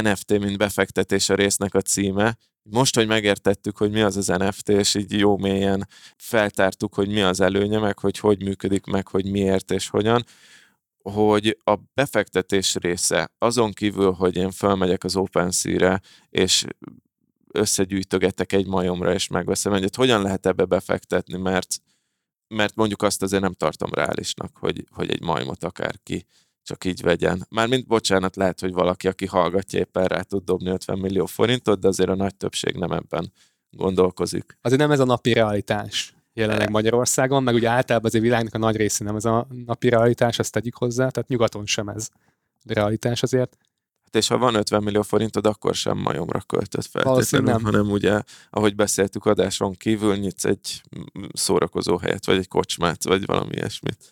NFT, 0.00 0.38
mint 0.38 0.58
befektetés 0.58 1.28
a 1.28 1.34
résznek 1.34 1.74
a 1.74 1.80
címe, 1.80 2.36
most, 2.62 2.94
hogy 2.94 3.06
megértettük, 3.06 3.76
hogy 3.76 3.90
mi 3.90 4.00
az 4.00 4.16
az 4.16 4.26
NFT, 4.26 4.68
és 4.68 4.94
így 4.94 5.18
jó 5.18 5.36
mélyen 5.36 5.88
feltártuk, 6.16 6.94
hogy 6.94 7.08
mi 7.08 7.20
az 7.20 7.40
előnye, 7.40 7.78
meg 7.78 7.98
hogy 7.98 8.18
hogy 8.18 8.42
működik, 8.42 8.84
meg 8.84 9.08
hogy 9.08 9.30
miért 9.30 9.70
és 9.70 9.88
hogyan, 9.88 10.24
hogy 11.02 11.58
a 11.64 11.76
befektetés 11.94 12.74
része, 12.74 13.32
azon 13.38 13.72
kívül, 13.72 14.12
hogy 14.12 14.36
én 14.36 14.50
felmegyek 14.50 15.04
az 15.04 15.16
OpenSea-re, 15.16 16.00
és 16.30 16.64
összegyűjtögetek 17.52 18.52
egy 18.52 18.66
majomra, 18.66 19.12
és 19.12 19.28
megveszem 19.28 19.72
egyet, 19.72 19.96
hogyan 19.96 20.22
lehet 20.22 20.46
ebbe 20.46 20.64
befektetni, 20.64 21.38
mert, 21.38 21.78
mert 22.48 22.74
mondjuk 22.74 23.02
azt 23.02 23.22
azért 23.22 23.42
nem 23.42 23.54
tartom 23.54 23.90
reálisnak, 23.92 24.56
hogy, 24.56 24.86
hogy 24.90 25.10
egy 25.10 25.22
majmot 25.22 25.64
akárki 25.64 26.26
csak 26.62 26.84
így 26.84 27.02
vegyen. 27.02 27.46
Mármint, 27.50 27.86
bocsánat, 27.86 28.36
lehet, 28.36 28.60
hogy 28.60 28.72
valaki, 28.72 29.08
aki 29.08 29.26
hallgatja 29.26 29.78
éppen 29.78 30.04
rá 30.04 30.20
tud 30.20 30.44
dobni 30.44 30.70
50 30.70 30.98
millió 30.98 31.26
forintot, 31.26 31.80
de 31.80 31.88
azért 31.88 32.08
a 32.08 32.14
nagy 32.14 32.36
többség 32.36 32.74
nem 32.74 32.92
ebben 32.92 33.32
gondolkozik. 33.70 34.58
Azért 34.60 34.80
nem 34.80 34.90
ez 34.90 35.00
a 35.00 35.04
napi 35.04 35.32
realitás 35.32 36.14
jelenleg 36.34 36.70
Magyarországon, 36.70 37.42
meg 37.42 37.54
ugye 37.54 37.68
általában 37.68 38.06
azért 38.08 38.24
világnak 38.24 38.54
a 38.54 38.58
nagy 38.58 38.76
része 38.76 39.04
nem 39.04 39.16
ez 39.16 39.24
a 39.24 39.46
napi 39.66 39.88
realitás, 39.88 40.38
azt 40.38 40.52
tegyük 40.52 40.76
hozzá, 40.76 41.08
tehát 41.08 41.28
nyugaton 41.28 41.66
sem 41.66 41.88
ez 41.88 42.08
a 42.64 42.72
realitás 42.72 43.22
azért. 43.22 43.56
Hát 44.02 44.16
és 44.16 44.28
ha 44.28 44.38
van 44.38 44.54
50 44.54 44.82
millió 44.82 45.02
forintod, 45.02 45.46
akkor 45.46 45.74
sem 45.74 45.98
majomra 45.98 46.40
költött 46.40 46.86
feltétlenül, 46.86 47.60
hanem 47.60 47.90
ugye, 47.90 48.22
ahogy 48.50 48.74
beszéltük 48.74 49.24
adáson 49.24 49.72
kívül, 49.72 50.16
nyitsz 50.16 50.44
egy 50.44 50.82
szórakozó 51.32 51.96
helyet, 51.96 52.26
vagy 52.26 52.36
egy 52.36 52.48
kocsmát, 52.48 53.04
vagy 53.04 53.26
valami 53.26 53.54
ilyesmit. 53.54 54.11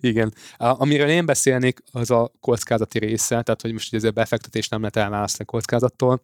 Igen. 0.00 0.34
Amiről 0.56 1.08
én 1.08 1.26
beszélnék, 1.26 1.82
az 1.92 2.10
a 2.10 2.32
kockázati 2.40 2.98
része, 2.98 3.42
tehát 3.42 3.62
hogy 3.62 3.72
most 3.72 3.88
ugye 3.88 3.96
ez 3.96 4.04
a 4.04 4.10
befektetés 4.10 4.68
nem 4.68 4.80
lehet 4.80 4.96
elválasztani 4.96 5.44
kockázattól. 5.44 6.22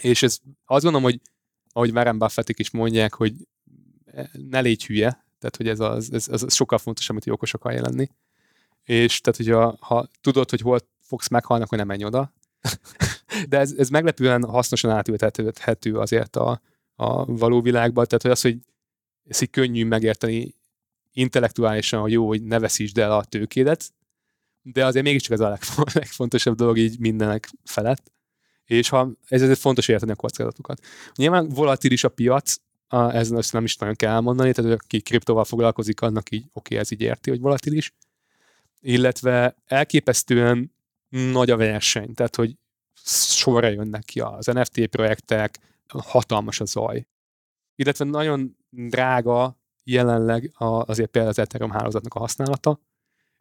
És 0.00 0.22
ez 0.22 0.38
azt 0.64 0.82
gondolom, 0.82 1.02
hogy 1.02 1.20
ahogy 1.72 1.90
Warren 1.90 2.18
Buffettik 2.18 2.58
is 2.58 2.70
mondják, 2.70 3.14
hogy 3.14 3.34
ne 4.32 4.60
légy 4.60 4.86
hülye, 4.86 5.26
tehát 5.38 5.56
hogy 5.56 5.68
ez, 5.68 5.80
az, 5.80 6.12
ez, 6.12 6.28
ez 6.28 6.54
sokkal 6.54 6.78
fontosabb, 6.78 7.22
hogy 7.22 7.32
okos 7.32 7.54
akar 7.54 7.72
lenni. 7.72 8.08
És 8.84 9.20
tehát, 9.20 9.36
hogyha 9.36 9.76
ha 9.80 10.08
tudod, 10.20 10.50
hogy 10.50 10.60
hol 10.60 10.80
fogsz 11.00 11.28
meghalni, 11.28 11.64
akkor 11.64 11.78
nem 11.78 11.86
menj 11.86 12.04
oda. 12.04 12.32
De 13.48 13.58
ez, 13.58 13.72
ez 13.72 13.88
meglepően 13.88 14.44
hasznosan 14.44 14.90
átültethető 14.90 15.98
azért 15.98 16.36
a, 16.36 16.60
a 16.94 17.24
való 17.24 17.60
világban, 17.60 18.06
tehát 18.06 18.22
hogy 18.22 18.30
az, 18.30 18.40
hogy 18.40 18.58
ez 19.28 19.42
így 19.42 19.50
könnyű 19.50 19.84
megérteni 19.84 20.54
intellektuálisan, 21.12 22.00
hogy 22.00 22.12
jó, 22.12 22.26
hogy 22.26 22.42
ne 22.42 22.58
veszítsd 22.58 22.98
el 22.98 23.12
a 23.12 23.24
tőkédet, 23.24 23.92
de 24.62 24.86
azért 24.86 25.04
mégiscsak 25.04 25.32
ez 25.32 25.40
a 25.40 25.58
legfontosabb 25.92 26.56
dolog 26.56 26.78
így 26.78 26.98
mindenek 26.98 27.50
felett. 27.64 28.12
És 28.64 28.88
ha 28.88 29.12
ez 29.28 29.42
ezért 29.42 29.58
fontos 29.58 29.88
érteni 29.88 30.12
a 30.12 30.16
kockázatokat. 30.16 30.80
Nyilván 31.14 31.48
volatilis 31.48 32.04
a 32.04 32.08
piac, 32.08 32.56
ez 32.88 33.30
ezt 33.30 33.52
nem 33.52 33.64
is 33.64 33.76
nagyon 33.76 33.94
kell 33.94 34.12
elmondani, 34.12 34.52
tehát 34.52 34.72
aki 34.72 35.00
kriptóval 35.00 35.44
foglalkozik, 35.44 36.00
annak 36.00 36.30
így 36.30 36.44
oké, 36.52 36.76
ez 36.76 36.90
így 36.90 37.00
érti, 37.00 37.30
hogy 37.30 37.40
volatilis. 37.40 37.94
Illetve 38.80 39.56
elképesztően 39.66 40.72
nagy 41.08 41.50
a 41.50 41.56
verseny, 41.56 42.14
tehát 42.14 42.36
hogy 42.36 42.56
sorra 43.04 43.68
jönnek 43.68 44.04
ki 44.04 44.20
az 44.20 44.46
NFT 44.46 44.86
projektek, 44.86 45.58
hatalmas 45.86 46.60
a 46.60 46.64
zaj. 46.64 47.06
Illetve 47.74 48.04
nagyon 48.04 48.56
drága 48.70 49.58
jelenleg 49.90 50.52
azért 50.56 51.10
például 51.10 51.32
az 51.32 51.38
Ethereum 51.38 51.70
hálózatnak 51.70 52.14
a 52.14 52.18
használata, 52.18 52.80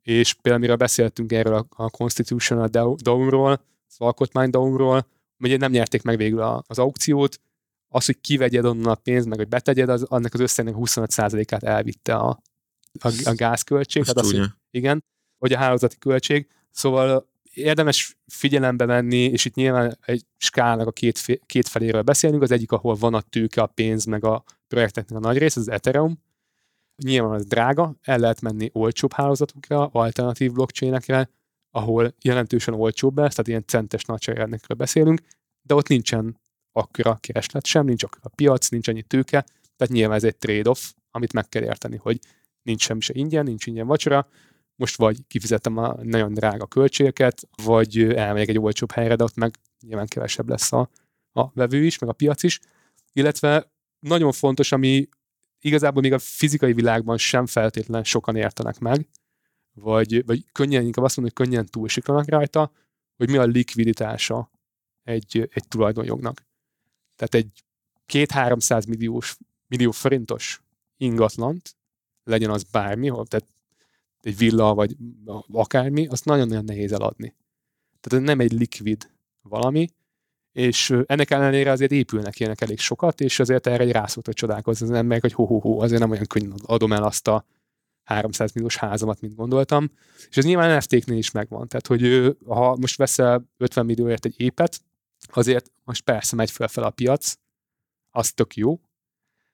és 0.02 0.34
például 0.34 0.62
miről 0.62 0.76
beszéltünk 0.76 1.32
erről 1.32 1.54
a, 1.54 1.66
a 1.84 1.90
Constitutional 1.90 2.68
Dawn-ról, 3.04 3.62
az 3.88 3.96
alkotmány 3.98 4.50
Dawn-ról, 4.50 5.08
ugye 5.40 5.58
nem 5.58 5.72
nyerték 5.72 6.02
meg 6.02 6.18
végül 6.18 6.42
az 6.68 6.80
aukciót, 6.80 7.40
az, 7.90 8.06
hogy 8.06 8.22
kivegyed 8.22 8.66
onnan 8.66 8.92
a 8.92 8.96
pénzt, 8.96 9.28
meg 9.28 9.38
hogy 9.38 9.48
betegyed, 9.48 9.90
az, 9.90 10.04
annak 10.04 10.34
az 10.34 10.40
összegnek 10.40 10.74
25%-át 10.78 11.64
elvitte 11.64 12.16
a, 12.16 12.40
a, 13.00 13.12
a 13.24 13.34
gázköltség. 13.36 14.02
Tehát 14.04 14.18
az, 14.18 14.32
hogy, 14.32 14.50
igen, 14.72 15.04
hogy 15.38 15.54
a 15.54 15.58
hálózati 15.58 15.98
költség. 15.98 16.48
Szóval 16.72 17.30
érdemes 17.54 18.18
figyelembe 18.28 18.86
venni, 18.86 19.24
és 19.24 19.46
itt 19.46 19.56
nyilván 19.56 19.98
egy 20.06 20.26
skálnak 20.38 20.88
a 20.88 20.92
két, 20.92 21.42
két 21.46 21.68
feléről 21.68 22.02
beszélünk, 22.02 22.42
az 22.42 22.52
egyik, 22.52 22.72
ahol 22.72 22.96
van 22.96 23.14
a 23.14 23.22
tőke, 23.22 23.62
a 23.62 23.66
pénz, 23.66 24.06
meg 24.06 24.24
a 24.24 24.44
projekteknek 24.68 25.18
a 25.18 25.22
nagy 25.22 25.38
rész, 25.38 25.56
az 25.56 25.70
Ethereum, 25.70 26.26
Nyilván 27.04 27.32
az 27.32 27.46
drága, 27.46 27.96
el 28.02 28.18
lehet 28.18 28.42
menni 28.42 28.70
olcsóbb 28.74 29.14
hálózatokra, 29.14 29.86
alternatív 29.86 30.52
blockchainekre, 30.52 31.30
ahol 31.72 32.14
jelentősen 32.22 32.74
olcsóbb 32.74 33.18
lesz, 33.18 33.32
tehát 33.32 33.48
ilyen 33.48 33.64
centes 33.68 34.04
nagyságrendekről 34.04 34.78
beszélünk, 34.78 35.22
de 35.62 35.76
ott 35.76 35.88
nincsen 35.88 36.40
akkora 36.72 37.18
kereslet 37.20 37.66
sem, 37.66 37.86
nincs 37.86 38.04
akkora 38.04 38.32
piac, 38.36 38.70
nincs 38.70 38.88
annyi 38.88 39.02
tőke, 39.02 39.46
tehát 39.76 39.94
nyilván 39.94 40.18
ez 40.18 40.24
egy 40.24 40.38
trade-off, 40.38 40.92
amit 41.12 41.34
meg 41.34 41.50
kell 41.50 41.64
érteni, 41.64 41.98
hogy 41.98 42.20
nincs 42.62 42.82
semmi 42.82 43.02
se 43.02 43.14
ingyen, 43.14 43.44
nincs 43.44 43.66
ingyen 43.66 43.88
vacsora, 43.88 44.28
most 44.76 44.98
vagy 44.98 45.28
kifizetem 45.28 45.78
a 45.78 45.96
nagyon 46.04 46.34
drága 46.34 46.66
költségeket, 46.66 47.48
vagy 47.64 48.14
elmegyek 48.14 48.48
egy 48.48 48.60
olcsóbb 48.60 48.92
helyre, 48.92 49.16
de 49.16 49.24
ott 49.24 49.36
meg 49.36 49.56
nyilván 49.86 50.08
kevesebb 50.08 50.50
lesz 50.50 50.72
a, 50.72 50.90
a 51.32 51.52
vevő 51.54 51.84
is, 51.84 52.00
meg 52.00 52.10
a 52.10 52.14
piac 52.14 52.44
is. 52.44 52.60
Illetve 53.14 53.72
nagyon 54.00 54.32
fontos, 54.32 54.72
ami 54.72 55.08
igazából 55.68 56.02
még 56.02 56.14
a 56.14 56.20
fizikai 56.20 56.74
világban 56.74 57.18
sem 57.18 57.46
feltétlen 57.46 58.04
sokan 58.04 58.36
értenek 58.36 58.80
meg, 58.80 59.08
vagy, 59.74 60.26
vagy 60.26 60.46
könnyen, 60.52 60.86
inkább 60.86 61.06
azt 61.06 61.18
mondom, 61.18 61.36
hogy 61.36 61.46
könnyen 61.46 61.66
túlsiklanak 61.66 62.30
rajta, 62.30 62.72
hogy 63.18 63.30
mi 63.30 63.38
a 63.38 63.44
likviditása 63.44 64.52
egy, 65.04 65.50
egy 65.54 65.68
tulajdonjognak. 65.68 66.46
Tehát 67.16 67.36
egy 67.36 67.64
két-háromszáz 68.06 68.86
milliós, 68.86 69.38
millió 69.68 69.92
forintos 69.92 70.62
ingatlant, 70.98 71.76
legyen 72.24 72.50
az 72.50 72.64
bármi, 72.64 73.08
tehát 73.08 73.48
egy 74.22 74.38
villa, 74.38 74.74
vagy 74.74 74.96
akármi, 75.52 76.08
azt 76.08 76.26
nagyon-nagyon 76.26 76.64
nehéz 76.64 76.92
eladni. 76.92 77.36
Tehát 78.00 78.22
ez 78.24 78.30
nem 78.30 78.40
egy 78.40 78.52
likvid 78.52 79.12
valami, 79.42 79.90
és 80.58 80.94
ennek 81.06 81.32
ellenére 81.32 81.72
azért 81.72 81.92
épülnek 81.92 82.40
ilyenek 82.40 82.62
elég 82.62 82.80
sokat, 82.80 83.22
és 83.22 83.40
azért 83.40 83.68
erre 83.68 83.84
egy 83.84 83.92
rászólt, 83.92 84.26
hogy 84.26 84.36
csodálkozni 84.36 84.86
az 84.86 84.92
emberek, 84.92 85.22
hogy 85.22 85.34
ho-ho-ho, 85.34 85.82
azért 85.82 86.02
nem 86.02 86.12
olyan 86.12 86.26
könnyen 86.28 86.54
adom 86.66 86.94
el 86.94 87.04
azt 87.04 87.28
a 87.28 87.46
300 88.04 88.52
milliós 88.52 88.76
házamat, 88.76 89.22
mint 89.22 89.36
gondoltam. 89.36 89.92
És 90.30 90.38
ez 90.38 90.46
nyilván 90.46 90.78
NFT-knél 90.78 91.18
is 91.18 91.32
megvan. 91.32 91.68
Tehát, 91.68 91.88
hogy 91.88 92.36
ha 92.46 92.76
most 92.76 92.98
veszel 92.98 93.50
50 93.58 93.86
millióért 93.86 94.26
egy 94.26 94.34
épet, 94.38 94.82
azért 95.28 95.72
most 95.84 96.04
persze 96.04 96.36
megy 96.36 96.52
fel 96.52 96.84
a 96.84 96.90
piac, 96.90 97.34
az 98.12 98.32
tök 98.32 98.56
jó, 98.56 98.80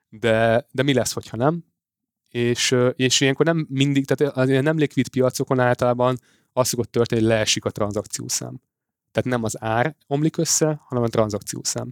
de, 0.10 0.66
de 0.72 0.84
mi 0.84 0.94
lesz, 0.94 1.14
hogyha 1.14 1.38
nem? 1.38 1.66
És, 2.30 2.76
és 2.96 3.22
ilyenkor 3.22 3.46
nem 3.46 3.68
mindig, 3.70 4.06
tehát 4.06 4.38
az 4.38 4.48
nem 4.48 4.78
likvid 4.78 5.08
piacokon 5.08 5.60
általában 5.60 6.20
az 6.54 6.68
szokott 6.68 6.92
történni, 6.92 7.22
hogy 7.22 7.30
leesik 7.30 7.66
a 7.66 7.70
tranzakciószám. 7.70 8.62
Tehát 9.14 9.30
nem 9.30 9.44
az 9.44 9.62
ár 9.62 9.96
omlik 10.08 10.38
össze, 10.38 10.80
hanem 10.82 11.04
a 11.04 11.08
tranzakciószám. 11.08 11.92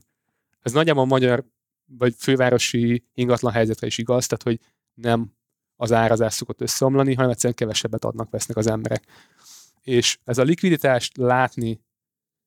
Ez 0.62 0.72
nagyjából 0.72 1.04
a 1.04 1.06
magyar 1.06 1.46
vagy 1.86 2.16
fővárosi 2.18 3.04
ingatlan 3.14 3.52
helyzetre 3.52 3.88
is 3.88 3.98
igaz, 3.98 4.28
tehát 4.28 4.44
hogy 4.44 4.60
nem 4.94 5.34
az 5.76 5.92
árazás 5.92 6.34
szokott 6.34 6.62
összeomlani, 6.62 7.14
hanem 7.14 7.32
egyszerűen 7.32 7.54
kevesebbet 7.54 8.06
adnak, 8.06 8.30
vesznek 8.30 8.58
az 8.58 8.68
emberek. 8.68 9.06
És 9.82 10.20
ez 10.24 10.38
a 10.38 10.44
likviditást 10.44 11.18
látni, 11.18 11.82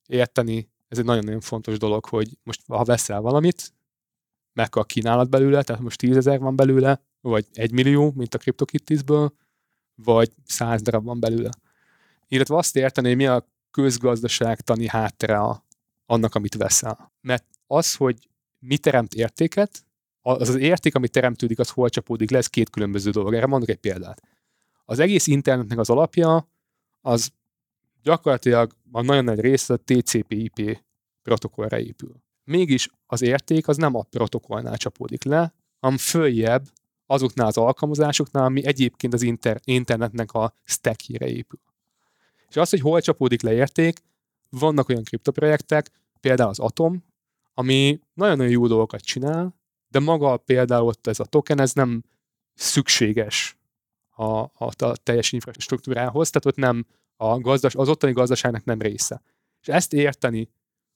érteni, 0.06 0.70
ez 0.88 0.98
egy 0.98 1.04
nagyon-nagyon 1.04 1.40
fontos 1.40 1.78
dolog, 1.78 2.04
hogy 2.04 2.38
most 2.42 2.62
ha 2.66 2.84
veszel 2.84 3.20
valamit, 3.20 3.72
meg 4.52 4.76
a 4.76 4.84
kínálat 4.84 5.30
belőle, 5.30 5.62
tehát 5.62 5.82
most 5.82 5.98
10 5.98 6.16
ezer 6.16 6.38
van 6.38 6.56
belőle, 6.56 7.02
vagy 7.20 7.46
1 7.52 7.72
millió, 7.72 8.12
mint 8.16 8.34
a 8.34 8.38
CryptoKitties-ből, 8.38 9.32
vagy 9.94 10.32
100 10.44 10.82
darab 10.82 11.04
van 11.04 11.20
belőle. 11.20 11.50
Illetve 12.28 12.56
azt 12.56 12.76
érteni, 12.76 13.08
hogy 13.08 13.16
mi 13.16 13.26
a 13.26 13.48
közgazdaságtani 13.74 14.88
háttere 14.88 15.40
annak, 16.06 16.34
amit 16.34 16.54
veszel. 16.54 17.12
Mert 17.20 17.44
az, 17.66 17.94
hogy 17.94 18.28
mi 18.58 18.78
teremt 18.78 19.14
értéket, 19.14 19.84
az 20.20 20.48
az 20.48 20.54
érték, 20.54 20.94
ami 20.94 21.08
teremtődik, 21.08 21.58
az 21.58 21.70
hol 21.70 21.88
csapódik 21.88 22.30
le, 22.30 22.38
ez 22.38 22.46
két 22.46 22.70
különböző 22.70 23.10
dolog. 23.10 23.34
Erre 23.34 23.46
mondok 23.46 23.68
egy 23.68 23.76
példát. 23.76 24.22
Az 24.84 24.98
egész 24.98 25.26
internetnek 25.26 25.78
az 25.78 25.90
alapja, 25.90 26.48
az 27.00 27.32
gyakorlatilag 28.02 28.72
a 28.92 29.02
nagyon 29.02 29.24
nagy 29.24 29.40
része 29.40 29.74
a 29.74 29.76
TCP/IP 29.84 30.80
protokollra 31.22 31.78
épül. 31.78 32.22
Mégis 32.44 32.88
az 33.06 33.22
érték 33.22 33.68
az 33.68 33.76
nem 33.76 33.94
a 33.94 34.02
protokollnál 34.02 34.76
csapódik 34.76 35.24
le, 35.24 35.54
hanem 35.80 35.98
följebb 35.98 36.68
azoknál 37.06 37.46
az 37.46 37.56
alkalmazásoknál, 37.56 38.44
ami 38.44 38.66
egyébként 38.66 39.14
az 39.14 39.22
inter- 39.22 39.66
internetnek 39.66 40.32
a 40.32 40.54
stackjére 40.64 41.26
épül. 41.26 41.60
És 42.54 42.60
az, 42.60 42.70
hogy 42.70 42.80
hol 42.80 43.00
csapódik 43.00 43.42
le 43.42 43.52
érték, 43.52 44.02
vannak 44.48 44.88
olyan 44.88 45.02
kriptoprojektek, 45.02 45.90
például 46.20 46.48
az 46.48 46.58
Atom, 46.58 47.04
ami 47.54 48.00
nagyon-nagyon 48.12 48.52
jó 48.52 48.66
dolgokat 48.66 49.00
csinál, 49.00 49.54
de 49.88 49.98
maga 49.98 50.36
például 50.36 50.86
ott 50.86 51.06
ez 51.06 51.20
a 51.20 51.24
token, 51.24 51.60
ez 51.60 51.72
nem 51.72 52.04
szükséges 52.54 53.58
a, 54.10 54.24
a, 54.24 54.70
a 54.78 54.96
teljes 55.02 55.32
infrastruktúrához, 55.32 56.30
tehát 56.30 56.46
ott 56.46 56.64
nem 56.64 56.86
a 57.16 57.38
gazdas, 57.40 57.74
az 57.74 57.88
ottani 57.88 58.12
gazdaságnak 58.12 58.64
nem 58.64 58.80
része. 58.80 59.22
És 59.60 59.68
ezt 59.68 59.92
érteni, 59.92 60.50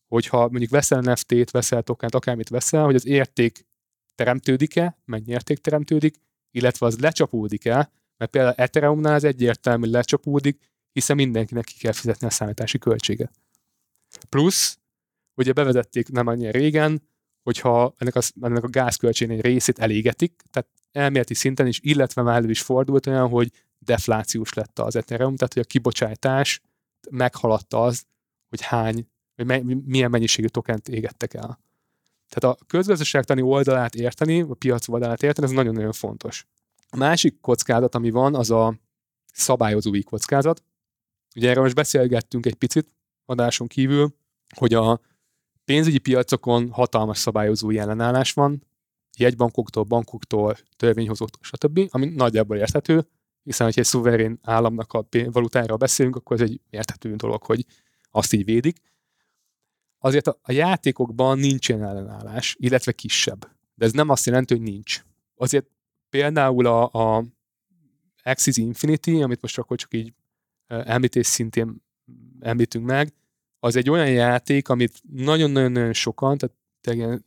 hogyha 0.09 0.39
mondjuk 0.39 0.71
veszel 0.71 1.01
NFT-t, 1.01 1.51
veszel 1.51 1.83
tokent, 1.83 2.15
akármit 2.15 2.49
veszel, 2.49 2.85
hogy 2.85 2.95
az 2.95 3.07
érték 3.07 3.67
teremtődik-e, 4.15 4.99
mennyi 5.05 5.31
érték 5.31 5.59
teremtődik, 5.59 6.17
illetve 6.51 6.87
az 6.87 6.99
lecsapódik-e, 6.99 7.91
mert 8.17 8.31
például 8.31 8.55
Ethereumnál 8.55 9.15
ez 9.15 9.25
egyértelmű, 9.25 9.91
lecsapódik, 9.91 10.68
hiszen 10.93 11.17
mindenkinek 11.17 11.65
ki 11.65 11.75
kell 11.79 11.93
fizetni 11.93 12.27
a 12.27 12.31
számítási 12.31 12.79
költséget. 12.79 13.33
Plusz, 14.29 14.79
ugye 15.35 15.53
bevezették 15.53 16.09
nem 16.09 16.27
annyira 16.27 16.51
régen, 16.51 17.03
hogyha 17.43 17.95
ennek 17.99 18.15
a, 18.15 18.21
ennek 18.41 18.63
a 18.63 18.69
gázköltség 18.69 19.31
egy 19.31 19.41
részét 19.41 19.79
elégetik, 19.79 20.43
tehát 20.51 20.69
elméleti 20.93 21.35
szinten 21.35 21.67
is, 21.67 21.81
illetve 21.83 22.23
már 22.23 22.37
elő 22.37 22.51
is 22.51 22.63
fordult 22.63 23.07
olyan, 23.07 23.29
hogy 23.29 23.53
deflációs 23.79 24.53
lett 24.53 24.79
az 24.79 24.97
Ethereum, 24.97 25.37
tehát 25.37 25.53
hogy 25.53 25.63
a 25.63 25.67
kibocsátás 25.67 26.61
meghaladta 27.11 27.83
az, 27.83 28.05
hogy 28.49 28.61
hány, 28.61 29.09
vagy 29.35 29.47
me, 29.47 29.61
milyen 29.85 30.11
mennyiségű 30.11 30.47
tokent 30.47 30.89
égettek 30.89 31.35
el. 31.35 31.61
Tehát 32.29 32.57
a 32.57 32.65
közgazdaságtani 32.67 33.43
oldalát 33.43 33.95
érteni, 33.95 34.41
a 34.41 34.55
piac 34.55 34.89
oldalát 34.89 35.23
érteni, 35.23 35.47
ez 35.47 35.53
nagyon-nagyon 35.53 35.93
fontos. 35.93 36.47
A 36.91 36.97
másik 36.97 37.41
kockázat, 37.41 37.95
ami 37.95 38.11
van, 38.11 38.35
az 38.35 38.51
a 38.51 38.75
szabályozói 39.33 40.03
kockázat. 40.03 40.63
Ugye 41.37 41.49
erről 41.49 41.63
most 41.63 41.75
beszélgettünk 41.75 42.47
egy 42.47 42.55
picit 42.55 42.95
adáson 43.25 43.67
kívül, 43.67 44.15
hogy 44.57 44.75
a 44.75 45.01
pénzügyi 45.65 45.99
piacokon 45.99 46.71
hatalmas 46.71 47.19
szabályozó 47.19 47.71
ellenállás 47.71 48.33
van, 48.33 48.67
jegybankoktól, 49.19 49.83
bankoktól, 49.83 50.57
törvényhozóktól, 50.77 51.43
stb., 51.43 51.89
ami 51.91 52.07
nagyjából 52.07 52.57
érthető, 52.57 53.09
hiszen, 53.43 53.67
hogyha 53.67 53.81
egy 53.81 53.87
szuverén 53.87 54.39
államnak 54.43 54.93
a 54.93 55.07
valutára 55.11 55.77
beszélünk, 55.77 56.17
akkor 56.17 56.41
ez 56.41 56.49
egy 56.51 56.61
érthető 56.71 57.15
dolog, 57.15 57.43
hogy 57.43 57.67
azt 58.11 58.33
így 58.33 58.45
védik. 58.45 58.77
Azért 59.99 60.27
a, 60.27 60.39
a 60.43 60.53
játékokban 60.53 61.39
nincsen 61.39 61.83
ellenállás, 61.83 62.57
illetve 62.59 62.93
kisebb. 62.93 63.49
De 63.75 63.85
ez 63.85 63.93
nem 63.93 64.09
azt 64.09 64.27
jelenti, 64.27 64.55
hogy 64.55 64.63
nincs. 64.63 65.05
Azért 65.35 65.67
például 66.11 66.67
a, 66.67 66.91
a 66.93 67.25
Axis 68.23 68.57
Infinity, 68.57 69.23
amit 69.23 69.43
most 69.43 69.59
akkor 69.59 69.77
csak 69.77 69.95
így 69.95 70.13
említés 70.69 71.27
szintén 71.27 71.83
említünk 72.41 72.87
meg, 72.87 73.13
az 73.61 73.77
egy 73.77 73.91
olyan 73.91 74.11
játék, 74.11 74.69
amit 74.69 75.03
nagyon-nagyon 75.13 75.93
sokan, 75.93 76.39
tehát 76.81 77.23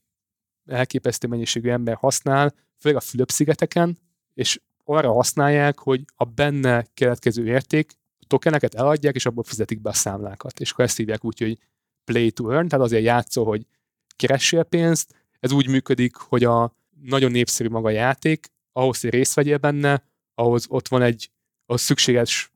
elképesztő 0.65 1.27
mennyiségű 1.27 1.69
ember 1.69 1.95
használ, 1.95 2.53
főleg 2.77 2.97
a 2.97 3.01
Fülöp-szigeteken, 3.01 3.97
és 4.33 4.59
arra 4.83 5.13
használják, 5.13 5.79
hogy 5.79 6.03
a 6.15 6.25
benne 6.25 6.85
keletkező 6.93 7.47
érték 7.47 7.91
a 8.19 8.25
tokeneket 8.27 8.75
eladják, 8.75 9.15
és 9.15 9.25
abból 9.25 9.43
fizetik 9.43 9.81
be 9.81 9.89
a 9.89 9.93
számlákat. 9.93 10.59
És 10.59 10.71
akkor 10.71 10.85
ezt 10.85 10.97
hívják 10.97 11.25
úgy, 11.25 11.39
hogy 11.39 11.57
play 12.03 12.31
to 12.31 12.51
earn, 12.51 12.67
tehát 12.67 12.85
azért 12.85 13.03
játszol, 13.03 13.45
hogy 13.45 13.65
keressél 14.15 14.63
pénzt. 14.63 15.15
Ez 15.39 15.51
úgy 15.51 15.67
működik, 15.67 16.15
hogy 16.15 16.43
a 16.43 16.75
nagyon 17.01 17.31
népszerű 17.31 17.69
maga 17.69 17.87
a 17.87 17.91
játék, 17.91 18.51
ahhoz, 18.71 19.01
hogy 19.01 19.09
részt 19.09 19.33
vegyél 19.33 19.57
benne, 19.57 20.03
ahhoz 20.33 20.65
ott 20.69 20.87
van 20.87 21.01
egy, 21.01 21.31
ahhoz 21.65 21.81
szükséges 21.81 22.50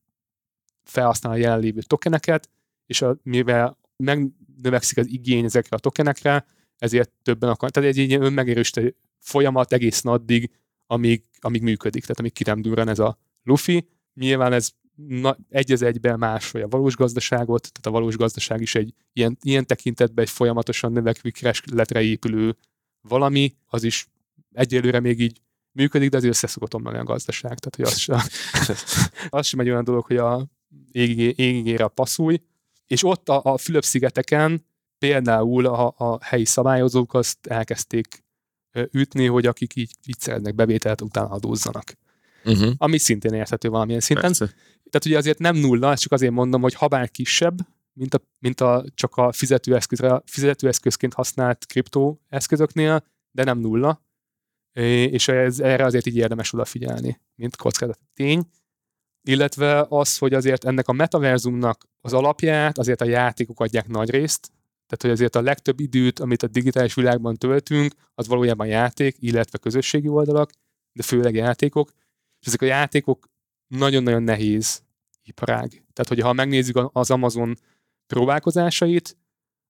felhasználni 0.86 1.40
a 1.40 1.44
jelenlévő 1.44 1.80
tokeneket, 1.82 2.50
és 2.86 3.02
a, 3.02 3.18
mivel 3.24 3.78
megnövekszik 3.96 4.98
az 4.98 5.08
igény 5.08 5.44
ezekre 5.44 5.76
a 5.76 5.80
tokenekre, 5.80 6.46
ezért 6.78 7.12
többen 7.24 7.50
akar. 7.50 7.72
Tehát 7.72 7.90
egy 7.90 7.98
ilyen 7.98 8.22
önmegérősítő 8.22 8.96
folyamat 9.20 9.74
egészen 9.74 10.12
addig, 10.12 10.52
amíg, 10.88 11.24
amíg 11.40 11.62
működik, 11.62 12.02
tehát 12.02 12.20
amíg 12.20 12.34
ki 12.34 12.44
nem 12.44 12.62
durran 12.62 12.88
ez 12.88 13.00
a 13.00 13.18
lufi. 13.44 13.90
Nyilván 14.14 14.54
ez 14.54 14.72
na, 14.96 15.38
egy 15.50 15.72
az 15.72 15.82
egyben 15.82 16.20
vagy 16.52 16.62
a 16.62 16.68
valós 16.68 16.96
gazdaságot, 16.96 17.62
tehát 17.62 17.86
a 17.86 17.92
valós 17.92 18.18
gazdaság 18.18 18.62
is 18.62 18.76
egy 18.76 18.94
ilyen, 19.14 19.38
ilyen 19.42 19.66
tekintetben 19.66 20.26
egy 20.26 20.32
folyamatosan 20.32 20.92
növekvő 20.92 21.30
keresletre 21.30 22.02
épülő 22.02 22.56
valami, 23.02 23.56
az 23.66 23.84
is 23.84 24.08
egyelőre 24.52 25.00
még 25.00 25.20
így 25.20 25.42
működik, 25.72 26.10
de 26.10 26.18
azért 26.18 26.34
össze 26.34 26.48
szokott 26.48 26.74
omlani 26.74 26.98
a 26.98 27.04
gazdaság. 27.04 27.60
Tehát, 27.60 27.76
hogy 27.76 27.86
az, 27.86 27.98
sem, 27.98 28.20
az 29.40 29.46
sem 29.46 29.60
egy 29.60 29.70
olyan 29.70 29.84
dolog, 29.84 30.06
hogy 30.06 30.18
a 30.18 30.48
égigére 30.92 31.84
a 31.84 31.88
passzúj, 31.88 32.38
és 32.88 33.04
ott 33.04 33.30
a, 33.30 33.42
a 33.44 33.58
Fülöp-szigeteken 33.58 34.66
például 34.98 35.66
a, 35.66 35.94
a 35.98 36.24
helyi 36.24 36.46
szabályozók 36.46 37.14
azt 37.14 37.48
elkezdték 37.48 38.24
ütni, 38.92 39.26
hogy 39.26 39.46
akik 39.46 39.76
így, 39.76 39.92
így 40.06 40.20
szeretnek 40.20 40.56
bevételt, 40.56 41.02
utána 41.02 41.30
adózzanak. 41.30 41.94
Uh-huh. 42.46 42.74
Ami 42.78 42.98
szintén 42.98 43.34
érthető 43.34 43.70
valamilyen 43.70 44.02
szinten. 44.02 44.34
Persze. 44.38 44.46
Tehát 44.90 45.06
ugye 45.06 45.18
azért 45.18 45.40
nem 45.40 45.56
nulla, 45.56 45.92
ezt 45.92 46.02
csak 46.02 46.12
azért 46.12 46.32
mondom, 46.32 46.62
hogy 46.62 46.74
ha 46.74 46.88
bár 46.88 47.12
kisebb, 47.12 47.58
mint 47.94 48.14
a, 48.14 48.22
mint 48.40 48.62
a 48.62 48.86
csak 48.94 49.16
a 49.16 49.32
fizetőeszközre, 49.32 50.22
fizetőeszközként 50.26 51.14
használt 51.14 51.66
kriptóeszközöknél, 51.66 53.04
de 53.32 53.44
nem 53.44 53.60
nulla, 53.60 54.04
és 55.10 55.28
ez, 55.28 55.60
erre 55.60 55.86
azért 55.86 56.06
így 56.06 56.16
érdemes 56.16 56.54
odafigyelni, 56.54 57.22
mint 57.36 57.56
kockázat 57.56 58.00
tény 58.14 58.44
illetve 59.28 59.86
az, 59.90 60.18
hogy 60.18 60.34
azért 60.34 60.66
ennek 60.66 60.88
a 60.88 60.94
metaverzumnak 60.94 61.86
az 62.02 62.14
alapját 62.14 62.78
azért 62.78 63.02
a 63.02 63.06
játékok 63.06 63.60
adják 63.60 63.88
nagy 63.88 64.10
részt, 64.10 64.52
tehát 64.88 65.02
hogy 65.02 65.10
azért 65.10 65.36
a 65.36 65.42
legtöbb 65.42 65.80
időt, 65.80 66.20
amit 66.20 66.44
a 66.44 66.48
digitális 66.48 66.94
világban 66.94 67.36
töltünk, 67.36 67.94
az 68.16 68.28
valójában 68.28 68.68
játék, 68.68 69.16
illetve 69.20 69.58
közösségi 69.58 70.08
oldalak, 70.08 70.52
de 70.94 71.04
főleg 71.04 71.36
játékok, 71.36 71.92
és 72.40 72.48
ezek 72.48 72.62
a 72.62 72.66
játékok 72.66 73.30
nagyon-nagyon 73.68 74.24
nehéz 74.24 74.84
iparág. 75.24 75.70
Tehát, 75.70 76.08
hogy 76.08 76.20
ha 76.20 76.34
megnézzük 76.34 76.90
az 76.92 77.12
Amazon 77.12 77.56
próbálkozásait, 78.08 79.18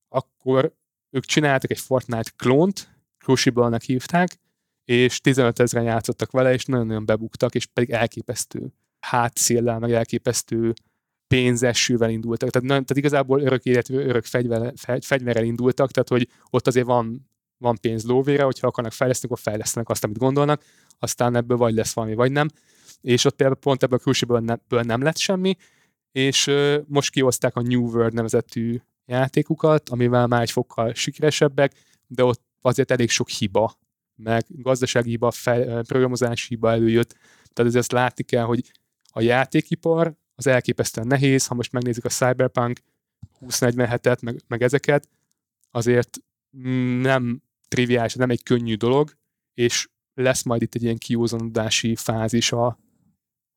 akkor 0.09 0.75
ők 1.09 1.25
csináltak 1.25 1.71
egy 1.71 1.79
Fortnite 1.79 2.31
klónt, 2.35 2.89
Crucible-nek 3.17 3.81
hívták, 3.81 4.39
és 4.85 5.21
15 5.21 5.59
ezeren 5.59 5.85
játszottak 5.85 6.31
vele, 6.31 6.53
és 6.53 6.65
nagyon-nagyon 6.65 7.05
bebuktak, 7.05 7.55
és 7.55 7.65
pedig 7.65 7.89
elképesztő 7.89 8.73
hátszéllel, 9.09 9.79
meg 9.79 9.91
elképesztő 9.91 10.73
pénzesővel 11.27 12.09
indultak. 12.09 12.49
Tehát, 12.49 12.67
nem, 12.67 12.83
tehát 12.83 12.97
igazából 12.97 13.41
örök 13.41 13.63
életű, 13.63 13.95
örök 13.95 14.25
fegyver, 14.25 14.73
fegyverrel 15.01 15.43
indultak, 15.43 15.91
tehát 15.91 16.09
hogy 16.09 16.27
ott 16.49 16.67
azért 16.67 16.85
van, 16.85 17.29
van 17.57 17.77
pénz 17.81 18.05
lóvére, 18.05 18.43
hogyha 18.43 18.67
akarnak 18.67 18.93
fejleszteni, 18.93 19.33
akkor 19.33 19.43
fejlesztenek 19.43 19.89
azt, 19.89 20.03
amit 20.03 20.17
gondolnak, 20.17 20.63
aztán 20.99 21.35
ebből 21.35 21.57
vagy 21.57 21.73
lesz 21.73 21.93
valami, 21.93 22.13
vagy 22.13 22.31
nem. 22.31 22.47
És 23.01 23.25
ott 23.25 23.35
például 23.35 23.59
pont 23.59 23.83
ebből 23.83 23.97
a 23.97 24.03
külsőből 24.03 24.39
nem, 24.39 24.59
nem 24.67 25.01
lett 25.01 25.17
semmi, 25.17 25.55
és 26.11 26.47
uh, 26.47 26.75
most 26.87 27.11
kihozták 27.11 27.55
a 27.55 27.61
New 27.61 27.81
World 27.81 28.13
nevezetű 28.13 28.81
játékukat, 29.05 29.89
amivel 29.89 30.27
már 30.27 30.41
egy 30.41 30.51
fokkal 30.51 30.93
sikeresebbek, 30.93 31.73
de 32.07 32.23
ott 32.23 32.41
azért 32.61 32.91
elég 32.91 33.09
sok 33.09 33.29
hiba, 33.29 33.79
meg 34.15 34.45
gazdasági 34.47 35.09
hiba, 35.09 35.31
fel, 35.31 35.83
programozási 35.83 36.47
hiba 36.47 36.71
előjött. 36.71 37.15
Tehát 37.53 37.75
ezt 37.75 37.91
látni 37.91 38.23
kell, 38.23 38.43
hogy 38.43 38.71
a 39.17 39.21
játékipar 39.21 40.15
az 40.35 40.47
elképesztően 40.47 41.07
nehéz, 41.07 41.47
ha 41.47 41.55
most 41.55 41.71
megnézzük 41.71 42.05
a 42.05 42.09
Cyberpunk 42.09 42.79
2047-et, 43.39 44.21
meg, 44.21 44.41
meg 44.47 44.63
ezeket, 44.63 45.09
azért 45.71 46.17
nem 47.01 47.41
triviális, 47.67 48.13
nem 48.13 48.29
egy 48.29 48.43
könnyű 48.43 48.75
dolog, 48.75 49.11
és 49.53 49.89
lesz 50.13 50.43
majd 50.43 50.61
itt 50.61 50.75
egy 50.75 50.83
ilyen 50.83 50.97
kiúzonodási 50.97 51.95
fázis 51.95 52.51
a 52.51 52.79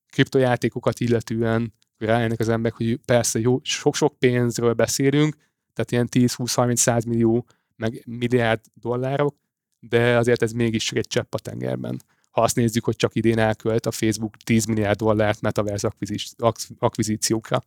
kriptojátékokat 0.08 1.00
illetően, 1.00 1.74
rájönnek 1.98 2.40
az 2.40 2.48
emberek, 2.48 2.76
hogy 2.76 3.00
persze 3.04 3.38
jó, 3.38 3.60
sok-sok 3.62 4.18
pénzről 4.18 4.72
beszélünk, 4.72 5.36
tehát 5.72 5.90
ilyen 5.90 6.08
10-20-30-100 6.10 7.06
millió, 7.06 7.46
meg 7.76 8.02
milliárd 8.06 8.60
dollárok, 8.74 9.36
de 9.80 10.16
azért 10.16 10.42
ez 10.42 10.52
mégis 10.52 10.84
csak 10.84 10.98
egy 10.98 11.06
csepp 11.06 11.34
a 11.34 11.38
tengerben. 11.38 12.02
Ha 12.30 12.42
azt 12.42 12.56
nézzük, 12.56 12.84
hogy 12.84 12.96
csak 12.96 13.14
idén 13.14 13.38
elkölt 13.38 13.86
a 13.86 13.90
Facebook 13.90 14.36
10 14.36 14.64
milliárd 14.64 14.98
dollárt 14.98 15.40
metaverse 15.40 15.92
akvizíciókra. 16.78 17.62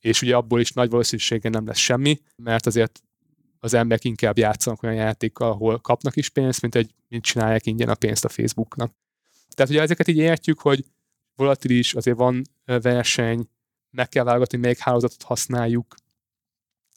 És 0.00 0.22
ugye 0.22 0.36
abból 0.36 0.60
is 0.60 0.72
nagy 0.72 0.90
valószínűséggel 0.90 1.50
nem 1.50 1.66
lesz 1.66 1.78
semmi, 1.78 2.20
mert 2.36 2.66
azért 2.66 3.02
az 3.58 3.74
emberek 3.74 4.04
inkább 4.04 4.38
játszanak 4.38 4.82
olyan 4.82 4.94
játékkal, 4.94 5.50
ahol 5.50 5.78
kapnak 5.78 6.16
is 6.16 6.28
pénzt, 6.28 6.60
mint 6.60 6.74
egy 6.74 6.94
mint 7.08 7.24
csinálják 7.24 7.66
ingyen 7.66 7.88
a 7.88 7.94
pénzt 7.94 8.24
a 8.24 8.28
Facebooknak. 8.28 8.94
Tehát 9.54 9.70
ugye 9.70 9.80
ezeket 9.80 10.08
így 10.08 10.16
értjük, 10.16 10.60
hogy 10.60 10.84
volatilis, 11.36 11.94
azért 11.94 12.16
van 12.16 12.42
verseny, 12.64 13.48
meg 13.90 14.08
kell 14.08 14.24
válogatni, 14.24 14.58
melyik 14.58 14.78
hálózatot 14.78 15.22
használjuk, 15.22 15.94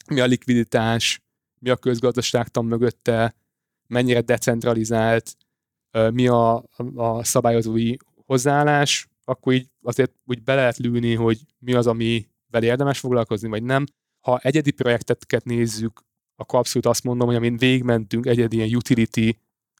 mi 0.08 0.20
a 0.20 0.26
likviditás, 0.26 1.22
mi 1.58 1.70
a 1.70 1.76
közgazdaságtan 1.76 2.64
mögötte, 2.64 3.34
mennyire 3.86 4.20
decentralizált, 4.20 5.36
mi 6.12 6.26
a, 6.26 6.64
a 6.94 7.24
szabályozói 7.24 7.94
hozzáállás, 8.26 9.08
akkor 9.24 9.52
így 9.52 9.70
azért 9.82 10.12
úgy 10.24 10.42
be 10.42 10.54
lehet 10.54 10.76
lőni, 10.76 11.14
hogy 11.14 11.40
mi 11.58 11.74
az, 11.74 11.86
amivel 11.86 12.62
érdemes 12.62 12.98
foglalkozni, 12.98 13.48
vagy 13.48 13.62
nem. 13.62 13.84
Ha 14.20 14.38
egyedi 14.38 14.70
projekteket 14.70 15.44
nézzük, 15.44 16.00
akkor 16.36 16.58
abszolút 16.58 16.86
azt 16.86 17.04
mondom, 17.04 17.26
hogy 17.26 17.36
amin 17.36 17.56
végmentünk 17.56 18.26
egyedi 18.26 18.56
ilyen 18.56 18.74
utility, 18.74 19.36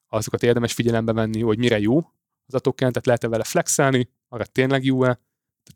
azokat 0.08 0.42
érdemes 0.42 0.72
figyelembe 0.72 1.12
venni, 1.12 1.40
hogy 1.40 1.58
mire 1.58 1.78
jó 1.78 1.98
az 2.46 2.54
a 2.54 2.58
token, 2.58 2.88
tehát 2.88 3.06
lehet-e 3.06 3.28
vele 3.28 3.44
flexelni, 3.44 4.08
arra 4.28 4.44
tényleg 4.44 4.84
jó-e, 4.84 5.20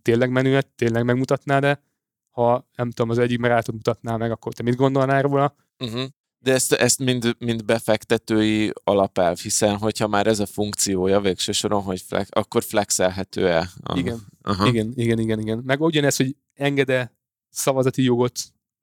tényleg 0.03 0.31
menő 0.31 0.61
tényleg 0.75 1.05
megmutatnád-e, 1.05 1.83
ha 2.31 2.69
nem 2.77 2.91
tudom, 2.91 3.11
az 3.11 3.19
egyik 3.19 3.39
merátot 3.39 3.75
mutatná 3.75 4.17
meg, 4.17 4.31
akkor 4.31 4.53
te 4.53 4.63
mit 4.63 4.77
gondolnál 4.77 5.23
róla? 5.23 5.55
Uh-huh. 5.79 6.05
De 6.43 6.53
ezt, 6.53 6.73
ezt 6.73 6.99
mind, 6.99 7.37
mind 7.39 7.65
befektetői 7.65 8.73
alapelv, 8.85 9.39
hiszen 9.39 9.77
hogyha 9.77 10.09
már 10.09 10.27
ez 10.27 10.41
a 10.41 10.47
funkciója 10.47 11.21
végső 11.21 11.53
soron, 11.53 11.83
hogy 11.83 12.01
flex, 12.01 12.29
akkor 12.31 12.63
flexelhető-e? 12.63 13.71
A... 13.83 13.99
Igen. 13.99 14.27
Aha. 14.43 14.67
igen, 14.67 14.93
igen, 14.95 15.19
igen, 15.19 15.41
igen. 15.41 15.63
Meg 15.65 15.81
ugyanez, 15.81 16.17
hogy 16.17 16.37
engede 16.55 17.13
szavazati 17.51 18.03
jogot 18.03 18.41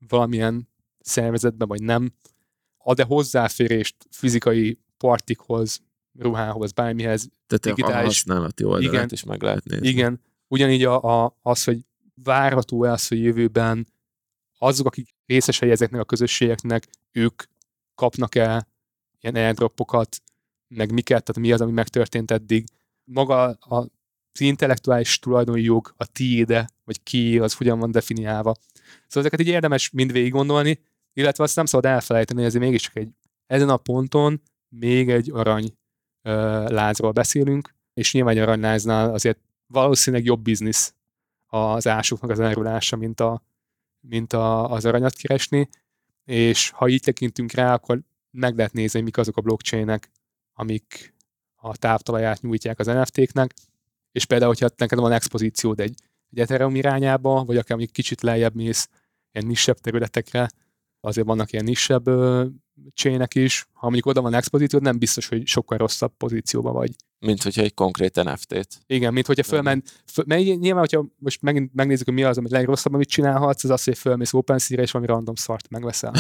valamilyen 0.08 0.70
szervezetbe, 1.00 1.66
vagy 1.66 1.84
nem, 1.84 2.14
ad-e 2.78 3.04
hozzáférést 3.04 3.96
fizikai 4.10 4.80
partikhoz, 4.98 5.82
ruhához, 6.20 6.72
bármihez, 6.72 7.30
Tehát 7.48 7.78
digitális... 7.78 8.02
a 8.02 8.06
használati 8.06 8.64
oldalát 8.64 8.94
igen, 8.94 9.08
is 9.12 9.24
meg 9.24 9.42
lehet 9.42 9.64
nézni. 9.64 9.88
Igen, 9.88 10.22
ugyanígy 10.48 10.84
a, 10.84 11.24
a, 11.24 11.38
az, 11.42 11.64
hogy 11.64 11.80
várható-e 12.24 12.92
az, 12.92 13.08
hogy 13.08 13.24
jövőben 13.24 13.88
azok, 14.62 14.86
akik 14.86 15.16
részesei 15.26 15.72
ezeknek 15.72 16.02
a 16.02 16.06
közösségeknek, 16.06 16.88
ők 17.12 17.44
kapnak-e 17.96 18.68
ilyen 19.22 19.36
airdropokat, 19.36 20.22
meg 20.68 20.92
miket, 20.92 21.24
tehát 21.24 21.42
mi 21.42 21.52
az, 21.52 21.62
ami 21.62 21.72
megtörtént 21.72 22.32
eddig. 22.32 22.68
Maga 23.04 23.44
a 23.50 23.88
az 24.32 24.42
intellektuális 24.42 25.20
tulajdoni 25.20 25.62
jog, 25.62 25.94
a 25.98 26.06
tiéde, 26.06 26.70
vagy 26.84 27.04
ki, 27.04 27.40
az 27.40 27.54
hogyan 27.54 27.80
van 27.80 27.92
definiálva. 27.92 28.54
Szóval 29.08 29.30
ezeket 29.30 29.40
így 29.40 29.48
érdemes 29.48 29.90
mind 29.90 30.12
végig 30.12 30.32
gondolni, 30.32 30.80
illetve 31.14 31.44
azt 31.44 31.56
nem 31.56 31.66
szabad 31.66 31.92
elfelejteni, 31.92 32.40
hogy 32.40 32.48
azért 32.48 32.64
mégiscsak 32.64 32.96
egy, 32.96 33.10
ezen 33.48 33.70
a 33.70 33.78
ponton 33.78 34.42
még 34.70 35.10
egy 35.10 35.32
arany 35.32 35.78
ö, 36.22 36.32
lázról 36.68 37.12
beszélünk, 37.12 37.76
és 37.94 38.14
nyilván 38.14 38.36
egy 38.36 38.42
aranyláznál 38.42 39.14
azért 39.14 39.40
valószínűleg 39.68 40.26
jobb 40.26 40.42
biznisz 40.42 40.94
az 41.46 41.88
ásuknak 41.88 42.30
az 42.30 42.40
elrulása, 42.40 42.96
mint, 42.96 43.20
a, 43.20 43.44
mint 44.00 44.34
a, 44.34 44.72
az 44.72 44.86
aranyat 44.86 45.16
keresni, 45.16 45.70
és 46.26 46.70
ha 46.70 46.88
így 46.88 47.02
tekintünk 47.02 47.52
rá, 47.52 47.74
akkor 47.74 48.02
meg 48.32 48.56
lehet 48.58 48.74
nézni, 48.74 49.02
mik 49.02 49.18
azok 49.18 49.38
a 49.38 49.42
blockchainek, 49.42 50.10
amik 50.54 51.14
a 51.56 51.78
távtalaját 51.78 52.42
nyújtják 52.42 52.80
az 52.80 52.86
NFT-knek, 52.86 53.54
és 54.12 54.26
például, 54.26 54.52
hogyha 54.52 54.70
neked 54.78 55.00
van 55.00 55.12
expozíciód 55.12 55.80
egy, 55.80 55.94
egy 56.32 56.40
Ethereum 56.40 56.76
irányába, 56.76 57.44
vagy 57.44 57.58
akár 57.58 57.78
még 57.78 57.92
kicsit 57.92 58.22
lejjebb 58.22 58.56
mész 58.56 58.90
ilyen 59.32 59.48
nisebb 59.48 59.78
területekre, 59.78 60.50
azért 61.00 61.28
vannak 61.28 61.52
ilyen 61.52 61.66
nisebb 61.66 62.06
csének 62.94 63.36
is. 63.36 63.68
Ha 63.74 63.86
mondjuk 63.86 64.06
oda 64.06 64.22
van 64.22 64.34
expozíciód, 64.34 64.82
nem 64.82 64.98
biztos, 64.98 65.28
hogy 65.28 65.48
sokkal 65.48 65.78
rosszabb 65.78 66.12
pozícióban 66.18 66.74
vagy. 66.74 66.96
Mint 67.20 67.44
hogyha 67.44 67.62
egy 67.62 67.74
konkrét 67.74 68.24
NFT-t. 68.24 68.68
Igen, 68.88 69.14
mint 69.14 69.26
hogyha 69.26 69.44
fölment, 69.44 70.04
föl, 70.06 70.26
mert 70.28 70.42
nyilván, 70.44 70.80
hogyha 70.80 71.06
most 71.18 71.42
megint 71.42 71.74
megnézzük, 71.74 72.06
hogy 72.06 72.14
mi 72.14 72.24
az, 72.24 72.38
amit 72.38 72.52
legrosszabb, 72.52 72.94
amit 72.94 73.10
csinálhatsz, 73.10 73.64
az 73.64 73.70
az, 73.70 73.84
hogy 73.84 73.98
fölmész 73.98 74.34
OpenSea-re, 74.34 74.82
és 74.82 74.92
valami 74.92 75.12
random 75.12 75.36
szart 75.36 75.70
megveszel. 75.70 76.14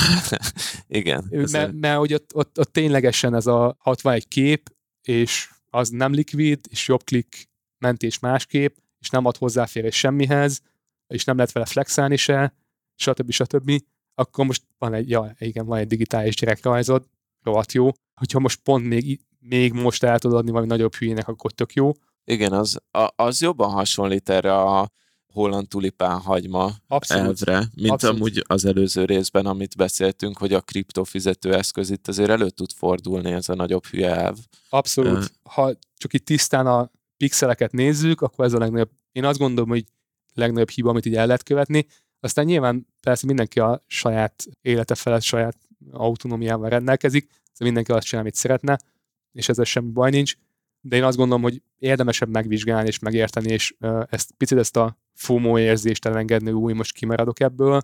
Igen. 0.87 1.25
Mert, 1.51 1.73
mert 1.73 1.97
hogy 1.97 2.13
ott, 2.13 2.35
ott, 2.35 2.59
ott, 2.59 2.71
ténylegesen 2.71 3.35
ez 3.35 3.47
a, 3.47 3.75
ha 3.79 3.91
ott 3.91 4.01
van 4.01 4.13
egy 4.13 4.27
kép, 4.27 4.75
és 5.01 5.49
az 5.69 5.89
nem 5.89 6.13
likvid, 6.13 6.59
és 6.69 6.87
jobb 6.87 7.03
klik 7.03 7.49
mentés 7.77 8.19
másképp, 8.19 8.75
és 8.99 9.09
nem 9.09 9.25
ad 9.25 9.37
hozzáférés 9.37 9.95
semmihez, 9.95 10.61
és 11.07 11.23
nem 11.23 11.35
lehet 11.35 11.51
vele 11.51 11.65
flexelni 11.65 12.15
se, 12.15 12.53
stb. 12.95 13.31
stb 13.31 13.71
akkor 14.19 14.45
most 14.45 14.63
van 14.77 14.93
egy, 14.93 15.09
ja, 15.09 15.35
igen, 15.37 15.65
van 15.65 15.77
egy 15.77 15.87
digitális 15.87 16.35
gyerekrajzod, 16.35 17.05
rohadt 17.43 17.71
jó. 17.71 17.89
Hogyha 18.15 18.39
most 18.39 18.59
pont 18.63 18.85
még, 18.85 19.19
még 19.39 19.73
most 19.73 20.03
el 20.03 20.19
tudod 20.19 20.37
adni 20.37 20.51
valami 20.51 20.67
nagyobb 20.67 20.95
hülyének, 20.95 21.27
akkor 21.27 21.51
tök 21.51 21.73
jó. 21.73 21.91
Igen, 22.23 22.53
az, 22.53 22.77
a, 22.91 23.09
az 23.15 23.41
jobban 23.41 23.71
hasonlít 23.71 24.29
erre 24.29 24.61
a 24.61 24.91
holland 25.33 25.67
tulipán 25.67 26.19
hagyma 26.19 26.71
Abszolút. 26.87 27.25
elvre, 27.25 27.67
mint 27.75 27.91
Abszolút. 27.91 28.15
amúgy 28.15 28.43
az 28.47 28.65
előző 28.65 29.05
részben, 29.05 29.45
amit 29.45 29.77
beszéltünk, 29.77 30.37
hogy 30.37 30.53
a 30.53 30.61
kriptofizető 30.61 31.53
eszköz 31.53 31.89
itt 31.89 32.07
azért 32.07 32.29
elő 32.29 32.49
tud 32.49 32.71
fordulni 32.71 33.31
ez 33.31 33.49
a 33.49 33.55
nagyobb 33.55 33.85
hülye 33.85 34.15
elv. 34.15 34.37
Abszolút. 34.69 35.17
Uh. 35.17 35.23
Ha 35.43 35.73
csak 35.97 36.13
itt 36.13 36.25
tisztán 36.25 36.67
a 36.67 36.91
pixeleket 37.17 37.71
nézzük, 37.71 38.21
akkor 38.21 38.45
ez 38.45 38.53
a 38.53 38.57
legnagyobb, 38.57 38.91
én 39.11 39.25
azt 39.25 39.39
gondolom, 39.39 39.69
hogy 39.69 39.83
legnagyobb 40.33 40.69
hiba, 40.69 40.89
amit 40.89 41.05
így 41.05 41.15
el 41.15 41.25
lehet 41.25 41.43
követni, 41.43 41.85
aztán 42.19 42.45
nyilván 42.45 42.87
persze 43.01 43.25
mindenki 43.25 43.59
a 43.59 43.83
saját 43.87 44.45
élete 44.61 44.95
felett, 44.95 45.21
saját 45.21 45.57
autonómiával 45.91 46.69
rendelkezik, 46.69 47.29
szóval 47.29 47.41
mindenki 47.57 47.91
azt 47.91 48.05
csinál, 48.05 48.23
amit 48.23 48.35
szeretne, 48.35 48.79
és 49.31 49.49
ezzel 49.49 49.65
semmi 49.65 49.91
baj 49.91 50.09
nincs, 50.09 50.35
de 50.81 50.95
én 50.95 51.03
azt 51.03 51.17
gondolom, 51.17 51.41
hogy 51.41 51.61
érdemesebb 51.77 52.29
megvizsgálni 52.29 52.87
és 52.87 52.99
megérteni, 52.99 53.51
és 53.51 53.75
ezt 54.09 54.31
picit 54.37 54.57
ezt 54.57 54.77
a 54.77 54.97
FOMO 55.13 55.59
érzést 55.59 56.05
elengedni, 56.05 56.51
új, 56.51 56.73
most 56.73 56.93
kimaradok 56.93 57.39
ebből, 57.39 57.81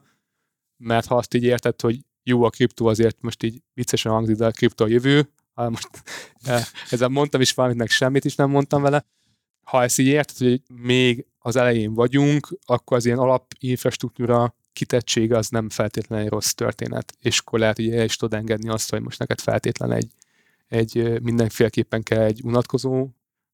mert 0.78 1.06
ha 1.06 1.16
azt 1.16 1.34
így 1.34 1.44
érted, 1.44 1.82
hogy 1.82 2.00
jó 2.24 2.44
a 2.44 2.50
kriptó, 2.50 2.86
azért 2.86 3.22
most 3.22 3.44
így 3.44 3.62
viccesen 3.74 4.12
hangzik, 4.12 4.36
de 4.36 4.46
a 4.46 4.52
kriptó 4.52 4.86
a 4.86 4.88
jövő, 4.88 5.30
ha 5.54 5.70
most 5.70 5.90
ezzel 6.90 7.08
mondtam 7.08 7.42
is 7.42 7.54
valamit, 7.54 7.78
meg 7.78 7.90
semmit 7.90 8.26
is 8.26 8.36
nem 8.36 8.50
mondtam 8.50 8.82
vele, 8.82 9.06
ha 9.66 9.84
ezt 9.84 10.00
így 10.00 10.08
érted, 10.08 10.38
hogy 10.38 10.62
még 10.74 11.26
az 11.40 11.56
elején 11.56 11.94
vagyunk, 11.94 12.48
akkor 12.66 12.98
az 12.98 13.06
ilyen 13.06 13.18
alapinfrastruktúra 13.18 14.56
kitettség 14.74 15.34
az 15.34 15.50
nem 15.50 15.70
feltétlenül 15.70 16.26
egy 16.26 16.32
rossz 16.32 16.52
történet, 16.52 17.14
és 17.20 17.40
akkor 17.40 17.60
lehet, 17.60 17.76
hogy 17.76 17.92
el 17.92 18.04
is 18.04 18.16
tudod 18.16 18.40
engedni 18.40 18.70
azt, 18.70 18.90
hogy 18.90 19.02
most 19.02 19.20
neked 19.20 19.40
feltétlen 19.40 19.92
egy, 19.92 20.12
egy 20.68 21.22
mindenféleképpen 21.22 22.04
kell 22.04 22.22
egy 22.22 22.42
unatkozó 22.44 23.08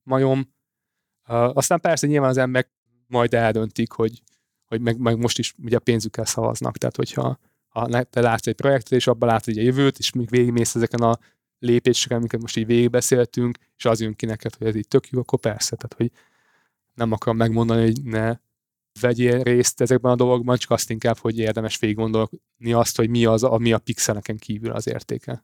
majom. 0.03 0.53
Aztán 1.27 1.79
persze 1.79 2.07
nyilván 2.07 2.29
az 2.29 2.38
emberek 2.38 2.71
majd 3.07 3.33
eldöntik, 3.33 3.91
hogy, 3.91 4.21
hogy 4.65 4.81
meg, 4.81 4.97
meg 4.97 5.17
most 5.17 5.39
is 5.39 5.53
ugye 5.63 5.75
a 5.75 5.79
pénzükkel 5.79 6.25
szavaznak, 6.25 6.77
tehát 6.77 6.95
hogyha 6.95 7.39
ha 7.67 8.03
te 8.03 8.21
látsz 8.21 8.47
egy 8.47 8.55
projektet, 8.55 8.91
és 8.91 9.07
abban 9.07 9.29
látod 9.29 9.57
egy 9.57 9.63
jövőt, 9.63 9.97
és 9.97 10.11
még 10.11 10.29
végigmész 10.29 10.75
ezeken 10.75 11.01
a 11.01 11.19
lépéseken, 11.61 12.17
amiket 12.17 12.41
most 12.41 12.57
így 12.57 12.65
végigbeszéltünk, 12.65 13.57
és 13.77 13.85
az 13.85 14.01
jön 14.01 14.15
ki 14.15 14.25
neked, 14.25 14.55
hogy 14.55 14.67
ez 14.67 14.75
így 14.75 14.88
tök 14.88 15.09
jó, 15.09 15.19
akkor 15.19 15.39
persze, 15.39 15.75
tehát 15.75 15.93
hogy 15.93 16.11
nem 16.93 17.11
akarom 17.11 17.38
megmondani, 17.38 17.81
hogy 17.81 18.03
ne 18.03 18.38
vegyél 18.99 19.43
részt 19.43 19.81
ezekben 19.81 20.11
a 20.11 20.15
dolgokban, 20.15 20.57
csak 20.57 20.71
azt 20.71 20.89
inkább, 20.89 21.17
hogy 21.17 21.38
érdemes 21.38 21.77
végig 21.77 21.95
gondolni 21.95 22.73
azt, 22.73 22.97
hogy 22.97 23.09
mi 23.09 23.25
az, 23.25 23.43
ami 23.43 23.73
a 23.73 23.77
pixeleken 23.77 24.38
kívül 24.38 24.71
az 24.71 24.88
értéke. 24.88 25.43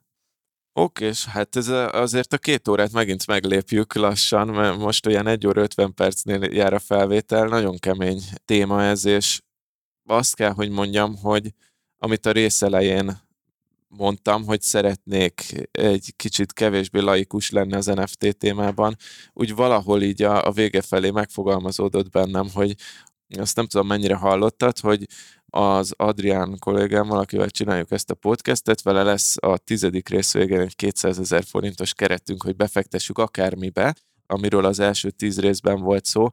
Oké, 0.72 1.06
és 1.06 1.26
hát 1.26 1.56
ez 1.56 1.68
azért 1.68 2.32
a 2.32 2.38
két 2.38 2.68
órát 2.68 2.92
megint 2.92 3.26
meglépjük 3.26 3.94
lassan, 3.94 4.48
mert 4.48 4.78
most 4.78 5.06
olyan 5.06 5.26
1 5.26 5.46
óra 5.46 5.62
50 5.62 5.94
percnél 5.94 6.42
jár 6.42 6.72
a 6.72 6.78
felvétel, 6.78 7.46
nagyon 7.46 7.78
kemény 7.78 8.20
téma 8.44 8.82
ez, 8.82 9.04
és 9.04 9.40
azt 10.08 10.34
kell, 10.34 10.52
hogy 10.52 10.70
mondjam, 10.70 11.16
hogy 11.16 11.54
amit 11.96 12.26
a 12.26 12.32
rész 12.32 12.62
elején 12.62 13.27
mondtam, 13.88 14.44
hogy 14.44 14.62
szeretnék 14.62 15.68
egy 15.70 16.12
kicsit 16.16 16.52
kevésbé 16.52 16.98
laikus 16.98 17.50
lenni 17.50 17.74
az 17.74 17.86
NFT 17.86 18.36
témában, 18.36 18.96
úgy 19.32 19.54
valahol 19.54 20.02
így 20.02 20.22
a, 20.22 20.46
a 20.46 20.50
vége 20.50 20.82
felé 20.82 21.10
megfogalmazódott 21.10 22.10
bennem, 22.10 22.48
hogy 22.52 22.74
azt 23.38 23.56
nem 23.56 23.66
tudom 23.66 23.86
mennyire 23.86 24.14
hallottad, 24.14 24.78
hogy 24.78 25.06
az 25.46 25.92
Adrián 25.96 26.56
kollégám, 26.58 27.10
akivel 27.10 27.50
csináljuk 27.50 27.90
ezt 27.90 28.10
a 28.10 28.14
podcastet, 28.14 28.82
vele 28.82 29.02
lesz 29.02 29.36
a 29.40 29.58
tizedik 29.58 30.08
rész 30.08 30.32
végén 30.32 30.60
egy 30.60 30.76
200 30.76 31.18
ezer 31.18 31.44
forintos 31.44 31.94
keretünk, 31.94 32.42
hogy 32.42 32.56
befektessük 32.56 33.18
akármibe, 33.18 33.94
amiről 34.26 34.64
az 34.64 34.78
első 34.80 35.10
tíz 35.10 35.40
részben 35.40 35.80
volt 35.80 36.04
szó. 36.04 36.28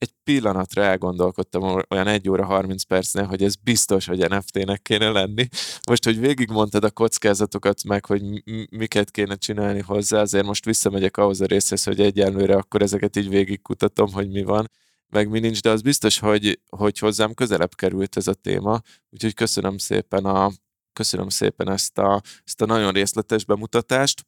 Egy 0.00 0.12
pillanatra 0.24 0.82
elgondolkodtam 0.82 1.82
olyan 1.90 2.06
1 2.06 2.28
óra 2.28 2.44
30 2.44 2.82
percnél, 2.82 3.24
hogy 3.24 3.42
ez 3.42 3.54
biztos, 3.54 4.06
hogy 4.06 4.28
NFT-nek 4.28 4.82
kéne 4.82 5.10
lenni. 5.10 5.48
Most, 5.88 6.04
hogy 6.04 6.20
végigmondtad 6.20 6.84
a 6.84 6.90
kockázatokat 6.90 7.84
meg, 7.84 8.04
hogy 8.04 8.22
miket 8.70 9.10
kéne 9.10 9.34
csinálni 9.34 9.80
hozzá, 9.80 10.20
azért 10.20 10.46
most 10.46 10.64
visszamegyek 10.64 11.16
ahhoz 11.16 11.40
a 11.40 11.46
részhez, 11.46 11.84
hogy 11.84 12.00
egyenlőre 12.00 12.54
akkor 12.54 12.82
ezeket 12.82 13.16
így 13.16 13.28
végigkutatom, 13.28 14.12
hogy 14.12 14.30
mi 14.30 14.42
van 14.42 14.70
meg 15.10 15.28
mi 15.28 15.38
nincs, 15.38 15.60
de 15.60 15.70
az 15.70 15.82
biztos, 15.82 16.18
hogy, 16.18 16.60
hogy 16.68 16.98
hozzám 16.98 17.34
közelebb 17.34 17.74
került 17.74 18.16
ez 18.16 18.26
a 18.26 18.34
téma, 18.34 18.80
úgyhogy 19.10 19.34
köszönöm 19.34 19.78
szépen, 19.78 20.24
a, 20.24 20.50
köszönöm 20.92 21.28
szépen 21.28 21.70
ezt, 21.70 21.98
a, 21.98 22.22
ezt 22.44 22.60
a 22.60 22.66
nagyon 22.66 22.92
részletes 22.92 23.44
bemutatást. 23.44 24.26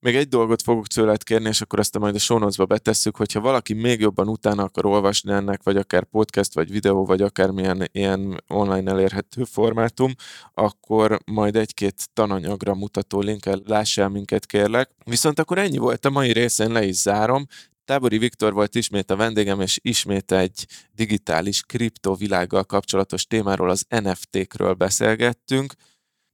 Még 0.00 0.16
egy 0.16 0.28
dolgot 0.28 0.62
fogok 0.62 0.86
tőled 0.86 1.22
kérni, 1.22 1.48
és 1.48 1.60
akkor 1.60 1.78
azt 1.78 1.98
majd 1.98 2.14
a 2.14 2.18
show 2.18 2.66
betesszük, 2.66 3.16
hogyha 3.16 3.40
valaki 3.40 3.74
még 3.74 4.00
jobban 4.00 4.28
utána 4.28 4.62
akar 4.62 4.86
olvasni 4.86 5.32
ennek, 5.32 5.62
vagy 5.62 5.76
akár 5.76 6.04
podcast, 6.04 6.54
vagy 6.54 6.70
videó, 6.70 7.04
vagy 7.04 7.22
akármilyen 7.22 7.88
ilyen 7.92 8.44
online 8.48 8.90
elérhető 8.90 9.44
formátum, 9.44 10.12
akkor 10.54 11.18
majd 11.24 11.56
egy-két 11.56 12.08
tananyagra 12.12 12.74
mutató 12.74 13.20
linkkel 13.20 13.60
lássál 13.66 14.08
minket, 14.08 14.46
kérlek. 14.46 14.90
Viszont 15.04 15.38
akkor 15.38 15.58
ennyi 15.58 15.78
volt 15.78 16.04
a 16.04 16.10
mai 16.10 16.32
részén, 16.32 16.72
le 16.72 16.84
is 16.84 16.96
zárom. 16.96 17.46
Tábori 17.84 18.18
Viktor 18.18 18.52
volt 18.52 18.74
ismét 18.74 19.10
a 19.10 19.16
vendégem, 19.16 19.60
és 19.60 19.78
ismét 19.82 20.32
egy 20.32 20.66
digitális 20.92 21.62
kriptovilággal 21.62 22.64
kapcsolatos 22.64 23.26
témáról, 23.26 23.70
az 23.70 23.84
NFT-kről 23.88 24.74
beszélgettünk. 24.74 25.74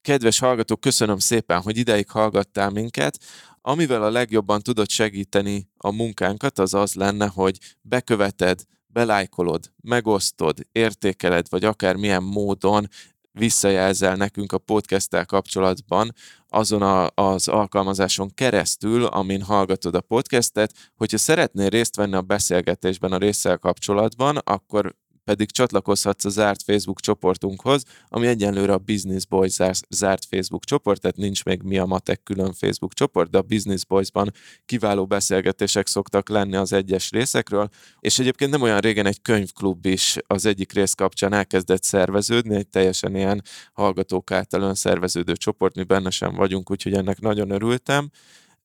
Kedves 0.01 0.39
hallgatók, 0.39 0.81
köszönöm 0.81 1.19
szépen, 1.19 1.61
hogy 1.61 1.77
ideig 1.77 2.11
hallgattál 2.11 2.71
minket. 2.71 3.19
Amivel 3.67 4.03
a 4.03 4.11
legjobban 4.11 4.61
tudod 4.61 4.89
segíteni 4.89 5.69
a 5.77 5.91
munkánkat, 5.91 6.59
az 6.59 6.75
az 6.75 6.95
lenne, 6.95 7.27
hogy 7.27 7.59
beköveted, 7.81 8.63
belájkolod, 8.87 9.73
megosztod, 9.83 10.59
értékeled, 10.73 11.47
vagy 11.49 11.65
akár 11.65 11.97
milyen 11.97 12.23
módon 12.23 12.89
visszajelzel 13.33 14.17
nekünk 14.17 14.53
a 14.53 14.59
podcasttel 14.59 15.27
kapcsolatban 15.27 16.15
azon 16.49 16.83
a, 16.83 17.11
az 17.15 17.49
alkalmazáson 17.49 18.35
keresztül, 18.35 19.05
amin 19.05 19.43
hallgatod 19.43 19.95
a 19.95 20.01
podcastet, 20.01 20.73
hogyha 20.97 21.19
szeretnél 21.19 21.69
részt 21.69 21.97
venni 21.97 22.15
a 22.15 22.23
beszélgetésben 22.23 23.13
a 23.13 23.19
résszel 23.19 23.59
kapcsolatban, 23.59 24.37
akkor 24.37 24.97
pedig 25.25 25.51
csatlakozhatsz 25.51 26.25
a 26.25 26.29
zárt 26.29 26.63
Facebook 26.63 27.01
csoportunkhoz, 27.01 27.83
ami 28.09 28.27
egyenlőre 28.27 28.73
a 28.73 28.79
Business 28.79 29.27
Boys 29.27 29.57
zárt 29.89 30.25
Facebook 30.25 30.65
csoport, 30.65 31.01
tehát 31.01 31.17
nincs 31.17 31.45
még 31.45 31.63
mi 31.63 31.79
a 31.79 31.85
matek 31.85 32.23
külön 32.23 32.53
Facebook 32.53 32.95
csoport, 32.95 33.31
de 33.31 33.39
a 33.39 33.43
Business 33.43 33.85
Boys-ban 33.85 34.33
kiváló 34.67 35.07
beszélgetések 35.07 35.87
szoktak 35.87 36.29
lenni 36.29 36.57
az 36.57 36.73
egyes 36.73 37.11
részekről, 37.11 37.69
és 38.01 38.19
egyébként 38.19 38.51
nem 38.51 38.63
olyan 38.63 38.81
régen 38.81 39.07
egy 39.07 39.23
könyvklub 39.23 39.87
is 39.87 40.17
az 40.27 40.47
egyik 40.47 40.73
rész 40.73 40.95
kapcsán 40.95 41.33
elkezdett 41.33 41.83
szerveződni, 41.83 42.55
egy 42.55 42.69
teljesen 42.69 43.17
ilyen 43.17 43.43
hallgatók 43.73 44.31
által 44.31 44.63
önszerveződő 44.63 45.33
csoport, 45.33 45.75
mi 45.75 45.83
benne 45.83 46.11
sem 46.11 46.35
vagyunk, 46.35 46.71
úgyhogy 46.71 46.95
ennek 46.95 47.21
nagyon 47.21 47.51
örültem. 47.51 48.11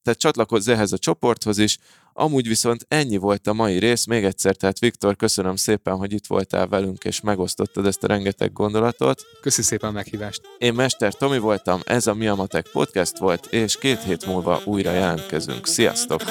Tehát 0.03 0.19
csatlakozz 0.19 0.67
ehhez 0.67 0.91
a 0.91 0.97
csoporthoz 0.97 1.57
is, 1.57 1.77
Amúgy 2.19 2.47
viszont 2.47 2.85
ennyi 2.87 3.17
volt 3.17 3.47
a 3.47 3.53
mai 3.53 3.77
rész. 3.77 4.05
Még 4.05 4.23
egyszer, 4.23 4.55
tehát 4.55 4.79
Viktor, 4.79 5.15
köszönöm 5.15 5.55
szépen, 5.55 5.95
hogy 5.95 6.13
itt 6.13 6.27
voltál 6.27 6.67
velünk, 6.67 7.03
és 7.03 7.21
megosztottad 7.21 7.85
ezt 7.85 8.03
a 8.03 8.07
rengeteg 8.07 8.53
gondolatot. 8.53 9.21
Köszi 9.41 9.61
szépen 9.61 9.89
a 9.89 9.91
meghívást. 9.91 10.41
Én 10.57 10.73
Mester 10.73 11.13
Tomi 11.13 11.37
voltam, 11.37 11.79
ez 11.85 12.07
a 12.07 12.13
Mi 12.13 12.27
a 12.27 12.35
Matek 12.35 12.67
podcast 12.71 13.17
volt, 13.17 13.45
és 13.45 13.77
két 13.77 14.03
hét 14.03 14.25
múlva 14.25 14.61
újra 14.65 14.91
jelentkezünk. 14.91 15.67
Sziasztok! 15.67 16.21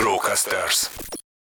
Brocasters. 0.00 0.99